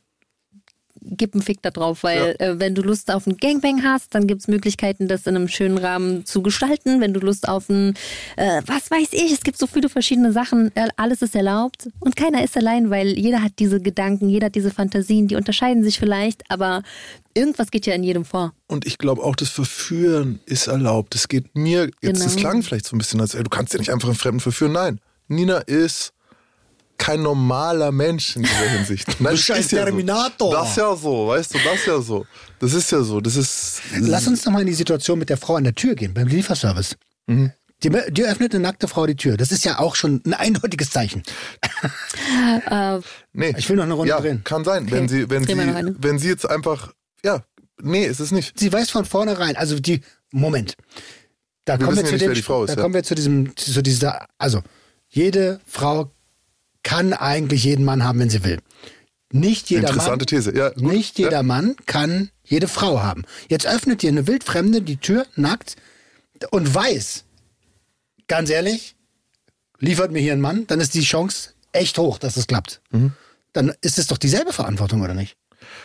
gib 1.05 1.33
einen 1.33 1.43
Fick 1.43 1.61
da 1.61 1.71
drauf, 1.71 2.03
weil 2.03 2.35
äh, 2.39 2.59
wenn 2.59 2.75
du 2.75 2.81
Lust 2.81 3.11
auf 3.11 3.27
ein 3.27 3.37
Gangbang 3.37 3.83
hast, 3.83 4.13
dann 4.15 4.27
gibt 4.27 4.41
es 4.41 4.47
Möglichkeiten, 4.47 5.07
das 5.07 5.27
in 5.27 5.35
einem 5.35 5.47
schönen 5.47 5.77
Rahmen 5.77 6.25
zu 6.25 6.41
gestalten. 6.41 7.01
Wenn 7.01 7.13
du 7.13 7.19
Lust 7.19 7.47
auf 7.47 7.69
ein, 7.69 7.93
äh, 8.37 8.61
was 8.65 8.89
weiß 8.91 9.09
ich, 9.11 9.31
es 9.31 9.41
gibt 9.41 9.57
so 9.57 9.67
viele 9.67 9.89
verschiedene 9.89 10.31
Sachen, 10.31 10.71
alles 10.97 11.21
ist 11.21 11.35
erlaubt 11.35 11.89
und 11.99 12.15
keiner 12.15 12.43
ist 12.43 12.57
allein, 12.57 12.89
weil 12.89 13.17
jeder 13.17 13.41
hat 13.41 13.53
diese 13.59 13.79
Gedanken, 13.79 14.29
jeder 14.29 14.47
hat 14.47 14.55
diese 14.55 14.71
Fantasien, 14.71 15.27
die 15.27 15.35
unterscheiden 15.35 15.83
sich 15.83 15.99
vielleicht, 15.99 16.43
aber 16.49 16.83
irgendwas 17.33 17.71
geht 17.71 17.85
ja 17.85 17.93
in 17.93 18.03
jedem 18.03 18.25
vor. 18.25 18.53
Und 18.67 18.85
ich 18.85 18.97
glaube 18.97 19.23
auch, 19.23 19.35
das 19.35 19.49
Verführen 19.49 20.39
ist 20.45 20.67
erlaubt. 20.67 21.15
Es 21.15 21.27
geht 21.27 21.55
mir, 21.55 21.91
jetzt, 22.01 22.23
das 22.25 22.35
Genau. 22.35 22.49
klang 22.49 22.63
vielleicht 22.63 22.85
so 22.87 22.95
ein 22.95 22.99
bisschen, 22.99 23.21
als 23.21 23.35
ey, 23.35 23.43
du 23.43 23.49
kannst 23.49 23.73
ja 23.73 23.79
nicht 23.79 23.91
einfach 23.91 24.07
einen 24.07 24.17
Fremden 24.17 24.39
verführen. 24.39 24.71
Nein, 24.71 24.99
Nina 25.27 25.57
ist 25.59 26.13
kein 26.97 27.21
normaler 27.21 27.91
Mensch 27.91 28.35
in 28.35 28.43
dieser 28.43 28.69
Hinsicht. 28.69 29.07
Nein, 29.19 29.33
das 29.33 29.41
scheiß 29.41 29.71
ja 29.71 29.83
Terminator. 29.85 30.51
So. 30.51 30.57
Das 30.57 30.69
ist 30.69 30.77
ja 30.77 30.95
so, 30.95 31.27
weißt 31.27 31.53
du, 31.53 31.59
das 31.63 31.75
ist 31.75 31.87
ja 31.87 32.01
so. 32.01 32.25
Das 32.59 32.73
ist 32.73 32.91
ja 32.91 33.01
so. 33.01 33.21
Das 33.21 33.35
ist. 33.35 33.81
Lass 33.99 34.27
uns 34.27 34.43
doch 34.43 34.51
mal 34.51 34.61
in 34.61 34.67
die 34.67 34.73
Situation 34.73 35.19
mit 35.19 35.29
der 35.29 35.37
Frau 35.37 35.55
an 35.55 35.63
der 35.63 35.75
Tür 35.75 35.95
gehen, 35.95 36.13
beim 36.13 36.27
Lieferservice. 36.27 36.95
Mhm. 37.27 37.51
Die, 37.83 37.91
die 38.09 38.23
öffnet 38.23 38.53
eine 38.55 38.63
nackte 38.63 38.87
Frau 38.87 39.05
die 39.05 39.15
Tür. 39.15 39.37
Das 39.37 39.51
ist 39.51 39.65
ja 39.65 39.79
auch 39.79 39.95
schon 39.95 40.21
ein 40.25 40.33
eindeutiges 40.33 40.89
Zeichen. 40.89 41.23
Nee. 43.33 43.53
Ich 43.57 43.69
will 43.69 43.75
noch 43.75 43.83
eine 43.83 43.93
Runde 43.93 44.09
ja, 44.09 44.19
drehen. 44.19 44.43
Kann 44.43 44.63
sein, 44.63 44.89
wenn 44.89 45.09
sie, 45.09 45.29
wenn 45.29 45.43
Drehen 45.45 45.85
sie, 45.85 45.95
wenn 45.99 46.19
sie 46.19 46.29
jetzt 46.29 46.49
einfach, 46.49 46.93
ja, 47.23 47.43
nee, 47.81 48.05
ist 48.05 48.19
es 48.19 48.31
nicht. 48.31 48.57
Sie 48.57 48.71
weiß 48.71 48.89
von 48.89 49.03
vornherein, 49.03 49.57
also 49.57 49.77
die, 49.77 50.01
Moment. 50.31 50.75
Da 51.65 51.77
Wir 51.77 51.85
kommen 51.85 51.97
wir 51.97 52.03
ja 52.03 52.07
zu 52.07 52.13
nicht, 52.13 52.21
dem, 52.21 52.29
wer 52.29 52.35
die 52.35 52.41
Frau 52.41 52.63
ist, 52.63 52.69
da 52.69 52.75
ja. 52.75 52.81
kommen 52.81 52.93
wir 52.93 53.03
zu 53.03 53.13
diesem, 53.13 53.55
zu 53.57 53.81
dieser, 53.81 54.25
also 54.37 54.61
jede 55.09 55.59
Frau 55.65 56.11
kann 56.85 57.11
eigentlich 57.13 57.63
jeden 57.65 57.83
Mann 57.83 58.03
haben, 58.05 58.19
wenn 58.19 58.29
sie 58.29 58.43
will. 58.45 58.59
Nicht 59.33 59.69
jeder 59.71 59.89
Interessante 59.89 60.11
Mann, 60.23 60.27
These. 60.27 60.55
Ja, 60.55 60.69
gut. 60.69 60.83
nicht 60.83 61.17
jeder 61.17 61.31
Ja. 61.37 61.43
Mann 61.43 61.75
kann 61.87 62.29
jede 62.43 62.67
Frau 62.67 63.01
haben. 63.01 63.23
Jetzt 63.49 63.65
öffnet 63.67 64.03
dir 64.03 64.09
eine 64.09 64.27
Wildfremde 64.27 64.81
die 64.83 64.97
Tür 64.97 65.25
nackt 65.35 65.75
und 66.51 66.73
weiß, 66.73 67.25
ganz 68.27 68.49
ehrlich, 68.51 68.95
liefert 69.79 70.11
mir 70.11 70.19
hier 70.19 70.33
ein 70.33 70.41
Mann, 70.41 70.67
dann 70.67 70.79
ist 70.79 70.93
die 70.93 71.01
Chance 71.01 71.49
echt 71.71 71.97
hoch, 71.97 72.19
dass 72.19 72.37
es 72.37 72.45
klappt. 72.47 72.81
Mhm. 72.91 73.13
Dann 73.51 73.73
ist 73.81 73.97
es 73.97 74.07
doch 74.07 74.17
dieselbe 74.19 74.53
Verantwortung, 74.53 75.01
oder 75.01 75.15
nicht? 75.15 75.35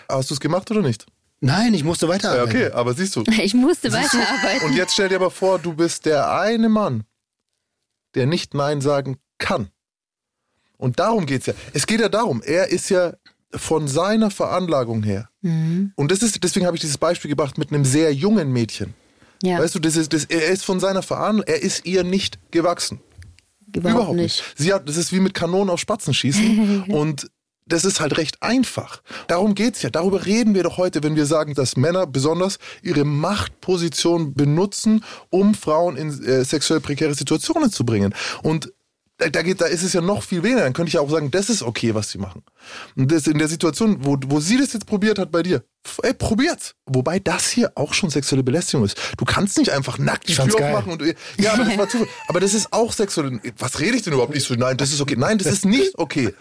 Hast 0.08 0.28
du 0.30 0.34
es 0.34 0.40
gemacht 0.40 0.70
oder 0.70 0.82
nicht? 0.82 1.06
Nein, 1.40 1.72
ich 1.72 1.82
musste 1.82 2.04
Ja, 2.06 2.12
weiterarbeiten. 2.12 2.48
okay, 2.50 2.70
aber 2.72 2.92
siehst 2.92 3.16
du. 3.16 3.24
Ich 3.42 3.54
musste 3.54 3.90
weiterarbeiten. 3.90 4.66
Und 4.68 4.76
jetzt 4.76 4.92
stell 4.92 5.08
dir 5.08 5.16
aber 5.16 5.30
vor, 5.30 5.58
du 5.58 5.72
bist 5.72 6.04
der 6.04 6.30
eine 6.30 6.68
Mann, 6.68 7.04
der 8.14 8.26
nicht 8.26 8.52
Nein 8.52 8.82
sagen 8.82 9.16
kann. 9.38 9.70
Und 10.80 10.98
darum 10.98 11.26
geht's 11.26 11.46
ja. 11.46 11.54
Es 11.74 11.86
geht 11.86 12.00
ja 12.00 12.08
darum, 12.08 12.42
er 12.44 12.68
ist 12.68 12.88
ja 12.88 13.12
von 13.54 13.86
seiner 13.86 14.30
Veranlagung 14.30 15.02
her. 15.02 15.28
Mhm. 15.42 15.92
Und 15.94 16.10
das 16.10 16.22
ist, 16.22 16.42
deswegen 16.42 16.66
habe 16.66 16.76
ich 16.76 16.80
dieses 16.80 16.98
Beispiel 16.98 17.28
gebracht 17.28 17.58
mit 17.58 17.70
einem 17.70 17.84
sehr 17.84 18.14
jungen 18.14 18.50
Mädchen. 18.52 18.94
Ja, 19.42 19.58
Weißt 19.58 19.74
du, 19.74 19.78
das 19.78 19.96
ist, 19.96 20.12
das, 20.12 20.24
er 20.24 20.46
ist 20.46 20.64
von 20.64 20.80
seiner 20.80 21.02
Veranlagung, 21.02 21.46
er 21.46 21.62
ist 21.62 21.84
ihr 21.84 22.02
nicht 22.02 22.38
gewachsen. 22.50 23.00
überhaupt, 23.74 24.16
nicht. 24.16 24.42
Sie 24.56 24.72
hat, 24.72 24.88
das 24.88 24.96
ist 24.96 25.12
wie 25.12 25.20
mit 25.20 25.34
Kanonen 25.34 25.70
auf 25.70 25.80
Spatzen 25.80 26.14
schießen. 26.14 26.84
und 26.88 27.30
das 27.66 27.84
ist 27.84 28.00
halt 28.00 28.16
recht 28.16 28.42
einfach. 28.42 29.02
Darum 29.28 29.54
geht's 29.54 29.82
ja. 29.82 29.90
Darüber 29.90 30.26
reden 30.26 30.54
wir 30.54 30.62
doch 30.62 30.76
heute, 30.76 31.02
wenn 31.02 31.14
wir 31.14 31.26
sagen, 31.26 31.54
dass 31.54 31.76
Männer 31.76 32.06
besonders 32.06 32.58
ihre 32.82 33.04
Machtposition 33.04 34.34
benutzen, 34.34 35.04
um 35.28 35.54
Frauen 35.54 35.96
in 35.96 36.08
äh, 36.24 36.44
sexuell 36.44 36.80
prekäre 36.80 37.14
Situationen 37.14 37.70
zu 37.70 37.84
bringen. 37.84 38.14
Und 38.42 38.72
da, 39.20 39.28
da, 39.28 39.42
geht, 39.42 39.60
da 39.60 39.66
ist 39.66 39.82
es 39.82 39.92
ja 39.92 40.00
noch 40.00 40.22
viel 40.22 40.42
weniger. 40.42 40.62
Dann 40.62 40.72
könnte 40.72 40.88
ich 40.88 40.94
ja 40.94 41.00
auch 41.00 41.10
sagen, 41.10 41.30
das 41.30 41.48
ist 41.50 41.62
okay, 41.62 41.94
was 41.94 42.10
sie 42.10 42.18
machen. 42.18 42.42
Und 42.96 43.12
das 43.12 43.26
in 43.26 43.38
der 43.38 43.48
Situation, 43.48 43.98
wo, 44.04 44.16
wo 44.26 44.40
sie 44.40 44.58
das 44.58 44.72
jetzt 44.72 44.86
probiert 44.86 45.18
hat 45.18 45.30
bei 45.30 45.42
dir, 45.42 45.62
ey, 46.02 46.12
probiert's. 46.14 46.74
Wobei 46.86 47.18
das 47.20 47.48
hier 47.48 47.72
auch 47.76 47.94
schon 47.94 48.10
sexuelle 48.10 48.42
Belästigung 48.42 48.84
ist. 48.84 48.98
Du 49.16 49.24
kannst 49.24 49.56
nicht 49.58 49.70
einfach 49.70 49.98
nackt 49.98 50.28
die 50.28 50.34
Tür 50.34 50.44
aufmachen 50.44 50.92
und 50.92 51.02
ja, 51.38 51.52
aber 51.54 51.64
das 51.64 51.78
war 51.78 51.88
Zufall. 51.88 52.08
Aber 52.28 52.40
das 52.40 52.54
ist 52.54 52.72
auch 52.72 52.92
sexuell. 52.92 53.40
Was 53.58 53.78
rede 53.80 53.96
ich 53.96 54.02
denn 54.02 54.12
überhaupt 54.12 54.34
nicht 54.34 54.46
so? 54.46 54.54
Nein, 54.54 54.76
das 54.76 54.92
ist 54.92 55.00
okay. 55.00 55.16
Nein, 55.16 55.38
das 55.38 55.46
ist 55.48 55.64
nicht 55.64 55.96
okay. 55.98 56.34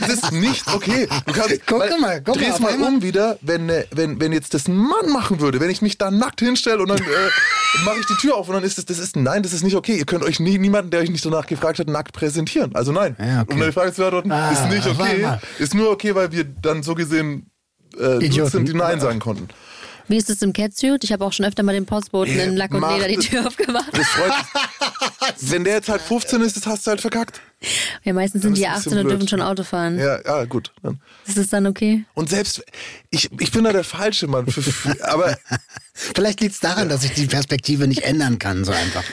Das 0.00 0.08
ist 0.08 0.32
nicht 0.32 0.66
okay. 0.72 1.08
Du 1.26 1.32
kannst, 1.32 1.60
Guck 1.66 1.80
weil- 1.80 1.98
mal, 2.00 2.22
guck 2.22 2.36
mal, 2.36 2.42
dreh's 2.44 2.58
mal 2.60 2.72
einmal- 2.72 2.88
um 2.94 3.02
wieder, 3.02 3.38
wenn, 3.40 3.68
äh, 3.68 3.84
wenn, 3.92 4.20
wenn 4.20 4.32
jetzt 4.32 4.54
das 4.54 4.66
ein 4.68 4.76
Mann 4.76 5.10
machen 5.12 5.40
würde, 5.40 5.60
wenn 5.60 5.70
ich 5.70 5.80
mich 5.82 5.96
da 5.98 6.10
nackt 6.10 6.40
hinstelle 6.40 6.80
und 6.82 6.88
dann 6.88 6.98
äh, 6.98 7.84
mache 7.84 7.98
ich 8.00 8.06
die 8.06 8.14
Tür 8.20 8.36
auf 8.36 8.48
und 8.48 8.54
dann 8.54 8.64
ist 8.64 8.78
das, 8.78 8.84
das 8.84 8.98
ist, 8.98 9.16
nein, 9.16 9.42
das 9.42 9.52
ist 9.52 9.62
nicht 9.62 9.76
okay. 9.76 9.96
Ihr 9.96 10.06
könnt 10.06 10.24
euch 10.24 10.40
nie, 10.40 10.58
niemanden, 10.58 10.90
der 10.90 11.00
euch 11.00 11.10
nicht 11.10 11.24
danach 11.24 11.46
gefragt 11.46 11.78
hat, 11.78 11.88
nackt 11.88 12.12
präsentieren. 12.14 12.74
Also 12.74 12.92
nein. 12.92 13.14
Ja, 13.18 13.42
okay. 13.42 13.52
Um 13.52 13.60
deine 13.60 13.72
Frage 13.72 13.92
zu 13.92 14.00
beantworten, 14.00 14.32
Ah, 14.32 14.50
ist 14.52 14.70
nicht 14.70 14.86
okay. 14.86 15.38
Ist 15.58 15.74
nur 15.74 15.90
okay, 15.90 16.14
weil 16.14 16.32
wir 16.32 16.44
dann 16.44 16.82
so 16.82 16.94
gesehen 16.94 17.50
äh, 17.98 18.24
Idioten. 18.24 18.50
sind, 18.50 18.68
die 18.68 18.74
Nein 18.74 19.00
sagen 19.00 19.20
konnten. 19.20 19.48
Wie 20.06 20.16
ist 20.18 20.28
es 20.28 20.42
im 20.42 20.52
Catsuit? 20.52 21.02
Ich 21.02 21.12
habe 21.12 21.24
auch 21.24 21.32
schon 21.32 21.46
öfter 21.46 21.62
mal 21.62 21.72
den 21.72 21.86
Postboten 21.86 22.38
in 22.38 22.56
Lack 22.56 22.74
und 22.74 22.80
Mach 22.80 22.94
Leder 22.94 23.08
die 23.08 23.16
Tür 23.16 23.46
aufgemacht. 23.46 23.88
Das 23.96 24.06
freut. 24.06 24.32
Wenn 25.40 25.64
der 25.64 25.74
jetzt 25.76 25.88
halt 25.88 26.02
15 26.02 26.42
ist, 26.42 26.56
das 26.56 26.66
hast 26.66 26.86
du 26.86 26.90
halt 26.90 27.00
verkackt. 27.00 27.40
Ja, 28.02 28.12
meistens 28.12 28.42
sind 28.42 28.56
die 28.58 28.60
ist 28.62 28.66
ein 28.66 28.72
18 28.74 28.82
bisschen 28.84 28.98
und 28.98 29.08
dürfen 29.10 29.28
schon 29.28 29.40
Auto 29.40 29.62
fahren. 29.62 29.98
Ja, 29.98 30.20
ja, 30.22 30.44
gut. 30.44 30.72
Dann. 30.82 31.00
Ist 31.26 31.38
das 31.38 31.48
dann 31.48 31.66
okay? 31.66 32.04
Und 32.12 32.28
selbst, 32.28 32.62
ich, 33.08 33.30
ich 33.40 33.50
bin 33.50 33.64
da 33.64 33.72
der 33.72 33.84
falsche 33.84 34.26
Mann. 34.26 34.46
Für, 34.46 34.62
aber 35.08 35.38
Vielleicht 35.94 36.40
liegt 36.40 36.54
es 36.54 36.60
daran, 36.60 36.88
dass 36.90 37.02
ich 37.04 37.12
die 37.12 37.26
Perspektive 37.26 37.86
nicht 37.86 38.02
ändern 38.02 38.38
kann, 38.38 38.64
so 38.64 38.72
einfach. 38.72 39.04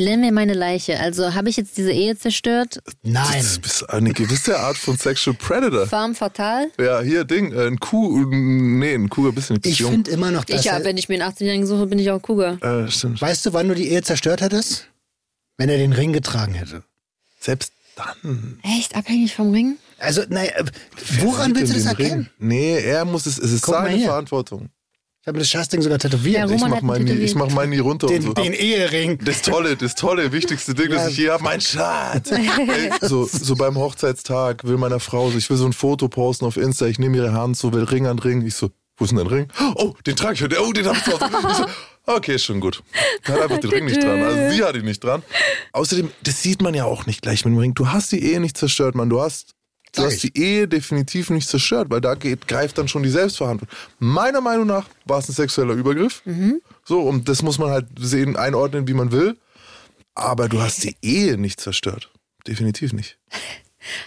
Wie 0.00 0.06
nennen 0.06 0.22
wir 0.22 0.32
meine 0.32 0.54
Leiche? 0.54 0.98
Also 0.98 1.34
habe 1.34 1.50
ich 1.50 1.58
jetzt 1.58 1.76
diese 1.76 1.92
Ehe 1.92 2.16
zerstört? 2.16 2.80
Nein. 3.02 3.44
du 3.54 3.60
bist 3.60 3.90
eine 3.90 4.14
gewisse 4.14 4.58
Art 4.58 4.78
von 4.78 4.96
Sexual 4.96 5.36
Predator. 5.36 5.86
Farm 5.86 6.14
fatal? 6.14 6.68
Ja, 6.80 7.02
hier, 7.02 7.24
Ding, 7.24 7.52
äh, 7.52 7.66
ein 7.66 7.78
Kuh, 7.78 8.24
nee, 8.24 8.94
ein 8.94 9.10
Kuh, 9.10 9.28
ein 9.28 9.34
bisschen 9.34 9.56
Ich 9.56 9.62
Beziehung. 9.62 9.92
finde 9.92 10.10
immer 10.12 10.30
noch, 10.30 10.46
dass 10.46 10.60
Ich 10.60 10.64
ja, 10.64 10.82
wenn 10.84 10.96
ich 10.96 11.10
mir 11.10 11.22
einen 11.22 11.30
18-Jährigen 11.30 11.66
suche, 11.66 11.86
bin 11.86 11.98
ich 11.98 12.10
auch 12.10 12.22
Cougar. 12.22 12.56
Äh, 12.62 12.90
stimmt. 12.90 13.20
Weißt 13.20 13.44
du, 13.44 13.52
wann 13.52 13.68
du 13.68 13.74
die 13.74 13.90
Ehe 13.90 14.00
zerstört 14.00 14.40
hättest? 14.40 14.86
Wenn 15.58 15.68
er 15.68 15.76
den 15.76 15.92
Ring 15.92 16.14
getragen 16.14 16.54
hätte. 16.54 16.82
Selbst 17.38 17.74
dann. 17.94 18.58
Echt? 18.62 18.96
Abhängig 18.96 19.34
vom 19.34 19.52
Ring? 19.52 19.76
Also, 19.98 20.22
naja, 20.30 20.52
woran 21.18 21.54
willst 21.54 21.74
du 21.74 21.76
das 21.76 21.84
erkennen? 21.84 22.30
Ring. 22.38 22.48
Nee, 22.48 22.78
er 22.80 23.04
muss 23.04 23.26
es, 23.26 23.36
es 23.36 23.52
ist 23.52 23.60
Guck 23.64 23.74
seine. 23.74 24.02
Verantwortung. 24.02 24.70
Ich 25.22 25.26
habe 25.28 25.38
das 25.38 25.50
Scheißding 25.50 25.82
sogar 25.82 25.98
tätowiert. 25.98 26.38
Ja, 26.38 26.44
Ich 26.46 26.52
Roman 26.52 26.70
mach, 26.70 26.76
hat 26.78 26.82
meinen, 26.82 27.22
ich 27.22 27.34
mach 27.34 27.50
meinen 27.50 27.70
nie 27.70 27.78
runter 27.78 28.06
und 28.06 28.14
den, 28.14 28.22
so. 28.22 28.32
den 28.32 28.54
Ehering. 28.54 29.18
Das 29.22 29.42
tolle, 29.42 29.76
das 29.76 29.94
tolle, 29.94 30.32
wichtigste 30.32 30.72
Ding, 30.74 30.88
das 30.90 31.02
Ja. 31.02 31.08
ich 31.08 31.16
je 31.18 31.30
habe, 31.30 31.42
mein 31.44 31.60
Schatz. 31.60 32.30
Ey, 32.30 32.90
so, 33.02 33.26
so 33.26 33.54
beim 33.54 33.76
Hochzeitstag 33.76 34.64
will 34.64 34.78
meiner 34.78 34.98
Frau 34.98 35.30
so, 35.30 35.36
ich 35.36 35.50
will 35.50 35.58
so 35.58 35.66
ein 35.66 35.74
Foto 35.74 36.08
posten 36.08 36.46
auf 36.46 36.56
Insta, 36.56 36.86
ich 36.86 36.98
nehme 36.98 37.18
ihre 37.18 37.34
Hand, 37.34 37.58
so 37.58 37.70
will 37.74 37.84
Ring 37.84 38.06
an 38.06 38.18
Ring. 38.18 38.46
Ich 38.46 38.54
so, 38.54 38.70
wo 38.96 39.04
ist 39.04 39.10
denn 39.10 39.18
dein 39.18 39.26
Ring? 39.26 39.48
Oh, 39.74 39.92
den 40.06 40.16
trage 40.16 40.34
ich 40.34 40.42
heute. 40.42 40.56
Oh, 40.66 40.72
den 40.72 40.86
hab 40.86 40.96
ich. 40.96 41.06
Ich 41.06 41.12
so, 41.12 41.66
okay, 42.06 42.36
ist 42.36 42.44
schon 42.46 42.60
gut. 42.60 42.82
Hat 43.24 43.42
einfach 43.42 43.58
den 43.58 43.68
Ring 43.70 43.84
nicht 43.84 44.02
dran. 44.02 44.22
Also 44.22 44.50
sie 44.56 44.64
hat 44.64 44.74
ihn 44.74 44.86
nicht 44.86 45.04
dran. 45.04 45.22
Außerdem, 45.72 46.10
das 46.22 46.42
sieht 46.42 46.62
man 46.62 46.72
ja 46.72 46.86
auch 46.86 47.04
nicht 47.04 47.20
gleich 47.20 47.44
mit 47.44 47.52
dem 47.54 47.58
Ring. 47.58 47.74
Du 47.74 47.88
hast 47.88 48.10
die 48.12 48.22
Ehe 48.24 48.40
nicht 48.40 48.56
zerstört, 48.56 48.94
Mann. 48.94 49.10
Du 49.10 49.20
hast, 49.20 49.52
du 49.92 50.02
hast 50.02 50.22
die 50.22 50.36
Ehe 50.36 50.68
definitiv 50.68 51.30
nicht 51.30 51.48
zerstört, 51.48 51.88
weil 51.90 52.00
da 52.00 52.14
geht, 52.14 52.48
greift 52.48 52.78
dann 52.78 52.88
schon 52.88 53.02
die 53.02 53.10
Selbstverhandlung. 53.10 53.68
Meiner 53.98 54.40
Meinung 54.40 54.66
nach 54.66 54.86
war 55.04 55.18
es 55.18 55.28
ein 55.28 55.32
sexueller 55.32 55.74
Übergriff. 55.74 56.22
So, 56.84 57.00
und 57.00 57.28
das 57.28 57.42
muss 57.42 57.58
man 57.58 57.70
halt 57.70 57.86
sehen, 57.98 58.36
einordnen, 58.36 58.88
wie 58.88 58.94
man 58.94 59.12
will. 59.12 59.36
Aber 60.14 60.48
du 60.48 60.60
hast 60.60 60.84
die 60.84 60.96
Ehe 61.02 61.38
nicht 61.38 61.60
zerstört. 61.60 62.10
Definitiv 62.46 62.92
nicht. 62.92 63.18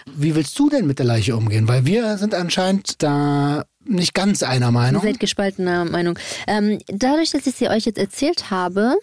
Wie 0.06 0.36
willst 0.36 0.56
du 0.58 0.70
denn 0.70 0.86
mit 0.86 1.00
der 1.00 1.06
Leiche 1.06 1.36
umgehen? 1.36 1.66
Weil 1.66 1.84
wir 1.84 2.16
sind 2.16 2.32
anscheinend 2.32 3.02
da 3.02 3.64
nicht 3.84 4.14
ganz 4.14 4.44
einer 4.44 4.70
Meinung. 4.70 5.02
Ihr 5.02 5.10
seid 5.10 5.20
gespaltener 5.20 5.84
Meinung. 5.84 6.18
Ähm, 6.46 6.78
dadurch, 6.86 7.30
dass 7.32 7.46
ich 7.46 7.56
sie 7.56 7.68
euch 7.68 7.84
jetzt 7.84 7.98
erzählt 7.98 8.50
habe, 8.50 8.94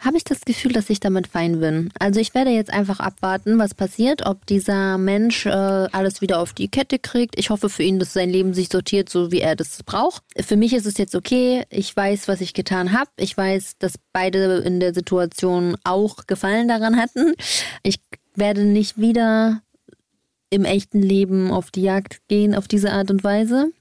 habe 0.00 0.16
ich 0.16 0.24
das 0.24 0.42
Gefühl, 0.42 0.72
dass 0.72 0.90
ich 0.90 1.00
damit 1.00 1.26
fein 1.26 1.60
bin. 1.60 1.90
Also 1.98 2.20
ich 2.20 2.34
werde 2.34 2.50
jetzt 2.50 2.72
einfach 2.72 3.00
abwarten, 3.00 3.58
was 3.58 3.74
passiert, 3.74 4.26
ob 4.26 4.46
dieser 4.46 4.98
Mensch 4.98 5.46
äh, 5.46 5.50
alles 5.50 6.20
wieder 6.20 6.40
auf 6.40 6.52
die 6.52 6.68
Kette 6.68 6.98
kriegt. 6.98 7.38
Ich 7.38 7.50
hoffe 7.50 7.68
für 7.68 7.82
ihn, 7.82 7.98
dass 7.98 8.12
sein 8.12 8.30
Leben 8.30 8.54
sich 8.54 8.68
sortiert, 8.68 9.08
so 9.08 9.32
wie 9.32 9.40
er 9.40 9.56
das 9.56 9.82
braucht. 9.82 10.22
Für 10.38 10.56
mich 10.56 10.74
ist 10.74 10.86
es 10.86 10.98
jetzt 10.98 11.14
okay. 11.14 11.64
Ich 11.70 11.96
weiß, 11.96 12.28
was 12.28 12.40
ich 12.40 12.52
getan 12.54 12.92
habe. 12.92 13.10
Ich 13.16 13.36
weiß, 13.36 13.78
dass 13.78 13.94
beide 14.12 14.58
in 14.58 14.80
der 14.80 14.94
Situation 14.94 15.76
auch 15.84 16.26
Gefallen 16.26 16.68
daran 16.68 16.96
hatten. 16.96 17.34
Ich 17.82 18.00
werde 18.34 18.64
nicht 18.64 18.98
wieder 18.98 19.62
im 20.50 20.64
echten 20.64 21.02
Leben 21.02 21.50
auf 21.50 21.70
die 21.70 21.82
Jagd 21.82 22.20
gehen 22.28 22.54
auf 22.54 22.68
diese 22.68 22.92
Art 22.92 23.10
und 23.10 23.24
Weise. 23.24 23.72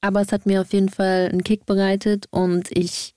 Aber 0.00 0.20
es 0.20 0.32
hat 0.32 0.46
mir 0.46 0.60
auf 0.60 0.72
jeden 0.72 0.88
Fall 0.88 1.28
einen 1.30 1.44
Kick 1.44 1.66
bereitet 1.66 2.26
und 2.30 2.68
ich, 2.70 3.14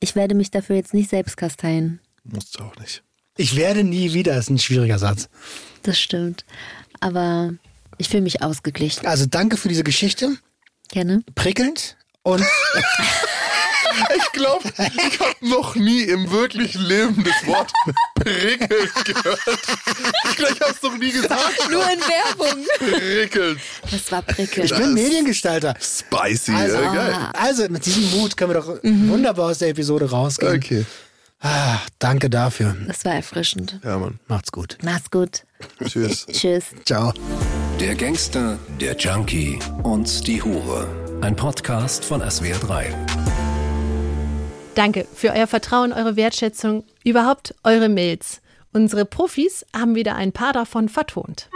ich 0.00 0.16
werde 0.16 0.34
mich 0.34 0.50
dafür 0.50 0.76
jetzt 0.76 0.94
nicht 0.94 1.10
selbst 1.10 1.36
kasteien. 1.36 2.00
Musst 2.24 2.58
du 2.58 2.64
auch 2.64 2.76
nicht. 2.76 3.02
Ich 3.36 3.56
werde 3.56 3.84
nie 3.84 4.12
wieder, 4.12 4.36
ist 4.36 4.50
ein 4.50 4.58
schwieriger 4.58 4.98
Satz. 4.98 5.28
Das 5.82 5.98
stimmt. 5.98 6.44
Aber 7.00 7.54
ich 7.98 8.08
fühle 8.08 8.22
mich 8.22 8.42
ausgeglichen. 8.42 9.06
Also 9.06 9.26
danke 9.26 9.56
für 9.56 9.68
diese 9.68 9.84
Geschichte. 9.84 10.36
Gerne. 10.88 11.22
Prickelnd. 11.34 11.96
Und 12.22 12.44
Ich 14.16 14.32
glaube, 14.32 14.64
ich 14.78 15.20
habe 15.20 15.34
noch 15.40 15.74
nie 15.74 16.02
im 16.02 16.30
wirklichen 16.30 16.82
Leben 16.82 17.24
das 17.24 17.46
Wort 17.46 17.72
prickelnd 18.14 19.04
gehört. 19.04 19.40
Ich 20.30 20.36
glaube, 20.36 20.54
ich 20.54 20.60
habe 20.60 20.72
es 20.72 20.82
noch 20.82 20.96
nie 20.96 21.12
gesagt. 21.12 21.70
Nur 21.70 21.82
in 21.82 22.00
Werbung. 22.00 22.66
Prickelnd. 22.78 23.60
Das 23.90 24.12
war 24.12 24.22
prickelnd. 24.22 24.70
ich 24.70 24.76
bin 24.76 24.94
Mediengestalter. 24.94 25.74
Spicy. 25.80 26.52
Also, 26.52 26.76
äh, 26.76 26.82
geil. 26.82 27.16
also 27.32 27.68
mit 27.68 27.84
diesem 27.86 28.10
Mut 28.18 28.36
können 28.36 28.50
wir 28.54 28.60
doch 28.60 28.78
wunderbar 28.82 29.50
aus 29.50 29.58
der 29.58 29.68
Episode 29.68 30.10
rausgehen. 30.10 30.56
Okay. 30.56 30.84
Ah, 31.42 31.78
danke 31.98 32.28
dafür. 32.28 32.76
Das 32.86 33.04
war 33.04 33.14
erfrischend. 33.14 33.80
Ja, 33.82 33.98
Mann. 33.98 34.20
Macht's 34.26 34.52
gut. 34.52 34.76
Mach's 34.82 35.10
gut. 35.10 35.44
Tschüss. 35.86 36.26
Tschüss. 36.26 36.64
Ciao. 36.84 37.14
Der 37.80 37.94
Gangster, 37.94 38.58
der 38.78 38.94
Junkie 38.96 39.58
und 39.82 40.26
die 40.26 40.42
Hure. 40.42 40.86
Ein 41.22 41.34
Podcast 41.34 42.04
von 42.04 42.22
SWR3. 42.22 43.49
Danke 44.74 45.06
für 45.12 45.32
euer 45.32 45.46
Vertrauen, 45.46 45.92
eure 45.92 46.16
Wertschätzung, 46.16 46.84
überhaupt 47.04 47.54
eure 47.64 47.88
Mails. 47.88 48.40
Unsere 48.72 49.04
Profis 49.04 49.66
haben 49.76 49.96
wieder 49.96 50.14
ein 50.14 50.32
paar 50.32 50.52
davon 50.52 50.88
vertont. 50.88 51.50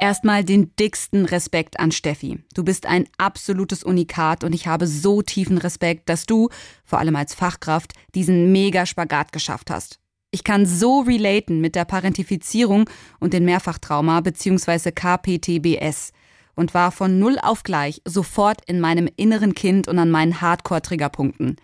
Erstmal 0.00 0.44
den 0.44 0.76
dicksten 0.76 1.24
Respekt 1.24 1.80
an 1.80 1.90
Steffi. 1.90 2.38
Du 2.54 2.62
bist 2.62 2.86
ein 2.86 3.08
absolutes 3.16 3.82
Unikat 3.82 4.44
und 4.44 4.54
ich 4.54 4.68
habe 4.68 4.86
so 4.86 5.22
tiefen 5.22 5.58
Respekt, 5.58 6.08
dass 6.08 6.26
du, 6.26 6.50
vor 6.84 6.98
allem 6.98 7.16
als 7.16 7.34
Fachkraft, 7.34 7.94
diesen 8.14 8.52
Mega-Spagat 8.52 9.32
geschafft 9.32 9.70
hast. 9.70 9.98
Ich 10.30 10.44
kann 10.44 10.66
so 10.66 11.00
relaten 11.00 11.60
mit 11.60 11.74
der 11.74 11.86
Parentifizierung 11.86 12.88
und 13.18 13.32
den 13.32 13.46
Mehrfachtrauma 13.46 14.20
bzw. 14.20 14.92
KPTBS 14.92 16.12
und 16.54 16.74
war 16.74 16.92
von 16.92 17.18
null 17.18 17.38
auf 17.40 17.62
gleich 17.62 18.02
sofort 18.04 18.60
in 18.66 18.78
meinem 18.78 19.08
inneren 19.16 19.54
Kind 19.54 19.88
und 19.88 19.98
an 19.98 20.10
meinen 20.10 20.40
Hardcore-Triggerpunkten. 20.42 21.56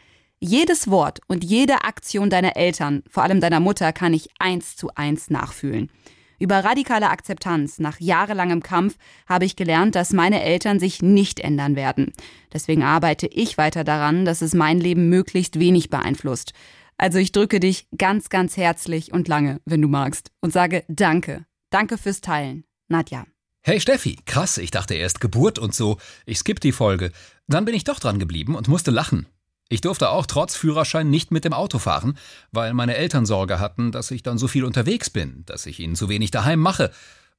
Jedes 0.46 0.90
Wort 0.90 1.20
und 1.26 1.42
jede 1.42 1.84
Aktion 1.84 2.28
deiner 2.28 2.54
Eltern, 2.54 3.02
vor 3.08 3.22
allem 3.22 3.40
deiner 3.40 3.60
Mutter, 3.60 3.94
kann 3.94 4.12
ich 4.12 4.28
eins 4.38 4.76
zu 4.76 4.90
eins 4.94 5.30
nachfühlen. 5.30 5.90
Über 6.38 6.62
radikale 6.62 7.08
Akzeptanz 7.08 7.78
nach 7.78 7.98
jahrelangem 7.98 8.62
Kampf 8.62 8.98
habe 9.26 9.46
ich 9.46 9.56
gelernt, 9.56 9.94
dass 9.94 10.12
meine 10.12 10.42
Eltern 10.42 10.80
sich 10.80 11.00
nicht 11.00 11.40
ändern 11.40 11.76
werden. 11.76 12.12
Deswegen 12.52 12.82
arbeite 12.82 13.26
ich 13.26 13.56
weiter 13.56 13.84
daran, 13.84 14.26
dass 14.26 14.42
es 14.42 14.52
mein 14.52 14.80
Leben 14.80 15.08
möglichst 15.08 15.58
wenig 15.58 15.88
beeinflusst. 15.88 16.52
Also 16.98 17.16
ich 17.16 17.32
drücke 17.32 17.58
dich 17.58 17.88
ganz, 17.96 18.28
ganz 18.28 18.58
herzlich 18.58 19.14
und 19.14 19.28
lange, 19.28 19.62
wenn 19.64 19.80
du 19.80 19.88
magst, 19.88 20.30
und 20.42 20.52
sage 20.52 20.84
Danke. 20.88 21.46
Danke 21.70 21.96
fürs 21.96 22.20
Teilen. 22.20 22.64
Nadja. 22.88 23.24
Hey 23.62 23.80
Steffi, 23.80 24.18
krass, 24.26 24.58
ich 24.58 24.70
dachte 24.70 24.92
erst 24.92 25.22
Geburt 25.22 25.58
und 25.58 25.74
so. 25.74 25.96
Ich 26.26 26.38
skipp 26.38 26.60
die 26.60 26.72
Folge. 26.72 27.12
Dann 27.48 27.64
bin 27.64 27.74
ich 27.74 27.84
doch 27.84 27.98
dran 27.98 28.18
geblieben 28.18 28.56
und 28.56 28.68
musste 28.68 28.90
lachen. 28.90 29.26
Ich 29.68 29.80
durfte 29.80 30.10
auch 30.10 30.26
trotz 30.26 30.56
Führerschein 30.56 31.08
nicht 31.08 31.30
mit 31.30 31.44
dem 31.44 31.52
Auto 31.52 31.78
fahren, 31.78 32.18
weil 32.52 32.74
meine 32.74 32.96
Eltern 32.96 33.26
Sorge 33.26 33.58
hatten, 33.58 33.92
dass 33.92 34.10
ich 34.10 34.22
dann 34.22 34.38
so 34.38 34.46
viel 34.46 34.64
unterwegs 34.64 35.10
bin, 35.10 35.44
dass 35.46 35.66
ich 35.66 35.80
ihnen 35.80 35.96
zu 35.96 36.08
wenig 36.08 36.30
daheim 36.30 36.60
mache 36.60 36.90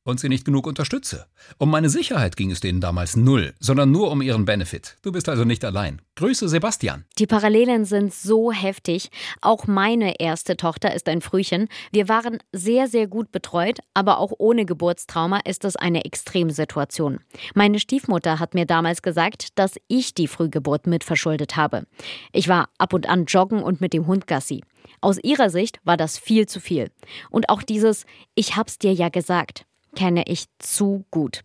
und 0.06 0.20
sie 0.20 0.30
nicht 0.30 0.46
genug 0.46 0.68
unterstütze. 0.68 1.26
Um 1.58 1.70
meine 1.70 1.90
Sicherheit 1.90 2.38
ging 2.38 2.52
es 2.52 2.62
denen 2.62 2.80
damals 2.80 3.16
null, 3.18 3.54
sondern 3.60 3.92
nur 3.92 4.12
um 4.12 4.22
ihren 4.22 4.46
Benefit. 4.46 4.98
Du 5.02 5.12
bist 5.12 5.28
also 5.28 5.44
nicht 5.44 5.66
allein. 5.66 6.02
Grüße 6.16 6.48
Sebastian. 6.48 7.04
Die 7.18 7.26
Parallelen 7.26 7.84
sind 7.84 8.14
so 8.14 8.52
heftig. 8.52 9.10
Auch 9.42 9.68
meine 9.68 10.20
erste 10.20 10.56
Tochter 10.56 10.94
ist 10.94 11.10
ein 11.10 11.22
Frühchen. 11.22 11.68
Wir 11.92 12.08
waren 12.08 12.38
sehr, 12.54 12.88
sehr 12.88 13.08
gut 13.08 13.32
betreut, 13.32 13.80
aber 13.94 14.20
auch 14.20 14.32
ohne 14.38 14.66
Geburtstrauma 14.66 15.40
ist 15.40 15.66
es 15.66 15.76
eine 15.76 16.06
Extremsituation. 16.06 17.20
Meine 17.56 17.80
Stiefmutter 17.80 18.40
hat 18.40 18.54
mir 18.54 18.66
damals 18.66 19.02
gesagt, 19.02 19.58
dass 19.58 19.76
ich 19.88 20.14
die 20.14 20.28
Frühgeburt 20.28 20.88
mitverschuldet 20.88 21.56
habe. 21.58 21.88
Ich 22.32 22.48
war 22.48 22.70
ab 22.78 22.94
und 22.94 23.10
an 23.10 23.26
joggen 23.26 23.64
und 23.64 23.82
mit 23.82 23.92
dem 23.92 24.06
Hund 24.06 24.28
Gassi. 24.28 24.64
Aus 25.02 25.18
ihrer 25.24 25.50
Sicht 25.50 25.80
war 25.84 25.98
das 25.98 26.20
viel 26.20 26.48
zu 26.48 26.60
viel. 26.60 26.92
Und 27.32 27.50
auch 27.50 27.64
dieses 27.64 28.06
Ich 28.36 28.56
hab's 28.56 28.78
dir 28.78 28.94
ja 28.94 29.10
gesagt 29.10 29.66
kenne 29.96 30.24
ich 30.28 30.46
zu 30.60 31.06
gut. 31.10 31.42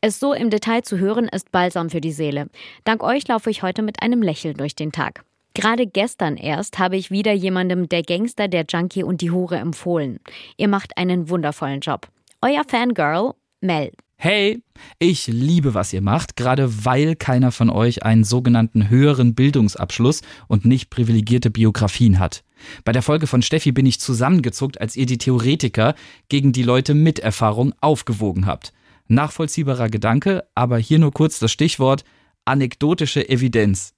Es 0.00 0.20
so 0.20 0.32
im 0.32 0.50
Detail 0.50 0.82
zu 0.82 0.98
hören, 0.98 1.28
ist 1.28 1.50
balsam 1.50 1.90
für 1.90 2.00
die 2.00 2.12
Seele. 2.12 2.48
Dank 2.84 3.02
euch 3.02 3.26
laufe 3.26 3.50
ich 3.50 3.62
heute 3.62 3.82
mit 3.82 4.00
einem 4.02 4.22
Lächeln 4.22 4.56
durch 4.56 4.76
den 4.76 4.92
Tag. 4.92 5.24
Gerade 5.54 5.88
gestern 5.88 6.36
erst 6.36 6.78
habe 6.78 6.96
ich 6.96 7.10
wieder 7.10 7.32
jemandem 7.32 7.88
der 7.88 8.02
Gangster, 8.02 8.46
der 8.46 8.64
Junkie 8.68 9.02
und 9.02 9.20
die 9.22 9.32
Hure 9.32 9.56
empfohlen. 9.56 10.20
Ihr 10.56 10.68
macht 10.68 10.96
einen 10.96 11.28
wundervollen 11.28 11.80
Job. 11.80 12.06
Euer 12.40 12.62
Fangirl, 12.64 13.34
Mel. 13.60 13.90
Hey, 14.20 14.64
ich 14.98 15.28
liebe, 15.28 15.74
was 15.74 15.92
ihr 15.92 16.02
macht, 16.02 16.34
gerade 16.34 16.84
weil 16.84 17.14
keiner 17.14 17.52
von 17.52 17.70
euch 17.70 18.02
einen 18.02 18.24
sogenannten 18.24 18.88
höheren 18.88 19.36
Bildungsabschluss 19.36 20.22
und 20.48 20.64
nicht 20.64 20.90
privilegierte 20.90 21.50
Biografien 21.50 22.18
hat. 22.18 22.42
Bei 22.84 22.90
der 22.90 23.02
Folge 23.02 23.28
von 23.28 23.42
Steffi 23.42 23.70
bin 23.70 23.86
ich 23.86 24.00
zusammengezuckt, 24.00 24.80
als 24.80 24.96
ihr 24.96 25.06
die 25.06 25.18
Theoretiker 25.18 25.94
gegen 26.28 26.50
die 26.50 26.64
Leute 26.64 26.94
mit 26.94 27.20
Erfahrung 27.20 27.72
aufgewogen 27.80 28.46
habt. 28.46 28.72
Nachvollziehbarer 29.06 29.88
Gedanke, 29.88 30.42
aber 30.56 30.78
hier 30.78 30.98
nur 30.98 31.12
kurz 31.12 31.38
das 31.38 31.52
Stichwort 31.52 32.02
anekdotische 32.44 33.28
Evidenz. 33.28 33.94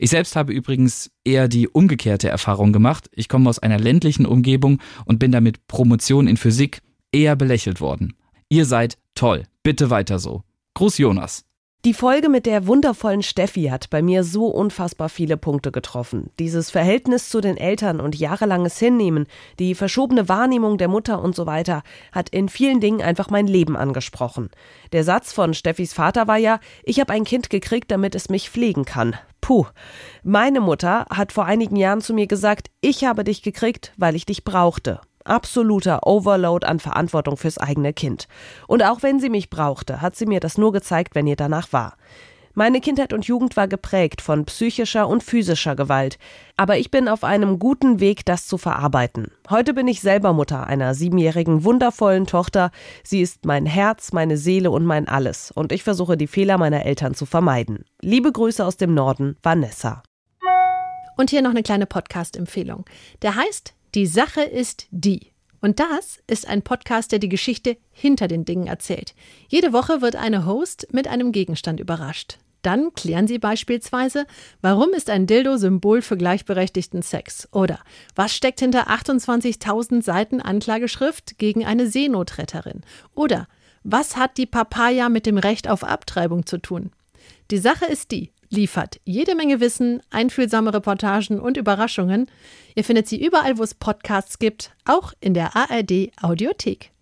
Ich 0.00 0.10
selbst 0.10 0.34
habe 0.34 0.52
übrigens 0.52 1.12
eher 1.22 1.46
die 1.46 1.68
umgekehrte 1.68 2.28
Erfahrung 2.28 2.72
gemacht. 2.72 3.08
Ich 3.12 3.28
komme 3.28 3.48
aus 3.48 3.60
einer 3.60 3.78
ländlichen 3.78 4.26
Umgebung 4.26 4.80
und 5.04 5.20
bin 5.20 5.30
damit 5.30 5.68
Promotion 5.68 6.26
in 6.26 6.36
Physik 6.36 6.80
eher 7.12 7.36
belächelt 7.36 7.80
worden. 7.80 8.14
Ihr 8.48 8.66
seid 8.66 8.98
toll. 9.14 9.44
Bitte 9.62 9.90
weiter 9.90 10.18
so. 10.18 10.42
Gruß 10.74 10.98
Jonas. 10.98 11.44
Die 11.84 11.92
Folge 11.92 12.30
mit 12.30 12.46
der 12.46 12.66
wundervollen 12.66 13.22
Steffi 13.22 13.64
hat 13.64 13.90
bei 13.90 14.00
mir 14.00 14.24
so 14.24 14.46
unfassbar 14.46 15.10
viele 15.10 15.36
Punkte 15.36 15.70
getroffen. 15.70 16.30
Dieses 16.38 16.70
Verhältnis 16.70 17.28
zu 17.28 17.42
den 17.42 17.58
Eltern 17.58 18.00
und 18.00 18.18
jahrelanges 18.18 18.78
Hinnehmen, 18.78 19.26
die 19.58 19.74
verschobene 19.74 20.26
Wahrnehmung 20.30 20.78
der 20.78 20.88
Mutter 20.88 21.20
und 21.20 21.36
so 21.36 21.44
weiter, 21.44 21.82
hat 22.10 22.30
in 22.30 22.48
vielen 22.48 22.80
Dingen 22.80 23.02
einfach 23.02 23.28
mein 23.28 23.46
Leben 23.46 23.76
angesprochen. 23.76 24.48
Der 24.92 25.04
Satz 25.04 25.34
von 25.34 25.52
Steffis 25.52 25.92
Vater 25.92 26.26
war 26.26 26.38
ja, 26.38 26.58
ich 26.84 27.00
habe 27.00 27.12
ein 27.12 27.24
Kind 27.24 27.50
gekriegt, 27.50 27.90
damit 27.90 28.14
es 28.14 28.30
mich 28.30 28.48
pflegen 28.48 28.86
kann. 28.86 29.14
Puh. 29.42 29.66
Meine 30.22 30.62
Mutter 30.62 31.04
hat 31.10 31.32
vor 31.32 31.44
einigen 31.44 31.76
Jahren 31.76 32.00
zu 32.00 32.14
mir 32.14 32.26
gesagt, 32.26 32.70
ich 32.80 33.04
habe 33.04 33.24
dich 33.24 33.42
gekriegt, 33.42 33.92
weil 33.98 34.16
ich 34.16 34.24
dich 34.24 34.42
brauchte 34.42 35.02
absoluter 35.24 36.06
Overload 36.06 36.66
an 36.66 36.78
Verantwortung 36.78 37.36
fürs 37.36 37.58
eigene 37.58 37.92
Kind. 37.92 38.28
Und 38.66 38.82
auch 38.82 39.02
wenn 39.02 39.20
sie 39.20 39.30
mich 39.30 39.50
brauchte, 39.50 40.00
hat 40.00 40.16
sie 40.16 40.26
mir 40.26 40.40
das 40.40 40.58
nur 40.58 40.72
gezeigt, 40.72 41.14
wenn 41.14 41.26
ihr 41.26 41.36
danach 41.36 41.72
war. 41.72 41.96
Meine 42.56 42.80
Kindheit 42.80 43.12
und 43.12 43.26
Jugend 43.26 43.56
war 43.56 43.66
geprägt 43.66 44.20
von 44.20 44.44
psychischer 44.44 45.08
und 45.08 45.24
physischer 45.24 45.74
Gewalt, 45.74 46.18
aber 46.56 46.78
ich 46.78 46.92
bin 46.92 47.08
auf 47.08 47.24
einem 47.24 47.58
guten 47.58 47.98
Weg, 47.98 48.24
das 48.24 48.46
zu 48.46 48.58
verarbeiten. 48.58 49.32
Heute 49.50 49.74
bin 49.74 49.88
ich 49.88 50.00
selber 50.00 50.32
Mutter 50.32 50.64
einer 50.68 50.94
siebenjährigen, 50.94 51.64
wundervollen 51.64 52.26
Tochter. 52.26 52.70
Sie 53.02 53.22
ist 53.22 53.44
mein 53.44 53.66
Herz, 53.66 54.12
meine 54.12 54.36
Seele 54.36 54.70
und 54.70 54.84
mein 54.84 55.08
Alles, 55.08 55.50
und 55.50 55.72
ich 55.72 55.82
versuche 55.82 56.16
die 56.16 56.28
Fehler 56.28 56.56
meiner 56.56 56.86
Eltern 56.86 57.14
zu 57.14 57.26
vermeiden. 57.26 57.86
Liebe 58.00 58.30
Grüße 58.30 58.64
aus 58.64 58.76
dem 58.76 58.94
Norden, 58.94 59.36
Vanessa. 59.42 60.04
Und 61.16 61.30
hier 61.30 61.42
noch 61.42 61.50
eine 61.50 61.64
kleine 61.64 61.86
Podcast-Empfehlung. 61.86 62.84
Der 63.22 63.34
heißt 63.34 63.74
die 63.94 64.06
Sache 64.06 64.42
ist 64.42 64.86
die. 64.90 65.32
Und 65.60 65.80
das 65.80 66.18
ist 66.26 66.46
ein 66.46 66.62
Podcast, 66.62 67.12
der 67.12 67.18
die 67.20 67.28
Geschichte 67.28 67.78
hinter 67.90 68.28
den 68.28 68.44
Dingen 68.44 68.66
erzählt. 68.66 69.14
Jede 69.48 69.72
Woche 69.72 70.02
wird 70.02 70.16
eine 70.16 70.44
Host 70.44 70.88
mit 70.92 71.08
einem 71.08 71.32
Gegenstand 71.32 71.80
überrascht. 71.80 72.38
Dann 72.60 72.92
klären 72.94 73.26
sie 73.26 73.38
beispielsweise, 73.38 74.26
warum 74.62 74.90
ist 74.94 75.10
ein 75.10 75.26
Dildo 75.26 75.56
Symbol 75.56 76.02
für 76.02 76.16
gleichberechtigten 76.16 77.02
Sex? 77.02 77.48
Oder 77.52 77.78
was 78.14 78.34
steckt 78.34 78.60
hinter 78.60 78.88
28.000 78.88 80.02
Seiten 80.02 80.40
Anklageschrift 80.40 81.38
gegen 81.38 81.64
eine 81.64 81.86
Seenotretterin? 81.86 82.82
Oder 83.14 83.48
was 83.84 84.16
hat 84.16 84.38
die 84.38 84.46
Papaya 84.46 85.08
mit 85.08 85.24
dem 85.24 85.38
Recht 85.38 85.68
auf 85.68 85.84
Abtreibung 85.84 86.46
zu 86.46 86.58
tun? 86.58 86.90
Die 87.50 87.58
Sache 87.58 87.84
ist 87.84 88.10
die, 88.10 88.32
liefert 88.54 89.00
jede 89.04 89.34
Menge 89.34 89.60
Wissen, 89.60 90.00
einfühlsame 90.10 90.72
Reportagen 90.72 91.40
und 91.40 91.56
Überraschungen. 91.56 92.30
Ihr 92.74 92.84
findet 92.84 93.08
sie 93.08 93.22
überall, 93.24 93.58
wo 93.58 93.62
es 93.62 93.74
Podcasts 93.74 94.38
gibt, 94.38 94.72
auch 94.84 95.12
in 95.20 95.34
der 95.34 95.54
ARD 95.56 96.10
Audiothek. 96.22 96.94